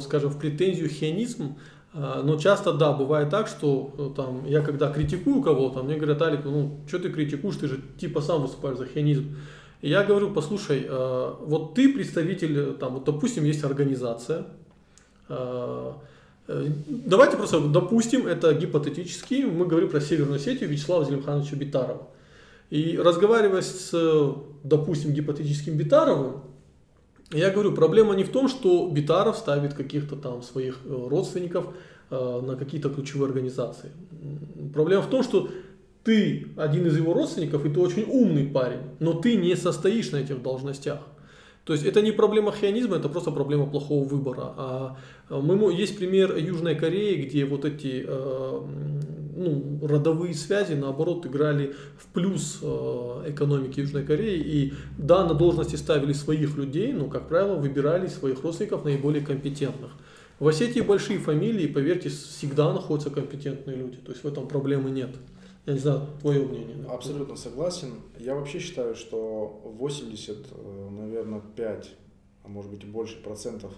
скажем, 0.00 0.30
в 0.30 0.38
претензию 0.38 0.88
хионизм 0.88 1.56
но 1.94 2.38
часто, 2.38 2.72
да, 2.72 2.92
бывает 2.92 3.28
так, 3.28 3.48
что 3.48 3.94
э, 3.98 4.10
там, 4.16 4.46
я 4.46 4.62
когда 4.62 4.90
критикую 4.90 5.42
кого-то, 5.42 5.82
мне 5.82 5.96
говорят, 5.96 6.22
Алик, 6.22 6.44
ну, 6.44 6.80
что 6.86 6.98
ты 6.98 7.10
критикуешь, 7.10 7.56
ты 7.56 7.68
же 7.68 7.80
типа 7.98 8.22
сам 8.22 8.42
выступаешь 8.42 8.78
за 8.78 8.86
хионизм. 8.86 9.36
И 9.82 9.90
я 9.90 10.02
говорю, 10.02 10.32
послушай, 10.32 10.86
э, 10.88 11.34
вот 11.40 11.74
ты 11.74 11.92
представитель, 11.92 12.58
э, 12.58 12.72
там, 12.72 12.94
вот, 12.94 13.04
допустим, 13.04 13.44
есть 13.44 13.62
организация, 13.64 14.46
давайте 16.48 17.36
просто 17.36 17.60
допустим, 17.60 18.26
это 18.26 18.52
гипотетически, 18.52 19.44
мы 19.44 19.66
говорим 19.66 19.88
про 19.88 20.00
Северную 20.00 20.36
Осетию 20.36 20.68
Вячеслава 20.68 21.04
Зелимхановича 21.04 21.56
Битарова. 21.56 22.08
И 22.68 22.98
разговаривая 22.98 23.62
с, 23.62 23.92
допустим, 24.62 25.12
гипотетическим 25.12 25.76
Битаровым, 25.76 26.42
я 27.32 27.50
говорю, 27.50 27.72
проблема 27.72 28.14
не 28.14 28.24
в 28.24 28.30
том, 28.30 28.48
что 28.48 28.88
Битаров 28.88 29.36
ставит 29.36 29.74
каких-то 29.74 30.16
там 30.16 30.42
своих 30.42 30.80
э, 30.84 31.08
родственников 31.08 31.66
э, 32.10 32.40
на 32.40 32.56
какие-то 32.56 32.90
ключевые 32.90 33.28
организации. 33.28 33.90
Проблема 34.74 35.02
в 35.02 35.10
том, 35.10 35.22
что 35.22 35.48
ты 36.04 36.48
один 36.56 36.86
из 36.86 36.96
его 36.96 37.14
родственников, 37.14 37.64
и 37.64 37.70
ты 37.70 37.80
очень 37.80 38.04
умный 38.04 38.46
парень, 38.46 38.80
но 38.98 39.12
ты 39.12 39.36
не 39.36 39.54
состоишь 39.56 40.10
на 40.10 40.16
этих 40.16 40.42
должностях. 40.42 41.00
То 41.64 41.72
есть 41.74 41.84
это 41.84 42.02
не 42.02 42.10
проблема 42.10 42.52
хионизма, 42.52 42.96
это 42.96 43.08
просто 43.08 43.30
проблема 43.30 43.66
плохого 43.66 44.04
выбора. 44.04 44.54
А 44.56 44.96
э, 45.30 45.40
мы, 45.40 45.72
есть 45.72 45.96
пример 45.96 46.36
Южной 46.36 46.74
Кореи, 46.74 47.22
где 47.22 47.44
вот 47.44 47.64
эти 47.64 48.04
ну, 49.34 49.86
родовые 49.86 50.34
связи, 50.34 50.74
наоборот, 50.74 51.26
играли 51.26 51.74
в 51.98 52.06
плюс 52.06 52.58
э, 52.62 52.66
экономики 53.28 53.80
Южной 53.80 54.04
Кореи. 54.04 54.40
И 54.40 54.74
да, 54.98 55.24
на 55.26 55.34
должности 55.34 55.76
ставили 55.76 56.12
своих 56.12 56.56
людей, 56.56 56.92
но, 56.92 57.06
как 57.06 57.28
правило, 57.28 57.56
выбирали 57.56 58.06
своих 58.08 58.42
родственников 58.42 58.84
наиболее 58.84 59.24
компетентных. 59.24 59.92
В 60.38 60.48
Осетии 60.48 60.80
большие 60.80 61.18
фамилии, 61.18 61.66
поверьте, 61.66 62.08
всегда 62.08 62.72
находятся 62.72 63.10
компетентные 63.10 63.76
люди. 63.76 63.96
То 63.96 64.12
есть 64.12 64.24
в 64.24 64.26
этом 64.26 64.48
проблемы 64.48 64.90
нет. 64.90 65.10
Я 65.66 65.74
не 65.74 65.78
знаю, 65.78 66.08
твое 66.20 66.44
мнение. 66.44 66.84
Абсолютно 66.88 67.36
согласен. 67.36 67.92
Я 68.18 68.34
вообще 68.34 68.58
считаю, 68.58 68.96
что 68.96 69.62
80, 69.78 70.36
э, 70.50 70.88
наверное, 70.90 71.42
5, 71.56 71.90
а 72.42 72.48
может 72.48 72.70
быть 72.70 72.82
и 72.82 72.86
больше 72.86 73.22
процентов 73.22 73.72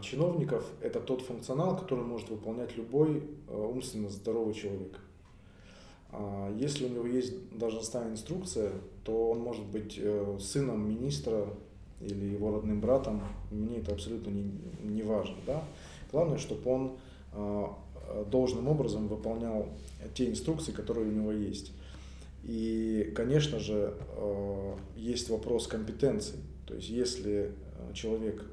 чиновников– 0.00 0.64
это 0.80 1.00
тот 1.00 1.22
функционал, 1.22 1.76
который 1.76 2.04
может 2.04 2.28
выполнять 2.28 2.76
любой 2.76 3.22
э, 3.48 3.56
умственно 3.56 4.08
здоровый 4.10 4.54
человек. 4.54 5.00
А 6.10 6.54
если 6.56 6.84
у 6.84 6.88
него 6.88 7.06
есть 7.06 7.34
должностная 7.56 8.10
инструкция, 8.10 8.72
то 9.04 9.30
он 9.30 9.40
может 9.40 9.64
быть 9.66 9.98
э, 9.98 10.38
сыном 10.40 10.88
министра 10.88 11.48
или 12.00 12.26
его 12.26 12.52
родным 12.52 12.80
братом, 12.80 13.22
мне 13.50 13.78
это 13.78 13.92
абсолютно 13.92 14.30
не, 14.30 14.52
не 14.82 15.02
важно. 15.02 15.36
Да? 15.46 15.64
Главное, 16.12 16.38
чтобы 16.38 16.70
он 16.70 16.96
э, 17.32 17.66
должным 18.30 18.68
образом 18.68 19.08
выполнял 19.08 19.66
те 20.14 20.28
инструкции, 20.28 20.70
которые 20.70 21.08
у 21.08 21.12
него 21.12 21.32
есть. 21.32 21.72
И, 22.44 23.12
конечно 23.14 23.60
же, 23.60 23.94
есть 24.96 25.30
вопрос 25.30 25.68
компетенции. 25.68 26.34
То 26.66 26.74
есть, 26.74 26.88
если 26.88 27.52
человек 27.94 28.44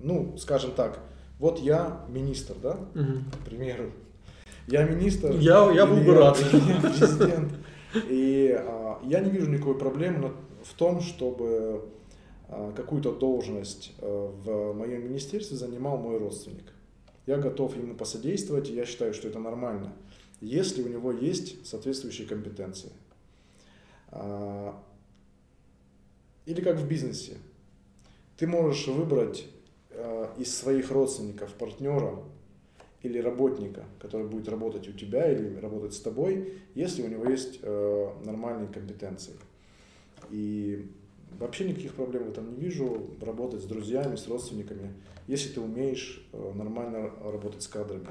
ну, 0.00 0.36
скажем 0.38 0.72
так, 0.72 1.00
вот 1.38 1.60
я 1.60 2.04
министр, 2.08 2.54
да, 2.62 2.72
угу. 2.94 3.20
к 3.40 3.44
примеру, 3.44 3.92
я 4.66 4.84
министр. 4.84 5.32
Я, 5.32 5.70
я 5.72 5.86
был 5.86 5.96
бы 5.96 6.14
рад. 6.14 6.36
Президент. 6.36 7.52
И 8.08 8.54
а, 8.58 9.00
я 9.02 9.20
не 9.20 9.30
вижу 9.30 9.50
никакой 9.50 9.78
проблемы 9.78 10.32
в 10.62 10.74
том, 10.74 11.00
чтобы 11.00 11.88
а, 12.48 12.72
какую-то 12.72 13.12
должность 13.12 13.94
а, 13.98 14.30
в 14.44 14.74
моем 14.74 15.04
министерстве 15.04 15.56
занимал 15.56 15.96
мой 15.96 16.18
родственник. 16.18 16.72
Я 17.26 17.38
готов 17.38 17.76
ему 17.76 17.94
посодействовать, 17.94 18.68
и 18.68 18.74
я 18.74 18.84
считаю, 18.84 19.14
что 19.14 19.28
это 19.28 19.38
нормально, 19.38 19.92
если 20.40 20.82
у 20.82 20.88
него 20.88 21.12
есть 21.12 21.66
соответствующие 21.66 22.26
компетенции. 22.26 22.90
А, 24.10 24.78
или 26.44 26.60
как 26.60 26.76
в 26.76 26.86
бизнесе. 26.86 27.38
Ты 28.36 28.46
можешь 28.46 28.86
выбрать 28.86 29.46
из 30.36 30.56
своих 30.56 30.90
родственников 30.90 31.52
партнера 31.54 32.18
или 33.02 33.18
работника, 33.18 33.84
который 34.00 34.26
будет 34.26 34.48
работать 34.48 34.88
у 34.88 34.92
тебя 34.92 35.30
или 35.30 35.56
работать 35.56 35.94
с 35.94 36.00
тобой, 36.00 36.54
если 36.74 37.02
у 37.02 37.08
него 37.08 37.24
есть 37.26 37.60
э, 37.62 38.08
нормальные 38.24 38.68
компетенции. 38.68 39.34
И 40.30 40.90
вообще 41.38 41.68
никаких 41.68 41.94
проблем 41.94 42.24
в 42.24 42.30
этом 42.30 42.50
не 42.50 42.56
вижу. 42.56 43.10
Работать 43.20 43.62
с 43.62 43.66
друзьями, 43.66 44.16
с 44.16 44.26
родственниками, 44.26 44.92
если 45.26 45.50
ты 45.50 45.60
умеешь 45.60 46.26
э, 46.32 46.52
нормально 46.54 47.10
работать 47.22 47.62
с 47.62 47.68
кадрами. 47.68 48.08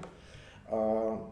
А 0.70 1.30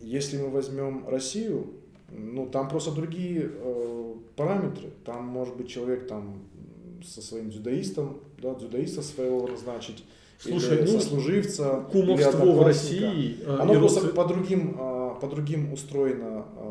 если 0.00 0.40
мы 0.40 0.50
возьмем 0.50 1.08
Россию, 1.08 1.74
ну 2.08 2.46
там 2.46 2.68
просто 2.68 2.92
другие 2.92 3.50
э, 3.52 4.14
параметры. 4.36 4.90
Там 5.04 5.24
может 5.24 5.56
быть 5.56 5.68
человек 5.68 6.06
там 6.06 6.44
со 7.04 7.20
своим 7.20 7.50
дзюдоистом, 7.50 8.20
да, 8.42 8.54
дзюдоиста 8.54 9.02
своего 9.02 9.46
назначить, 9.46 10.04
Слушай, 10.38 10.78
или 10.78 10.90
ну, 10.90 11.00
сослуживца, 11.00 11.86
кумовство 11.92 12.44
или 12.44 12.52
в 12.52 12.62
России. 12.62 13.38
Оно 13.46 13.74
просто 13.74 14.00
родствен... 14.00 14.14
по 14.14 14.24
другим, 14.24 14.76
а, 14.78 15.14
по 15.14 15.28
другим 15.28 15.72
устроено 15.72 16.44
а, 16.56 16.61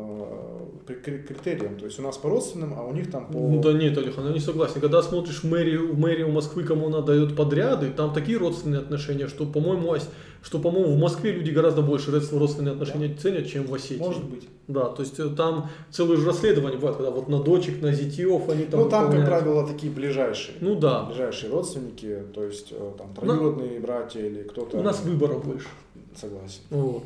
критериям. 0.86 1.78
То 1.78 1.86
есть 1.86 1.98
у 1.98 2.02
нас 2.02 2.16
по 2.16 2.28
родственным, 2.28 2.74
а 2.76 2.82
у 2.84 2.92
них 2.92 3.10
там 3.10 3.26
по... 3.26 3.38
Ну 3.38 3.60
да 3.60 3.72
нет, 3.72 3.96
Алихан, 3.96 4.26
я 4.26 4.32
не 4.32 4.40
согласен. 4.40 4.80
Когда 4.80 5.02
смотришь 5.02 5.42
мэрию, 5.44 5.94
мэрию 5.94 6.30
Москвы, 6.30 6.64
кому 6.64 6.86
она 6.86 7.00
дает 7.00 7.36
подряды, 7.36 7.90
там 7.90 8.12
такие 8.12 8.38
родственные 8.38 8.80
отношения, 8.80 9.28
что, 9.28 9.46
по-моему, 9.46 9.96
что, 10.42 10.58
по-моему, 10.58 10.94
в 10.94 10.98
Москве 10.98 11.32
люди 11.32 11.50
гораздо 11.50 11.82
больше 11.82 12.10
родственные 12.10 12.72
отношения 12.72 13.08
да. 13.08 13.20
ценят, 13.20 13.46
чем 13.46 13.64
в 13.64 13.74
Осетии. 13.74 13.98
Может 13.98 14.24
быть. 14.24 14.48
Да, 14.68 14.86
то 14.86 15.02
есть 15.02 15.18
э, 15.18 15.28
там 15.28 15.70
целые 15.90 16.18
же 16.18 16.26
расследования 16.26 16.76
бывают, 16.76 16.96
когда 16.96 17.10
вот 17.10 17.28
на 17.28 17.40
дочек, 17.42 17.80
на 17.82 17.92
зятьев 17.92 18.48
они 18.48 18.64
там 18.64 18.80
Ну 18.80 18.88
там, 18.88 19.04
выполняют. 19.06 19.30
как 19.30 19.40
правило, 19.40 19.66
такие 19.66 19.92
ближайшие. 19.92 20.56
Ну 20.60 20.74
да. 20.74 21.04
Ближайшие 21.04 21.52
родственники, 21.52 22.22
то 22.34 22.44
есть 22.44 22.72
э, 22.72 22.92
там 22.98 23.14
троюродные 23.14 23.78
Но... 23.78 23.86
братья 23.86 24.20
или 24.20 24.42
кто-то. 24.42 24.78
У 24.78 24.82
нас 24.82 25.02
выбора 25.02 25.38
больше. 25.38 25.68
Согласен. 26.16 26.60
Вот. 26.70 27.04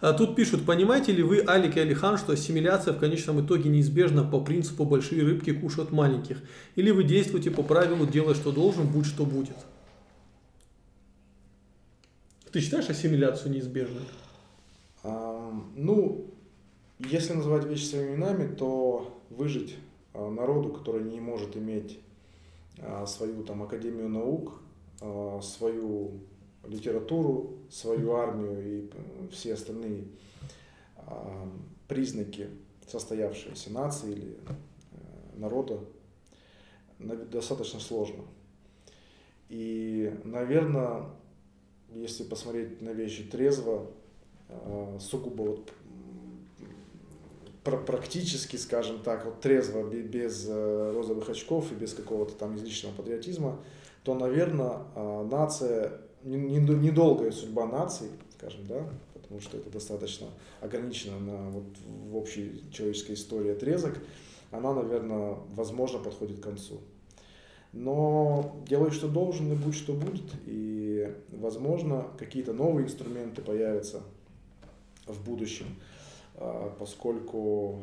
А 0.00 0.12
тут 0.12 0.34
пишут, 0.34 0.66
понимаете 0.66 1.12
ли 1.12 1.22
вы, 1.22 1.44
Алик 1.46 1.76
и 1.76 1.80
Алихан, 1.80 2.18
что 2.18 2.32
ассимиляция 2.32 2.92
в 2.92 2.98
конечном 2.98 3.44
итоге 3.44 3.70
неизбежна 3.70 4.24
по 4.24 4.40
принципу 4.40 4.84
большие 4.84 5.22
рыбки 5.22 5.52
кушают 5.52 5.92
маленьких? 5.92 6.38
Или 6.74 6.90
вы 6.90 7.04
действуете 7.04 7.50
по 7.50 7.62
правилу 7.62 8.06
делай, 8.06 8.34
что 8.34 8.50
должен, 8.50 8.86
будь 8.86 9.06
что 9.06 9.24
будет? 9.24 9.56
Ты 12.52 12.60
считаешь 12.60 12.88
ассимиляцию 12.88 13.52
неизбежной? 13.52 14.02
А, 15.04 15.52
ну, 15.76 16.26
если 16.98 17.34
называть 17.34 17.64
вещи 17.64 17.84
своими 17.84 18.14
именами, 18.14 18.52
то 18.54 19.20
выжить 19.30 19.76
а, 20.14 20.30
народу, 20.30 20.70
который 20.70 21.04
не 21.04 21.20
может 21.20 21.56
иметь 21.56 22.00
а, 22.80 23.06
свою 23.06 23.44
там 23.44 23.62
академию 23.62 24.08
наук, 24.08 24.60
а, 25.00 25.40
свою 25.42 26.12
литературу, 26.68 27.58
свою 27.70 28.14
армию 28.14 28.64
и 28.66 28.90
все 29.30 29.54
остальные 29.54 30.04
признаки 31.86 32.48
состоявшейся 32.86 33.72
нации 33.72 34.12
или 34.12 34.28
э, 34.32 35.38
народа 35.38 35.80
достаточно 36.98 37.80
сложно. 37.80 38.24
И, 39.48 40.14
наверное, 40.24 41.04
если 41.90 42.24
посмотреть 42.24 42.82
на 42.82 42.90
вещи 42.90 43.24
трезво, 43.24 43.86
сугубо 44.98 45.42
вот 45.42 45.72
практически, 47.62 48.56
скажем 48.56 49.00
так, 49.00 49.24
вот 49.24 49.40
трезво, 49.40 49.82
без 49.88 50.46
э, 50.48 50.92
розовых 50.94 51.28
очков 51.28 51.70
и 51.72 51.74
без 51.74 51.92
какого-то 51.92 52.34
там 52.34 52.56
излишнего 52.56 52.92
патриотизма, 52.92 53.60
то, 54.04 54.14
наверное, 54.14 54.84
а, 54.94 55.24
нация, 55.24 56.00
недолгая 56.24 57.30
судьба 57.30 57.66
нации, 57.66 58.10
скажем, 58.36 58.66
да, 58.66 58.88
потому 59.14 59.40
что 59.40 59.56
это 59.56 59.70
достаточно 59.70 60.28
ограничено 60.60 61.18
на 61.18 61.50
вот, 61.50 61.64
в 61.86 62.16
общей 62.16 62.64
человеческой 62.72 63.12
истории 63.12 63.52
отрезок, 63.52 63.98
она, 64.50 64.72
наверное, 64.72 65.36
возможно, 65.54 65.98
подходит 65.98 66.40
к 66.40 66.42
концу. 66.42 66.80
Но 67.72 68.56
делай, 68.66 68.90
что 68.90 69.08
должен, 69.08 69.52
и 69.52 69.54
будь, 69.54 69.74
что 69.74 69.92
будет. 69.92 70.24
И, 70.46 71.14
возможно, 71.30 72.08
какие-то 72.18 72.54
новые 72.54 72.86
инструменты 72.86 73.42
появятся 73.42 74.02
в 75.06 75.22
будущем, 75.22 75.66
а, 76.36 76.74
поскольку 76.78 77.80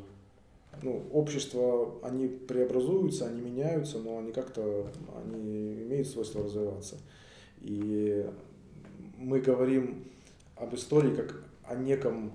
ну, 0.82 1.04
общества, 1.14 1.94
они 2.02 2.28
преобразуются, 2.28 3.28
они 3.28 3.42
меняются, 3.42 4.00
но 4.00 4.18
они 4.18 4.32
как-то, 4.32 4.88
они 5.24 5.84
имеют 5.84 6.08
свойство 6.08 6.44
развиваться. 6.44 6.98
И 7.66 8.24
мы 9.18 9.40
говорим 9.40 10.04
об 10.56 10.76
истории 10.76 11.16
как 11.16 11.36
о 11.64 11.76
неком 11.76 12.32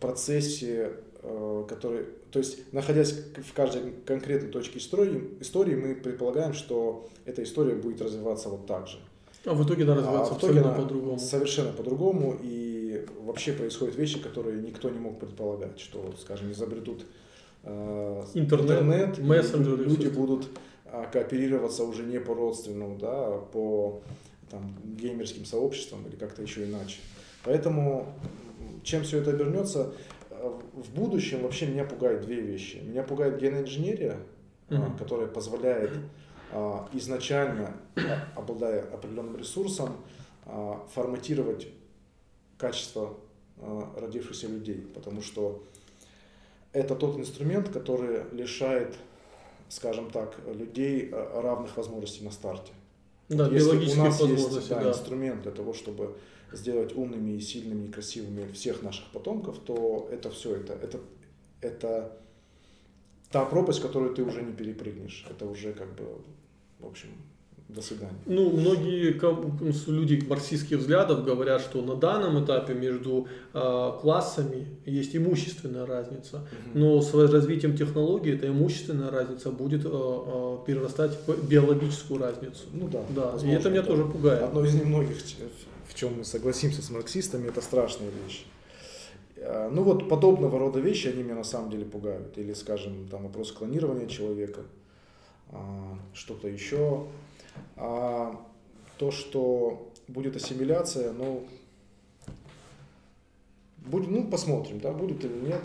процессе, 0.00 0.92
э, 1.22 1.64
который, 1.66 2.04
то 2.30 2.38
есть 2.38 2.72
находясь 2.74 3.12
в 3.12 3.54
каждой 3.54 3.92
конкретной 4.04 4.50
точке 4.50 4.78
истории, 4.78 5.30
истории 5.40 5.74
мы 5.74 5.94
предполагаем, 5.94 6.52
что 6.52 7.08
эта 7.24 7.42
история 7.42 7.74
будет 7.74 8.02
развиваться 8.02 8.50
вот 8.50 8.66
так 8.66 8.86
же. 8.86 8.98
А 9.46 9.54
в 9.54 9.66
итоге 9.66 9.84
она 9.84 9.94
развивается 9.94 10.32
а 10.32 10.34
в 10.34 10.38
итоге 10.38 10.58
абсолютно 10.60 10.82
по-другому. 10.82 11.18
Совершенно 11.18 11.72
по-другому, 11.72 12.36
и 12.42 13.06
вообще 13.24 13.52
происходят 13.52 13.96
вещи, 13.96 14.18
которые 14.18 14.60
никто 14.60 14.90
не 14.90 14.98
мог 14.98 15.18
предполагать, 15.18 15.80
что, 15.80 16.12
скажем, 16.20 16.52
изобретут 16.52 17.06
э, 17.62 18.24
интернет, 18.34 18.82
интернет 18.82 19.18
мессенджеры, 19.20 19.84
люди 19.84 20.08
будут 20.08 20.48
а, 20.84 21.06
кооперироваться 21.06 21.84
уже 21.84 22.02
не 22.02 22.20
по 22.20 22.34
родственному, 22.34 22.98
да, 22.98 23.10
а 23.12 23.38
по 23.52 24.02
там, 24.50 24.74
геймерским 24.84 25.44
сообществам 25.44 26.06
или 26.06 26.16
как-то 26.16 26.42
еще 26.42 26.64
иначе. 26.64 26.98
Поэтому 27.44 28.12
чем 28.82 29.02
все 29.02 29.18
это 29.18 29.30
обернется, 29.30 29.92
э, 30.30 30.60
в 30.74 30.90
будущем 30.94 31.42
вообще 31.42 31.66
меня 31.66 31.84
пугают 31.84 32.22
две 32.22 32.40
вещи. 32.40 32.76
Меня 32.76 33.02
пугает 33.02 33.38
геноинженерия, 33.38 34.18
mm-hmm. 34.68 34.98
которая 34.98 35.26
позволяет 35.26 35.92
а, 36.52 36.88
изначально, 36.92 37.76
обладая 38.36 38.82
определенным 38.82 39.36
ресурсом, 39.36 39.96
форматировать 40.94 41.66
качество 42.56 43.16
родившихся 43.96 44.46
людей, 44.46 44.86
потому 44.94 45.20
что 45.20 45.64
это 46.72 46.94
тот 46.94 47.18
инструмент, 47.18 47.70
который 47.70 48.22
лишает, 48.30 48.94
скажем 49.68 50.08
так, 50.10 50.38
людей 50.46 51.10
равных 51.10 51.76
возможностей 51.76 52.22
на 52.22 52.30
старте. 52.30 52.72
Да, 53.28 53.48
Если 53.48 53.98
у 53.98 54.04
нас 54.04 54.20
есть 54.20 54.68
да, 54.68 54.82
да. 54.82 54.90
инструмент 54.90 55.42
для 55.42 55.52
того, 55.52 55.72
чтобы 55.72 56.16
сделать 56.52 56.94
умными 56.96 57.32
и 57.32 57.40
сильными 57.40 57.86
и 57.86 57.90
красивыми 57.90 58.50
всех 58.52 58.82
наших 58.82 59.10
потомков, 59.10 59.58
то 59.58 60.08
это 60.12 60.30
все, 60.30 60.54
это, 60.56 60.74
это, 60.74 61.00
это 61.60 62.18
та 63.30 63.44
пропасть, 63.44 63.80
которую 63.80 64.14
ты 64.14 64.22
уже 64.22 64.42
не 64.42 64.52
перепрыгнешь. 64.52 65.26
Это 65.28 65.46
уже 65.46 65.72
как 65.72 65.94
бы, 65.96 66.04
в 66.78 66.86
общем, 66.86 67.08
до 67.68 67.82
свидания. 67.82 68.14
Ну, 68.26 68.50
многие 68.50 69.20
люди 69.88 70.24
марксистских 70.28 70.78
взглядов 70.78 71.24
говорят, 71.24 71.60
что 71.60 71.82
на 71.82 71.96
данном 71.96 72.44
этапе 72.44 72.74
между 72.74 73.26
э, 73.52 73.92
классами 74.00 74.66
есть 74.84 75.16
имущественная 75.16 75.84
разница, 75.84 76.36
угу. 76.36 76.78
но 76.78 77.02
с 77.02 77.12
развитием 77.12 77.76
технологий 77.76 78.34
эта 78.34 78.48
имущественная 78.48 79.10
разница 79.10 79.50
будет 79.50 79.84
э, 79.84 79.88
э, 79.90 80.58
перерастать 80.64 81.18
в 81.26 81.48
биологическую 81.48 82.20
разницу. 82.20 82.64
Ну 82.72 82.88
да. 82.88 83.02
Да, 83.10 83.34
и 83.44 83.50
это 83.50 83.68
меня 83.68 83.82
тоже 83.82 84.04
пугает. 84.04 84.42
Одно 84.42 84.64
из 84.64 84.74
немногих, 84.74 85.16
в 85.88 85.94
чем 85.94 86.18
мы 86.18 86.24
согласимся 86.24 86.82
с 86.82 86.90
марксистами, 86.90 87.48
это 87.48 87.60
страшная 87.60 88.10
вещь. 88.24 88.46
Ну 89.70 89.82
вот 89.82 90.08
подобного 90.08 90.58
рода 90.58 90.80
вещи, 90.80 91.08
они 91.08 91.22
меня 91.22 91.34
на 91.34 91.44
самом 91.44 91.70
деле 91.70 91.84
пугают. 91.84 92.38
Или, 92.38 92.52
скажем, 92.54 93.06
там 93.10 93.24
вопрос 93.24 93.52
клонирования 93.52 94.06
человека, 94.06 94.62
что-то 96.14 96.48
еще. 96.48 97.06
А 97.76 98.40
то, 98.98 99.10
что 99.10 99.92
будет 100.08 100.36
ассимиляция, 100.36 101.12
ну, 101.12 101.44
будет, 103.78 104.10
ну, 104.10 104.28
посмотрим, 104.28 104.80
да, 104.80 104.92
будет 104.92 105.24
или 105.24 105.48
нет. 105.48 105.62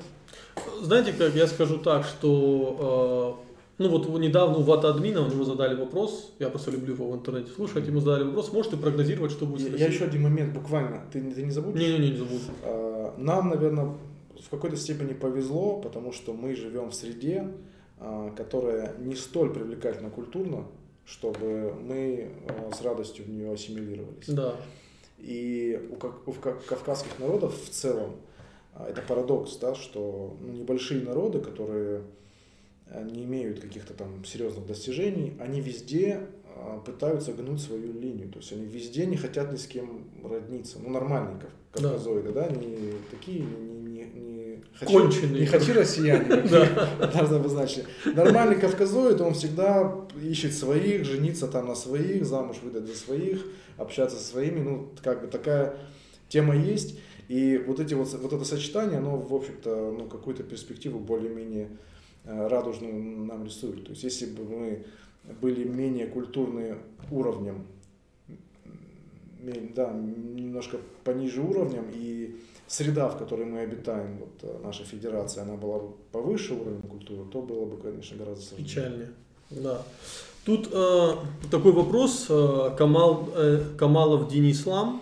Знаете, 0.82 1.14
как 1.14 1.36
я 1.36 1.48
скажу 1.48 1.78
так, 1.78 2.06
что 2.06 3.40
э, 3.48 3.52
ну 3.82 3.90
вот 3.90 4.08
недавно 4.20 4.58
у 4.58 4.62
Вата 4.62 4.90
админа, 4.90 5.22
у 5.22 5.28
него 5.28 5.44
задали 5.44 5.74
вопрос, 5.74 6.34
я 6.38 6.50
просто 6.50 6.70
люблю 6.70 6.94
его 6.94 7.10
в 7.10 7.16
интернете 7.16 7.52
слушать, 7.52 7.88
ему 7.88 8.00
задали 8.00 8.24
вопрос, 8.24 8.54
можете 8.54 8.78
прогнозировать, 8.78 9.32
что 9.32 9.48
будет 9.48 9.72
Я, 9.72 9.86
я 9.86 9.88
еще 9.88 10.06
один 10.06 10.22
момент, 10.22 10.54
буквально, 10.54 11.02
ты, 11.12 11.20
ты 11.20 11.42
не 11.42 11.52
забудешь? 11.52 11.82
Не-не-не, 11.82 12.12
не 12.12 12.18
забуду. 12.18 12.42
А, 12.64 13.16
нам, 13.18 13.50
наверное, 13.50 13.96
в 14.40 14.50
какой-то 14.52 14.76
степени 14.76 15.14
повезло, 15.14 15.80
потому 15.82 16.12
что 16.12 16.34
мы 16.34 16.56
живем 16.56 16.92
в 16.92 16.96
среде, 16.96 17.48
а, 18.00 18.32
которая 18.32 18.94
не 19.00 19.16
столь 19.16 19.52
привлекательна 19.52 20.12
культурно, 20.12 20.66
чтобы 21.12 21.74
мы 21.74 22.30
э, 22.48 22.72
с 22.74 22.82
радостью 22.82 23.26
в 23.26 23.30
нее 23.30 23.52
ассимилировались. 23.52 24.28
Да. 24.28 24.56
И 25.18 25.80
у, 25.92 26.30
у 26.30 26.34
кавказских 26.34 27.20
народов 27.20 27.54
в 27.54 27.70
целом 27.70 28.16
а, 28.74 28.90
это 28.90 29.02
парадокс, 29.02 29.58
да, 29.58 29.76
что 29.76 30.38
небольшие 30.42 31.04
народы, 31.04 31.40
которые 31.40 32.04
э, 32.88 33.04
не 33.12 33.26
имеют 33.26 33.60
каких-то 33.60 33.94
там 33.94 34.24
серьезных 34.24 34.66
достижений, 34.66 35.34
они 35.40 35.60
везде 35.60 36.28
а, 36.56 36.80
пытаются 36.80 37.34
гнуть 37.34 37.62
свою 37.62 37.92
линию. 37.92 38.30
То 38.30 38.40
есть 38.40 38.54
они 38.54 38.66
везде 38.66 39.06
не 39.06 39.18
хотят 39.18 39.52
ни 39.52 39.58
с 39.58 39.68
кем 39.68 40.10
родниться. 40.24 40.80
Ну, 40.80 40.90
нормальные 40.90 41.42
кавказоиды, 41.74 42.32
да, 42.32 42.48
да 42.48 42.56
не 42.56 42.94
такие, 43.12 43.42
не, 43.42 43.81
хочу, 44.74 44.92
Конченые. 44.92 45.42
не 45.42 45.46
хочу 45.46 45.74
россияне, 45.74 46.26
должны 47.14 47.36
обозначить. 47.36 47.86
Нормальный 48.06 48.56
кавказоид, 48.56 49.22
он 49.22 49.34
всегда 49.34 49.96
ищет 50.22 50.54
своих, 50.54 51.06
жениться 51.06 51.48
там 51.48 51.68
на 51.68 51.76
своих, 51.76 52.26
замуж 52.26 52.58
выдать 52.64 52.88
за 52.88 52.96
своих, 52.96 53.46
общаться 53.78 54.18
со 54.18 54.24
своими. 54.24 54.60
Ну, 54.60 54.90
как 55.04 55.22
бы 55.22 55.28
такая 55.28 55.78
тема 56.30 56.56
есть. 56.56 57.00
И 57.28 57.58
вот 57.58 57.80
эти 57.80 57.94
вот, 57.94 58.12
вот 58.14 58.34
это 58.34 58.44
сочетание, 58.44 58.98
оно, 58.98 59.18
в 59.18 59.34
общем-то, 59.34 59.96
ну, 59.98 60.08
какую-то 60.08 60.44
перспективу 60.44 61.00
более-менее 61.00 61.70
э, 62.26 62.48
радужную 62.48 62.94
нам 63.26 63.46
рисует. 63.46 63.86
То 63.86 63.92
есть, 63.92 64.04
если 64.04 64.26
бы 64.26 64.44
мы 64.44 64.86
были 65.40 65.64
менее 65.64 66.08
культурные 66.08 66.78
уровнем, 67.10 67.68
да, 69.76 69.92
немножко 69.92 70.78
пониже 71.04 71.42
уровнем, 71.42 71.86
и 71.94 72.36
среда, 72.72 73.10
в 73.10 73.18
которой 73.18 73.46
мы 73.46 73.60
обитаем, 73.60 74.18
вот 74.18 74.40
э, 74.44 74.60
наша 74.64 74.86
федерация, 74.86 75.44
она 75.44 75.56
была 75.56 75.80
бы 75.80 75.94
повыше 76.12 76.54
уровня 76.54 76.82
культуры, 76.90 77.30
то 77.30 77.42
было 77.42 77.66
бы, 77.66 77.78
конечно, 77.78 78.18
гораздо 78.18 78.46
сложнее. 78.46 78.68
Печальнее, 78.68 79.10
да. 79.50 79.82
Тут 80.46 80.70
э, 80.72 81.16
такой 81.52 81.74
вопрос, 81.74 82.28
э, 82.30 82.70
Камал, 82.78 83.30
э, 83.36 83.64
Камалов 83.78 84.30
Денис 84.30 84.66
Лам, 84.66 85.02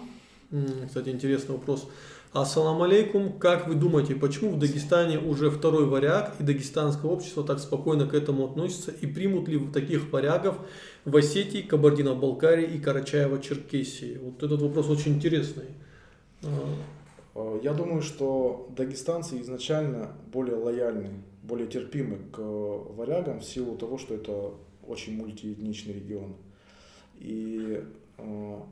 кстати, 0.88 1.10
интересный 1.10 1.56
вопрос. 1.56 1.88
Ассаламу 2.34 2.84
алейкум. 2.84 3.34
Как 3.40 3.68
вы 3.68 3.76
думаете, 3.76 4.16
почему 4.16 4.52
в 4.52 4.60
Дагестане 4.60 5.20
уже 5.20 5.52
второй 5.52 5.86
варяг 5.86 6.34
и 6.40 6.44
дагестанское 6.44 7.10
общество 7.10 7.44
так 7.44 7.60
спокойно 7.60 8.08
к 8.08 8.16
этому 8.16 8.46
относится 8.46 8.91
и 8.91 9.06
примут 9.06 9.48
ли 9.48 9.60
таких 9.72 10.12
варягов 10.12 10.58
в 11.06 11.16
Осетии, 11.16 11.62
Кабардино-Балкарии 11.62 12.66
и 12.66 12.80
Карачаево-Черкесии? 12.80 14.20
Вот 14.20 14.41
этот 14.41 14.62
вопрос 14.62 14.90
очень 14.90 15.14
интересный. 15.14 15.66
А, 17.40 17.60
я 17.64 17.74
думаю, 17.74 18.02
что 18.02 18.68
дагестанцы 18.76 19.40
изначально 19.41 20.11
более 20.32 20.56
лояльны, 20.56 21.10
более 21.41 21.68
терпимы 21.68 22.18
к 22.32 22.40
варягам 22.40 23.40
в 23.40 23.45
силу 23.45 23.78
того, 23.78 23.98
что 23.98 24.14
это 24.14 24.53
очень 24.86 25.16
мультиэтничный 25.16 25.94
регион. 25.94 26.36
И 27.18 27.84
а, 28.18 28.66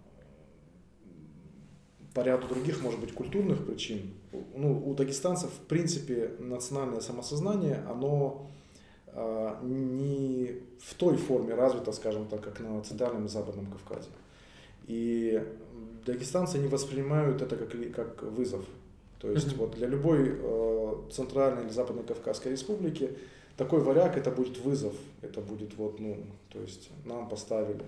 по 2.13 2.21
ряду 2.21 2.47
других, 2.47 2.81
может 2.81 2.99
быть, 2.99 3.13
культурных 3.13 3.65
причин. 3.65 4.13
Ну, 4.55 4.83
у 4.85 4.93
дагестанцев, 4.95 5.49
в 5.49 5.67
принципе, 5.67 6.31
национальное 6.39 6.99
самосознание, 6.99 7.83
оно 7.87 8.49
э, 9.07 9.55
не 9.61 10.63
в 10.81 10.95
той 10.95 11.15
форме 11.15 11.53
развито, 11.53 11.91
скажем 11.91 12.27
так, 12.27 12.41
как 12.41 12.59
на 12.59 12.81
Центральном 12.81 13.27
и 13.27 13.29
Западном 13.29 13.67
Кавказе. 13.67 14.09
И 14.87 15.43
дагестанцы 16.05 16.57
не 16.57 16.67
воспринимают 16.67 17.41
это 17.41 17.55
как, 17.55 17.69
как 17.93 18.23
вызов. 18.23 18.65
То 19.19 19.31
есть 19.31 19.55
вот 19.57 19.75
для 19.75 19.87
любой 19.87 20.37
э, 20.39 20.95
Центральной 21.11 21.63
или 21.63 21.71
Западной 21.71 22.03
Кавказской 22.03 22.49
республики 22.49 23.11
такой 23.57 23.81
варяг 23.81 24.15
это 24.15 24.31
будет 24.31 24.57
вызов, 24.59 24.93
это 25.21 25.41
будет 25.41 25.75
вот, 25.77 25.99
ну, 25.99 26.17
то 26.49 26.59
есть 26.59 26.89
нам 27.05 27.27
поставили. 27.27 27.83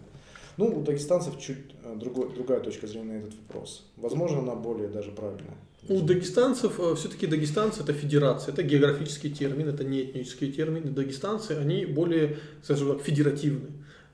Ну, 0.58 0.66
у 0.66 0.84
дагестанцев 0.84 1.40
чуть 1.40 1.58
э, 1.84 1.96
другой, 1.96 2.34
другая 2.34 2.60
точка 2.60 2.88
зрения 2.88 3.14
на 3.14 3.18
этот 3.20 3.36
вопрос. 3.48 3.86
Возможно, 3.96 4.40
она 4.40 4.56
более 4.56 4.90
даже 4.90 5.12
правильная. 5.12 5.56
У 5.88 6.02
дагестанцев, 6.02 6.80
э, 6.80 6.96
все-таки 6.96 7.28
дагестанцы 7.28 7.82
это 7.82 7.94
федерация, 7.94 8.52
это 8.52 8.64
географический 8.64 9.30
термин, 9.30 9.70
это 9.70 9.86
не 9.86 10.02
этнический 10.02 10.52
термин. 10.52 10.94
Дагестанцы, 10.94 11.52
они 11.52 11.86
более, 11.86 12.40
скажем 12.64 12.90
так, 12.90 13.02
федеративны. 13.02 13.68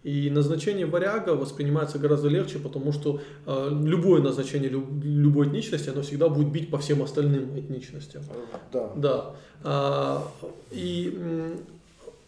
И 0.06 0.30
назначение 0.30 0.86
варяга 0.86 1.32
воспринимается 1.32 1.98
гораздо 1.98 2.28
легче, 2.28 2.60
потому 2.60 2.92
что 2.92 3.22
э, 3.48 3.70
любое 3.84 4.22
назначение 4.22 4.70
люб, 4.70 4.86
любой 5.04 5.48
этничности, 5.48 5.90
оно 5.90 6.04
всегда 6.04 6.30
будет 6.30 6.52
бить 6.52 6.70
по 6.70 6.78
всем 6.78 7.02
остальным 7.02 7.58
этничностям. 7.58 8.22
Да. 8.72 8.92
Да. 8.96 9.36
А, 9.64 10.28
и, 10.70 11.58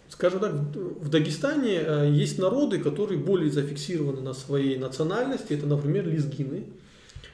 скажем 0.10 0.40
так, 0.40 0.54
в 0.54 1.10
Дагестане 1.10 1.76
э, 1.76 2.10
есть 2.10 2.40
народы, 2.40 2.80
которые 2.80 3.20
более 3.20 3.52
зафиксированы 3.52 4.22
на 4.22 4.34
своей 4.34 4.80
национальности. 4.80 5.54
Это, 5.54 5.68
например, 5.68 6.08
лезгины. 6.08 6.64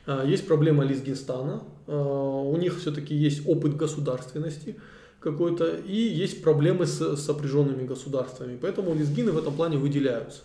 А, 0.05 0.25
есть 0.25 0.45
проблема 0.45 0.83
Лезгинстана. 0.83 1.63
А, 1.87 1.93
у 1.93 2.57
них 2.57 2.77
все-таки 2.79 3.15
есть 3.15 3.47
опыт 3.47 3.77
государственности 3.77 4.75
какой-то, 5.23 5.77
и 5.77 5.95
есть 5.95 6.43
проблемы 6.43 6.85
с 6.85 7.15
сопряженными 7.15 7.85
государствами. 7.85 8.57
Поэтому 8.61 8.93
лезгины 8.93 9.31
в 9.31 9.37
этом 9.37 9.55
плане 9.55 9.77
выделяются. 9.77 10.41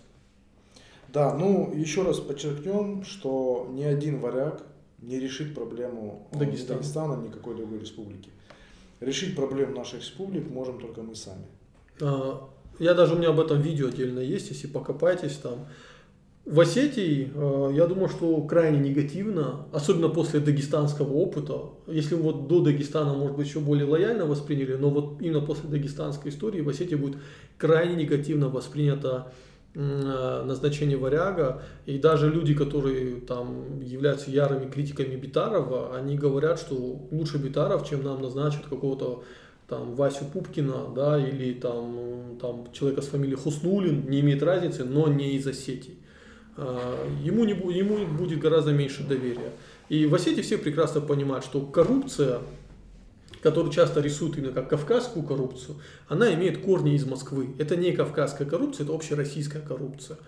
Да, 1.12 1.34
ну 1.34 1.72
еще 1.74 2.02
раз 2.02 2.20
подчеркнем, 2.20 3.05
что 3.05 3.68
ни 3.70 3.82
один 3.82 4.20
варяг 4.20 4.62
не 4.98 5.18
решит 5.18 5.55
проблему 5.55 6.28
Дагестана, 6.32 6.76
ни 6.76 6.80
Дагестана, 6.80 7.26
никакой 7.26 7.56
другой 7.56 7.80
республики. 7.80 8.30
Решить 9.00 9.34
проблему 9.34 9.76
наших 9.76 10.00
республик 10.00 10.48
можем 10.50 10.80
только 10.80 11.02
мы 11.02 11.14
сами. 11.14 11.46
А, 12.00 12.48
я 12.78 12.94
даже 12.94 13.14
у 13.14 13.18
меня 13.18 13.30
об 13.30 13.40
этом 13.40 13.60
видео 13.60 13.88
отдельно 13.88 14.20
есть, 14.20 14.50
если 14.50 14.66
покопайтесь 14.68 15.36
там. 15.36 15.66
В 16.48 16.60
Осетии, 16.60 17.30
э, 17.34 17.72
я 17.74 17.86
думаю, 17.86 18.08
что 18.08 18.40
крайне 18.40 18.78
негативно, 18.78 19.66
особенно 19.70 20.08
после 20.08 20.40
дагестанского 20.40 21.12
опыта. 21.12 21.60
Если 21.86 22.14
вот 22.14 22.48
до 22.48 22.60
Дагестана, 22.60 23.12
может 23.12 23.36
быть, 23.36 23.46
еще 23.46 23.60
более 23.60 23.84
лояльно 23.84 24.24
восприняли, 24.24 24.76
но 24.76 24.88
вот 24.88 25.20
именно 25.20 25.42
после 25.42 25.68
дагестанской 25.68 26.30
истории 26.30 26.62
в 26.62 26.68
Осетии 26.70 26.94
будет 26.94 27.18
крайне 27.58 27.96
негативно 27.96 28.48
воспринято 28.48 29.30
э, 29.74 30.42
назначение 30.46 30.96
варяга. 30.96 31.60
И 31.84 31.98
даже 31.98 32.30
люди, 32.30 32.54
которые 32.54 33.20
там 33.20 33.82
являются 33.82 34.30
ярыми 34.30 34.70
критиками 34.70 35.16
Битарова, 35.16 35.98
они 35.98 36.16
говорят, 36.16 36.58
что 36.58 36.76
лучше 37.10 37.36
Битаров, 37.36 37.86
чем 37.86 38.02
нам 38.02 38.22
назначат 38.22 38.64
какого-то 38.64 39.22
там 39.68 39.94
Васю 39.94 40.24
Пупкина, 40.24 40.94
да, 40.96 41.18
или 41.18 41.52
там, 41.52 42.38
там 42.40 42.72
человека 42.72 43.02
с 43.02 43.08
фамилией 43.08 43.36
Хуснулин, 43.36 44.08
не 44.08 44.20
имеет 44.20 44.42
разницы, 44.42 44.84
но 44.84 45.08
не 45.08 45.34
из 45.34 45.46
Осетии. 45.46 45.98
А, 46.60 47.06
ему, 47.22 47.44
не, 47.44 47.52
ему 47.52 48.05
будет 48.05 48.40
гораздо 48.40 48.72
меньше 48.72 49.05
доверия. 49.05 49.52
И 49.89 50.06
в 50.06 50.14
Осетии 50.14 50.43
все 50.43 50.59
прекрасно 50.59 51.01
понимают, 51.01 51.44
что 51.44 51.60
коррупция, 51.60 52.40
которую 53.40 53.72
часто 53.72 54.01
рисуют 54.01 54.36
именно 54.36 54.52
как 54.52 54.68
кавказскую 54.68 55.24
коррупцию, 55.24 55.76
она 56.09 56.35
имеет 56.35 56.59
корни 56.59 56.94
из 56.97 57.06
Москвы. 57.06 57.55
Это 57.59 57.76
не 57.76 57.93
кавказская 57.93 58.47
коррупция, 58.47 58.85
это 58.85 58.93
общероссийская 58.93 59.62
коррупция. 59.62 60.18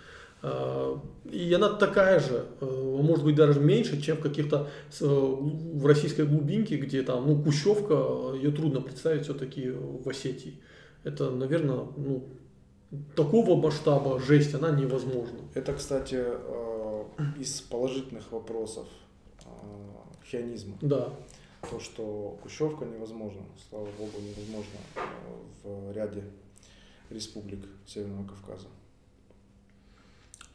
А, 0.42 1.00
и 1.28 1.52
она 1.52 1.68
такая 1.70 2.20
же, 2.20 2.44
э, 2.60 3.00
может 3.02 3.24
быть 3.24 3.34
даже 3.34 3.58
меньше, 3.58 4.00
чем 4.00 4.16
в 4.16 4.20
каких-то 4.20 4.68
э, 5.00 5.04
в 5.04 5.84
российской 5.84 6.26
глубинке, 6.26 6.76
где 6.76 7.02
там, 7.02 7.26
ну, 7.26 7.42
Кущевка, 7.42 8.36
ее 8.36 8.52
трудно 8.52 8.80
представить 8.80 9.24
все-таки 9.24 9.68
в 9.68 10.08
Осетии. 10.08 10.60
Это, 11.02 11.30
наверное, 11.30 11.86
ну, 11.96 12.24
такого 13.14 13.56
масштаба 13.60 14.18
жесть, 14.20 14.54
она 14.54 14.70
невозможна. 14.70 15.38
Это, 15.54 15.72
кстати, 15.74 16.16
э, 16.18 17.04
из 17.38 17.60
положительных 17.60 18.30
вопросов 18.32 18.86
э, 19.44 19.46
хионизма. 20.26 20.76
Да. 20.80 21.10
То, 21.70 21.78
что 21.78 22.38
Кущевка 22.42 22.84
невозможно, 22.84 23.42
слава 23.68 23.88
богу, 23.98 24.12
невозможно 24.20 24.78
э, 24.96 25.00
в 25.64 25.92
ряде 25.92 26.24
республик 27.10 27.60
Северного 27.86 28.26
Кавказа. 28.26 28.68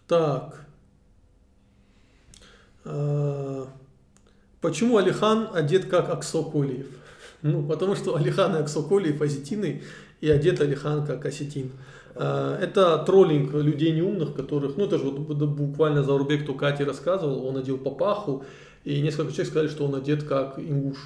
Так. 0.07 0.67
Почему 4.61 4.97
Алихан 4.97 5.49
одет 5.53 5.85
как 5.85 6.09
Аксокулиев? 6.09 6.87
Ну, 7.41 7.67
потому 7.67 7.95
что 7.95 8.15
Алихан 8.15 8.55
и 8.55 8.59
Аксокулиев 8.59 9.21
осетины, 9.21 9.83
и 10.19 10.29
одет 10.29 10.61
Алихан 10.61 11.05
как 11.05 11.25
осетин. 11.25 11.71
Э, 12.15 12.57
это 12.61 12.97
троллинг 12.99 13.53
людей 13.53 13.91
неумных, 13.91 14.33
которых, 14.33 14.77
ну 14.77 14.85
это 14.85 14.97
же 14.97 15.05
вот 15.05 15.37
буквально 15.37 16.03
Заурбек 16.03 16.45
Тукати 16.45 16.83
рассказывал, 16.83 17.45
он 17.45 17.57
одел 17.57 17.77
папаху, 17.77 18.43
и 18.83 19.01
несколько 19.01 19.31
человек 19.31 19.49
сказали, 19.49 19.67
что 19.67 19.85
он 19.85 19.95
одет 19.95 20.23
как 20.23 20.57
ингуш. 20.57 20.97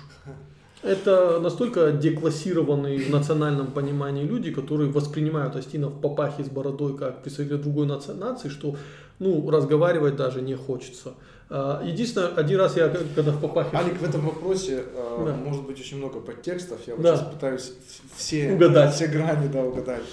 Это 0.81 1.39
настолько 1.41 1.91
деклассированные 1.91 2.99
в 2.99 3.09
национальном 3.09 3.67
понимании 3.67 4.23
люди, 4.23 4.51
которые 4.51 4.89
воспринимают 4.89 5.55
Астина 5.55 5.87
в 5.87 5.99
папахе 5.99 6.43
с 6.43 6.47
бородой 6.47 6.97
как 6.97 7.21
представителя 7.21 7.57
другой 7.57 7.85
нации, 7.85 8.47
что 8.47 8.77
ну, 9.17 9.49
разговаривать 9.49 10.15
даже 10.15 10.41
не 10.41 10.55
хочется. 10.55 11.15
Э, 11.49 11.81
единственное, 11.83 12.29
один 12.29 12.59
раз 12.59 12.77
я 12.77 12.87
когда 12.87 13.31
в 13.31 13.41
папахе... 13.41 13.75
Алик, 13.75 13.99
в 13.99 14.03
этом 14.03 14.21
вопросе 14.21 14.83
э, 14.93 15.23
да. 15.25 15.33
может 15.33 15.65
быть 15.65 15.79
очень 15.79 15.97
много 15.97 16.19
подтекстов. 16.19 16.79
Я 16.85 16.95
вот 16.95 17.03
да. 17.03 17.17
сейчас 17.17 17.27
пытаюсь 17.33 17.73
все, 18.15 18.53
угадать. 18.53 18.93
все 18.93 19.07
грани 19.07 19.47
да, 19.47 19.63
угадать. 19.63 20.03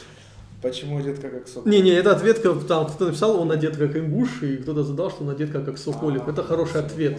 Почему 0.67 0.99
одет 0.99 1.21
как 1.21 1.33
Аксоколик? 1.33 1.73
Не, 1.73 1.81
не, 1.81 1.91
это 1.91 2.11
ответ, 2.11 2.43
там 2.43 2.87
кто-то 2.87 3.07
написал, 3.07 3.41
он 3.41 3.53
одет 3.53 3.77
как 3.77 3.97
ингуш, 3.97 4.43
и 4.43 4.57
кто-то 4.57 4.83
задал, 4.83 5.11
что 5.11 5.23
он 5.23 5.31
одет 5.31 5.53
как 5.53 5.69
Аксоколик. 5.69 6.23
А, 6.27 6.31
это 6.33 6.43
хороший 6.43 6.81
ответ. 6.81 7.19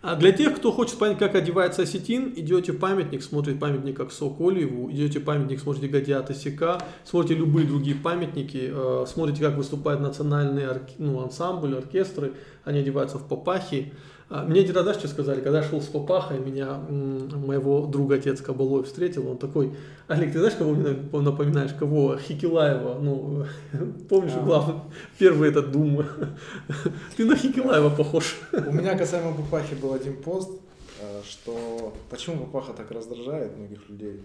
А 0.00 0.14
для 0.14 0.30
тех, 0.30 0.56
кто 0.56 0.70
хочет 0.70 0.96
понять, 0.96 1.18
как 1.18 1.34
одевается 1.34 1.82
осетин, 1.82 2.32
идете 2.36 2.70
в 2.70 2.78
памятник, 2.78 3.24
смотрите 3.24 3.58
памятник 3.58 3.98
Аксоколеву, 3.98 4.92
идете 4.92 5.18
в 5.18 5.24
памятник, 5.24 5.58
смотрите 5.58 5.88
Гадиат 5.88 6.30
Осека, 6.30 6.80
смотрите 7.04 7.34
любые 7.34 7.66
другие 7.66 7.96
памятники, 7.96 8.70
э, 8.72 9.06
смотрите, 9.08 9.42
как 9.42 9.56
выступает 9.56 9.98
национальный 9.98 10.64
ну, 10.98 11.20
ансамбль, 11.20 11.76
оркестры, 11.76 12.34
они 12.64 12.78
одеваются 12.78 13.18
в 13.18 13.26
папахи. 13.26 13.92
А, 14.34 14.44
мне 14.44 14.62
раз, 14.62 14.84
знаешь, 14.84 14.98
что 14.98 15.08
сказали, 15.08 15.42
когда 15.42 15.58
я 15.58 15.62
шел 15.62 15.82
с 15.82 15.88
папахой, 15.88 16.38
меня 16.38 16.78
моего 16.78 17.84
друга 17.84 18.14
отец 18.14 18.40
Кабалой 18.40 18.82
встретил, 18.82 19.28
он 19.28 19.36
такой, 19.36 19.74
Олег, 20.08 20.32
ты 20.32 20.38
знаешь, 20.38 20.54
кого 20.54 20.72
мне 20.72 20.96
напоминаешь, 21.12 21.74
кого? 21.74 22.16
Хикилаева, 22.16 22.98
ну, 22.98 23.44
помнишь, 24.08 24.32
а. 24.34 24.40
главный, 24.40 24.80
первый 25.18 25.50
этот 25.50 25.70
Дум, 25.70 26.02
ты 27.18 27.26
на 27.26 27.36
Хикилаева 27.36 27.90
похож. 27.90 28.38
У 28.52 28.72
меня 28.72 28.96
касаемо 28.96 29.34
папахи 29.34 29.74
был 29.74 29.92
один 29.92 30.16
пост, 30.16 30.50
э, 31.02 31.20
что 31.28 31.92
почему 32.08 32.46
папаха 32.46 32.72
так 32.72 32.90
раздражает 32.90 33.54
многих 33.58 33.86
людей, 33.90 34.22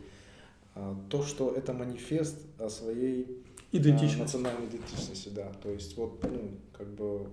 а, 0.74 0.96
то, 1.10 1.22
что 1.22 1.52
это 1.52 1.74
манифест 1.74 2.38
о 2.60 2.70
своей 2.70 3.44
идентичности. 3.74 4.22
национальной 4.22 4.68
идентичности, 4.68 5.28
да, 5.36 5.52
то 5.62 5.70
есть 5.70 5.98
вот, 5.98 6.24
ну, 6.24 6.52
как 6.78 6.88
бы 6.88 7.28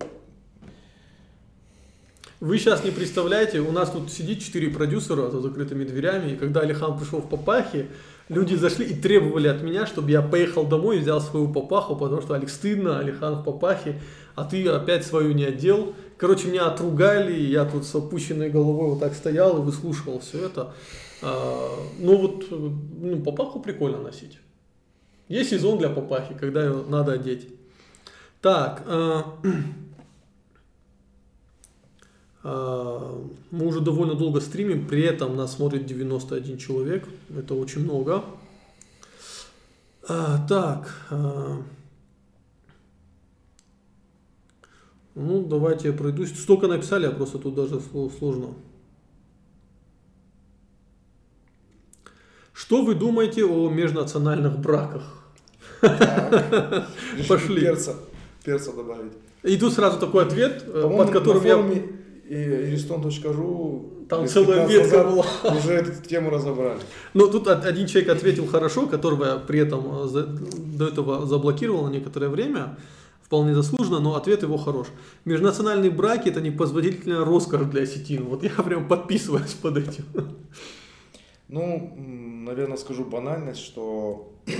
вы 2.45 2.59
сейчас 2.59 2.83
не 2.83 2.91
представляете, 2.91 3.59
у 3.59 3.71
нас 3.71 3.89
тут 3.89 4.11
сидит 4.11 4.39
четыре 4.39 4.69
продюсера 4.69 5.31
за 5.31 5.41
закрытыми 5.41 5.83
дверями, 5.83 6.33
и 6.33 6.35
когда 6.35 6.59
Алихан 6.59 6.95
пришел 6.95 7.19
в 7.19 7.27
папахе, 7.27 7.87
люди 8.29 8.53
зашли 8.53 8.85
и 8.85 8.93
требовали 8.93 9.47
от 9.47 9.63
меня, 9.63 9.87
чтобы 9.87 10.11
я 10.11 10.21
поехал 10.21 10.63
домой 10.63 10.97
и 10.97 10.99
взял 10.99 11.19
свою 11.21 11.51
папаху, 11.51 11.95
потому 11.95 12.21
что 12.21 12.35
Алекс 12.35 12.53
стыдно, 12.53 12.99
Алихан 12.99 13.41
в 13.41 13.43
папахе, 13.43 13.99
а 14.35 14.43
ты 14.43 14.63
опять 14.67 15.07
свою 15.07 15.31
не 15.31 15.43
одел. 15.43 15.95
Короче, 16.17 16.47
меня 16.47 16.67
отругали, 16.67 17.33
я 17.33 17.65
тут 17.65 17.83
с 17.83 17.95
опущенной 17.95 18.51
головой 18.51 18.91
вот 18.91 18.99
так 18.99 19.15
стоял 19.15 19.57
и 19.57 19.61
выслушивал 19.61 20.19
все 20.19 20.45
это. 20.45 20.75
А, 21.23 21.79
ну 21.97 22.15
вот, 22.15 22.45
ну, 22.51 23.23
папаху 23.23 23.59
прикольно 23.59 23.99
носить. 23.99 24.37
Есть 25.29 25.49
сезон 25.49 25.79
для 25.79 25.89
папахи, 25.89 26.35
когда 26.39 26.63
ее 26.63 26.83
надо 26.87 27.13
одеть. 27.13 27.47
Так, 28.39 28.83
а, 28.85 29.33
мы 32.45 33.65
уже 33.65 33.81
довольно 33.81 34.13
долго 34.13 34.39
стримим, 34.39 34.87
при 34.87 35.01
этом 35.01 35.35
нас 35.35 35.55
смотрит 35.55 35.87
91 35.87 36.59
человек. 36.59 37.07
Это 37.35 37.55
очень 37.55 37.83
много. 37.83 38.23
А, 40.07 40.45
так. 40.47 40.95
А, 41.09 41.63
ну, 45.15 45.43
давайте 45.43 45.87
я 45.87 45.93
пройдусь. 45.93 46.39
Столько 46.39 46.67
написали, 46.67 47.07
а 47.07 47.11
просто 47.11 47.39
тут 47.39 47.55
даже 47.55 47.81
сложно. 48.19 48.49
Что 52.53 52.85
вы 52.85 52.93
думаете 52.93 53.43
о 53.43 53.69
межнациональных 53.71 54.59
браках? 54.59 55.03
Пошли. 57.27 57.61
Перца, 57.61 57.95
перца 58.43 58.71
добавить. 58.71 59.13
И 59.41 59.57
тут 59.57 59.73
сразу 59.73 59.99
такой 59.99 60.25
ответ, 60.25 60.63
э, 60.67 60.81
под 60.97 61.11
которым 61.11 61.43
я 61.43 61.57
и 62.27 62.35
Iriston.ru 62.35 64.07
там 64.07 64.27
целая 64.27 64.67
ветка 64.67 65.03
была. 65.03 65.25
Уже 65.57 65.73
эту 65.73 66.07
тему 66.07 66.29
разобрали. 66.29 66.79
Но 67.13 67.27
тут 67.27 67.47
один 67.47 67.87
человек 67.87 68.11
ответил 68.11 68.47
хорошо, 68.47 68.87
которого 68.87 69.25
я 69.25 69.35
при 69.37 69.59
этом 69.59 69.85
э, 70.03 70.25
до 70.77 70.87
этого 70.87 71.25
заблокировал 71.25 71.85
на 71.85 71.89
некоторое 71.89 72.29
время. 72.29 72.77
вполне 73.23 73.55
заслуженно, 73.55 73.99
но 73.99 74.15
ответ 74.15 74.43
его 74.43 74.57
хорош. 74.57 74.87
Межнациональные 75.25 75.89
браки– 75.89 76.29
это 76.29 76.41
непозволительная 76.41 77.25
роскошь 77.25 77.65
для 77.67 77.83
осетин. 77.83 78.25
Вот 78.25 78.43
я 78.43 78.51
прям 78.51 78.87
подписываюсь 78.87 79.53
под 79.53 79.77
этим. 79.77 80.05
Ну, 81.47 81.95
наверное, 82.45 82.77
скажу 82.77 83.05
банальность, 83.05 83.61
что 83.61 84.31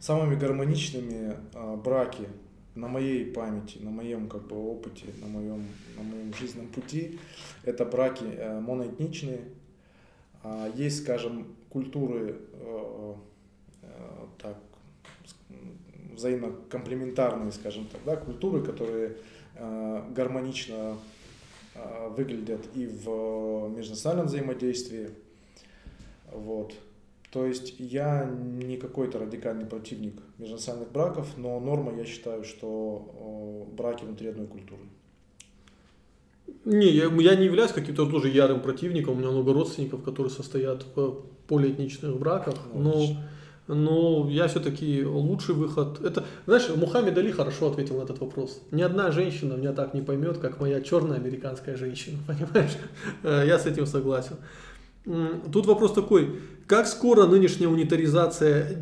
самыми 0.00 0.34
гармоничными 0.36 1.36
а, 1.54 1.76
браки 1.76 2.28
на 2.74 2.88
моей 2.88 3.24
памяти, 3.24 3.78
на 3.78 3.90
моем 3.90 4.28
как 4.28 4.46
бы 4.46 4.56
опыте, 4.56 5.06
на 5.20 5.26
моем, 5.26 5.66
на 5.96 6.02
моем 6.02 6.32
жизненном 6.34 6.68
пути, 6.68 7.18
это 7.64 7.84
браки 7.84 8.24
э, 8.24 8.60
моноэтничные. 8.60 9.40
А, 10.42 10.70
есть, 10.74 11.02
скажем, 11.02 11.54
культуры 11.68 12.36
э, 12.52 13.14
э, 13.82 13.86
так, 14.38 14.56
взаимокомплементарные, 16.14 17.52
скажем 17.52 17.86
так, 17.86 18.00
да, 18.04 18.16
культуры, 18.16 18.62
которые 18.62 19.16
гармонично 20.10 20.96
выглядят 22.16 22.60
и 22.74 22.86
в 22.86 23.68
межнациональном 23.76 24.26
взаимодействии. 24.26 25.10
Вот. 26.32 26.74
То 27.30 27.46
есть 27.46 27.76
я 27.78 28.24
не 28.24 28.76
какой-то 28.76 29.18
радикальный 29.18 29.64
противник 29.64 30.20
межнациональных 30.38 30.90
браков, 30.90 31.28
но 31.36 31.60
норма 31.60 31.94
я 31.96 32.04
считаю, 32.04 32.42
что 32.42 33.68
браки 33.76 34.04
внутри 34.04 34.28
одной 34.28 34.48
культуры. 34.48 34.82
Не, 36.64 36.90
я, 36.90 37.04
я 37.04 37.36
не 37.36 37.44
являюсь 37.44 37.70
каким-то 37.70 38.06
тоже 38.06 38.28
ярым 38.28 38.60
противником. 38.60 39.14
У 39.14 39.18
меня 39.18 39.30
много 39.30 39.52
родственников, 39.52 40.02
которые 40.02 40.32
состоят 40.32 40.84
в 40.94 41.22
полиэтничных 41.46 42.18
браках. 42.18 42.56
но, 42.74 43.16
но 43.68 44.28
я 44.28 44.48
все-таки 44.48 45.04
лучший 45.04 45.54
выход. 45.54 46.00
Это, 46.04 46.24
знаешь, 46.46 46.68
Мухаммед 46.74 47.16
Али 47.16 47.30
хорошо 47.30 47.70
ответил 47.70 47.98
на 47.98 48.02
этот 48.02 48.18
вопрос. 48.18 48.60
Ни 48.72 48.82
одна 48.82 49.12
женщина 49.12 49.54
меня 49.54 49.72
так 49.72 49.94
не 49.94 50.02
поймет, 50.02 50.38
как 50.38 50.60
моя 50.60 50.80
черная 50.80 51.18
американская 51.18 51.76
женщина. 51.76 52.18
Понимаешь? 52.26 52.76
Э, 53.22 53.44
я 53.46 53.58
с 53.58 53.66
этим 53.66 53.86
согласен. 53.86 54.36
Тут 55.04 55.66
вопрос 55.66 55.92
такой, 55.92 56.40
как 56.66 56.86
скоро 56.86 57.26
нынешняя 57.26 57.68
унитаризация 57.68 58.78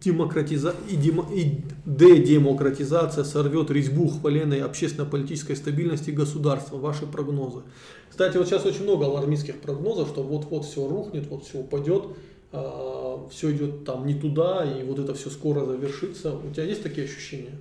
демократиза... 0.00 0.74
и, 0.88 0.96
дем... 0.96 1.20
и 1.32 1.62
дедемократизация 1.86 3.24
сорвет 3.24 3.70
резьбу 3.70 4.08
хваленной 4.08 4.62
общественно-политической 4.62 5.56
стабильности 5.56 6.10
государства? 6.10 6.76
Ваши 6.76 7.06
прогнозы. 7.06 7.62
Кстати, 8.10 8.36
вот 8.36 8.46
сейчас 8.46 8.66
очень 8.66 8.82
много 8.82 9.06
алармистских 9.06 9.60
прогнозов, 9.60 10.08
что 10.08 10.22
вот-вот 10.22 10.64
все 10.64 10.86
рухнет, 10.86 11.28
вот 11.28 11.44
все 11.44 11.58
упадет, 11.58 12.04
а, 12.52 13.26
все 13.30 13.52
идет 13.52 13.84
там 13.84 14.06
не 14.06 14.14
туда, 14.14 14.64
и 14.64 14.84
вот 14.84 14.98
это 14.98 15.14
все 15.14 15.30
скоро 15.30 15.64
завершится. 15.64 16.34
У 16.36 16.50
тебя 16.50 16.64
есть 16.64 16.82
такие 16.82 17.06
ощущения? 17.06 17.58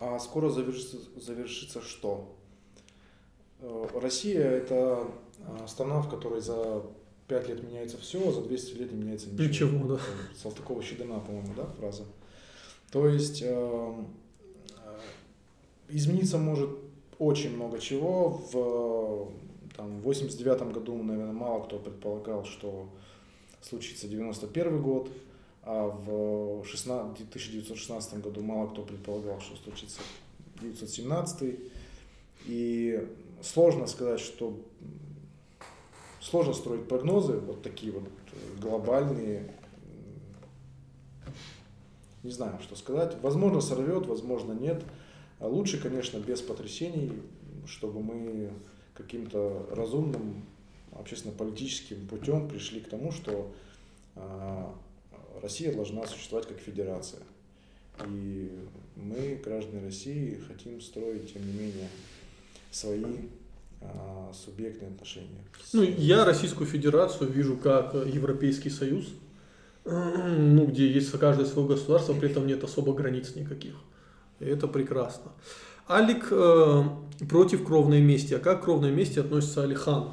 А 0.00 0.18
скоро 0.18 0.48
завершится, 0.48 0.96
завершится 1.20 1.82
что? 1.82 2.34
Э, 3.60 3.86
Россия 4.00 4.44
это 4.44 5.08
а, 5.44 5.66
страна, 5.66 6.00
в 6.00 6.08
которой 6.08 6.40
за 6.40 6.82
5 7.28 7.48
лет 7.48 7.62
меняется 7.62 7.98
все, 7.98 8.32
за 8.32 8.40
200 8.40 8.74
лет 8.74 8.92
не 8.92 9.02
меняется 9.02 9.28
ничего. 9.28 9.70
Ничего, 9.70 9.96
да. 9.96 10.00
Салтыкова-Щедина, 10.42 11.20
по-моему, 11.20 11.54
да, 11.54 11.66
фраза. 11.78 12.04
То 12.90 13.06
есть 13.06 13.42
э, 13.42 13.46
э, 13.46 14.98
измениться 15.90 16.38
может 16.38 16.70
очень 17.18 17.54
много 17.54 17.78
чего. 17.78 18.28
В 18.50 19.30
там, 19.76 20.00
89 20.00 20.72
году, 20.72 20.96
наверное, 21.02 21.32
мало 21.32 21.64
кто 21.64 21.78
предполагал, 21.78 22.44
что 22.44 22.88
случится 23.60 24.08
91 24.08 24.82
год, 24.82 25.10
а 25.62 25.88
в 25.88 26.64
16, 26.64 27.28
1916 27.28 28.20
году 28.22 28.42
мало 28.42 28.68
кто 28.68 28.82
предполагал, 28.82 29.40
что 29.40 29.56
случится 29.56 30.00
1917. 30.56 31.58
И 32.46 33.06
сложно 33.42 33.86
сказать, 33.86 34.20
что 34.20 34.58
сложно 36.28 36.52
строить 36.52 36.86
прогнозы, 36.88 37.38
вот 37.38 37.62
такие 37.62 37.92
вот 37.92 38.04
э, 38.04 38.60
глобальные. 38.60 39.50
Не 42.22 42.30
знаю, 42.30 42.58
что 42.60 42.76
сказать. 42.76 43.16
Возможно, 43.22 43.60
сорвет, 43.60 44.06
возможно, 44.06 44.52
нет. 44.52 44.82
А 45.38 45.46
лучше, 45.46 45.80
конечно, 45.80 46.18
без 46.18 46.42
потрясений, 46.42 47.12
чтобы 47.66 48.02
мы 48.02 48.50
каким-то 48.94 49.68
разумным 49.70 50.44
общественно-политическим 50.92 52.08
путем 52.08 52.48
пришли 52.48 52.80
к 52.80 52.88
тому, 52.88 53.12
что 53.12 53.52
а, 54.16 54.74
Россия 55.40 55.72
должна 55.72 56.06
существовать 56.06 56.48
как 56.48 56.58
федерация. 56.58 57.22
И 58.06 58.50
мы, 58.96 59.40
граждане 59.44 59.84
России, 59.84 60.40
хотим 60.48 60.80
строить, 60.80 61.32
тем 61.32 61.46
не 61.46 61.52
менее, 61.52 61.88
свои 62.72 63.28
субъектные 64.32 64.90
отношения. 64.90 65.44
Ну, 65.72 65.82
я 65.82 66.24
Российскую 66.24 66.66
Федерацию 66.66 67.30
вижу 67.30 67.56
как 67.56 67.94
Европейский 67.94 68.70
Союз, 68.70 69.06
ну, 69.84 70.66
где 70.66 70.90
есть 70.90 71.10
каждое 71.12 71.46
свое 71.46 71.68
государство, 71.68 72.12
при 72.14 72.30
этом 72.30 72.46
нет 72.46 72.62
особо 72.64 72.92
границ 72.92 73.34
никаких. 73.34 73.74
И 74.40 74.44
это 74.44 74.68
прекрасно. 74.68 75.32
Алик 75.88 76.28
э, 76.30 76.82
против 77.28 77.64
кровной 77.64 78.00
мести. 78.00 78.34
А 78.34 78.38
как 78.38 78.60
к 78.60 78.64
кровной 78.64 78.92
мести 78.92 79.18
относится 79.18 79.62
Алихан? 79.62 80.10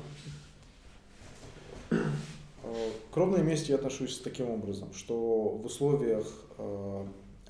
К 1.89 3.13
кровной 3.13 3.43
мести 3.43 3.71
я 3.71 3.75
отношусь 3.75 4.19
таким 4.19 4.49
образом, 4.49 4.93
что 4.93 5.49
в 5.49 5.65
условиях 5.65 6.25
э, 6.57 7.05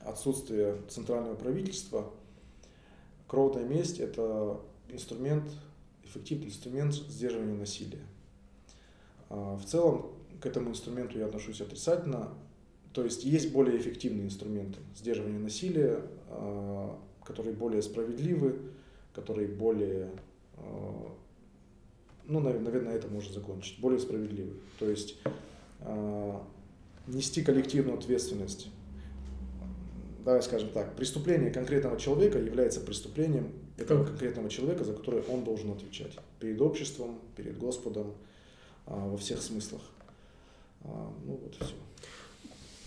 отсутствия 0.05 0.75
центрального 0.89 1.35
правительства 1.35 2.05
кровная 3.27 3.63
месть 3.63 3.99
это 3.99 4.59
инструмент 4.89 5.45
эффективный 6.05 6.47
инструмент 6.47 6.93
сдерживания 6.93 7.55
насилия. 7.55 8.03
А, 9.29 9.57
в 9.57 9.65
целом 9.65 10.11
к 10.39 10.45
этому 10.45 10.69
инструменту 10.69 11.17
я 11.17 11.25
отношусь 11.25 11.61
отрицательно. 11.61 12.29
То 12.93 13.03
есть 13.03 13.25
есть 13.25 13.51
более 13.51 13.77
эффективные 13.77 14.25
инструменты 14.25 14.79
сдерживания 14.95 15.39
насилия, 15.39 16.01
а, 16.29 16.97
которые 17.23 17.53
более 17.53 17.81
справедливы, 17.81 18.59
которые 19.13 19.47
более, 19.47 20.11
а, 20.57 21.11
ну, 22.25 22.39
наверное, 22.39 22.93
это 22.93 23.07
можно 23.07 23.33
закончить, 23.33 23.79
более 23.79 23.99
справедливы. 23.99 24.53
То 24.79 24.89
есть 24.89 25.17
нести 27.07 27.43
коллективную 27.43 27.97
ответственность 27.97 28.69
давай 30.25 30.41
скажем 30.41 30.69
так, 30.69 30.95
преступление 30.95 31.51
конкретного 31.51 31.97
человека 31.97 32.39
является 32.39 32.81
преступлением 32.81 33.51
этого 33.77 34.05
конкретного 34.05 34.49
человека, 34.49 34.83
за 34.83 34.93
которое 34.93 35.21
он 35.23 35.43
должен 35.43 35.71
отвечать 35.71 36.13
перед 36.39 36.61
обществом, 36.61 37.19
перед 37.35 37.57
Господом, 37.57 38.13
а, 38.87 39.09
во 39.09 39.17
всех 39.17 39.41
смыслах. 39.41 39.81
А, 40.83 41.11
ну 41.25 41.39
вот 41.41 41.53
и 41.59 41.63
все. 41.63 41.73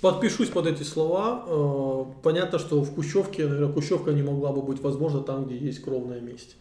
Подпишусь 0.00 0.48
под 0.48 0.66
эти 0.66 0.82
слова. 0.82 1.44
А, 1.46 2.04
понятно, 2.22 2.58
что 2.58 2.82
в 2.82 2.94
Кущевке, 2.94 3.46
наверное, 3.46 3.72
Кущевка 3.72 4.12
не 4.12 4.22
могла 4.22 4.52
бы 4.52 4.62
быть 4.62 4.80
возможна 4.80 5.20
там, 5.20 5.46
где 5.46 5.56
есть 5.56 5.82
кровная 5.82 6.20
месть. 6.20 6.56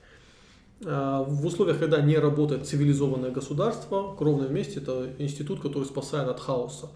В 0.79 1.43
условиях, 1.43 1.79
когда 1.79 2.01
не 2.01 2.15
работает 2.17 2.67
цивилизованное 2.67 3.31
государство, 3.31 4.15
кровная 4.15 4.47
месть– 4.47 4.75
это 4.77 5.11
институт, 5.17 5.59
который 5.59 5.85
спасает 5.85 6.29
от 6.29 6.39
хаоса. 6.39 6.89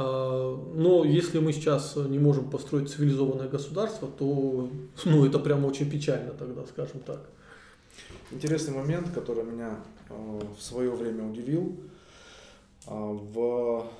А, 0.00 0.56
но 0.74 1.04
если 1.04 1.40
мы 1.40 1.52
сейчас 1.52 1.96
не 1.96 2.20
можем 2.20 2.50
построить 2.50 2.88
цивилизованное 2.88 3.48
государство, 3.48 4.06
то 4.06 4.70
ну, 5.04 5.26
это 5.26 5.40
прямо 5.40 5.66
очень 5.66 5.90
печально 5.90 6.30
тогда, 6.34 6.64
скажем 6.66 7.00
так. 7.00 7.28
Интересный 8.30 8.74
момент, 8.74 9.10
который 9.10 9.42
меня 9.42 9.80
а, 10.08 10.40
в 10.56 10.62
свое 10.62 10.92
время 10.92 11.28
удивил. 11.28 11.80
А, 12.86 12.94
в, 12.94 13.90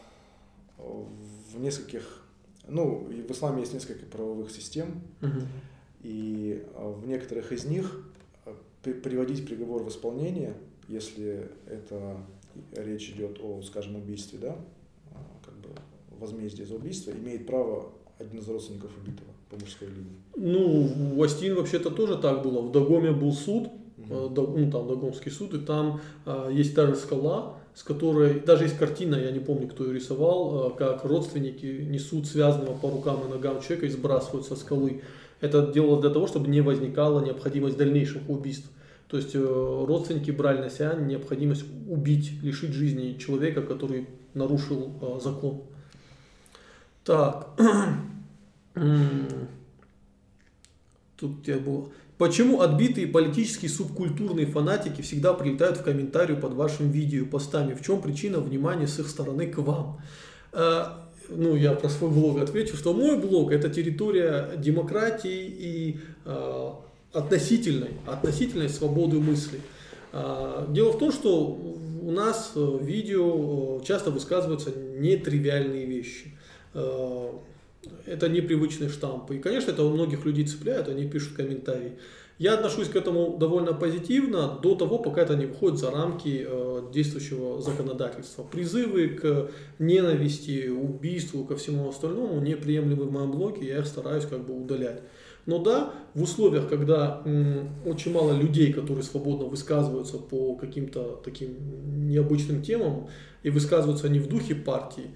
в 0.76 1.58
нескольких, 1.58 2.22
ну, 2.68 3.08
в 3.08 3.32
исламе 3.32 3.62
есть 3.62 3.74
несколько 3.74 4.06
правовых 4.06 4.52
систем, 4.52 5.02
угу. 5.20 5.40
и 6.02 6.64
в 6.76 7.08
некоторых 7.08 7.50
из 7.50 7.64
них 7.64 8.04
приводить 8.82 9.44
приговор 9.44 9.82
в 9.82 9.88
исполнение, 9.88 10.54
если 10.86 11.50
это 11.66 12.18
речь 12.76 13.10
идет 13.10 13.40
о, 13.42 13.60
скажем, 13.62 13.96
убийстве, 13.96 14.38
да, 14.38 14.56
возмездие 16.18 16.66
за 16.66 16.74
убийство, 16.74 17.10
имеет 17.10 17.46
право 17.46 17.90
один 18.18 18.40
из 18.40 18.48
родственников 18.48 18.90
убитого 19.00 19.28
по 19.50 19.56
мужской 19.56 19.88
линии. 19.88 20.18
Ну, 20.36 21.14
в 21.16 21.22
Астин 21.22 21.54
вообще-то 21.54 21.90
тоже 21.90 22.16
так 22.18 22.42
было. 22.42 22.60
В 22.60 22.72
Дагоме 22.72 23.12
был 23.12 23.32
суд, 23.32 23.68
угу. 23.96 24.30
ну 24.56 24.70
там 24.70 24.88
Дагомский 24.88 25.30
суд, 25.30 25.54
и 25.54 25.58
там 25.58 26.00
а, 26.26 26.50
есть 26.50 26.74
даже 26.74 26.96
скала, 26.96 27.56
с 27.74 27.82
которой, 27.82 28.40
даже 28.40 28.64
есть 28.64 28.76
картина, 28.76 29.14
я 29.14 29.30
не 29.30 29.40
помню, 29.40 29.68
кто 29.68 29.84
ее 29.84 29.94
рисовал, 29.94 30.66
а, 30.66 30.70
как 30.70 31.04
родственники 31.04 31.86
несут 31.88 32.26
связанного 32.26 32.76
по 32.76 32.90
рукам 32.90 33.22
и 33.26 33.30
ногам 33.30 33.60
человека 33.60 33.86
и 33.86 33.90
сбрасывают 33.90 34.46
со 34.46 34.56
скалы. 34.56 35.02
Это 35.40 35.72
делалось 35.72 36.00
для 36.00 36.10
того, 36.10 36.26
чтобы 36.26 36.48
не 36.48 36.60
возникала 36.60 37.24
необходимость 37.24 37.76
дальнейших 37.76 38.28
убийств. 38.28 38.68
То 39.08 39.16
есть 39.16 39.34
э, 39.34 39.84
родственники 39.86 40.30
брали 40.30 40.58
на 40.58 40.68
себя 40.68 40.94
необходимость 40.94 41.64
убить, 41.88 42.32
лишить 42.42 42.72
жизни 42.72 43.16
человека, 43.18 43.62
который 43.62 44.06
нарушил 44.34 44.92
э, 45.00 45.20
закон. 45.22 45.62
Так. 47.08 47.48
тут 51.18 51.42
тебя 51.42 51.56
было. 51.56 51.88
Почему 52.18 52.60
отбитые 52.60 53.06
политические 53.06 53.70
субкультурные 53.70 54.44
фанатики 54.44 55.00
всегда 55.00 55.32
прилетают 55.32 55.78
в 55.78 55.84
комментарию 55.84 56.38
под 56.38 56.52
вашим 56.52 56.90
видео, 56.90 57.24
постами? 57.24 57.72
В 57.72 57.80
чем 57.80 58.02
причина 58.02 58.40
внимания 58.40 58.86
с 58.86 58.98
их 58.98 59.08
стороны 59.08 59.46
к 59.46 59.56
вам? 59.56 60.02
Э, 60.52 60.84
ну, 61.30 61.56
я 61.56 61.72
про 61.72 61.88
свой 61.88 62.10
блог 62.10 62.42
отвечу, 62.42 62.76
что 62.76 62.92
мой 62.92 63.16
блог 63.16 63.52
это 63.52 63.70
территория 63.70 64.52
демократии 64.58 65.46
и 65.48 66.00
э, 66.26 66.70
относительной, 67.14 67.92
относительной 68.04 68.68
свободы 68.68 69.18
мысли. 69.18 69.62
Э, 70.12 70.66
дело 70.68 70.92
в 70.92 70.98
том, 70.98 71.10
что 71.10 71.58
у 72.02 72.10
нас 72.10 72.52
в 72.54 72.84
видео 72.84 73.80
часто 73.82 74.10
высказываются 74.10 74.72
нетривиальные 74.76 75.86
вещи. 75.86 76.34
Э, 76.74 77.32
это 78.06 78.28
непривычные 78.28 78.90
штампы. 78.90 79.36
И, 79.36 79.38
конечно, 79.38 79.70
это 79.70 79.84
у 79.84 79.90
многих 79.90 80.24
людей 80.24 80.46
цепляет, 80.46 80.88
они 80.88 81.06
пишут 81.06 81.36
комментарии. 81.36 81.92
Я 82.38 82.54
отношусь 82.54 82.88
к 82.88 82.94
этому 82.94 83.36
довольно 83.36 83.72
позитивно 83.72 84.58
до 84.62 84.76
того, 84.76 84.98
пока 84.98 85.22
это 85.22 85.34
не 85.34 85.46
выходит 85.46 85.78
за 85.78 85.90
рамки 85.90 86.46
э, 86.48 86.82
действующего 86.92 87.60
законодательства. 87.60 88.44
Призывы 88.44 89.08
к 89.08 89.50
ненависти, 89.78 90.68
убийству, 90.68 91.44
ко 91.44 91.56
всему 91.56 91.88
остальному 91.88 92.40
неприемлемы 92.40 93.04
в 93.04 93.12
моем 93.12 93.32
блоге, 93.32 93.66
я 93.66 93.78
их 93.78 93.86
стараюсь 93.86 94.24
как 94.24 94.46
бы 94.46 94.54
удалять. 94.54 95.02
Но 95.46 95.58
да, 95.58 95.94
в 96.12 96.22
условиях, 96.22 96.68
когда 96.68 97.22
очень 97.86 98.12
мало 98.12 98.38
людей, 98.38 98.70
которые 98.70 99.02
свободно 99.02 99.46
высказываются 99.46 100.18
по 100.18 100.54
каким-то 100.56 101.22
таким 101.24 102.06
необычным 102.06 102.60
темам, 102.62 103.08
и 103.42 103.48
высказываются 103.48 104.08
они 104.08 104.18
в 104.18 104.28
духе 104.28 104.54
партии, 104.54 105.06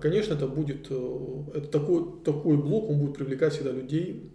конечно, 0.00 0.34
это 0.34 0.46
будет, 0.46 0.86
э, 0.90 1.42
это 1.54 1.66
такой, 1.68 2.22
такой 2.24 2.56
блок, 2.56 2.88
он 2.88 3.00
будет 3.00 3.16
привлекать 3.16 3.52
всегда 3.52 3.72
людей 3.72 4.32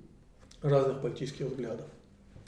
разных 0.62 1.02
политических 1.02 1.48
взглядов. 1.48 1.88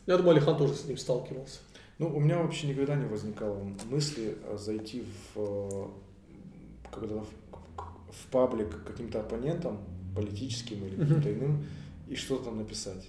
Я 0.06 0.18
думаю, 0.18 0.36
Алихан 0.36 0.58
тоже 0.58 0.74
с 0.74 0.86
ним 0.86 0.98
сталкивался. 0.98 1.60
Ну, 1.98 2.16
у 2.16 2.20
меня 2.20 2.40
вообще 2.40 2.68
никогда 2.68 2.96
не 2.96 3.06
возникало 3.06 3.62
мысли 3.90 4.38
э, 4.44 4.58
зайти 4.58 5.04
в, 5.34 5.92
когда 6.92 7.16
в, 7.16 7.28
в 7.78 8.26
паблик 8.32 8.84
каким-то 8.86 9.22
оппонентам, 9.22 9.80
политическим 10.16 10.86
или 10.86 10.96
каким-то 10.96 11.34
иным, 11.34 11.66
и 12.08 12.16
что-то 12.16 12.46
там 12.46 12.58
написать. 12.58 13.08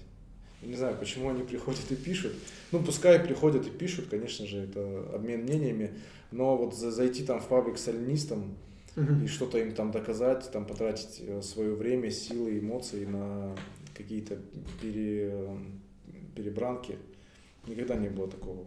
Не 0.62 0.74
знаю, 0.74 0.96
почему 0.98 1.30
они 1.30 1.42
приходят 1.42 1.90
и 1.90 1.96
пишут. 1.96 2.34
Ну, 2.70 2.80
пускай 2.80 3.18
приходят 3.18 3.66
и 3.66 3.70
пишут, 3.70 4.08
конечно 4.10 4.46
же, 4.46 4.58
это 4.58 5.08
обмен 5.14 5.42
мнениями, 5.42 5.94
но 6.30 6.56
вот 6.56 6.76
зайти 6.76 7.24
там 7.24 7.40
в 7.40 7.48
паблик 7.48 7.78
с 7.78 7.88
и 8.96 9.26
что-то 9.26 9.58
им 9.58 9.72
там 9.72 9.92
доказать, 9.92 10.50
там 10.52 10.64
потратить 10.66 11.20
э, 11.20 11.42
свое 11.42 11.74
время, 11.74 12.10
силы, 12.10 12.58
эмоции 12.58 13.04
на 13.04 13.54
какие-то 13.94 14.38
пере, 14.80 15.32
перебранки, 16.34 16.96
никогда 17.66 17.96
не 17.96 18.08
было 18.08 18.28
такого. 18.28 18.64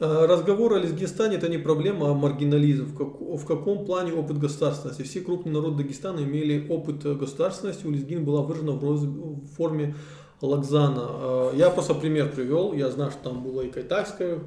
Э, 0.00 0.26
разговор 0.26 0.74
о 0.74 0.78
Лезгинстане 0.78 1.36
это 1.36 1.48
не 1.48 1.58
проблема, 1.58 2.10
а 2.10 2.14
маргинализм. 2.14 2.86
В, 2.86 2.96
как, 2.96 3.20
в 3.20 3.46
каком 3.46 3.84
плане 3.84 4.12
опыт 4.12 4.38
государственности? 4.38 5.02
Все 5.02 5.20
крупные 5.20 5.54
народы 5.54 5.84
Дагестана 5.84 6.20
имели 6.20 6.66
опыт 6.68 7.04
государственности, 7.04 7.86
у 7.86 7.90
Лезгин 7.90 8.24
была 8.24 8.42
выражена 8.42 8.72
в, 8.72 8.82
роз, 8.82 9.02
в 9.02 9.46
форме 9.56 9.94
Лагзана. 10.40 11.52
Э, 11.52 11.52
я 11.54 11.70
просто 11.70 11.94
пример 11.94 12.32
привел, 12.32 12.72
я 12.72 12.90
знаю, 12.90 13.12
что 13.12 13.30
там 13.30 13.44
было 13.44 13.60
и 13.60 13.70
кайтайское 13.70 14.40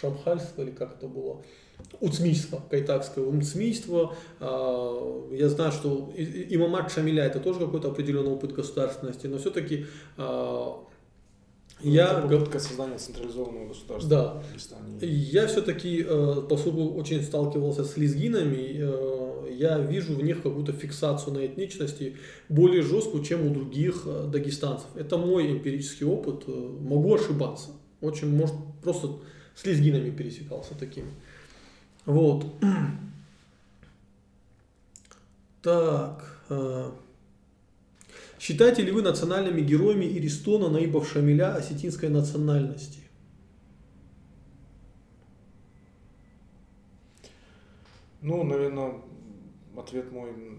шамхальство, 0.00 0.62
или 0.62 0.70
как 0.70 0.96
это 0.96 1.08
было, 1.08 1.42
уцмийство, 2.00 2.62
кайтакское 2.70 3.24
уцмийство. 3.24 4.14
Э, 4.40 5.36
я 5.36 5.48
знаю, 5.48 5.72
что 5.72 6.12
имамат 6.16 6.92
Шамиля 6.92 7.24
это 7.24 7.40
тоже 7.40 7.60
какой-то 7.60 7.88
определенный 7.88 8.32
опыт 8.32 8.52
государственности, 8.52 9.26
но 9.26 9.38
все-таки 9.38 9.86
ну, 10.16 11.90
я 11.90 12.12
это 12.12 12.28
попытка 12.28 12.60
создания 12.60 12.96
централизованного 12.96 13.68
государства. 13.68 14.08
Да. 14.08 14.42
Я 15.04 15.46
все-таки, 15.48 16.04
э, 16.06 16.42
поскольку 16.48 16.90
очень 16.94 17.22
сталкивался 17.22 17.84
с 17.84 17.96
лезгинами, 17.96 18.76
э, 18.78 19.52
я 19.52 19.78
вижу 19.78 20.14
в 20.14 20.22
них 20.22 20.42
какую-то 20.42 20.72
фиксацию 20.72 21.34
на 21.34 21.44
этничности 21.44 22.16
более 22.48 22.82
жесткую, 22.82 23.24
чем 23.24 23.46
у 23.46 23.52
других 23.52 24.02
э, 24.06 24.28
дагестанцев. 24.30 24.86
Это 24.94 25.18
мой 25.18 25.50
эмпирический 25.50 26.06
опыт. 26.06 26.44
Могу 26.46 27.14
ошибаться. 27.14 27.70
Очень, 28.00 28.28
может, 28.28 28.54
просто 28.82 29.18
с 29.56 29.66
лезгинами 29.66 30.10
пересекался 30.10 30.74
такими. 30.78 31.10
Вот. 32.04 32.46
Так. 35.62 36.42
Считаете 38.38 38.82
ли 38.82 38.90
вы 38.90 39.02
национальными 39.02 39.60
героями 39.60 40.04
Иристона, 40.04 40.68
Наибов 40.68 41.08
Шамиля 41.08 41.54
осетинской 41.54 42.08
национальности? 42.08 43.00
Ну, 48.20 48.42
наверное, 48.42 49.00
ответ 49.76 50.10
мой 50.10 50.58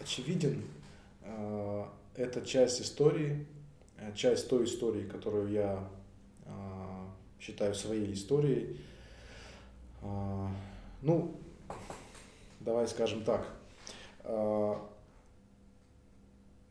очевиден. 0.00 0.62
А, 1.22 1.92
это 2.14 2.40
часть 2.42 2.80
истории, 2.80 3.46
э, 3.98 4.12
часть 4.14 4.48
той 4.48 4.64
истории, 4.64 5.08
которую 5.08 5.50
я 5.50 5.88
считаю 7.40 7.74
своей 7.74 8.12
историей. 8.12 8.76
А, 10.06 10.50
ну, 11.02 11.34
давай 12.60 12.86
скажем 12.88 13.24
так 13.24 13.46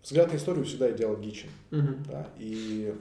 взгляд 0.06 0.32
на 0.32 0.38
историю 0.38 0.66
всегда 0.66 0.92
идеологичен. 0.92 1.50
Угу. 1.72 1.94
Да, 2.08 2.30
и 2.38 2.94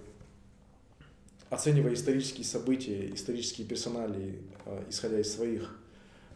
оценивая 1.50 1.94
исторические 1.94 2.44
события, 2.44 3.14
исторические 3.14 3.66
персоналии, 3.66 4.40
э, 4.64 4.84
исходя 4.88 5.20
из 5.20 5.32
своих 5.32 5.78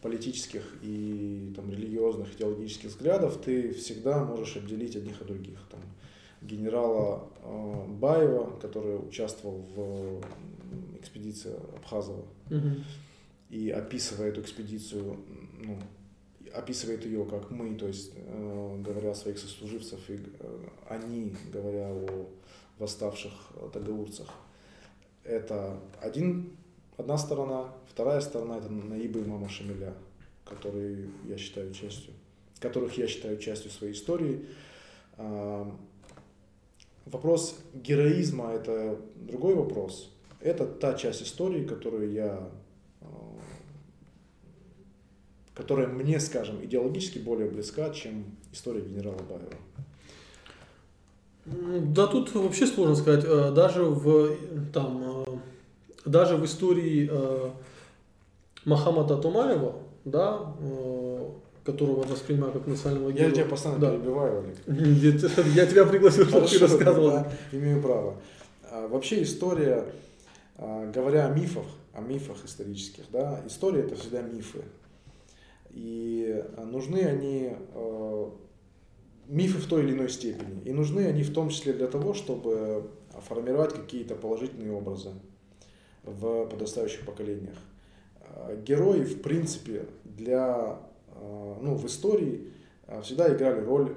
политических 0.03 0.63
и 0.83 1.53
там, 1.57 1.71
религиозных, 1.71 2.35
идеологических 2.37 2.91
взглядов, 2.91 3.41
ты 3.43 3.73
всегда 3.73 4.23
можешь 4.25 4.57
отделить 4.57 4.95
одних 4.95 5.21
от 5.21 5.27
других. 5.27 5.59
Там, 5.71 5.81
генерала 6.43 7.29
э, 7.43 7.85
Баева, 7.89 8.59
который 8.61 8.97
участвовал 8.97 9.65
в 9.75 10.21
экспедиции 11.01 11.55
Абхазова, 11.77 12.25
угу. 12.51 12.71
И 13.51 13.71
описывая 13.71 14.29
эту 14.29 14.43
экспедицию, 14.43 15.19
ну, 15.59 15.79
описывает 16.55 17.05
ее 17.05 17.25
как 17.25 17.51
мы, 17.51 17.75
то 17.77 17.87
есть 17.87 18.13
э, 18.15 18.83
говоря 18.85 19.11
о 19.11 19.15
своих 19.15 19.39
сослуживцах, 19.39 19.99
и 20.09 20.19
э, 20.39 20.59
они, 20.89 21.35
говоря 21.53 21.89
о 21.89 22.29
восставших 22.79 23.33
договорцах. 23.73 24.29
Это 25.25 25.81
один, 26.01 26.57
одна 26.97 27.19
сторона, 27.19 27.73
вторая 27.91 28.21
сторона 28.21 28.59
это 28.59 28.69
Наиба 28.69 29.21
и 29.21 29.25
Мама 29.25 29.49
Шамиля, 29.49 29.95
которые 30.45 31.09
я 31.27 31.37
считаю 31.37 31.73
частью, 31.73 32.15
которых 32.61 32.97
я 32.99 33.07
считаю 33.07 33.39
частью 33.39 33.71
своей 33.71 33.95
истории. 33.95 34.47
Э, 35.17 35.65
вопрос 37.07 37.59
героизма 37.75 38.53
это 38.53 39.01
другой 39.17 39.55
вопрос. 39.55 40.11
Это 40.41 40.67
та 40.67 40.95
часть 40.95 41.23
истории, 41.23 41.65
которую 41.65 42.13
я 42.13 42.49
которая 45.59 45.89
мне, 45.89 46.21
скажем, 46.21 46.65
идеологически 46.65 47.19
более 47.19 47.51
близка, 47.51 47.91
чем 47.91 48.25
история 48.53 48.81
генерала 48.81 49.19
Баева? 49.29 49.53
Да 51.95 52.07
тут 52.07 52.33
вообще 52.35 52.67
сложно 52.67 52.95
сказать. 52.95 53.25
Э, 53.27 53.51
даже 53.51 53.83
в, 53.85 54.37
там, 54.73 55.25
э, 55.27 55.39
даже 56.05 56.37
в 56.37 56.45
истории 56.45 57.09
э, 57.11 57.51
Махамада 58.65 59.17
Тумаева, 59.17 59.75
да, 60.05 60.55
которого 61.65 62.03
воспринимаю 62.05 62.53
как 62.53 62.67
национального 62.67 63.13
героя. 63.13 63.29
Я 63.29 63.35
тебя 63.35 63.45
постоянно 63.47 63.81
да. 63.81 63.91
перебиваю, 63.91 64.45
Олег. 64.67 65.37
Я 65.55 65.67
тебя 65.67 65.85
пригласил, 65.85 66.27
чтобы 66.27 66.47
ты 66.47 66.59
рассказывал. 66.61 67.11
Да, 67.11 67.33
имею 67.53 67.83
право. 67.83 68.17
А, 68.71 68.87
вообще 68.89 69.23
история, 69.23 69.85
а, 70.57 70.91
говоря 70.91 71.27
о 71.27 71.31
мифах, 71.31 71.67
о 71.93 72.01
мифах 72.01 72.37
исторических, 72.45 73.05
да, 73.13 73.43
история 73.47 73.81
это 73.81 73.97
всегда 73.97 74.23
мифы. 74.23 74.61
И 75.71 76.27
э, 76.27 76.65
нужны 76.65 77.01
они, 77.01 77.53
э, 77.75 78.31
мифы 79.27 79.59
в 79.59 79.67
той 79.67 79.85
или 79.85 79.93
иной 79.93 80.09
степени. 80.09 80.63
И 80.65 80.73
нужны 80.73 81.07
они 81.07 81.23
в 81.23 81.33
том 81.33 81.51
числе 81.51 81.73
для 81.73 81.87
того, 81.87 82.15
чтобы 82.15 82.91
формировать 83.29 83.75
какие-то 83.75 84.15
положительные 84.15 84.73
образы 84.73 85.11
в 86.05 86.47
подрастающих 86.47 87.05
поколениях. 87.05 87.59
Э, 88.21 88.61
герои, 88.65 89.03
в 89.03 89.23
принципе, 89.23 89.87
для, 90.05 90.81
ну, 91.61 91.75
в 91.75 91.87
истории 91.87 92.53
всегда 93.03 93.33
играли 93.35 93.61
роль 93.61 93.95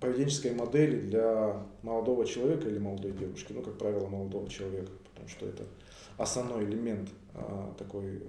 поведенческой 0.00 0.54
модели 0.54 1.00
для 1.00 1.62
молодого 1.82 2.26
человека 2.26 2.68
или 2.68 2.78
молодой 2.78 3.12
девушки, 3.12 3.52
ну, 3.52 3.62
как 3.62 3.78
правило, 3.78 4.06
молодого 4.06 4.48
человека, 4.48 4.90
потому 5.10 5.28
что 5.28 5.46
это 5.46 5.64
основной 6.16 6.64
элемент 6.64 7.08
такой 7.78 8.22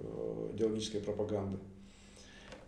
идеологической 0.54 1.02
пропаганды. 1.02 1.58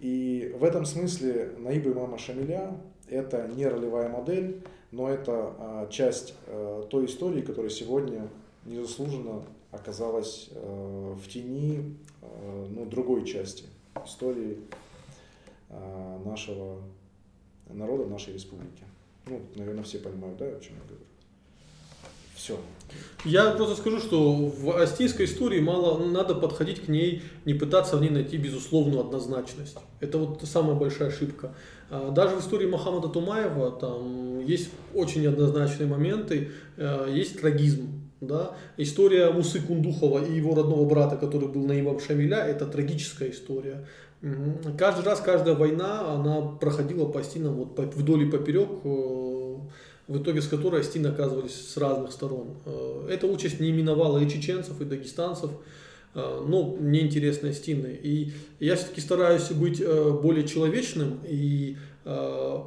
И 0.04 0.54
в 0.60 0.66
этом 0.66 0.84
смысле 0.86 1.54
Наиба 1.58 1.92
и 1.92 1.94
мама 1.94 2.18
Шамиля 2.18 2.78
это 3.08 3.48
не 3.48 3.66
ролевая 3.66 4.10
модель, 4.10 4.62
но 4.92 5.08
это 5.08 5.56
а, 5.58 5.88
часть 5.90 6.36
а, 6.46 6.84
той 6.90 7.06
истории, 7.06 7.42
которая 7.42 7.72
сегодня 7.72 8.28
незаслуженно 8.66 9.44
оказалась 9.72 10.50
а, 10.52 11.16
в 11.16 11.26
тени 11.30 11.96
ну, 12.70 12.86
другой 12.86 13.26
части 13.26 13.64
истории 14.06 14.58
нашего 16.26 16.82
народа, 17.70 18.06
нашей 18.06 18.34
республики. 18.34 18.84
Ну, 19.26 19.40
наверное, 19.56 19.84
все 19.84 20.00
понимают, 20.00 20.38
да, 20.38 20.46
о 20.46 20.60
чем 20.60 20.76
я 20.76 20.82
говорю. 20.82 21.06
Все. 22.44 22.58
Я 23.24 23.52
просто 23.52 23.78
скажу, 23.78 24.00
что 24.00 24.34
в 24.34 24.78
астийской 24.78 25.28
истории 25.28 25.62
мало 25.62 26.04
надо 26.04 26.36
подходить 26.36 26.82
к 26.82 26.90
ней, 26.90 27.22
не 27.46 27.54
пытаться 27.54 27.96
в 27.96 28.02
ней 28.02 28.10
найти 28.10 28.36
безусловную 28.36 29.00
однозначность. 29.00 29.78
Это 30.02 30.18
вот 30.18 30.42
самая 30.44 30.76
большая 30.76 31.08
ошибка. 31.08 31.56
А, 31.90 32.12
даже 32.12 32.36
в 32.36 32.42
истории 32.42 32.68
Мохаммада 32.68 33.08
Тумаева 33.08 33.72
там 33.72 34.42
есть 34.42 34.72
очень 34.94 35.22
неоднозначные 35.22 35.88
моменты, 35.88 36.52
э, 36.76 37.08
есть 37.14 37.40
трагизм. 37.40 38.02
Да? 38.20 38.58
История 38.76 39.32
Мусы 39.32 39.62
Кундухова 39.62 40.26
и 40.26 40.36
его 40.36 40.54
родного 40.54 40.84
брата, 40.84 41.16
который 41.16 41.48
был 41.48 41.66
наимом 41.66 42.02
Шамиля, 42.02 42.46
это 42.46 42.66
трагическая 42.66 43.32
история. 43.32 43.88
Каждый 44.78 45.06
раз, 45.06 45.22
каждая 45.22 45.56
война, 45.56 46.14
она 46.14 46.42
проходила 46.42 47.06
по 47.06 47.22
Астинам 47.22 47.56
вот 47.56 47.80
вдоль 47.96 48.24
и 48.24 48.30
поперек 48.30 48.70
э, 48.84 49.44
в 50.08 50.22
итоге 50.22 50.42
с 50.42 50.48
которой 50.48 50.82
Астины 50.82 51.08
оказывались 51.08 51.56
с 51.56 51.78
разных 51.78 52.12
сторон. 52.12 52.58
Э, 52.66 53.08
эта 53.10 53.28
участь 53.28 53.60
не 53.60 53.72
миновала 53.72 54.20
и 54.20 54.30
чеченцев, 54.30 54.80
и 54.82 54.86
дагестанцев, 54.86 55.52
э, 56.14 56.46
но 56.48 56.76
мне 56.80 57.02
интересны 57.02 57.50
Астины. 57.50 57.98
И 58.02 58.34
я 58.60 58.76
все-таки 58.76 59.02
стараюсь 59.02 59.50
быть 59.52 59.80
э, 59.80 60.20
более 60.22 60.48
человечным 60.48 61.20
и 61.28 61.78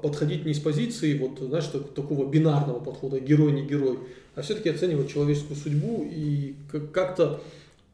подходить 0.02 0.46
не 0.46 0.54
с 0.54 0.60
позиции 0.60 1.18
вот, 1.18 1.46
знаешь, 1.46 1.66
такого 1.94 2.26
бинарного 2.26 2.80
подхода, 2.80 3.20
герой, 3.20 3.52
не 3.52 3.66
герой, 3.66 3.98
а 4.34 4.40
все-таки 4.40 4.70
оценивать 4.70 5.12
человеческую 5.12 5.56
судьбу 5.56 6.08
и 6.10 6.54
как-то, 6.90 7.42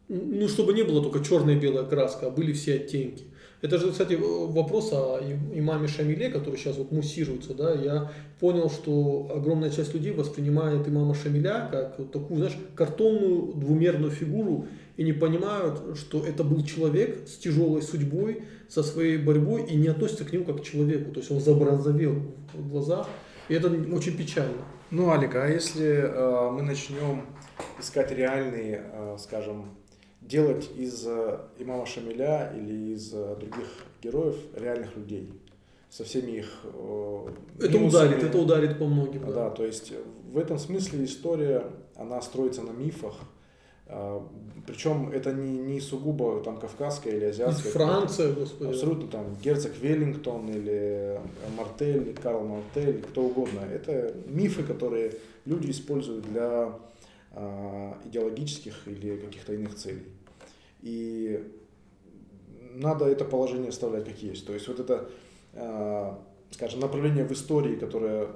ну, 0.09 0.47
чтобы 0.47 0.73
не 0.73 0.85
было 0.85 1.03
только 1.03 1.19
черная 1.25 1.57
и 1.57 1.59
белая 1.59 1.85
краска, 1.85 2.29
а 2.29 2.31
были 2.31 2.53
все 2.53 2.77
оттенки. 2.77 3.25
Это 3.63 3.79
же, 3.79 3.93
кстати, 3.93 4.15
вопрос 4.15 4.93
о 4.93 5.21
имаме 5.55 5.87
Шамиле, 5.87 6.31
который 6.31 6.57
сейчас 6.57 6.77
вот 6.79 6.91
муссируется, 6.91 7.55
да, 7.55 7.73
я 7.73 8.11
понял, 8.41 8.69
что 8.69 9.31
огромная 9.33 9.71
часть 9.71 9.95
людей 9.95 10.11
воспринимает 10.11 10.89
имама 10.89 11.15
Шамиля 11.15 11.69
как 11.71 11.97
вот 11.97 12.11
такую, 12.11 12.39
знаешь, 12.39 12.59
картонную 12.75 13.55
двумерную 13.55 14.11
фигуру 14.11 14.67
и 14.97 15.05
не 15.05 15.13
понимают, 15.13 15.81
что 15.97 16.27
это 16.27 16.43
был 16.43 16.65
человек 16.65 17.29
с 17.29 17.37
тяжелой 17.37 17.83
судьбой, 17.83 18.43
со 18.69 18.83
своей 18.83 19.17
борьбой 19.17 19.65
и 19.65 19.77
не 19.77 19.87
относятся 19.87 20.25
к 20.25 20.33
нему 20.33 20.45
как 20.45 20.61
к 20.61 20.65
человеку, 20.65 21.13
то 21.13 21.21
есть 21.21 21.31
он 21.31 21.41
забронзовел 21.41 22.21
в 22.55 22.69
глазах, 22.69 23.09
и 23.49 23.55
это 23.55 23.69
очень 23.69 24.17
печально. 24.17 24.63
Ну, 24.91 25.09
Алик, 25.11 25.37
а 25.37 25.47
если 25.47 25.87
э, 25.87 26.51
мы 26.51 26.63
начнем 26.63 27.27
искать 27.79 28.11
реальные, 28.11 28.83
э, 28.93 29.17
скажем, 29.21 29.67
делать 30.23 30.71
из 30.77 31.05
э, 31.07 31.39
имама 31.59 31.87
Шамиля 31.87 32.53
или 32.57 32.93
из 32.95 33.13
э, 33.13 33.37
других 33.39 33.67
героев 34.03 34.37
реальных 34.55 34.97
людей 34.97 35.31
со 35.91 36.05
всеми 36.05 36.39
их 36.39 36.61
э, 36.65 37.29
это 37.61 37.79
ударит 37.79 38.23
это 38.23 38.39
ударит 38.39 38.79
по 38.79 38.87
многим 38.87 39.27
да. 39.27 39.33
да 39.33 39.51
то 39.51 39.65
есть 39.65 39.93
в 40.31 40.39
этом 40.39 40.59
смысле 40.59 41.05
история 41.05 41.65
она 41.97 42.21
строится 42.23 42.63
на 42.63 42.71
мифах 42.71 43.15
причем 44.67 45.11
это 45.11 45.33
не, 45.33 45.59
не 45.59 45.79
сугубо 45.79 46.41
там 46.43 46.57
кавказская 46.57 47.15
или 47.15 47.27
азиатская. 47.27 47.73
Франция, 47.73 48.33
господи. 48.33 48.71
Абсолютно 48.71 49.09
там 49.09 49.37
герцог 49.43 49.73
Веллингтон 49.83 50.49
или 50.49 51.21
Мартель, 51.59 52.17
Карл 52.23 52.47
Мартель, 52.47 53.03
кто 53.03 53.25
угодно. 53.25 53.61
Это 53.61 54.15
мифы, 54.29 54.63
которые 54.63 55.17
люди 55.45 55.73
используют 55.73 56.25
для 56.25 56.73
идеологических 57.35 58.87
или 58.89 59.17
каких-то 59.17 59.55
иных 59.55 59.75
целей. 59.75 60.07
И 60.83 61.51
надо 62.75 63.07
это 63.07 63.25
положение 63.25 63.71
оставлять 63.71 64.05
как 64.05 64.23
есть. 64.23 64.47
То 64.47 64.53
есть 64.53 64.69
вот 64.69 64.81
это, 64.81 65.11
а, 65.55 66.23
скажем, 66.51 66.81
направление 66.81 67.25
в 67.25 67.33
истории, 67.33 67.77
которое 67.77 68.29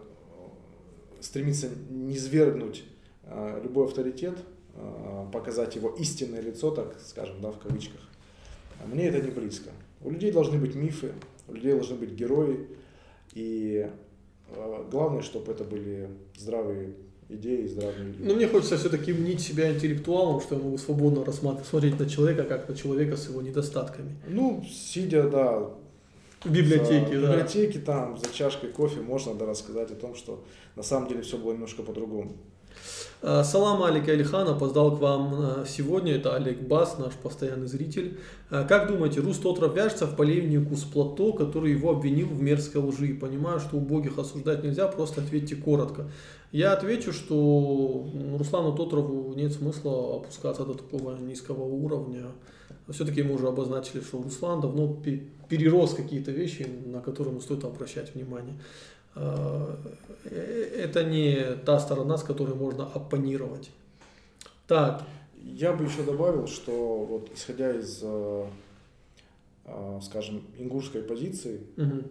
стремится 1.21 1.69
низвергнуть 1.91 2.85
а, 3.25 3.61
любой 3.63 3.87
авторитет, 3.87 4.39
показать 5.33 5.75
его 5.75 5.89
истинное 5.89 6.43
лицо, 6.43 6.71
так 6.71 7.01
скажем, 7.01 7.41
да, 7.41 7.51
в 7.51 7.59
кавычках, 7.59 8.01
мне 8.85 9.07
это 9.07 9.23
не 9.23 9.31
близко. 9.31 9.71
У 10.03 10.11
людей 10.11 10.31
должны 10.31 10.59
быть 10.59 10.75
мифы, 10.75 11.15
у 11.49 11.55
людей 11.55 11.73
должны 11.73 11.97
быть 11.97 12.11
герои, 12.11 12.69
и 13.33 13.91
главное, 14.91 15.23
чтобы 15.23 15.53
это 15.53 15.65
были 15.65 16.11
здравые 16.37 16.93
идеи 17.29 17.67
здравые 17.67 18.05
люди. 18.05 18.23
Но 18.23 18.35
мне 18.35 18.47
хочется 18.47 18.77
все-таки 18.77 19.13
мнить 19.13 19.41
себя 19.41 19.73
интеллектуалом, 19.73 20.41
что 20.41 20.57
я 20.57 20.63
могу 20.63 20.79
свободно 20.79 21.25
рассматривать, 21.25 21.69
смотреть 21.69 21.99
на 21.99 22.09
человека, 22.09 22.45
как 22.45 22.69
на 22.69 22.75
человека 22.75 23.17
с 23.17 23.29
его 23.29 23.43
недостатками. 23.43 24.17
Ну, 24.29 24.65
сидя, 24.69 25.29
да, 25.29 25.71
в 26.45 26.51
библиотеке, 26.51 27.21
за, 27.21 27.27
да. 27.27 27.29
В 27.29 27.31
библиотеке 27.33 27.79
там 27.81 28.19
за 28.19 28.33
чашкой 28.33 28.71
кофе 28.71 29.01
можно 29.01 29.35
да, 29.35 29.47
рассказать 29.47 29.91
о 29.91 29.95
том, 29.95 30.15
что 30.15 30.45
на 30.77 30.83
самом 30.83 31.09
деле 31.09 31.23
все 31.23 31.39
было 31.39 31.53
немножко 31.53 31.83
по-другому. 31.83 32.37
Э, 33.29 33.43
салам 33.43 33.83
Алик 33.83 34.09
Алихан 34.09 34.47
опоздал 34.47 34.97
к 34.97 35.01
вам 35.01 35.35
э, 35.35 35.65
сегодня. 35.67 36.15
Это 36.15 36.37
Олег 36.37 36.61
Бас, 36.61 36.97
наш 36.97 37.13
постоянный 37.15 37.67
зритель. 37.67 38.21
Э, 38.51 38.65
как 38.69 38.87
думаете, 38.87 39.19
Рус 39.19 39.39
Тотров 39.39 39.75
вяжется 39.75 40.07
в 40.07 40.15
полемику 40.15 40.77
с 40.77 40.85
Плато, 40.85 41.33
который 41.33 41.73
его 41.73 41.91
обвинил 41.91 42.29
в 42.29 42.41
мерзкой 42.41 42.83
лжи? 42.83 43.15
Понимаю, 43.15 43.59
что 43.59 43.79
убогих 43.79 44.17
осуждать 44.21 44.63
нельзя, 44.63 44.87
просто 44.87 45.23
ответьте 45.23 45.57
коротко. 45.57 46.09
Я 46.53 46.73
отвечу, 46.73 47.13
что 47.13 48.09
Руслану 48.39 48.77
Тотрову 48.77 49.35
нет 49.35 49.53
смысла 49.53 50.19
опускаться 50.19 50.65
до 50.65 50.75
такого 50.75 51.19
низкого 51.19 51.65
уровня. 51.65 52.27
Все-таки 52.89 53.25
мы 53.25 53.35
уже 53.35 53.49
обозначили, 53.49 54.03
что 54.03 54.23
Руслан 54.23 54.61
давно 54.61 55.03
перерос 55.49 55.95
какие-то 55.95 56.31
вещи, 56.31 56.65
на 56.87 57.01
которые 57.01 57.41
стоит 57.41 57.65
обращать 57.65 58.15
внимание. 58.15 58.55
Э, 59.17 59.77
это 60.25 61.05
не 61.05 61.57
та 61.65 61.81
сторона, 61.81 62.17
с 62.19 62.23
которой 62.23 62.55
можно 62.55 62.85
оппонировать. 62.85 63.71
Так. 64.67 65.03
Я 65.43 65.73
бы 65.73 65.85
еще 65.85 66.03
добавил, 66.03 66.47
что 66.47 67.05
вот 67.05 67.31
исходя 67.35 67.73
из, 67.73 68.01
э, 68.03 68.47
э, 69.65 70.01
скажем, 70.03 70.43
ингушской 70.59 71.03
позиции, 71.03 71.61
угу. 71.77 72.03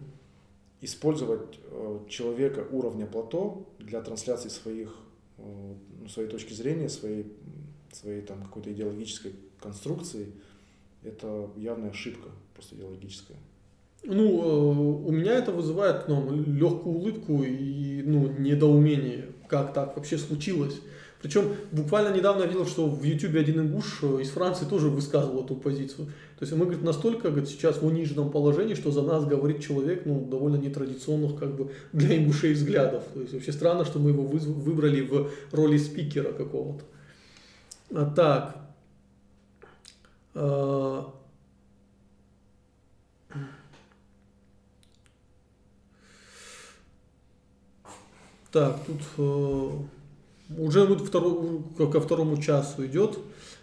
использовать 0.81 1.59
человека 2.07 2.65
уровня 2.71 3.05
плато 3.05 3.67
для 3.79 4.01
трансляции 4.01 4.49
своих, 4.49 4.95
ну, 5.37 6.07
своей 6.07 6.29
точки 6.29 6.53
зрения, 6.53 6.87
своей, 6.87 7.25
своей 7.91 8.21
там 8.21 8.41
какой-то 8.41 8.71
идеологической 8.71 9.35
конструкции, 9.59 10.31
это 11.03 11.49
явная 11.57 11.89
ошибка 11.89 12.29
просто 12.53 12.75
идеологическая. 12.75 13.37
Ну, 14.07 15.03
э, 15.03 15.07
у 15.07 15.11
меня 15.11 15.33
это 15.33 15.51
вызывает 15.51 16.07
ну, 16.07 16.29
легкую 16.45 16.97
улыбку 16.97 17.43
и 17.43 18.01
ну, 18.03 18.27
недоумение, 18.37 19.29
как 19.47 19.73
так 19.73 19.95
вообще 19.95 20.17
случилось. 20.17 20.79
Причем 21.21 21.55
буквально 21.71 22.15
недавно 22.15 22.43
видел, 22.43 22.67
что 22.67 22.87
в 22.87 23.03
YouTube 23.03 23.35
один 23.35 23.61
ингуш 23.61 23.99
э, 24.03 24.21
из 24.21 24.29
Франции 24.29 24.65
тоже 24.65 24.89
высказывал 24.89 25.43
эту 25.43 25.55
позицию. 25.55 26.07
То 26.37 26.43
есть 26.43 26.53
мы, 26.53 26.65
говорит, 26.65 26.83
настолько 26.83 27.29
говорит, 27.29 27.49
сейчас 27.49 27.81
в 27.81 27.85
униженном 27.85 28.29
положении, 28.29 28.75
что 28.75 28.91
за 28.91 29.01
нас 29.01 29.25
говорит 29.25 29.59
человек 29.59 30.05
ну, 30.05 30.23
довольно 30.23 30.57
нетрадиционных 30.57 31.39
как 31.39 31.55
бы 31.55 31.71
для 31.93 32.17
ингушей 32.17 32.53
взглядов. 32.53 33.05
То 33.13 33.21
есть 33.21 33.33
вообще 33.33 33.53
странно, 33.53 33.85
что 33.85 33.97
мы 33.97 34.11
его 34.11 34.23
выбрали 34.23 35.01
в 35.01 35.31
роли 35.51 35.77
спикера 35.77 36.31
какого-то. 36.31 36.83
А, 37.91 38.05
так. 38.13 38.61
Так, 48.55 48.85
тут 48.85 49.01
э, 49.17 49.71
уже 50.57 50.85
вот 50.85 51.05
второй, 51.05 51.61
ко 51.77 51.99
второму 51.99 52.41
часу 52.41 52.85
идет. 52.85 53.19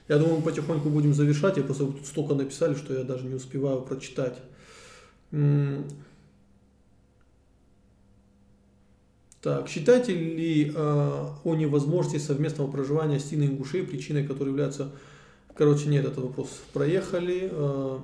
Я 0.06 0.19
думаю, 0.19 0.36
мы 0.36 0.43
потихоньку 0.43 0.90
будем 0.90 1.14
завершать. 1.14 1.56
Я 1.56 1.62
просто 1.62 1.86
тут 1.86 2.05
столько 2.05 2.35
написали, 2.35 2.74
что 2.74 2.93
я 2.93 3.02
даже 3.02 3.24
не 3.24 3.32
успеваю 3.32 3.81
прочитать. 3.81 4.36
Так, 9.40 9.66
считаете 9.66 10.14
ли 10.14 10.70
э, 10.70 10.74
о 10.77 11.55
невозможности 11.55 12.19
совместного 12.19 12.70
проживания 12.70 13.19
Стины 13.19 13.44
и 13.44 13.47
Ингушей 13.47 13.85
причиной, 13.85 14.27
которой 14.27 14.51
является... 14.51 14.90
Короче, 15.56 15.89
нет, 15.89 16.05
этот 16.05 16.23
вопрос 16.23 16.51
проехали. 16.74 17.48
Э... 17.51 17.98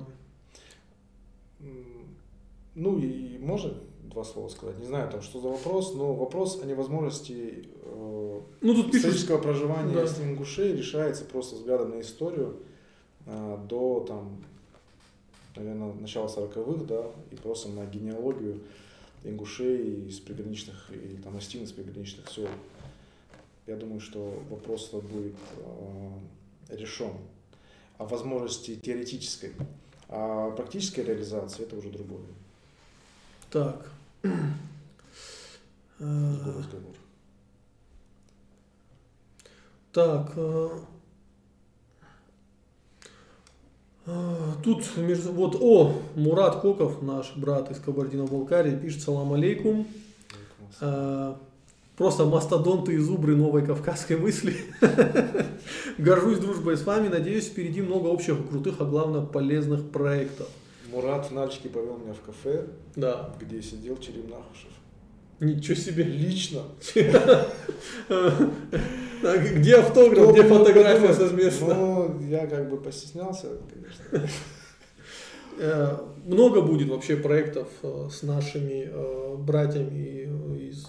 Ну 2.73 2.97
и 2.97 3.37
может 3.37 3.88
два 4.09 4.23
слова 4.23 4.49
сказать. 4.49 4.77
Не 4.79 4.85
знаю, 4.85 5.09
там, 5.09 5.21
что 5.21 5.39
за 5.39 5.47
вопрос, 5.47 5.93
но 5.93 6.13
вопрос 6.13 6.61
о 6.61 6.65
невозможности 6.65 7.67
э, 7.83 8.39
ну, 8.61 8.73
тут 8.73 8.93
исторического 8.93 9.37
пишут... 9.37 9.43
проживания 9.43 9.93
да. 9.93 10.07
с 10.07 10.19
ингушей 10.19 10.75
решается 10.75 11.25
просто 11.25 11.55
взглядом 11.55 11.91
на 11.91 12.01
историю 12.01 12.57
э, 13.25 13.57
до, 13.67 14.05
там, 14.07 14.43
наверное, 15.55 15.93
начала 15.93 16.27
40-х, 16.27 16.85
да, 16.85 17.05
и 17.31 17.35
просто 17.35 17.69
на 17.69 17.85
генеалогию 17.85 18.59
ингушей 19.23 20.07
из 20.07 20.19
приграничных, 20.19 20.91
или 20.91 21.15
там 21.21 21.35
остин 21.35 21.63
из 21.63 21.71
приграничных 21.71 22.29
сел. 22.29 22.47
Я 23.67 23.75
думаю, 23.75 23.99
что 23.99 24.41
вопрос 24.49 24.89
будет 24.91 25.35
э, 25.57 26.75
решен. 26.75 27.13
О 27.97 28.05
возможности 28.05 28.75
теоретической. 28.75 29.51
А 30.07 30.49
практической 30.51 31.01
реализации 31.01 31.63
это 31.63 31.75
уже 31.75 31.89
другое. 31.89 32.25
Так. 33.51 33.91
Разговор. 35.99 36.95
Так. 39.91 40.31
э, 40.35 40.69
э, 44.05 44.35
Тут 44.63 44.97
между, 44.97 45.31
вот, 45.31 45.57
о, 45.59 45.93
Мурат 46.15 46.61
Коков, 46.61 47.01
наш 47.01 47.35
брат 47.35 47.71
из 47.71 47.79
Кабардино-Балкарии, 47.79 48.77
пишет 48.77 49.01
салам 49.01 49.33
алейкум. 49.33 49.87
Э, 50.81 51.33
Просто 51.99 52.23
мастодонты 52.23 52.93
и 52.93 52.97
зубры 52.97 53.35
новой 53.35 53.65
кавказской 53.65 54.15
мысли. 54.15 54.55
Горжусь 55.97 56.39
дружбой 56.39 56.77
с 56.77 56.85
вами. 56.85 57.09
Надеюсь, 57.09 57.47
впереди 57.47 57.81
много 57.81 58.07
общих, 58.07 58.37
крутых, 58.47 58.75
а 58.79 58.85
главное 58.85 59.19
полезных 59.19 59.91
проектов. 59.91 60.47
Мурат 60.91 61.29
в 61.29 61.33
Нальчике 61.33 61.69
повел 61.69 61.97
меня 61.97 62.13
в 62.13 62.21
кафе, 62.21 62.65
Да. 62.95 63.33
где 63.39 63.61
сидел 63.61 63.97
Черим 63.97 64.29
Нахушев. 64.29 64.69
Ничего 65.39 65.75
себе. 65.75 66.03
Лично. 66.03 66.63
А 68.09 69.37
Где 69.37 69.75
автограф, 69.77 70.31
где 70.31 70.43
фотография 70.43 71.07
подумать? 71.07 71.17
совместно? 71.17 71.73
Ну, 71.73 72.19
я 72.29 72.47
как 72.47 72.69
бы 72.69 72.77
постеснялся, 72.77 73.47
конечно. 73.71 74.27
Э, 75.61 75.97
Много 76.25 76.61
будет 76.61 76.87
вообще 76.87 77.17
проектов 77.17 77.67
э, 77.83 78.07
с 78.09 78.23
нашими 78.23 78.87
э, 78.89 79.35
братьями 79.35 80.29
из 80.57 80.87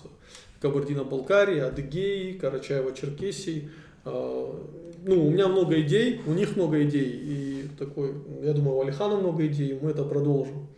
Кабардино-Балкарии, 0.61 1.59
Адыгеи, 1.59 2.39
Карачаева-Черкесии. 2.41 3.69
Ну, 5.03 5.27
у 5.27 5.31
меня 5.31 5.49
много 5.49 5.81
идей, 5.81 6.21
у 6.27 6.33
них 6.33 6.57
много 6.57 6.83
идей. 6.85 7.11
И 7.23 7.69
такой, 7.79 8.15
я 8.43 8.53
думаю, 8.53 8.77
у 8.77 8.83
Алихана 8.83 9.17
много 9.17 9.47
идей, 9.47 9.79
мы 9.81 9.91
это 9.91 10.05
продолжим. 10.05 10.69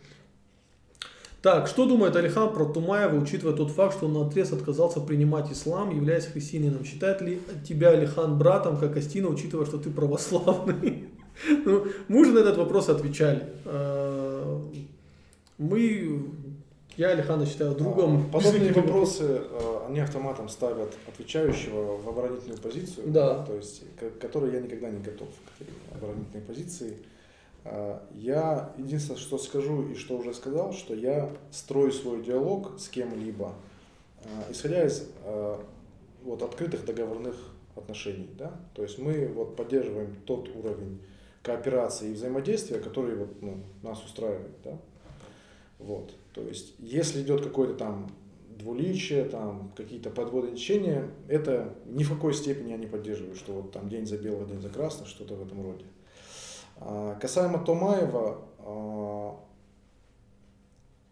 Так, 1.43 1.67
что 1.67 1.85
думает 1.85 2.15
Алихан 2.15 2.53
про 2.53 2.63
Тумаева, 2.63 3.21
учитывая 3.21 3.53
тот 3.53 3.69
факт, 3.69 3.97
что 3.97 4.05
он 4.05 4.13
наотрез 4.13 4.53
отказался 4.53 5.01
принимать 5.01 5.51
ислам, 5.51 5.93
являясь 5.93 6.25
христианином? 6.25 6.85
Считает 6.85 7.19
ли 7.19 7.41
тебя 7.67 7.89
Алихан 7.89 8.37
братом, 8.37 8.77
как 8.77 8.95
Астина, 8.95 9.27
учитывая, 9.27 9.65
что 9.65 9.77
ты 9.77 9.89
православный? 9.89 11.09
Ну, 11.65 11.87
мы 12.09 12.21
уже 12.21 12.31
на 12.31 12.39
этот 12.39 12.57
вопрос 12.57 12.89
отвечали. 12.89 13.47
Э, 13.65 14.59
Мы, 15.57 16.25
я 16.95 17.09
Алихана 17.09 17.47
считаю 17.47 17.73
другом. 17.73 18.27
А, 18.29 18.33
Подобные 18.33 18.71
вопросы, 18.81 19.41
э, 19.41 19.72
они 19.87 19.99
автоматом 19.99 20.49
ставят 20.49 20.93
отвечающего 21.07 21.97
в 21.97 22.07
оборонительную 22.07 22.59
позицию, 22.59 23.11
Да. 23.11 23.43
то 23.45 23.55
есть, 23.55 23.83
к 23.97 24.19
которой 24.19 24.53
я 24.53 24.59
никогда 24.61 24.89
не 24.89 25.01
готов 25.01 25.29
к 25.29 25.61
этой 25.61 25.73
оборонительной 25.95 26.43
позиции. 26.43 26.97
А, 27.65 28.05
Я 28.13 28.73
единственное, 28.77 29.19
что 29.19 29.37
скажу 29.37 29.87
и 29.89 29.95
что 29.95 30.17
уже 30.17 30.33
сказал, 30.33 30.73
что 30.73 30.93
я 30.93 31.29
строю 31.51 31.91
свой 31.91 32.21
диалог 32.23 32.79
с 32.79 32.89
кем-либо, 32.89 33.53
а, 34.25 34.51
исходя 34.51 34.85
из 34.85 35.07
а, 35.23 35.63
вот, 36.23 36.41
открытых 36.41 36.85
договорных 36.85 37.35
отношений. 37.75 38.29
Да? 38.37 38.59
То 38.73 38.83
есть 38.83 38.99
мы 38.99 39.27
вот 39.27 39.55
поддерживаем 39.55 40.15
тот 40.25 40.49
уровень 40.55 40.99
кооперации 41.41 42.11
и 42.11 42.13
взаимодействия, 42.13 42.79
который 42.79 43.15
вот, 43.15 43.41
ну, 43.41 43.57
нас 43.81 44.03
устраивает. 44.03 44.51
Да? 44.63 44.77
Вот. 45.79 46.13
То 46.33 46.41
есть, 46.41 46.73
если 46.79 47.21
идет 47.21 47.43
какое-то 47.43 47.73
там 47.75 48.09
двуличие, 48.57 49.25
там 49.25 49.71
какие-то 49.75 50.09
подводы 50.09 50.51
течения, 50.51 51.09
это 51.27 51.73
ни 51.85 52.03
в 52.03 52.09
какой 52.09 52.33
степени 52.33 52.71
я 52.71 52.77
не 52.77 52.87
поддерживаю, 52.87 53.35
что 53.35 53.53
вот 53.53 53.71
там 53.71 53.89
день 53.89 54.05
за 54.05 54.17
белого, 54.17 54.45
день 54.45 54.61
за 54.61 54.69
красного, 54.69 55.09
что-то 55.09 55.35
в 55.35 55.45
этом 55.45 55.61
роде. 55.63 55.85
А, 56.77 57.15
Касаемо 57.19 57.63
Томаева, 57.63 58.41
а, 58.59 59.39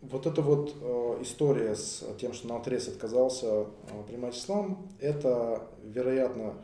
вот 0.02 0.26
эта 0.26 0.42
вот 0.42 0.76
э, 0.82 1.20
история 1.22 1.76
с 1.76 2.04
тем, 2.20 2.34
что 2.34 2.48
наотрез 2.48 2.88
отказался 2.88 3.46
э, 3.46 3.66
принимать 4.08 4.36
ислам, 4.36 4.90
это, 5.00 5.68
вероятно, 5.84 6.56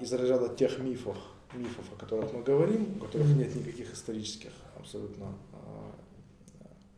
из 0.00 0.12
разряда 0.12 0.48
тех 0.48 0.80
мифов, 0.80 1.16
мифов, 1.54 1.84
о 1.94 1.96
которых 1.96 2.32
мы 2.32 2.42
говорим, 2.42 2.96
у 2.96 3.04
которых 3.04 3.28
нет 3.28 3.54
никаких 3.54 3.94
исторических 3.94 4.50
абсолютно 4.76 5.28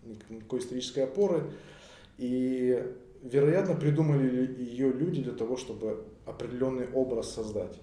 ник- 0.02 0.28
никакой 0.30 0.60
исторической 0.60 1.00
опоры. 1.00 1.44
И, 2.18 2.82
вероятно, 3.22 3.74
придумали 3.74 4.54
ее 4.58 4.92
люди 4.92 5.22
для 5.22 5.32
того, 5.32 5.56
чтобы 5.56 6.04
определенный 6.26 6.88
образ 6.92 7.32
создать. 7.32 7.78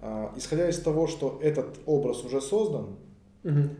А, 0.00 0.32
Исходя 0.36 0.68
из 0.68 0.78
того, 0.80 1.06
что 1.06 1.38
этот 1.42 1.78
образ 1.86 2.24
уже 2.24 2.40
создан, 2.40 2.96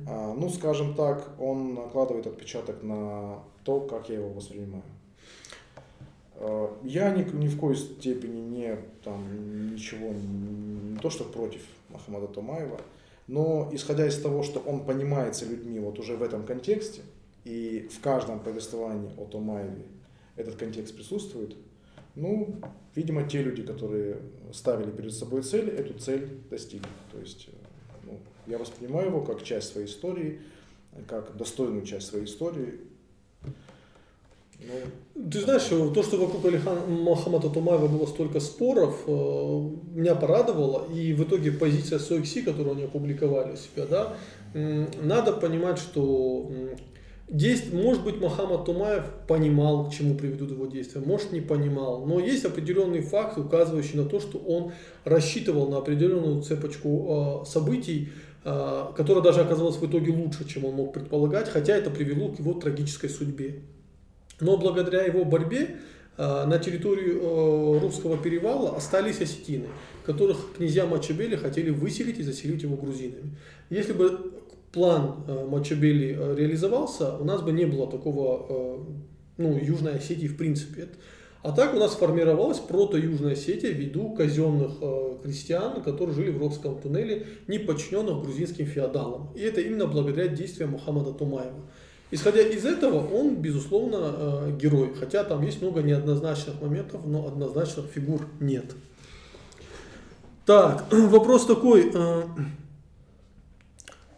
а, 0.06 0.34
ну, 0.34 0.48
скажем 0.50 0.94
так, 0.94 1.30
он 1.38 1.74
накладывает 1.74 2.26
отпечаток 2.26 2.82
на 2.82 3.40
то, 3.64 3.80
как 3.80 4.08
я 4.08 4.16
его 4.16 4.30
воспринимаю. 4.30 4.82
А, 6.36 6.74
Я 6.82 7.10
ни, 7.10 7.22
ни 7.36 7.48
в 7.48 7.58
коей 7.58 7.76
степени 7.76 8.40
не 8.40 8.76
там 9.02 9.74
ничего 9.74 10.08
не 10.12 10.96
то 10.98 11.10
что 11.10 11.24
против 11.24 11.60
Махамада 11.90 12.26
Томаева, 12.28 12.80
но 13.26 13.68
исходя 13.72 14.06
из 14.06 14.20
того, 14.20 14.42
что 14.42 14.60
он 14.60 14.84
понимается 14.84 15.44
людьми 15.46 15.78
вот 15.78 15.98
уже 15.98 16.16
в 16.16 16.22
этом 16.22 16.44
контексте, 16.44 17.02
и 17.44 17.88
в 17.90 18.00
каждом 18.00 18.40
повествовании 18.40 19.10
о 19.18 19.26
Томаеве 19.26 19.84
этот 20.36 20.56
контекст 20.56 20.94
присутствует, 20.96 21.56
ну, 22.14 22.56
видимо, 22.94 23.24
те 23.28 23.42
люди, 23.42 23.62
которые 23.62 24.18
ставили 24.52 24.90
перед 24.90 25.12
собой 25.12 25.42
цель, 25.42 25.68
эту 25.68 25.94
цель 25.94 26.28
достигли. 26.50 26.88
То 27.12 27.18
есть, 27.18 27.48
э, 27.48 27.50
ну, 28.04 28.18
я 28.46 28.58
воспринимаю 28.58 29.08
его 29.08 29.20
как 29.20 29.42
часть 29.42 29.72
своей 29.72 29.86
истории, 29.86 30.40
как 31.06 31.36
достойную 31.36 31.84
часть 31.84 32.06
своей 32.06 32.24
истории. 32.24 32.80
Ну, 34.60 35.30
Ты 35.30 35.40
знаешь, 35.40 35.66
э, 35.70 35.90
то, 35.92 36.02
что 36.02 36.16
вокруг 36.16 36.44
Алихан 36.46 36.90
Мохаммада 37.02 37.50
Тумаева 37.50 37.88
было 37.88 38.06
столько 38.06 38.40
споров, 38.40 39.02
э, 39.06 39.10
меня 39.10 40.14
порадовало. 40.14 40.86
И 40.92 41.12
в 41.12 41.24
итоге 41.24 41.50
позиция 41.52 41.98
Сойкси, 41.98 42.42
которую 42.42 42.76
они 42.76 42.84
опубликовали 42.84 43.52
у 43.52 43.56
себя, 43.56 43.86
да, 43.86 44.16
надо 44.54 45.32
понимать, 45.32 45.78
что 45.78 46.48
Действ... 47.28 47.72
Может 47.72 48.04
быть, 48.04 48.20
Мохаммад 48.20 48.66
Тумаев 48.66 49.04
понимал, 49.26 49.88
к 49.88 49.92
чему 49.94 50.14
приведут 50.14 50.50
его 50.50 50.66
действия, 50.66 51.00
может, 51.00 51.32
не 51.32 51.40
понимал. 51.40 52.04
Но 52.04 52.20
есть 52.20 52.44
определенный 52.44 53.00
факт, 53.00 53.38
указывающий 53.38 53.96
на 53.96 54.04
то, 54.04 54.20
что 54.20 54.38
он 54.38 54.72
рассчитывал 55.04 55.68
на 55.68 55.78
определенную 55.78 56.42
цепочку 56.42 57.42
э, 57.44 57.50
событий, 57.50 58.10
э, 58.44 58.84
которая 58.94 59.24
даже 59.24 59.40
оказалась 59.40 59.76
в 59.76 59.86
итоге 59.86 60.12
лучше, 60.12 60.46
чем 60.46 60.66
он 60.66 60.74
мог 60.74 60.92
предполагать, 60.92 61.48
хотя 61.48 61.74
это 61.74 61.90
привело 61.90 62.28
к 62.28 62.38
его 62.38 62.52
трагической 62.52 63.08
судьбе. 63.08 63.62
Но 64.40 64.58
благодаря 64.58 65.04
его 65.04 65.24
борьбе 65.24 65.76
э, 66.18 66.44
на 66.44 66.58
территории 66.58 67.14
э, 67.14 67.78
русского 67.80 68.18
перевала 68.18 68.76
остались 68.76 69.22
осетины, 69.22 69.68
которых 70.04 70.54
князья 70.58 70.84
Мачабели 70.84 71.36
хотели 71.36 71.70
выселить 71.70 72.18
и 72.18 72.22
заселить 72.22 72.62
его 72.62 72.76
грузинами. 72.76 73.34
Если 73.70 73.94
бы 73.94 74.33
план 74.74 75.24
э, 75.28 75.46
Мачабели 75.48 76.16
э, 76.18 76.34
реализовался, 76.36 77.16
у 77.16 77.24
нас 77.24 77.40
бы 77.40 77.52
не 77.52 77.64
было 77.64 77.90
такого, 77.90 78.46
э, 78.48 78.78
ну, 79.38 79.56
Южной 79.56 79.96
Осетии 79.96 80.26
в 80.26 80.36
принципе. 80.36 80.88
А 81.42 81.52
так 81.52 81.74
у 81.74 81.78
нас 81.78 81.94
формировалась 81.94 82.58
прото-Южная 82.58 83.32
Осетия 83.32 83.70
ввиду 83.70 84.14
казенных 84.14 84.72
э, 84.80 85.16
крестьян, 85.22 85.82
которые 85.82 86.14
жили 86.14 86.30
в 86.30 86.38
Рокском 86.38 86.80
туннеле, 86.80 87.26
не 87.46 87.58
подчиненных 87.58 88.22
грузинским 88.22 88.66
феодалам. 88.66 89.28
И 89.36 89.40
это 89.40 89.60
именно 89.60 89.86
благодаря 89.86 90.28
действиям 90.28 90.70
Мухаммада 90.70 91.12
Тумаева. 91.12 91.60
Исходя 92.10 92.42
из 92.42 92.64
этого, 92.64 93.06
он, 93.14 93.36
безусловно, 93.36 93.98
э, 94.00 94.56
герой. 94.60 94.92
Хотя 94.98 95.22
там 95.22 95.42
есть 95.42 95.62
много 95.62 95.82
неоднозначных 95.82 96.60
моментов, 96.60 97.02
но 97.04 97.26
однозначных 97.26 97.86
фигур 97.86 98.22
нет. 98.40 98.74
Так, 100.46 100.86
вопрос 100.90 101.46
такой. 101.46 101.92
э, 101.94 102.22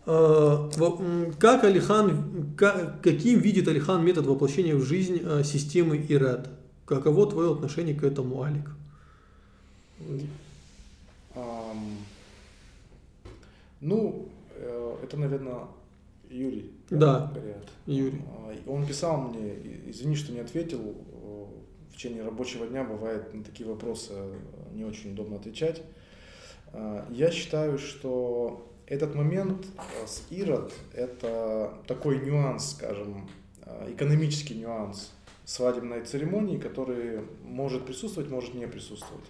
Как 0.07 1.65
Алихан, 1.65 2.55
ка- 2.57 2.97
каким 3.03 3.41
видит 3.41 3.67
Алихан 3.67 4.05
метод 4.05 4.27
воплощения 4.27 4.77
в 4.77 4.83
жизнь 4.83 5.21
э, 5.21 5.43
системы 5.43 5.97
ИРЭД? 5.97 6.49
Каково 6.85 7.29
твое 7.29 7.53
отношение 7.53 7.97
к 7.97 8.05
этому, 8.05 8.43
Алик? 8.43 8.71
ам, 11.35 11.97
ну, 13.81 14.29
э, 14.55 14.97
это, 15.03 15.17
наверное, 15.17 15.63
Юрий. 16.31 16.71
Да. 16.89 17.33
Горят. 17.35 17.69
Юрий. 17.87 18.23
А, 18.29 18.55
Он 18.71 18.87
писал 18.87 19.23
мне, 19.23 19.55
извини, 19.89 20.15
что 20.15 20.33
не 20.33 20.39
ответил, 20.39 20.81
э, 20.81 21.45
в 21.91 21.97
течение 21.97 22.23
рабочего 22.23 22.65
дня 22.69 22.85
бывает 22.85 23.35
на 23.35 23.43
такие 23.43 23.69
вопросы 23.69 24.13
э, 24.13 24.35
не 24.73 24.85
очень 24.85 25.13
удобно 25.15 25.37
отвечать. 25.37 25.83
Я 27.11 27.31
считаю, 27.31 27.79
что 27.79 28.71
этот 28.87 29.15
момент 29.15 29.67
э, 29.77 30.07
с 30.07 30.23
Ирод– 30.31 30.73
это 30.95 31.75
такой 31.87 32.25
нюанс, 32.25 32.71
скажем, 32.71 33.29
э, 33.63 33.93
экономический 33.93 34.55
нюанс 34.55 35.13
свадебной 35.45 36.05
церемонии, 36.05 36.59
который 36.59 37.23
может 37.45 37.85
присутствовать, 37.85 38.31
может 38.31 38.55
не 38.55 38.67
присутствовать. 38.67 39.25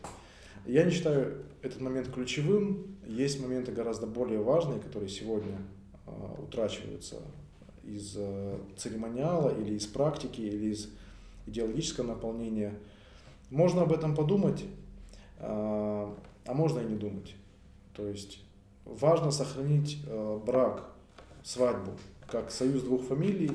Я 0.66 0.84
не 0.84 0.90
считаю 0.90 1.44
этот 1.62 1.80
момент 1.80 2.12
ключевым. 2.12 2.96
Есть 3.06 3.40
моменты 3.40 3.72
гораздо 3.72 4.06
более 4.06 4.40
важные, 4.40 4.80
которые 4.80 5.08
сегодня 5.08 5.58
э, 6.06 6.10
утрачиваются 6.42 7.16
из 7.82 8.18
церемониала 8.76 9.56
или 9.56 9.74
из 9.74 9.86
практики, 9.86 10.40
или 10.40 10.72
из 10.72 10.88
идеологического 11.46 12.04
наполнения. 12.04 12.74
Можно 13.48 13.82
об 13.82 13.92
этом 13.92 14.16
подумать, 14.16 14.64
а 15.38 16.12
можно 16.48 16.80
и 16.80 16.84
не 16.84 16.96
думать. 16.96 17.36
То 17.94 18.08
есть 18.08 18.40
важно 18.86 19.30
сохранить 19.30 19.98
э, 20.06 20.40
брак, 20.44 20.88
свадьбу, 21.42 21.92
как 22.28 22.50
союз 22.50 22.82
двух 22.82 23.02
фамилий, 23.02 23.52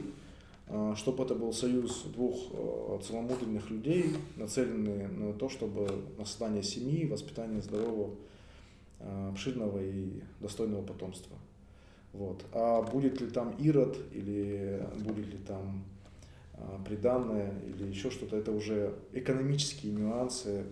э, 0.67 0.93
чтобы 0.97 1.23
это 1.23 1.35
был 1.35 1.53
союз 1.53 2.03
двух 2.13 2.35
э, 2.51 2.99
целомудренных 3.03 3.69
людей, 3.69 4.15
нацеленные 4.35 5.07
на 5.07 5.33
то, 5.33 5.49
чтобы 5.49 5.87
на 6.17 6.25
создание 6.25 6.63
семьи, 6.63 7.07
воспитание 7.07 7.61
здорового, 7.61 8.15
обширного 9.29 9.79
и 9.81 10.21
достойного 10.39 10.83
потомства. 10.83 11.35
Вот. 12.13 12.45
А 12.53 12.83
будет 12.83 13.19
ли 13.19 13.27
там 13.27 13.55
Ирод, 13.57 13.97
или 14.11 14.85
будет 14.99 15.25
ли 15.25 15.39
там 15.39 15.83
приданное, 16.85 17.51
или 17.65 17.87
еще 17.87 18.11
что-то, 18.11 18.35
это 18.35 18.51
уже 18.51 18.93
экономические 19.13 19.93
нюансы 19.93 20.65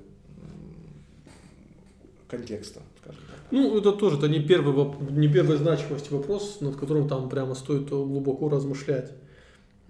контекста, 2.27 2.81
скажем 3.01 3.21
так. 3.27 3.39
Ну, 3.51 3.77
это 3.77 3.91
тоже 3.91 4.17
это 4.17 4.27
не, 4.27 4.39
первый, 4.39 4.73
не 5.11 5.27
первой 5.27 5.57
значимости 5.57 6.11
вопрос, 6.11 6.57
над 6.61 6.75
которым 6.75 7.07
там 7.07 7.29
прямо 7.29 7.55
стоит 7.55 7.89
глубоко 7.89 8.49
размышлять. 8.49 9.11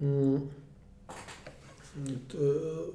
Э, 0.00 0.38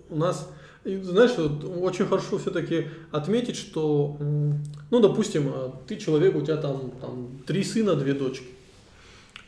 у 0.09 0.15
нас, 0.15 0.49
знаешь, 0.83 1.37
очень 1.81 2.05
хорошо 2.05 2.37
все-таки 2.37 2.87
отметить, 3.11 3.57
что, 3.57 4.17
ну, 4.19 4.99
допустим, 4.99 5.51
ты 5.87 5.97
человек, 5.97 6.35
у 6.35 6.41
тебя 6.41 6.57
там, 6.57 6.91
там 7.01 7.29
три 7.45 7.63
сына, 7.63 7.95
две 7.95 8.13
дочки. 8.13 8.47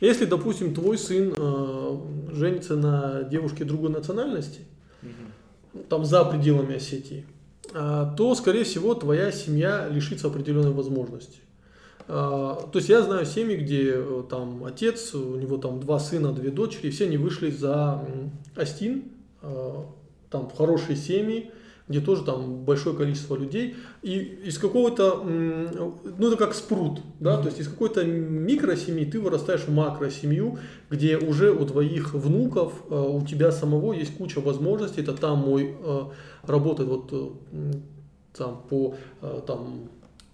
Если, 0.00 0.26
допустим, 0.26 0.74
твой 0.74 0.96
сын 0.96 1.34
э, 1.36 1.96
женится 2.32 2.76
на 2.76 3.24
девушке 3.24 3.64
другой 3.64 3.90
национальности, 3.90 4.60
угу. 5.02 5.82
там 5.88 6.04
за 6.04 6.24
пределами 6.24 6.76
Осетии, 6.76 7.26
то, 7.72 8.34
скорее 8.34 8.64
всего, 8.64 8.94
твоя 8.94 9.30
семья 9.30 9.88
лишится 9.88 10.28
определенной 10.28 10.72
возможности. 10.72 11.40
Э, 12.08 12.56
то 12.72 12.72
есть 12.74 12.88
я 12.88 13.02
знаю 13.02 13.26
семьи, 13.26 13.56
где 13.56 13.92
э, 13.94 14.22
там 14.28 14.64
отец, 14.64 15.14
у 15.14 15.36
него 15.36 15.58
там 15.58 15.78
два 15.78 15.98
сына, 15.98 16.32
две 16.32 16.50
дочери, 16.50 16.90
все 16.90 17.04
они 17.04 17.18
вышли 17.18 17.50
за 17.50 18.04
Астин, 18.56 19.04
э, 19.42 19.74
там 20.30 20.50
хорошие 20.50 20.96
семьи, 20.96 21.50
где 21.88 22.00
тоже 22.00 22.24
там 22.24 22.64
большое 22.64 22.96
количество 22.96 23.36
людей, 23.36 23.76
и 24.02 24.18
из 24.44 24.58
какого-то, 24.58 25.22
ну 25.24 26.28
это 26.28 26.36
как 26.36 26.54
спрут, 26.54 27.00
да, 27.18 27.34
mm-hmm. 27.34 27.42
то 27.42 27.48
есть 27.48 27.60
из 27.60 27.68
какой-то 27.68 28.04
микросемьи 28.04 29.04
ты 29.04 29.20
вырастаешь 29.20 29.62
в 29.62 29.72
макросемью, 29.72 30.58
где 30.90 31.16
уже 31.16 31.50
у 31.50 31.64
твоих 31.64 32.14
внуков, 32.14 32.72
э, 32.90 32.94
у 32.94 33.24
тебя 33.24 33.52
самого 33.52 33.92
есть 33.92 34.16
куча 34.16 34.40
возможностей, 34.40 35.00
это 35.00 35.14
там 35.14 35.38
мой 35.38 35.76
э, 35.80 36.00
работает 36.42 36.88
вот 36.88 37.08
э, 37.12 37.72
там 38.36 38.62
по 38.68 38.94
там 39.46 39.88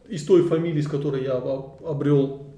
из 0.09 0.25
той 0.25 0.43
фамилии, 0.43 0.83
с 0.83 0.89
которой 0.89 1.25
я 1.25 1.35
обрел 1.35 2.54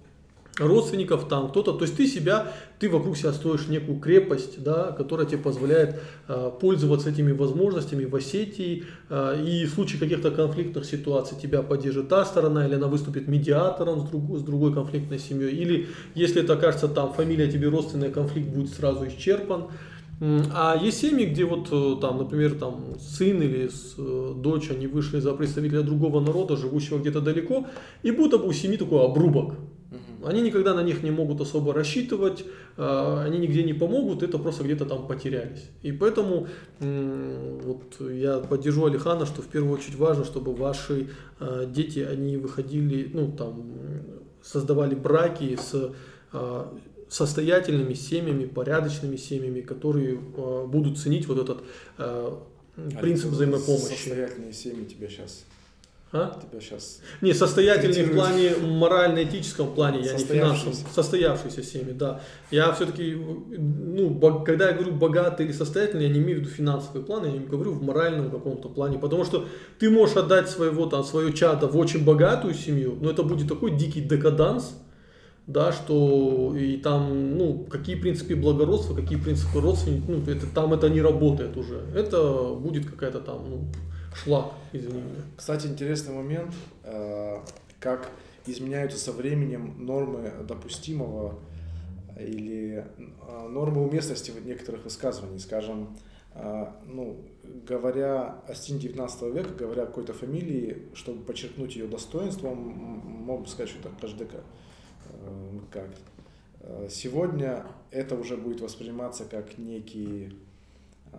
родственников 0.58 1.28
там 1.28 1.48
кто-то, 1.48 1.72
то 1.72 1.84
есть 1.84 1.96
ты 1.96 2.06
себя, 2.06 2.52
ты 2.78 2.88
вокруг 2.88 3.16
себя 3.16 3.32
строишь 3.32 3.68
некую 3.68 3.98
крепость, 3.98 4.62
да, 4.62 4.92
которая 4.92 5.26
тебе 5.26 5.38
позволяет 5.38 6.00
э, 6.28 6.50
пользоваться 6.60 7.10
этими 7.10 7.32
возможностями 7.32 8.04
в 8.04 8.14
Осетии, 8.14 8.84
э, 9.10 9.44
и 9.44 9.66
в 9.66 9.70
случае 9.70 10.00
каких-то 10.00 10.30
конфликтных 10.30 10.84
ситуаций 10.84 11.36
тебя 11.40 11.62
поддержит 11.62 12.08
та 12.08 12.24
сторона, 12.24 12.66
или 12.66 12.74
она 12.74 12.86
выступит 12.86 13.28
медиатором 13.28 14.00
с, 14.00 14.10
друг, 14.10 14.38
с 14.38 14.42
другой 14.42 14.72
конфликтной 14.72 15.18
семьей, 15.18 15.56
или 15.56 15.88
если 16.14 16.42
это 16.42 16.56
кажется 16.56 16.88
там 16.88 17.12
фамилия 17.12 17.50
тебе 17.50 17.68
родственная, 17.68 18.10
конфликт 18.10 18.48
будет 18.48 18.70
сразу 18.70 19.06
исчерпан. 19.06 19.66
А 20.18 20.74
есть 20.82 21.00
семьи, 21.00 21.26
где 21.26 21.44
вот 21.44 21.68
э, 21.70 22.00
там, 22.00 22.16
например, 22.16 22.54
там 22.54 22.94
сын 22.98 23.42
или 23.42 23.68
э, 23.98 24.34
дочь, 24.36 24.70
они 24.70 24.86
вышли 24.86 25.20
за 25.20 25.34
представителя 25.34 25.82
другого 25.82 26.20
народа, 26.20 26.56
живущего 26.56 26.98
где-то 26.98 27.20
далеко, 27.20 27.66
и 28.02 28.10
будто 28.10 28.38
бы 28.38 28.48
у 28.48 28.52
семьи 28.52 28.78
такой 28.78 29.04
обрубок. 29.04 29.56
Они 30.24 30.42
никогда 30.42 30.74
на 30.74 30.82
них 30.82 31.02
не 31.02 31.10
могут 31.10 31.40
особо 31.40 31.72
рассчитывать, 31.72 32.44
а, 32.76 33.22
они 33.24 33.38
нигде 33.38 33.62
не 33.62 33.72
помогут, 33.72 34.22
это 34.22 34.38
просто 34.38 34.64
где-то 34.64 34.84
там 34.84 35.06
потерялись. 35.06 35.68
И 35.82 35.92
поэтому 35.92 36.48
вот 36.80 38.00
я 38.00 38.38
поддержу 38.38 38.86
Алихана, 38.86 39.26
что 39.26 39.42
в 39.42 39.46
первую 39.46 39.74
очередь 39.74 39.96
важно, 39.96 40.24
чтобы 40.24 40.54
ваши 40.54 41.10
а, 41.38 41.66
дети, 41.66 42.00
они 42.00 42.36
выходили, 42.36 43.10
ну 43.12 43.30
там, 43.30 43.72
создавали 44.42 44.94
браки 44.94 45.56
с 45.56 45.92
а, 46.32 46.76
состоятельными 47.08 47.94
семьями, 47.94 48.46
порядочными 48.46 49.16
семьями, 49.16 49.60
которые 49.60 50.16
будут 50.16 50.98
ценить 50.98 51.28
вот 51.28 51.38
этот 51.38 51.62
принцип 52.98 53.30
взаимопомощи. 53.30 53.94
Состоятельные 53.94 54.52
семьи 54.52 54.84
тебя 54.84 55.08
сейчас 55.08 55.44
а? 56.12 56.40
Тебя 56.40 56.60
сейчас... 56.60 57.00
Не, 57.20 57.34
состоятельный 57.34 58.04
в 58.04 58.14
плане 58.14 58.50
морально-этическом 58.56 59.74
плане, 59.74 60.02
я 60.02 60.14
не 60.14 60.24
финансовом. 60.24 60.74
Состоявшийся 60.94 61.62
семьи, 61.62 61.92
да. 61.92 62.20
Я 62.50 62.72
все-таки, 62.72 63.14
ну, 63.14 64.20
когда 64.44 64.68
я 64.68 64.74
говорю 64.74 64.92
богатый 64.92 65.46
или 65.46 65.52
состоятельный, 65.52 66.04
я 66.04 66.10
не 66.10 66.20
имею 66.20 66.38
в 66.38 66.40
виду 66.42 66.50
финансовый 66.50 67.02
план, 67.02 67.24
я 67.24 67.32
не 67.32 67.40
говорю 67.40 67.72
в 67.72 67.82
моральном 67.82 68.30
каком-то 68.30 68.68
плане. 68.68 68.98
Потому 68.98 69.24
что 69.24 69.46
ты 69.78 69.90
можешь 69.90 70.16
отдать 70.16 70.48
своего, 70.48 70.86
там, 70.86 71.04
свое 71.04 71.32
чадо 71.32 71.66
в 71.66 71.76
очень 71.76 72.04
богатую 72.04 72.54
семью, 72.54 72.96
но 73.00 73.10
это 73.10 73.22
будет 73.22 73.48
такой 73.48 73.76
дикий 73.76 74.00
декаданс, 74.00 74.74
да, 75.46 75.72
что 75.72 76.54
и 76.56 76.76
там, 76.76 77.36
ну, 77.36 77.66
какие 77.70 77.96
принципы 77.96 78.34
благородства, 78.34 78.94
какие 78.94 79.18
принципы 79.18 79.60
родственника, 79.60 80.10
ну, 80.10 80.22
это, 80.32 80.46
там 80.46 80.72
это 80.72 80.88
не 80.88 81.00
работает 81.00 81.56
уже. 81.56 81.80
Это 81.94 82.54
будет 82.54 82.86
какая-то 82.86 83.20
там, 83.20 83.50
ну, 83.50 83.64
шлак, 84.16 84.52
извини 84.72 85.00
меня. 85.00 85.22
Кстати, 85.36 85.66
интересный 85.66 86.14
момент, 86.14 86.54
э, 86.84 87.38
как 87.80 88.10
изменяются 88.46 88.98
со 88.98 89.12
временем 89.12 89.84
нормы 89.84 90.32
допустимого 90.46 91.38
или 92.18 92.84
э, 92.98 93.48
нормы 93.48 93.82
уместности 93.86 94.32
некоторых 94.44 94.84
высказываний. 94.84 95.38
Скажем, 95.38 95.96
э, 96.34 96.66
ну, 96.86 97.16
говоря 97.66 98.40
о 98.48 98.54
стиле 98.54 98.78
19 98.80 99.22
века, 99.34 99.54
говоря 99.54 99.82
о 99.84 99.86
какой-то 99.86 100.12
фамилии, 100.12 100.88
чтобы 100.94 101.22
подчеркнуть 101.22 101.76
ее 101.76 101.86
достоинство, 101.86 102.54
мог 102.54 103.42
бы 103.42 103.48
сказать, 103.48 103.70
что 103.70 103.80
это 103.80 103.90
Каждека. 104.00 104.40
Как? 105.70 105.88
Сегодня 106.90 107.64
это 107.90 108.16
уже 108.16 108.36
будет 108.36 108.60
восприниматься 108.60 109.24
как 109.24 109.56
некий 109.56 110.32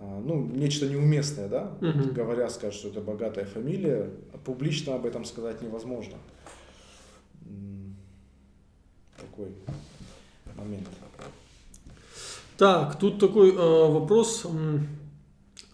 ну, 0.02 0.46
нечто 0.46 0.88
неуместное, 0.88 1.48
да, 1.48 1.72
угу. 1.82 2.14
говоря, 2.14 2.50
скажут, 2.50 2.80
что 2.80 2.88
это 2.90 3.02
богатая 3.02 3.46
фамилия, 3.46 4.10
публично 4.46 4.96
об 4.96 5.06
этом 5.06 5.26
сказать 5.26 5.62
невозможно. 5.62 6.18
Такой 9.20 9.48
момент. 10.56 10.88
Так, 12.58 12.98
тут 13.00 13.20
такой 13.20 13.52
э, 13.52 13.56
вопрос. 13.56 14.46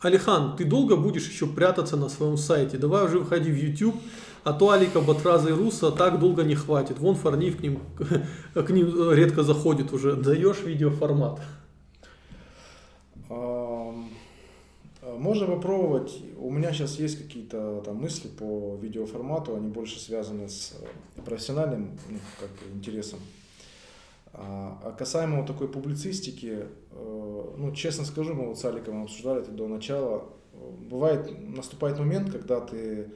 Алихан, 0.02 0.58
ты 0.58 0.66
долго 0.66 0.98
будешь 0.98 1.28
еще 1.30 1.48
прятаться 1.48 1.96
на 1.96 2.10
своем 2.10 2.38
сайте? 2.38 2.78
Давай 2.78 3.06
уже 3.06 3.20
выходи 3.20 3.50
в 3.50 3.56
YouTube, 3.56 3.96
а 4.44 4.52
то 4.52 4.72
Алика 4.72 5.00
Батраза 5.00 5.50
и 5.50 5.54
Руса 5.54 5.92
так 5.92 6.20
долго 6.20 6.44
не 6.44 6.56
хватит. 6.56 7.00
Вон 7.00 7.16
Фарнив 7.16 7.58
к 7.58 7.62
ним, 7.62 7.80
к 8.54 8.70
ним 8.70 9.12
редко 9.12 9.44
заходит 9.44 9.94
уже. 9.94 10.16
Даешь 10.16 10.62
видеоформат. 10.64 11.40
Можно 15.18 15.48
попробовать. 15.48 16.22
У 16.38 16.50
меня 16.50 16.72
сейчас 16.72 17.00
есть 17.00 17.18
какие-то 17.18 17.82
там 17.86 17.98
мысли 17.98 18.28
по 18.28 18.78
видеоформату, 18.82 19.56
они 19.56 19.68
больше 19.68 20.00
связаны 20.00 20.50
с 20.50 20.74
э, 21.18 21.22
профессиональным 21.22 21.98
ну, 22.10 22.18
как 22.40 22.50
интересом. 22.74 23.20
А, 24.34 24.80
а 24.84 24.92
касаемо 24.92 25.38
вот 25.38 25.48
такой 25.48 25.68
публицистики, 25.68 26.66
э, 26.92 27.54
ну, 27.58 27.72
честно 27.74 28.06
скажу, 28.06 28.34
мы 28.34 28.48
вот 28.48 28.60
с 28.60 28.66
Аликом 28.66 29.04
обсуждали 29.04 29.42
это 29.42 29.52
до 29.52 29.68
начала. 29.68 30.26
Бывает, 30.90 31.32
наступает 31.50 32.00
момент, 32.00 32.32
когда 32.32 32.60
ты 32.60 33.10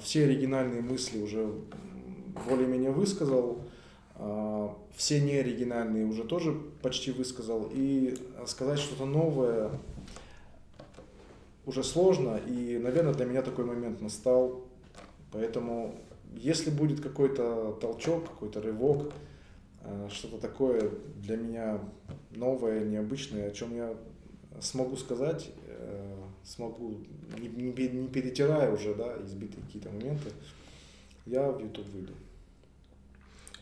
все 0.00 0.24
оригинальные 0.24 0.80
мысли 0.80 1.20
уже 1.20 1.50
более-менее 2.48 2.92
высказал, 2.92 3.62
все 4.94 5.20
неоригинальные 5.20 6.06
уже 6.06 6.24
тоже 6.24 6.56
почти 6.82 7.10
высказал, 7.10 7.68
и 7.72 8.16
сказать 8.46 8.78
что-то 8.78 9.06
новое 9.06 9.70
уже 11.68 11.84
сложно, 11.84 12.40
и, 12.48 12.78
наверное, 12.78 13.12
для 13.12 13.26
меня 13.26 13.42
такой 13.42 13.66
момент 13.66 14.00
настал. 14.00 14.64
Поэтому, 15.30 15.94
если 16.34 16.70
будет 16.70 17.00
какой-то 17.00 17.76
толчок, 17.80 18.24
какой-то 18.24 18.62
рывок, 18.62 19.12
э, 19.82 20.08
что-то 20.10 20.38
такое 20.38 20.90
для 21.16 21.36
меня 21.36 21.78
новое, 22.30 22.84
необычное, 22.84 23.48
о 23.48 23.50
чем 23.50 23.76
я 23.76 23.94
смогу 24.62 24.96
сказать, 24.96 25.50
э, 25.66 26.16
смогу, 26.42 27.04
не, 27.38 27.48
не, 27.48 27.88
не 27.88 28.08
перетирая 28.08 28.72
уже, 28.72 28.94
да, 28.94 29.16
избитые 29.22 29.62
какие-то 29.66 29.90
моменты, 29.90 30.30
я 31.26 31.50
в 31.50 31.60
YouTube 31.60 31.88
выйду. 31.88 32.12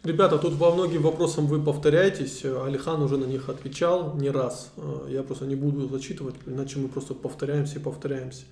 Ребята, 0.06 0.38
тут 0.38 0.54
во 0.54 0.72
многим 0.72 1.02
вопросам 1.02 1.46
вы 1.46 1.60
повторяетесь. 1.60 2.44
Алихан 2.44 3.02
уже 3.02 3.16
на 3.16 3.24
них 3.24 3.48
отвечал 3.48 4.14
не 4.14 4.30
раз. 4.30 4.70
Э, 4.76 5.08
я 5.08 5.24
просто 5.24 5.46
не 5.46 5.56
буду 5.56 5.88
зачитывать, 5.88 6.36
иначе 6.46 6.78
мы 6.78 6.86
просто 6.86 7.12
повторяемся 7.12 7.80
и 7.80 7.82
повторяемся. 7.82 8.44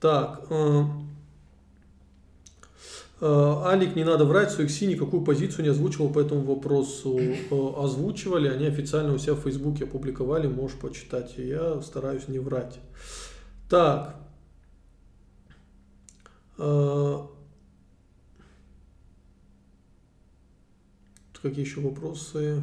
Так. 0.00 0.44
Э, 0.50 0.84
э, 3.22 3.26
Алик, 3.64 3.96
не 3.96 4.04
надо 4.04 4.26
врать, 4.26 4.50
Суэкси 4.50 4.84
никакую 4.84 5.24
позицию 5.24 5.64
не 5.64 5.70
озвучивал 5.70 6.10
по 6.10 6.20
этому 6.20 6.42
вопросу. 6.42 7.18
Озвучивали, 7.78 8.48
они 8.48 8.66
официально 8.66 9.14
у 9.14 9.18
себя 9.18 9.32
в 9.32 9.40
Фейсбуке 9.40 9.84
опубликовали, 9.84 10.46
можешь 10.46 10.78
почитать. 10.78 11.38
Я 11.38 11.80
стараюсь 11.80 12.28
не 12.28 12.38
врать. 12.38 12.78
Так. 13.70 14.14
Какие 21.42 21.64
еще 21.64 21.80
вопросы? 21.80 22.62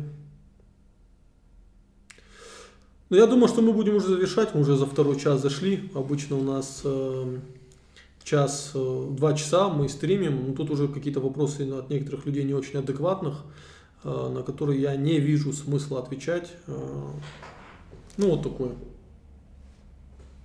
Ну, 3.10 3.18
я 3.18 3.28
думаю, 3.28 3.50
что 3.50 3.62
мы 3.62 3.74
будем 3.74 3.96
уже 3.96 4.08
завершать. 4.08 4.56
Мы 4.56 4.62
уже 4.62 4.78
за 4.78 4.86
второй 4.86 5.20
час 5.20 5.42
зашли. 5.42 5.90
Обычно 5.94 6.38
у 6.38 6.44
нас 6.44 6.82
э, 6.86 7.40
час, 8.24 8.72
э, 8.76 9.08
два 9.10 9.34
часа 9.34 9.68
мы 9.68 9.90
стримим. 9.90 10.48
Но 10.48 10.54
тут 10.54 10.70
уже 10.70 10.88
какие-то 10.88 11.20
вопросы 11.20 11.70
от 11.72 11.90
некоторых 11.90 12.26
людей 12.26 12.46
не 12.46 12.54
очень 12.54 12.80
адекватных, 12.80 13.44
э, 14.06 14.30
на 14.34 14.44
которые 14.44 14.80
я 14.80 14.96
не 14.96 15.20
вижу 15.20 15.52
смысла 15.52 16.00
отвечать. 16.00 16.50
Э, 16.68 17.08
ну, 18.16 18.30
вот 18.30 18.44
такое. 18.44 18.72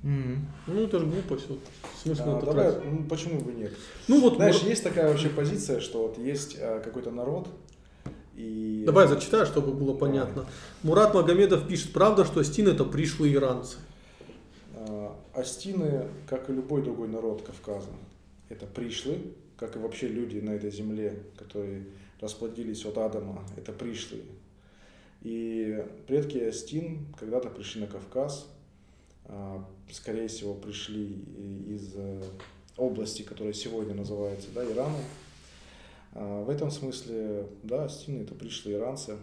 Mm-hmm. 0.03 0.39
Ну, 0.67 0.81
это 0.81 0.99
же 0.99 1.07
глупость. 1.07 1.49
Вот. 1.49 1.61
Смысл 2.03 2.39
а, 2.39 2.43
давай, 2.43 2.75
ну, 2.85 3.05
почему 3.05 3.41
бы 3.41 3.53
нет? 3.53 3.73
Ну, 4.09 4.21
вот, 4.21 4.37
Знаешь, 4.37 4.63
мы... 4.63 4.71
есть 4.71 4.83
такая 4.83 5.09
вообще 5.09 5.29
позиция, 5.29 5.81
что 5.81 6.09
вот 6.09 6.19
есть 6.19 6.57
э, 6.59 6.81
какой-то 6.85 7.11
народ, 7.11 7.49
и... 8.37 8.83
Давай 8.85 9.07
зачитаю, 9.09 9.47
чтобы 9.47 9.73
было 9.73 9.95
понятно. 9.95 10.43
Давай. 10.43 10.51
Мурат 10.83 11.15
Магомедов 11.15 11.67
пишет, 11.69 11.93
правда, 11.93 12.25
что 12.25 12.41
астины 12.41 12.71
это 12.71 12.85
пришлые 12.85 13.35
иранцы? 13.35 13.77
А, 14.75 15.17
астины, 15.35 16.09
как 16.29 16.51
и 16.51 16.53
любой 16.53 16.83
другой 16.83 17.09
народ 17.09 17.43
Кавказа, 17.43 17.91
это 18.49 18.67
пришлые, 18.67 19.21
как 19.57 19.77
и 19.77 19.79
вообще 19.79 20.09
люди 20.09 20.39
на 20.39 20.51
этой 20.51 20.71
земле, 20.71 21.23
которые 21.37 21.85
расплодились 22.21 22.85
от 22.85 22.99
Адама, 22.99 23.43
это 23.57 23.73
пришлые. 23.73 24.23
И 25.23 25.83
предки 26.07 26.39
Астин 26.39 27.07
когда-то 27.19 27.49
пришли 27.49 27.83
на 27.83 27.87
Кавказ, 27.87 28.47
а, 29.27 29.65
скорее 29.91 30.29
всего, 30.29 30.55
пришли 30.55 31.25
из 31.67 31.93
э, 31.95 32.23
области, 32.77 33.23
которая 33.23 33.55
сегодня 33.55 33.95
называется 33.95 34.49
да, 34.55 34.65
Ираном. 34.65 35.01
А, 36.15 36.45
в 36.45 36.51
этом 36.51 36.71
смысле, 36.71 37.47
да, 37.63 37.89
стильные 37.89 38.25
это 38.25 38.35
пришлые 38.35 38.79
иранцы. 38.79 39.17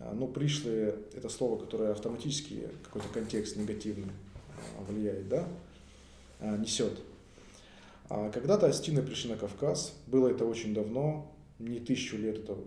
А, 0.00 0.14
но 0.14 0.26
пришлые– 0.26 0.96
это 1.14 1.28
слово, 1.28 1.58
которое 1.58 1.92
автоматически 1.92 2.68
какой-то 2.82 3.08
контекст 3.08 3.56
негативный 3.56 4.12
а, 4.78 4.84
влияет, 4.90 5.28
да, 5.28 5.46
несет. 6.40 6.98
Когда-то 8.08 8.66
астины 8.66 9.00
пришли 9.00 9.30
на 9.30 9.36
Кавказ, 9.36 9.94
было 10.06 10.28
это 10.28 10.44
очень 10.44 10.74
давно, 10.74 11.32
не 11.58 11.78
тысячу 11.78 12.18
лет, 12.18 12.40
это 12.40 12.58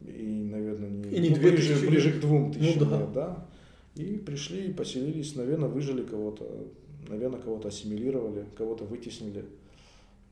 и, 0.00 0.44
наверное, 0.50 0.90
не, 0.90 1.16
и 1.16 1.20
не 1.20 1.30
ну, 1.30 1.36
ближе, 1.36 1.86
ближе 1.86 2.12
к 2.12 2.20
двум 2.20 2.48
ну 2.48 2.52
тысячам 2.52 2.84
ну, 2.84 2.90
да. 2.90 2.98
лет, 2.98 3.12
да. 3.12 3.46
И 3.94 4.16
пришли, 4.18 4.72
поселились, 4.72 5.34
наверное, 5.34 5.68
выжили 5.68 6.02
кого-то, 6.02 6.68
наверное, 7.08 7.40
кого-то 7.40 7.68
ассимилировали, 7.68 8.44
кого-то 8.56 8.84
вытеснили. 8.84 9.46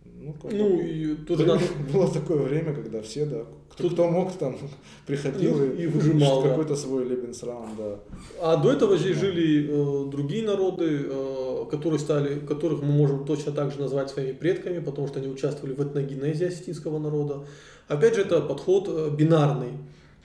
Ну, 0.05 0.35
ну 0.51 0.81
и 0.81 1.15
тут 1.15 1.39
было, 1.39 1.47
надо... 1.47 1.65
было 1.93 2.11
такое 2.11 2.39
время, 2.39 2.75
когда 2.75 3.01
все, 3.03 3.27
да, 3.27 3.45
кто, 3.71 3.85
тут... 3.85 3.93
кто 3.93 4.11
мог, 4.11 4.33
там 4.33 4.57
приходил 5.07 5.65
и, 5.65 5.83
и 5.83 5.87
выжимал 5.87 6.43
какой-то 6.43 6.77
свой 6.77 7.05
Лебенсраун, 7.05 7.71
да. 7.77 8.01
А 8.41 8.57
до 8.57 8.73
этого 8.73 8.97
здесь 8.97 9.17
жили 9.17 9.69
э, 9.69 10.11
другие 10.11 10.47
народы, 10.47 11.07
э, 11.09 11.65
которые 11.71 11.99
стали, 11.99 12.39
которых 12.39 12.83
мы 12.83 12.93
можем 12.93 13.25
точно 13.25 13.53
так 13.53 13.73
же 13.73 13.81
назвать 13.81 14.11
своими 14.11 14.33
предками, 14.33 14.79
потому 14.79 15.09
что 15.09 15.21
они 15.21 15.29
участвовали 15.29 15.75
в 15.75 15.83
этногенезе 15.83 16.49
осетинского 16.49 16.99
народа. 16.99 17.47
Опять 17.89 18.15
же, 18.15 18.23
это 18.23 18.41
подход 18.41 18.89
э, 18.89 19.11
бинарный. 19.15 19.73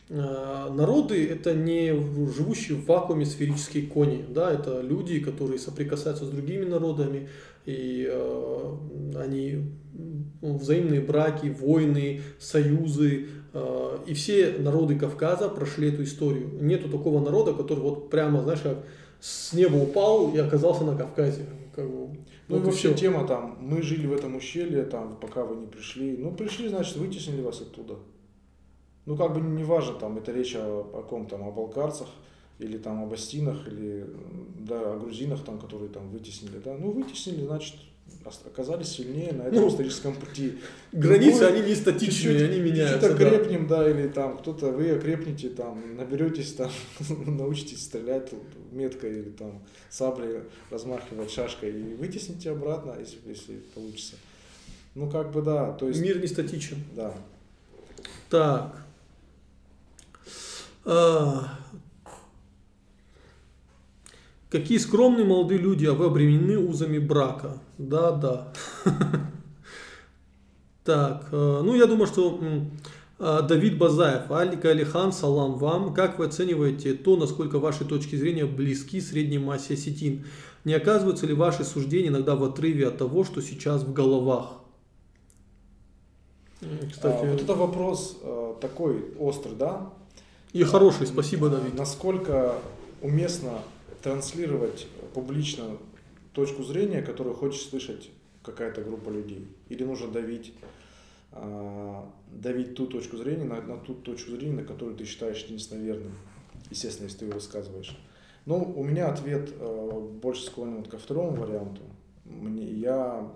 Э, 0.10 0.70
народы 0.72 1.28
это 1.28 1.54
не 1.54 1.94
живущие 2.34 2.78
в 2.78 2.86
вакууме 2.88 3.26
сферические 3.26 3.86
кони, 3.86 4.26
да, 4.28 4.52
это 4.52 4.82
люди, 4.82 5.20
которые 5.20 5.60
соприкасаются 5.60 6.26
с 6.26 6.30
другими 6.30 6.66
народами, 6.66 7.30
и 7.66 8.10
э, 8.12 8.76
они 9.16 9.72
взаимные 10.42 11.02
браки, 11.02 11.48
войны, 11.48 12.22
союзы, 12.40 13.28
э, 13.54 13.98
и 14.08 14.16
все 14.16 14.56
народы 14.58 14.98
Кавказа 14.98 15.48
прошли 15.48 15.90
эту 15.90 16.02
историю. 16.04 16.58
Нету 16.60 16.90
такого 16.90 17.24
народа, 17.24 17.54
который 17.54 17.82
вот 17.82 18.10
прямо, 18.10 18.42
знаешь, 18.42 18.62
как 18.62 18.84
с 19.20 19.54
неба 19.54 19.76
упал 19.76 20.34
и 20.34 20.40
оказался 20.40 20.86
на 20.86 20.98
Кавказе. 20.98 21.46
Как 21.76 21.88
бы, 21.88 22.18
ну 22.48 22.56
вот 22.56 22.64
и 22.64 22.66
вообще 22.66 22.90
все. 22.90 22.98
тема 22.98 23.28
там, 23.28 23.60
мы 23.62 23.84
жили 23.84 24.08
в 24.08 24.14
этом 24.14 24.36
ущелье, 24.36 24.86
там, 24.86 25.20
пока 25.22 25.46
вы 25.46 25.58
не 25.58 25.68
пришли. 25.68 26.18
Ну, 26.18 26.32
пришли, 26.32 26.68
значит, 26.68 26.96
вытеснили 26.96 27.42
вас 27.42 27.62
оттуда. 27.62 27.98
Ну, 29.10 29.18
как 29.18 29.34
бы 29.34 29.42
не 29.42 29.64
важно, 29.64 29.96
там, 29.96 30.20
это 30.20 30.32
речь 30.32 30.56
о, 30.56 30.88
о 30.94 31.02
ком 31.02 31.26
там, 31.26 31.42
о 31.42 31.50
балкарцах, 31.50 32.10
или 32.60 32.78
там 32.78 33.02
об 33.02 33.12
астинах, 33.12 33.68
или 33.68 34.06
да, 34.60 34.94
о 34.94 35.00
грузинах, 35.00 35.44
там, 35.44 35.58
которые 35.58 35.90
там 35.90 36.12
вытеснили. 36.12 36.60
Да? 36.64 36.78
Ну, 36.78 36.92
вытеснили, 36.92 37.44
значит, 37.44 37.74
оказались 38.46 38.90
сильнее 38.90 39.34
на 39.34 39.42
этом 39.48 39.62
ну, 39.62 39.70
историческом 39.70 40.14
пути. 40.14 40.60
Границы, 40.92 41.40
Другой, 41.40 41.58
они 41.58 41.70
не 41.70 41.76
статичные, 41.76 42.50
они 42.50 42.60
меняются. 42.60 43.10
Чуть-чуть 43.10 43.28
окрепнем, 43.28 43.66
да. 43.66 43.84
да, 43.84 43.90
или 43.90 44.08
там 44.10 44.38
кто-то, 44.38 44.68
вы 44.68 44.92
окрепнете, 44.92 45.50
там, 45.50 45.98
наберетесь, 45.98 46.54
там, 46.54 46.70
научитесь 47.26 47.84
стрелять 47.84 48.32
меткой 48.72 49.22
или 49.22 49.32
там 49.32 49.64
саблей 49.90 50.42
размахивать 50.70 51.32
шашкой 51.32 51.72
и 51.72 51.96
вытесните 51.96 52.52
обратно, 52.52 52.96
если, 53.00 53.18
если 53.26 53.56
получится. 53.74 54.18
Ну, 54.94 55.10
как 55.10 55.32
бы, 55.32 55.42
да, 55.42 55.72
то 55.72 55.88
есть... 55.88 56.00
Мир 56.00 56.20
не 56.20 56.28
статичен. 56.28 56.78
Да. 56.96 57.16
Так. 58.30 58.86
А, 60.92 61.60
Какие 64.50 64.80
скромные 64.80 65.26
молодые 65.26 65.60
люди, 65.60 65.86
а 65.86 65.94
вы 65.94 66.06
обременены 66.06 66.58
узами 66.58 66.98
брака. 66.98 67.60
Да, 67.78 68.12
да. 68.12 68.54
Так, 70.86 71.28
э, 71.32 71.62
ну 71.64 71.76
я 71.76 71.86
думаю, 71.86 72.08
что 72.08 72.40
э, 73.20 73.42
Давид 73.48 73.78
Базаев, 73.78 74.32
Алика 74.32 74.72
Алихан, 74.72 75.12
салам 75.12 75.60
вам. 75.60 75.94
Как 75.94 76.18
вы 76.18 76.26
оцениваете 76.26 76.96
то, 76.96 77.16
насколько 77.16 77.60
ваши 77.60 77.86
точки 77.86 78.16
зрения 78.16 78.46
близки 78.46 79.00
средней 79.00 79.38
массе 79.38 79.76
осетин? 79.76 80.26
Не 80.64 80.74
оказываются 80.74 81.28
ли 81.28 81.36
ваши 81.36 81.64
суждения 81.64 82.08
иногда 82.08 82.36
в 82.36 82.44
отрыве 82.44 82.88
от 82.88 82.98
того, 82.98 83.24
что 83.24 83.40
сейчас 83.42 83.84
в 83.84 83.94
головах? 83.94 84.54
Кстати, 86.92 87.24
а, 87.24 87.32
вот 87.32 87.42
это 87.42 87.54
вопрос 87.54 88.18
э, 88.24 88.56
такой 88.60 89.14
острый, 89.20 89.54
да? 89.56 89.94
И 90.52 90.64
хороший, 90.64 91.06
спасибо, 91.06 91.48
Давид. 91.50 91.76
Насколько 91.76 92.56
уместно 93.04 93.62
транслировать 94.02 94.88
публично 95.14 95.78
точку 96.34 96.64
зрения, 96.64 97.04
которую 97.04 97.36
хочет 97.36 97.62
слышать 97.62 98.10
какая-то 98.42 98.82
группа 98.82 99.10
людей. 99.10 99.48
Или 99.68 99.84
нужно 99.84 100.08
давить, 100.08 100.54
э, 101.34 102.02
давить 102.32 102.74
ту 102.74 102.88
точку 102.88 103.18
зрения 103.18 103.44
на, 103.44 103.62
на 103.62 103.78
ту 103.78 103.94
точку 103.94 104.32
зрения, 104.32 104.62
на 104.62 104.64
которую 104.64 104.98
ты 104.98 105.06
считаешь 105.06 105.44
единственно 105.44 105.84
верным. 105.84 106.14
Естественно, 106.72 107.06
если 107.06 107.20
ты 107.20 107.26
его 107.26 107.36
высказываешь. 107.36 107.96
Но 108.48 108.58
у 108.58 108.84
меня 108.84 109.10
ответ 109.10 109.52
э, 109.54 110.10
больше 110.20 110.46
склонен 110.46 110.78
вот 110.78 110.88
ко 110.88 110.98
второму 110.98 111.36
варианту. 111.36 111.84
Мне, 112.26 112.66
я 112.66 113.32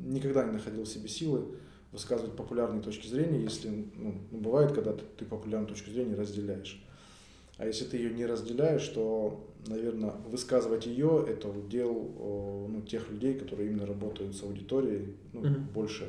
никогда 0.00 0.44
не 0.44 0.52
находил 0.52 0.84
в 0.84 0.88
себе 0.88 1.08
силы 1.08 1.44
высказывать 1.92 2.34
популярные 2.36 2.82
точки 2.82 3.06
зрения, 3.06 3.42
если 3.42 3.68
ну, 3.68 4.14
ну, 4.30 4.38
бывает, 4.38 4.72
когда 4.72 4.92
ты, 4.92 5.04
ты 5.18 5.24
популярную 5.24 5.68
точку 5.68 5.90
зрения 5.90 6.14
разделяешь. 6.14 6.82
А 7.58 7.66
если 7.66 7.84
ты 7.84 7.98
ее 7.98 8.10
не 8.10 8.24
разделяешь, 8.24 8.88
то, 8.88 9.46
наверное, 9.66 10.12
высказывать 10.26 10.86
ее 10.86 11.24
это 11.28 11.48
удел 11.48 12.66
ну, 12.68 12.82
тех 12.82 13.10
людей, 13.10 13.34
которые 13.34 13.70
именно 13.70 13.86
работают 13.86 14.34
с 14.34 14.42
аудиторией, 14.42 15.14
ну, 15.32 15.42
mm-hmm. 15.42 15.72
больше 15.72 16.08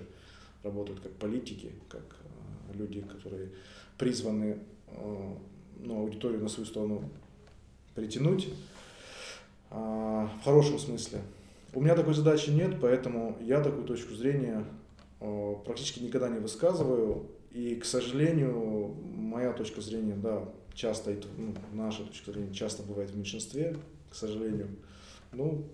работают 0.64 1.01
как 1.01 1.11
политики, 1.11 1.72
как 1.89 2.01
э, 2.01 2.77
люди, 2.77 3.01
которые 3.01 3.49
призваны 3.97 4.60
э, 4.88 5.34
ну, 5.80 5.99
аудиторию 5.99 6.41
на 6.41 6.47
свою 6.47 6.65
сторону 6.65 7.10
притянуть 7.93 8.49
а, 9.69 10.30
в 10.39 10.43
хорошем 10.43 10.80
смысле. 10.80 11.22
У 11.73 11.81
меня 11.81 11.95
такой 11.95 12.14
задачи 12.14 12.49
нет, 12.49 12.77
поэтому 12.81 13.38
я 13.41 13.61
такую 13.61 13.85
точку 13.85 14.14
зрения 14.14 14.65
практически 15.66 16.04
никогда 16.04 16.30
не 16.30 16.40
высказываю 16.40 17.28
И, 17.52 17.76
к 17.76 17.86
сожалению, 17.86 18.95
моя 19.16 19.54
точка 19.54 19.82
зрения, 19.82 20.16
да, 20.16 20.44
часто, 20.74 21.16
ну, 21.38 21.54
наша 21.74 22.04
точка 22.04 22.32
зрения 22.32 22.54
часто 22.54 22.84
бывает 22.84 23.12
в 23.12 23.18
меньшинстве, 23.18 23.76
к 24.10 24.16
сожалению. 24.16 24.70
Ну, 25.32 25.66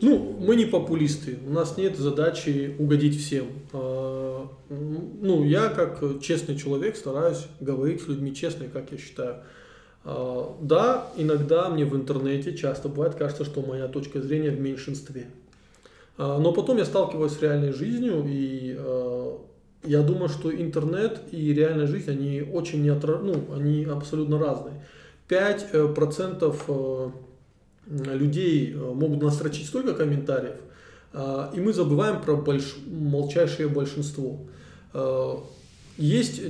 ну, 0.00 0.36
мы 0.40 0.56
не 0.56 0.64
популисты, 0.64 1.38
у 1.46 1.50
нас 1.50 1.76
нет 1.76 1.96
задачи 1.96 2.74
угодить 2.78 3.20
всем. 3.20 3.46
А, 3.72 4.48
ну, 4.68 5.44
я 5.44 5.68
как 5.68 6.20
честный 6.20 6.56
человек 6.56 6.96
стараюсь 6.96 7.46
говорить 7.60 8.02
с 8.02 8.08
людьми 8.08 8.34
честно, 8.34 8.66
как 8.68 8.92
я 8.92 8.98
считаю. 8.98 9.42
А, 10.04 10.56
да, 10.60 11.10
иногда 11.16 11.68
мне 11.68 11.84
в 11.84 11.94
интернете 11.94 12.56
часто 12.56 12.88
бывает 12.88 13.14
кажется, 13.14 13.44
что 13.44 13.62
моя 13.62 13.88
точка 13.88 14.20
зрения 14.20 14.50
в 14.50 14.60
меньшинстве. 14.60 15.26
А, 16.18 16.38
но 16.38 16.52
потом 16.52 16.78
я 16.78 16.84
сталкиваюсь 16.84 17.32
с 17.32 17.42
реальной 17.42 17.72
жизнью, 17.72 18.24
и 18.26 18.78
я 19.84 20.02
думаю, 20.02 20.28
что 20.28 20.54
интернет 20.54 21.20
и 21.30 21.52
реальная 21.54 21.86
жизнь, 21.86 22.10
они 22.10 22.42
очень 22.42 22.82
не 22.82 22.88
отра... 22.88 23.18
ну, 23.18 23.44
они 23.54 23.84
абсолютно 23.84 24.38
разные. 24.38 24.84
5% 25.28 27.12
людей 27.86 28.72
э, 28.72 28.92
могут 28.94 29.22
настрочить 29.22 29.66
столько 29.66 29.94
комментариев, 29.94 30.56
э, 31.12 31.50
и 31.54 31.60
мы 31.60 31.72
забываем 31.72 32.20
про 32.20 32.36
больш... 32.36 32.76
молчайшее 32.86 33.68
большинство. 33.68 34.40
Э, 34.92 35.34
есть 35.96 36.42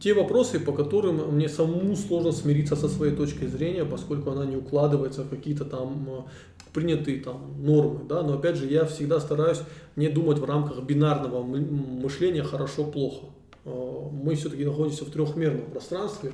те 0.00 0.14
вопросы, 0.14 0.60
по 0.60 0.72
которым 0.72 1.34
мне 1.34 1.48
самому 1.48 1.96
сложно 1.96 2.32
смириться 2.32 2.76
со 2.76 2.88
своей 2.88 3.14
точкой 3.14 3.48
зрения, 3.48 3.84
поскольку 3.84 4.30
она 4.30 4.46
не 4.46 4.56
укладывается 4.56 5.24
в 5.24 5.28
какие-то 5.28 5.64
там 5.64 6.26
принятые 6.72 7.20
там 7.20 7.54
нормы, 7.58 8.00
да, 8.08 8.22
но 8.22 8.34
опять 8.34 8.56
же 8.56 8.66
я 8.66 8.84
всегда 8.84 9.20
стараюсь 9.20 9.60
не 9.96 10.08
думать 10.08 10.38
в 10.38 10.44
рамках 10.44 10.82
бинарного 10.82 11.42
мышления 11.42 12.42
хорошо-плохо. 12.42 13.26
Мы 13.64 14.34
все-таки 14.34 14.64
находимся 14.64 15.04
в 15.04 15.10
трехмерном 15.10 15.70
пространстве, 15.70 16.32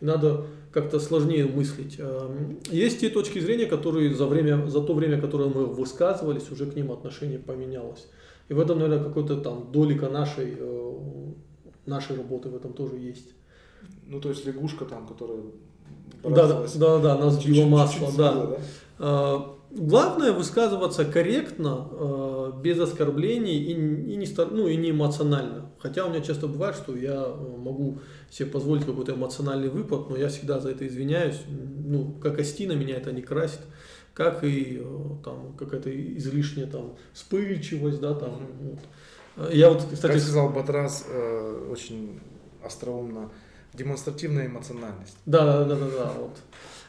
и 0.00 0.04
надо 0.04 0.44
как-то 0.70 1.00
сложнее 1.00 1.46
мыслить. 1.46 1.96
Эм, 1.98 2.58
есть 2.70 3.00
те 3.00 3.08
точки 3.08 3.38
зрения, 3.38 3.66
которые 3.66 4.14
за, 4.14 4.26
время, 4.26 4.66
за 4.68 4.80
то 4.80 4.94
время, 4.94 5.20
которое 5.20 5.48
мы 5.48 5.66
высказывались, 5.66 6.50
уже 6.50 6.66
к 6.66 6.76
ним 6.76 6.92
отношение 6.92 7.38
поменялось. 7.38 8.06
И 8.48 8.54
в 8.54 8.60
этом, 8.60 8.78
наверное, 8.78 9.04
какой-то 9.04 9.40
там 9.40 9.72
долика 9.72 10.08
нашей, 10.08 10.56
э, 10.58 10.92
нашей 11.86 12.16
работы 12.16 12.48
в 12.48 12.56
этом 12.56 12.72
тоже 12.72 12.96
есть. 12.96 13.34
Ну, 14.06 14.20
то 14.20 14.28
есть 14.28 14.46
лягушка 14.46 14.84
там, 14.84 15.06
которая... 15.06 15.40
Да, 16.22 16.46
да, 16.46 16.66
да, 16.74 16.98
да, 16.98 17.18
нас 17.18 17.34
сбила 17.42 17.66
масло, 17.66 18.10
да. 18.16 18.56
да? 18.98 19.57
Э, 19.78 19.82
главное 19.82 20.32
высказываться 20.32 21.04
корректно, 21.04 21.88
э, 21.90 22.52
без 22.62 22.78
оскорблений 22.80 23.58
и, 23.58 23.72
и, 23.72 24.16
не, 24.16 24.26
ну, 24.50 24.66
и 24.66 24.76
не 24.76 24.90
эмоционально. 24.90 25.70
Хотя 25.78 26.04
у 26.04 26.10
меня 26.10 26.20
часто 26.20 26.46
бывает, 26.46 26.76
что 26.76 26.96
я 26.96 27.26
могу 27.28 27.98
себе 28.30 28.50
позволить 28.50 28.84
какой-то 28.84 29.14
эмоциональный 29.14 29.68
выпад, 29.68 30.10
но 30.10 30.16
я 30.16 30.28
всегда 30.28 30.60
за 30.60 30.70
это 30.70 30.86
извиняюсь. 30.86 31.40
Ну, 31.48 32.12
как 32.20 32.38
Астина 32.38 32.72
меня 32.72 32.96
это 32.96 33.12
не 33.12 33.22
красит, 33.22 33.60
как 34.14 34.44
и 34.44 34.80
э, 34.82 34.84
там 35.24 35.54
какая-то 35.56 35.90
излишняя 36.16 36.66
там 36.66 36.96
вспыльчивость, 37.12 38.00
да, 38.00 38.14
там. 38.14 38.30
Mm-hmm. 38.30 38.78
Вот. 39.36 39.52
Я 39.52 39.70
вот, 39.70 39.84
кстати... 39.92 40.12
Как 40.12 40.20
сказал 40.20 40.50
Батрас, 40.50 41.04
э, 41.08 41.68
очень 41.70 42.20
остроумно, 42.64 43.30
демонстративная 43.72 44.46
эмоциональность. 44.46 45.16
Да, 45.26 45.44
да, 45.44 45.64
да, 45.64 45.76
да, 45.76 45.86
да, 45.86 46.12
вот. 46.18 46.36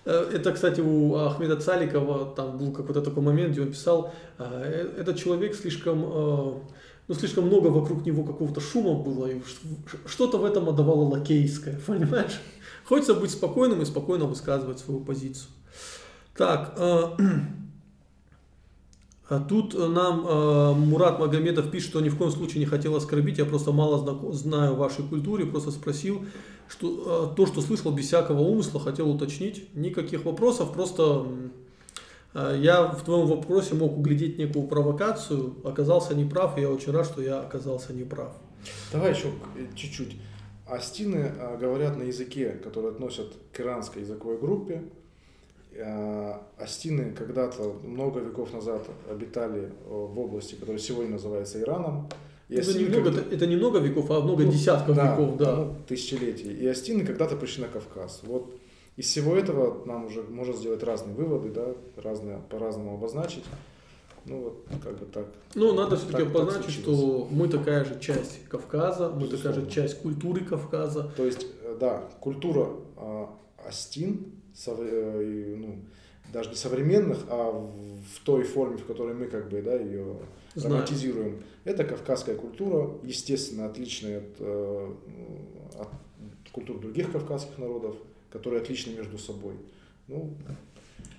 Э, 0.10 0.32
это, 0.34 0.52
кстати, 0.52 0.82
у 0.82 1.16
Ахмеда 1.16 1.56
Цаликова 1.56 2.34
там 2.36 2.58
был 2.58 2.72
какой-то 2.72 3.02
такой 3.02 3.22
момент, 3.22 3.52
где 3.52 3.62
он 3.62 3.70
писал, 3.70 4.12
э, 4.40 4.94
этот 4.98 5.18
человек 5.18 5.56
слишком 5.56 6.64
ну, 7.08 7.16
слишком 7.16 7.48
много 7.48 7.68
вокруг 7.68 8.06
него 8.06 8.24
какого-то 8.24 8.62
шума 8.62 8.94
было, 8.94 9.26
и 9.26 9.42
что-то 10.06 10.38
в 10.38 10.46
этом 10.46 10.70
отдавало 10.70 11.10
лакейское, 11.10 11.80
понимаешь? 11.88 12.40
Хочется 12.86 13.16
быть 13.16 13.32
спокойным 13.32 13.82
и 13.82 13.86
спокойно 13.86 14.26
высказывать 14.26 14.80
свою 14.80 15.00
позицию. 15.02 15.50
Так, 16.36 16.74
э, 16.78 17.04
тут 19.38 19.76
нам 19.78 20.26
э, 20.28 20.74
Мурат 20.74 21.20
Магомедов 21.20 21.70
пишет, 21.70 21.90
что 21.90 22.02
ни 22.02 22.10
в 22.10 22.18
коем 22.18 22.32
случае 22.32 22.60
не 22.60 22.66
хотел 22.66 22.96
оскорбить, 22.96 23.38
я 23.38 23.46
просто 23.46 23.72
мало 23.72 24.34
знаю 24.34 24.76
вашей 24.76 25.06
культуре, 25.06 25.46
просто 25.46 25.70
спросил, 25.70 26.26
что 26.68 27.32
э, 27.34 27.36
то, 27.36 27.46
что 27.46 27.62
слышал 27.62 27.92
без 27.92 28.08
всякого 28.08 28.42
умысла, 28.42 28.80
хотел 28.80 29.10
уточнить. 29.10 29.76
Никаких 29.76 30.26
вопросов, 30.26 30.74
просто 30.74 31.28
Э, 32.34 32.56
я 32.60 32.88
в 32.88 33.04
твоем 33.04 33.28
вопросе 33.28 33.76
мог 33.76 33.98
углядеть 33.98 34.38
некую 34.38 34.68
провокацию, 34.68 35.56
оказался 35.64 36.16
неправ, 36.16 36.58
и 36.58 36.62
я 36.62 36.70
очень 36.70 36.92
рад, 36.92 37.06
что 37.06 37.22
я 37.22 37.42
оказался 37.42 37.94
неправ. 37.94 38.36
Давай 38.92 39.12
еще 39.12 39.32
чуть-чуть. 39.76 40.16
Астины 40.68 41.34
э, 41.36 41.58
говорят 41.58 41.98
на 41.98 42.04
языке, 42.04 42.52
который 42.64 42.92
относят 42.92 43.34
к 43.52 43.60
иранской 43.60 44.04
языковой 44.04 44.38
группе. 44.38 44.84
Э, 45.72 46.34
астины 46.58 47.12
когда-то, 47.12 47.80
много 47.84 48.20
веков 48.20 48.54
назад, 48.54 48.88
обитали 49.10 49.72
в 49.86 50.20
области, 50.20 50.56
которая 50.56 50.80
сегодня 50.80 51.12
называется 51.12 51.62
Ираном. 51.62 52.10
И 52.48 52.56
это, 52.56 52.70
астины, 52.72 52.88
немного, 52.88 53.12
когда... 53.12 53.36
это 53.36 53.48
не 53.48 53.56
много 53.56 53.80
веков, 53.80 54.10
а 54.10 54.20
много 54.22 54.44
ну, 54.44 54.52
десятков 54.52 54.96
да, 54.96 55.12
веков, 55.14 55.38
да. 55.38 55.56
Ну, 55.56 55.76
тысячелетий. 55.88 56.52
И 56.52 56.66
астины 56.66 57.06
когда-то 57.06 57.36
пришли 57.36 57.64
на 57.64 57.70
Кавказ. 57.70 58.22
Вот 58.24 58.60
из 58.98 59.06
всего 59.06 59.36
этого 59.36 59.86
нам 59.86 60.08
уже 60.08 60.24
можно 60.24 60.54
сделать 60.54 60.84
разные 60.84 61.16
выводы, 61.16 61.50
да, 61.52 61.76
разные, 61.96 62.42
по-разному 62.50 62.96
обозначить. 62.96 63.46
Ну 64.26 64.42
вот, 64.42 64.66
как 64.84 65.00
бы 65.00 65.06
так. 65.06 65.28
Ну, 65.56 65.74
надо 65.74 65.96
все-таки 65.96 66.24
обозначить, 66.24 66.72
что 66.72 67.28
мы 67.32 67.48
такая 67.48 67.86
же 67.86 68.00
часть 68.00 68.44
Кавказа, 68.50 69.10
мы 69.10 69.28
такая 69.28 69.54
же 69.54 69.70
часть 69.70 70.02
культуры 70.02 70.44
Кавказа. 70.44 71.12
То 71.16 71.26
есть, 71.26 71.48
э, 71.64 71.78
да, 71.80 72.10
культура 72.20 72.68
э, 72.98 73.26
Астин, 73.66 74.26
э, 74.26 74.39
ну, 74.68 75.80
даже 76.32 76.50
не 76.50 76.56
современных, 76.56 77.26
а 77.30 77.52
в 77.52 78.24
той 78.24 78.44
форме, 78.44 78.78
в 78.78 78.86
которой 78.86 79.14
мы 79.14 79.28
как 79.28 79.50
бы, 79.50 79.62
да, 79.62 79.76
ее 79.76 80.18
Знаю. 80.56 80.76
романтизируем. 80.76 81.44
Это 81.64 81.84
кавказская 81.84 82.36
культура, 82.36 82.92
естественно, 83.04 83.66
отличная 83.66 84.20
от, 84.20 84.36
э, 84.40 84.94
от 85.80 85.90
культур 86.52 86.80
других 86.80 87.12
кавказских 87.12 87.58
народов 87.58 87.96
которые 88.32 88.62
отличны 88.62 88.92
между 88.92 89.18
собой. 89.18 89.56
Ну, 90.08 90.34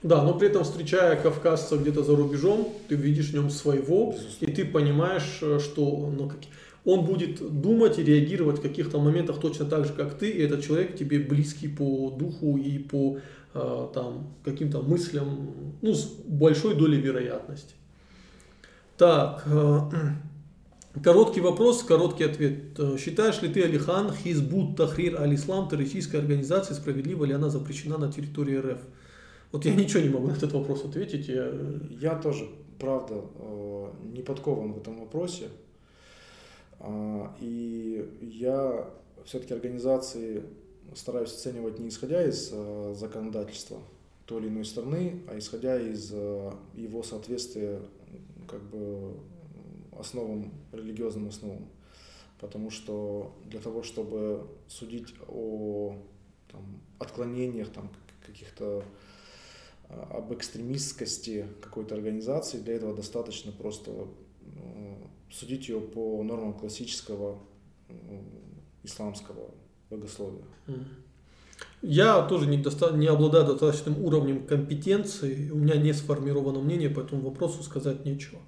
да, 0.02 0.22
но 0.22 0.34
при 0.34 0.48
этом 0.48 0.64
встречая 0.64 1.20
кавказца 1.20 1.76
где-то 1.76 2.02
за 2.02 2.16
рубежом, 2.16 2.72
ты 2.88 2.94
видишь 2.94 3.30
в 3.30 3.34
нем 3.34 3.50
своего, 3.50 4.12
Безусловно. 4.12 4.52
и 4.52 4.54
ты 4.54 4.64
понимаешь, 4.64 5.38
э, 5.42 5.58
что 5.58 6.10
ну, 6.10 6.28
как, 6.28 6.38
он 6.84 7.04
будет 7.04 7.60
думать 7.60 7.98
и 7.98 8.04
реагировать 8.04 8.58
в 8.58 8.62
каких-то 8.62 8.98
моментах 8.98 9.40
точно 9.40 9.66
так 9.66 9.86
же, 9.86 9.92
как 9.92 10.14
ты, 10.18 10.30
и 10.30 10.42
этот 10.42 10.64
человек 10.64 10.96
тебе 10.96 11.18
близкий 11.18 11.68
по 11.68 12.10
духу 12.10 12.56
и 12.56 12.78
по 12.78 13.18
э, 13.54 13.88
там, 13.94 14.34
каким-то 14.44 14.82
мыслям, 14.82 15.74
ну, 15.82 15.94
с 15.94 16.04
большой 16.26 16.74
долей 16.74 17.00
вероятности. 17.00 17.74
Так, 18.96 19.42
э, 19.46 19.80
Короткий 21.04 21.40
вопрос, 21.40 21.84
короткий 21.84 22.24
ответ. 22.24 22.76
Э, 22.78 22.96
считаешь 22.98 23.40
ли 23.42 23.48
ты 23.48 23.62
Алихан 23.62 24.12
Хизбут 24.12 24.76
Тахрир 24.76 25.20
Аль-Ислам 25.20 25.68
террористической 25.68 26.18
организацией, 26.18 26.76
справедливо 26.76 27.24
ли 27.24 27.32
она 27.32 27.48
запрещена 27.48 27.96
на 27.96 28.10
территории 28.10 28.56
РФ? 28.56 28.80
Вот 29.52 29.64
я 29.64 29.74
ничего 29.74 30.02
не 30.02 30.08
могу 30.08 30.26
на 30.26 30.32
этот 30.32 30.52
вопрос 30.52 30.84
ответить. 30.84 31.28
Я, 31.28 31.48
я 31.90 32.16
тоже, 32.16 32.48
правда, 32.80 33.22
э, 33.38 33.86
не 34.14 34.22
подкован 34.22 34.72
в 34.72 34.78
этом 34.78 34.98
вопросе. 34.98 35.48
А, 36.80 37.34
и 37.40 38.08
я 38.20 38.90
все-таки 39.24 39.54
организации 39.54 40.44
стараюсь 40.94 41.32
оценивать 41.32 41.78
не 41.78 41.88
исходя 41.88 42.26
из 42.26 42.50
э, 42.52 42.94
законодательства 42.96 43.78
той 44.26 44.40
или 44.42 44.48
иной 44.48 44.64
страны, 44.64 45.22
а 45.28 45.38
исходя 45.38 45.80
из 45.80 46.10
его 46.10 47.02
соответствия 47.02 47.80
как 48.48 48.62
бы 48.62 49.14
основам, 49.98 50.52
религиозным 50.72 51.28
основам. 51.28 51.68
Потому 52.40 52.70
что 52.70 53.36
для 53.44 53.60
того, 53.60 53.82
чтобы 53.82 54.46
судить 54.66 55.14
о 55.28 55.94
там, 56.50 56.80
отклонениях, 56.98 57.70
там, 57.70 57.90
каких-то 58.26 58.82
а, 59.88 60.18
об 60.18 60.32
экстремистскости 60.32 61.46
какой-то 61.60 61.94
организации, 61.94 62.58
для 62.58 62.74
этого 62.74 62.94
достаточно 62.94 63.52
просто 63.52 64.08
судить 65.30 65.68
ее 65.68 65.80
по 65.80 66.22
нормам 66.22 66.54
классического 66.54 67.38
исламского 68.82 69.50
богословия. 69.90 70.44
Я 71.82 72.22
тоже 72.22 72.46
не, 72.46 72.58
доста- 72.58 72.92
не 72.92 73.06
обладаю 73.06 73.46
достаточным 73.46 74.04
уровнем 74.04 74.46
компетенции, 74.46 75.50
у 75.50 75.56
меня 75.56 75.76
не 75.76 75.92
сформировано 75.92 76.60
мнение 76.60 76.90
по 76.90 77.00
этому 77.00 77.22
вопросу, 77.22 77.62
сказать 77.62 78.04
нечего. 78.04 78.38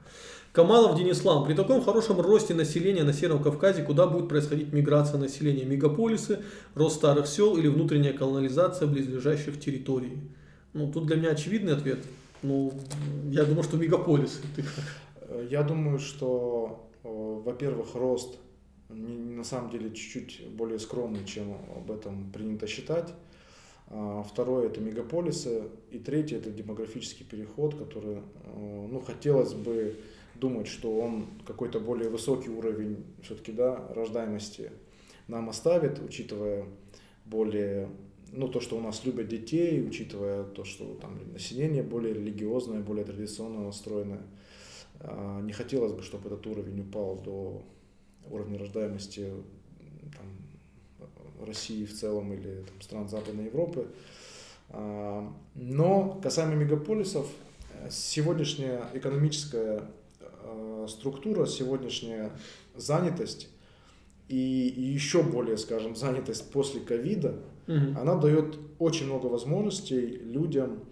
Камалов 0.53 0.99
Денислам. 0.99 1.47
При 1.47 1.55
таком 1.55 1.83
хорошем 1.83 2.21
росте 2.21 2.53
населения 2.53 3.05
на 3.05 3.15
Северном 3.15 3.43
Кавказе, 3.43 3.83
куда 3.83 4.07
будет 4.07 4.29
происходить 4.29 4.71
миграция 4.71 5.19
населения? 5.19 5.65
Мегаполисы, 5.65 6.41
рост 6.75 6.97
старых 6.97 7.27
сел 7.27 7.57
или 7.57 7.69
внутренняя 7.69 8.13
колонизация 8.13 8.87
близлежащих 8.87 9.59
территорий? 9.59 10.19
Ну, 10.75 10.93
тут 10.93 11.07
для 11.07 11.17
меня 11.17 11.31
очевидный 11.31 11.75
ответ. 11.75 12.01
Ну, 12.43 12.75
я 13.31 13.45
думаю, 13.45 13.63
что 13.63 13.79
мегаполисы. 13.79 14.41
Я 15.51 15.63
думаю, 15.63 15.99
что, 15.99 16.91
э, 17.05 17.09
во-первых, 17.45 17.95
рост 17.95 18.39
на 18.89 19.45
самом 19.45 19.71
деле 19.71 19.91
чуть-чуть 19.91 20.49
более 20.51 20.79
скромный, 20.79 21.25
чем 21.25 21.57
об 21.77 21.91
этом 21.91 22.31
принято 22.31 22.67
считать. 22.67 23.13
А, 23.89 24.23
второе– 24.23 24.67
это 24.69 24.81
мегаполисы. 24.81 25.65
И 25.91 25.99
третье– 25.99 26.37
это 26.39 26.51
демографический 26.51 27.25
переход, 27.25 27.75
который, 27.75 28.17
э, 28.17 28.87
ну, 28.91 29.01
хотелось 29.01 29.55
бы 29.55 29.97
думать, 30.35 30.67
что 30.67 30.99
он 30.99 31.27
какой-то 31.47 31.79
более 31.79 32.09
высокий 32.09 32.51
уровень 32.51 33.05
все-таки, 33.23 33.53
да, 33.53 33.87
рождаемости 33.95 34.71
нам 35.29 35.49
оставит, 35.49 36.01
учитывая 36.01 36.65
более, 37.25 37.89
ну, 38.33 38.49
то, 38.49 38.61
что 38.61 38.77
у 38.77 38.81
нас 38.81 39.05
любят 39.05 39.29
детей, 39.29 39.87
учитывая 39.87 40.45
то, 40.45 40.65
что 40.65 40.95
там 40.95 41.21
население 41.33 41.83
более 41.83 42.15
религиозное, 42.15 42.81
более 42.81 43.05
традиционно 43.05 43.67
настроенное. 43.67 44.23
А, 45.05 45.41
не 45.41 45.53
хотелось 45.53 45.93
бы, 45.93 46.03
чтобы 46.03 46.29
этот 46.29 46.47
уровень 46.47 46.81
упал 46.81 47.17
до 47.17 47.63
уровня 48.31 48.59
рождаемости 48.59 49.31
там, 50.17 51.47
России 51.47 51.85
в 51.85 51.93
целом 51.93 52.33
или 52.33 52.63
там, 52.63 52.81
стран 52.81 53.09
Западной 53.09 53.47
Европы. 53.47 53.89
А, 54.71 55.33
но 55.55 56.21
касаемо 56.23 56.55
мегаполисов, 56.55 57.27
сегодняшняя 57.91 58.89
экономическая 58.95 59.83
а, 60.21 60.87
структура, 60.89 61.47
сегодняшняя 61.47 62.31
занятость 62.77 63.49
и 64.29 64.37
еще 64.37 65.23
более, 65.23 65.59
скажем, 65.59 65.97
занятость 65.97 66.51
после 66.53 66.81
ковида, 66.81 67.41
угу. 67.67 68.01
она 68.01 68.15
дает 68.15 68.57
очень 68.79 69.07
много 69.07 69.27
возможностей 69.27 70.01
людям 70.01 70.85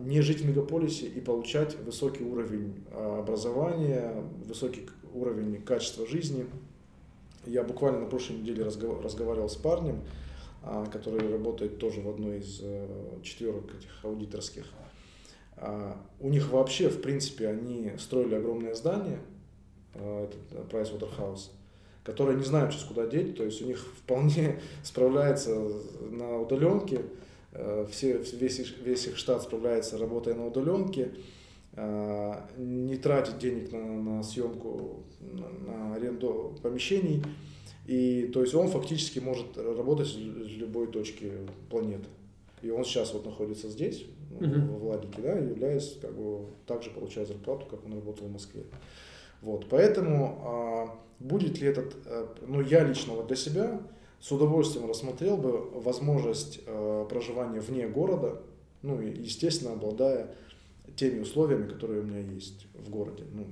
не 0.00 0.20
жить 0.20 0.42
в 0.42 0.46
мегаполисе 0.46 1.06
и 1.06 1.20
получать 1.20 1.78
высокий 1.80 2.24
уровень 2.24 2.84
образования, 2.92 4.12
высокий 4.46 4.86
уровень 5.14 5.62
качества 5.62 6.06
жизни. 6.06 6.46
Я 7.46 7.62
буквально 7.62 8.00
на 8.00 8.06
прошлой 8.06 8.36
неделе 8.36 8.64
разговаривал 8.64 9.48
с 9.48 9.56
парнем, 9.56 10.00
а, 10.62 10.84
который 10.86 11.26
работает 11.30 11.78
тоже 11.78 12.02
в 12.02 12.08
одной 12.10 12.40
из 12.40 12.60
э, 12.62 12.86
четверок 13.22 13.74
этих 13.74 14.04
аудиторских. 14.04 14.66
А, 15.56 15.96
у 16.20 16.28
них 16.28 16.50
вообще, 16.50 16.90
в 16.90 17.00
принципе, 17.00 17.48
они 17.48 17.92
строили 17.98 18.34
огромное 18.34 18.74
здание, 18.74 19.20
этот 19.94 20.40
э, 20.52 20.64
Pricewaterhouse, 20.70 21.48
которые 22.04 22.36
не 22.36 22.44
знают 22.44 22.74
сейчас 22.74 22.84
куда 22.84 23.06
деть, 23.06 23.38
то 23.38 23.44
есть 23.44 23.62
у 23.62 23.66
них 23.66 23.78
вполне 24.04 24.60
справляется 24.82 25.58
на 26.10 26.40
удаленке, 26.40 27.06
все, 27.90 28.18
весь, 28.18 28.74
весь 28.78 29.06
их 29.06 29.16
штат 29.16 29.42
справляется, 29.42 29.98
работая 29.98 30.34
на 30.34 30.46
удаленке, 30.46 31.12
а, 31.74 32.48
не 32.56 32.96
тратить 32.96 33.38
денег 33.38 33.72
на, 33.72 33.84
на 33.84 34.22
съемку, 34.22 35.04
на, 35.20 35.48
на 35.48 35.94
аренду 35.94 36.56
помещений. 36.62 37.22
И 37.86 38.30
то 38.32 38.42
есть 38.42 38.54
он 38.54 38.68
фактически 38.68 39.18
может 39.18 39.56
работать 39.56 40.08
с 40.08 40.16
любой 40.16 40.88
точки 40.88 41.32
планеты. 41.70 42.06
И 42.62 42.70
он 42.70 42.84
сейчас 42.84 43.14
вот 43.14 43.24
находится 43.24 43.68
здесь, 43.68 44.04
uh-huh. 44.38 44.76
в 44.76 44.80
Владике, 44.80 45.22
да, 45.22 45.32
являясь, 45.38 45.96
как 46.00 46.14
бы, 46.14 46.46
также 46.66 46.90
получая 46.90 47.24
зарплату, 47.24 47.66
как 47.70 47.84
он 47.86 47.94
работал 47.94 48.26
в 48.26 48.32
Москве. 48.32 48.64
Вот, 49.40 49.66
поэтому 49.70 50.38
а, 50.42 50.98
будет 51.18 51.60
ли 51.60 51.68
этот, 51.68 51.96
а, 52.04 52.34
ну 52.46 52.60
я 52.60 52.84
лично 52.84 53.14
вот 53.14 53.28
для 53.28 53.36
себя 53.36 53.80
с 54.20 54.30
удовольствием 54.30 54.88
рассмотрел 54.88 55.36
бы 55.36 55.70
возможность 55.80 56.60
а, 56.66 57.04
проживания 57.06 57.60
вне 57.60 57.88
города, 57.88 58.40
ну 58.82 59.00
и 59.00 59.10
естественно 59.10 59.72
обладая 59.72 60.34
теми 60.96 61.20
условиями, 61.20 61.68
которые 61.68 62.00
у 62.00 62.04
меня 62.04 62.20
есть 62.20 62.66
в 62.74 62.90
городе. 62.90 63.24
Ну, 63.32 63.46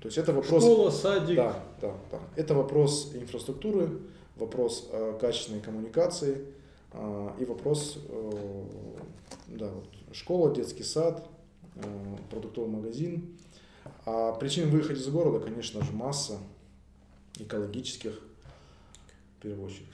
то 0.00 0.06
есть 0.06 0.18
это 0.18 0.32
вопрос... 0.32 0.62
Школа, 0.62 0.90
садик. 0.90 1.36
Да, 1.36 1.64
да, 1.80 1.94
да. 2.10 2.20
Это 2.36 2.54
вопрос 2.54 3.12
инфраструктуры, 3.14 4.00
вопрос 4.36 4.88
э, 4.90 5.18
качественной 5.20 5.60
коммуникации 5.60 6.46
э, 6.92 7.30
и 7.38 7.44
вопрос, 7.44 7.98
э, 8.08 8.64
да, 9.48 9.70
вот, 9.70 9.88
школа, 10.12 10.54
детский 10.54 10.82
сад, 10.82 11.26
э, 11.76 11.80
продуктовый 12.30 12.70
магазин. 12.70 13.36
А 14.04 14.32
причин 14.32 14.70
выехать 14.70 14.98
из 14.98 15.08
города, 15.08 15.44
конечно 15.44 15.82
же, 15.84 15.92
масса 15.92 16.38
экологических, 17.38 18.18
первую 19.42 19.66
очередь. 19.66 19.86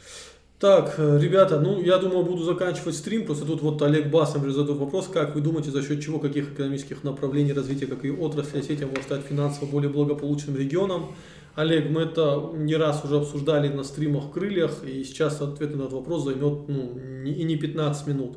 Так, 0.59 0.95
э, 0.97 1.19
ребята, 1.21 1.61
ну 1.61 1.83
я 1.83 1.99
думаю, 1.99 2.25
буду 2.25 2.43
заканчивать 2.43 2.95
стрим. 2.95 3.27
Просто 3.27 3.45
тут 3.45 3.61
вот 3.61 3.83
Олег 3.83 4.11
Басом 4.11 4.51
задает 4.51 4.79
вопрос, 4.79 5.07
как 5.07 5.35
вы 5.35 5.43
думаете, 5.43 5.71
за 5.71 5.83
счет 5.83 6.03
чего, 6.03 6.19
каких 6.19 6.53
экономических 6.53 7.05
направлений 7.05 7.53
развития, 7.53 7.87
какие 7.87 8.13
отрасли 8.13 8.61
Осетия 8.61 8.87
может 8.87 9.05
стать 9.05 9.21
финансово 9.23 9.67
более 9.67 9.91
благополучным 9.91 10.57
регионом? 10.57 11.15
Олег, 11.57 11.91
мы 11.91 12.03
это 12.03 12.53
не 12.55 12.75
раз 12.77 13.05
уже 13.05 13.17
обсуждали 13.17 13.69
на 13.69 13.83
стримах 13.83 14.31
крыльях, 14.33 14.83
и 14.85 15.05
сейчас 15.05 15.43
ответ 15.43 15.75
на 15.75 15.83
этот 15.83 15.93
вопрос 15.93 16.25
займет 16.25 16.69
ну, 16.69 16.99
и 17.25 17.45
не 17.45 17.57
15 17.57 18.07
минут. 18.07 18.37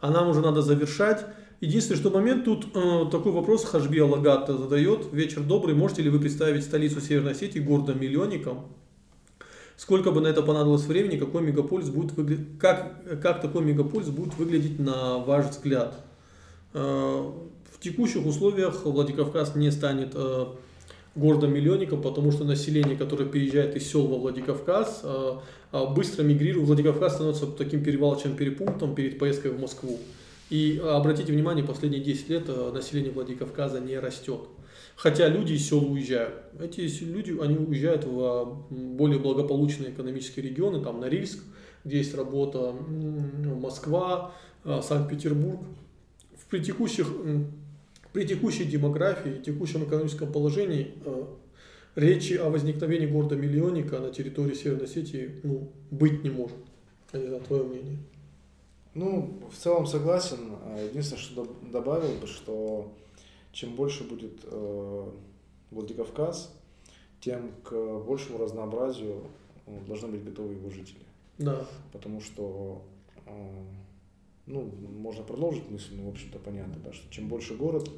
А 0.00 0.10
нам 0.10 0.28
уже 0.28 0.40
надо 0.40 0.60
завершать. 0.60 1.24
Единственный 1.60 1.96
что 1.96 2.10
момент 2.10 2.44
тут 2.44 2.66
э, 2.74 3.04
такой 3.10 3.32
вопрос 3.32 3.64
Хашби 3.64 3.98
Алагата 3.98 4.58
задает. 4.58 5.10
Вечер 5.12 5.42
добрый, 5.42 5.74
можете 5.74 6.02
ли 6.02 6.10
вы 6.10 6.18
представить 6.18 6.64
столицу 6.64 7.00
Северной 7.00 7.32
Осетии 7.32 7.60
городом-миллионником? 7.60 8.66
Сколько 9.76 10.10
бы 10.10 10.20
на 10.20 10.28
это 10.28 10.42
понадобилось 10.42 10.84
времени, 10.84 11.18
какой 11.18 11.42
мегаполис 11.42 11.88
будет 11.90 12.12
выглядеть, 12.12 12.58
как, 12.58 13.20
как 13.20 13.40
такой 13.40 13.62
мегаполис 13.62 14.08
будет 14.08 14.34
выглядеть 14.36 14.78
на 14.78 15.18
ваш 15.18 15.46
взгляд. 15.46 15.94
Э, 16.72 17.30
в 17.72 17.80
текущих 17.80 18.24
условиях 18.26 18.84
Владикавказ 18.84 19.54
не 19.56 19.70
станет 19.70 20.12
э, 20.14 20.46
городом-миллионником, 21.14 22.02
потому 22.02 22.32
что 22.32 22.44
население, 22.44 22.96
которое 22.96 23.26
переезжает 23.26 23.76
из 23.76 23.90
сел 23.90 24.06
во 24.06 24.18
Владикавказ, 24.18 25.02
э, 25.02 25.36
быстро 25.94 26.22
мигрирует. 26.22 26.66
Владикавказ 26.66 27.14
становится 27.14 27.46
таким 27.46 27.82
перевалочным 27.82 28.36
перепунктом 28.36 28.94
перед 28.94 29.18
поездкой 29.18 29.52
в 29.52 29.60
Москву. 29.60 29.98
И 30.50 30.80
обратите 30.84 31.32
внимание, 31.32 31.64
последние 31.64 32.02
10 32.02 32.28
лет 32.28 32.72
население 32.72 33.10
Владикавказа 33.10 33.80
не 33.80 33.98
растет. 33.98 34.40
Хотя 34.96 35.28
люди 35.28 35.54
из 35.54 35.68
сел 35.68 35.90
уезжают. 35.90 36.34
Эти 36.60 36.82
люди, 37.04 37.36
они 37.40 37.56
уезжают 37.56 38.04
в 38.04 38.20
а, 38.20 38.44
более 38.70 39.18
благополучные 39.18 39.90
экономические 39.90 40.48
регионы, 40.48 40.82
там 40.82 41.00
Норильск, 41.00 41.40
где 41.84 41.98
есть 41.98 42.14
работа, 42.14 42.72
Москва, 43.60 44.34
а, 44.64 44.82
Санкт-Петербург. 44.82 45.60
В 46.36 46.46
при, 46.46 46.62
текущих, 46.62 47.12
при 48.12 48.26
текущей 48.26 48.64
демографии, 48.64 49.42
текущем 49.44 49.84
экономическом 49.84 50.32
положении 50.32 50.92
а, 51.04 51.28
речи 51.96 52.34
о 52.34 52.50
возникновении 52.50 53.06
города-миллионника 53.06 53.98
на 53.98 54.10
территории 54.10 54.54
Северной 54.54 54.84
Осетии 54.84 55.40
ну, 55.42 55.72
быть 55.90 56.22
не 56.22 56.30
может. 56.30 56.56
Я 57.12 57.20
не 57.20 57.26
знаю, 57.26 57.42
твое 57.42 57.64
мнение. 57.64 57.98
Ну, 58.94 59.40
в 59.52 59.60
целом 59.60 59.86
согласен. 59.86 60.52
Единственное, 60.88 61.20
что 61.20 61.56
добавил 61.72 62.12
бы, 62.20 62.28
что 62.28 62.92
чем 63.54 63.74
больше 63.76 64.04
будет 64.04 64.40
э, 64.42 65.10
Владикавказ, 65.70 66.52
тем 67.20 67.52
к 67.62 67.72
большему 68.00 68.38
разнообразию 68.38 69.22
э, 69.66 69.80
должны 69.86 70.08
быть 70.08 70.24
готовы 70.24 70.54
его 70.54 70.68
жители. 70.68 71.04
Да. 71.38 71.66
Потому 71.92 72.20
что, 72.20 72.84
э, 73.26 73.64
ну, 74.46 74.62
можно 74.62 75.22
продолжить 75.22 75.70
мысль, 75.70 75.94
но, 75.96 76.06
в 76.06 76.08
общем-то, 76.10 76.38
понятно, 76.40 76.76
да, 76.84 76.92
что 76.92 77.10
чем 77.12 77.28
больше 77.28 77.54
город, 77.54 77.88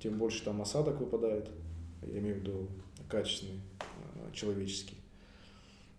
тем 0.00 0.18
больше 0.18 0.44
там 0.44 0.60
осадок 0.60 1.00
выпадает, 1.00 1.48
я 2.02 2.18
имею 2.18 2.36
в 2.36 2.38
виду 2.40 2.68
качественный, 3.08 3.60
э, 3.80 4.32
человеческий. 4.34 4.96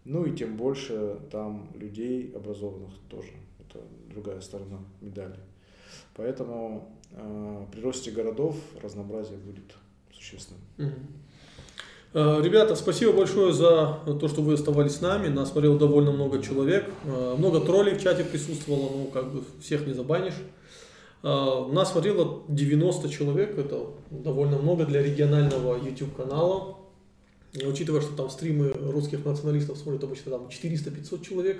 Ну 0.03 0.25
и 0.25 0.35
тем 0.35 0.55
больше 0.55 1.19
там 1.31 1.69
людей 1.75 2.31
образованных 2.33 2.93
тоже. 3.09 3.31
Это 3.59 3.81
другая 4.09 4.39
сторона 4.41 4.79
медали. 5.01 5.39
Поэтому 6.15 6.96
при 7.11 7.81
росте 7.81 8.11
городов 8.11 8.55
разнообразие 8.81 9.37
будет 9.37 9.75
существенным. 10.13 10.61
Э, 12.13 12.41
ребята, 12.41 12.75
спасибо 12.75 13.11
большое 13.11 13.53
за 13.53 13.99
то, 14.19 14.27
что 14.27 14.41
вы 14.41 14.53
оставались 14.53 14.95
с 14.95 15.01
нами. 15.01 15.27
Нас 15.27 15.51
смотрело 15.51 15.77
довольно 15.77 16.11
много 16.11 16.41
человек. 16.41 16.89
Э, 17.05 17.35
много 17.37 17.59
троллей 17.59 17.93
в 17.95 18.01
чате 18.01 18.23
присутствовало, 18.23 18.89
ну 18.89 19.05
как 19.13 19.31
бы 19.31 19.43
всех 19.61 19.85
не 19.85 19.93
забанишь. 19.93 20.33
Э, 21.23 21.67
нас 21.71 21.91
смотрело 21.91 22.43
90 22.47 23.09
человек, 23.09 23.57
это 23.57 23.87
довольно 24.09 24.57
много 24.57 24.85
для 24.85 25.03
регионального 25.03 25.77
YouTube 25.77 26.15
канала. 26.15 26.77
Учитывая, 27.65 28.01
что 28.01 28.15
там 28.15 28.29
стримы 28.29 28.69
русских 28.69 29.25
националистов 29.25 29.77
смотрят 29.77 30.03
обычно 30.03 30.31
там 30.31 30.47
400-500 30.47 31.23
человек, 31.23 31.57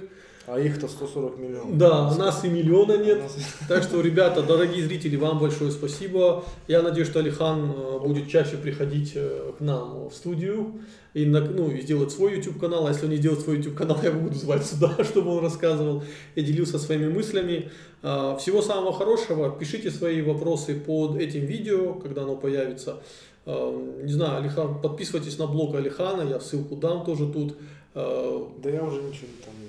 а 0.47 0.57
их-то 0.57 0.87
140 0.87 1.37
миллионов. 1.37 1.77
Да, 1.77 2.07
у 2.07 2.15
нас 2.15 2.45
и 2.45 2.47
миллиона 2.47 2.97
нет. 2.97 3.21
Так 3.67 3.83
что, 3.83 3.99
ребята, 3.99 4.41
дорогие 4.41 4.85
зрители, 4.85 5.17
вам 5.17 5.39
большое 5.39 5.71
спасибо. 5.71 6.45
Я 6.69 6.81
надеюсь, 6.81 7.09
что 7.09 7.19
Алихан 7.19 7.69
э, 7.69 7.99
будет 7.99 8.29
чаще 8.29 8.55
приходить 8.55 9.11
э, 9.15 9.51
к 9.57 9.59
нам 9.59 10.07
в 10.07 10.13
студию. 10.13 10.79
и, 11.13 11.25
ну, 11.25 11.69
и 11.69 11.81
сделать 11.81 12.13
свой 12.13 12.35
YouTube 12.35 12.59
канал, 12.59 12.87
а 12.87 12.91
если 12.91 13.05
он 13.05 13.11
не 13.11 13.17
сделает 13.17 13.41
свой 13.41 13.57
YouTube 13.57 13.75
канал, 13.75 13.99
я 14.03 14.09
его 14.09 14.21
буду 14.21 14.35
звать 14.35 14.65
сюда, 14.65 14.95
чтобы 15.03 15.35
он 15.35 15.43
рассказывал 15.43 16.03
и 16.35 16.41
делился 16.41 16.79
своими 16.79 17.09
мыслями. 17.09 17.69
А, 18.01 18.37
всего 18.37 18.61
самого 18.61 18.93
хорошего, 18.93 19.51
пишите 19.51 19.91
свои 19.91 20.21
вопросы 20.21 20.75
под 20.75 21.17
этим 21.17 21.45
видео, 21.45 21.95
когда 21.95 22.23
оно 22.23 22.37
появится. 22.37 23.01
А, 23.45 24.01
не 24.01 24.13
знаю, 24.13 24.37
Алихан, 24.37 24.79
подписывайтесь 24.81 25.37
на 25.39 25.47
блог 25.47 25.75
Алихана, 25.75 26.21
я 26.21 26.39
ссылку 26.39 26.77
дам 26.77 27.03
тоже 27.03 27.27
тут. 27.27 27.57
А, 27.95 28.49
да 28.63 28.69
я 28.69 28.81
уже 28.83 29.01
ничего 29.01 29.27
там 29.43 29.53
не 29.61 29.66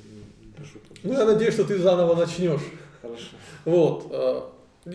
пишу. 0.59 0.79
Ну, 1.03 1.13
я 1.13 1.25
надеюсь, 1.25 1.55
что 1.55 1.65
ты 1.65 1.79
заново 1.79 2.15
начнешь. 2.15 2.61
Хорошо. 3.01 3.25
Вот. 3.65 4.55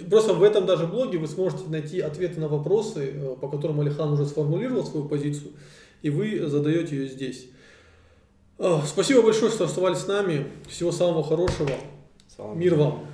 Просто 0.09 0.33
в 0.33 0.43
этом 0.43 0.65
даже 0.65 0.87
блоге 0.87 1.17
вы 1.17 1.27
сможете 1.27 1.63
найти 1.67 1.99
ответы 1.99 2.39
на 2.39 2.47
вопросы, 2.47 3.13
э, 3.13 3.35
по 3.39 3.47
которым 3.47 3.79
Алихан 3.79 4.11
уже 4.11 4.25
сформулировал 4.25 4.83
свою 4.85 5.07
позицию, 5.07 5.51
и 6.01 6.09
вы 6.09 6.47
задаете 6.47 6.95
ее 6.95 7.09
здесь. 7.09 7.47
Спасибо 8.85 9.21
большое, 9.21 9.51
что 9.51 9.65
оставались 9.65 9.99
с 9.99 10.07
нами. 10.07 10.47
Всего 10.67 10.91
самого 10.91 11.23
хорошего. 11.23 11.71
Салам. 12.35 12.59
Мир 12.59 12.75
вам. 12.75 13.07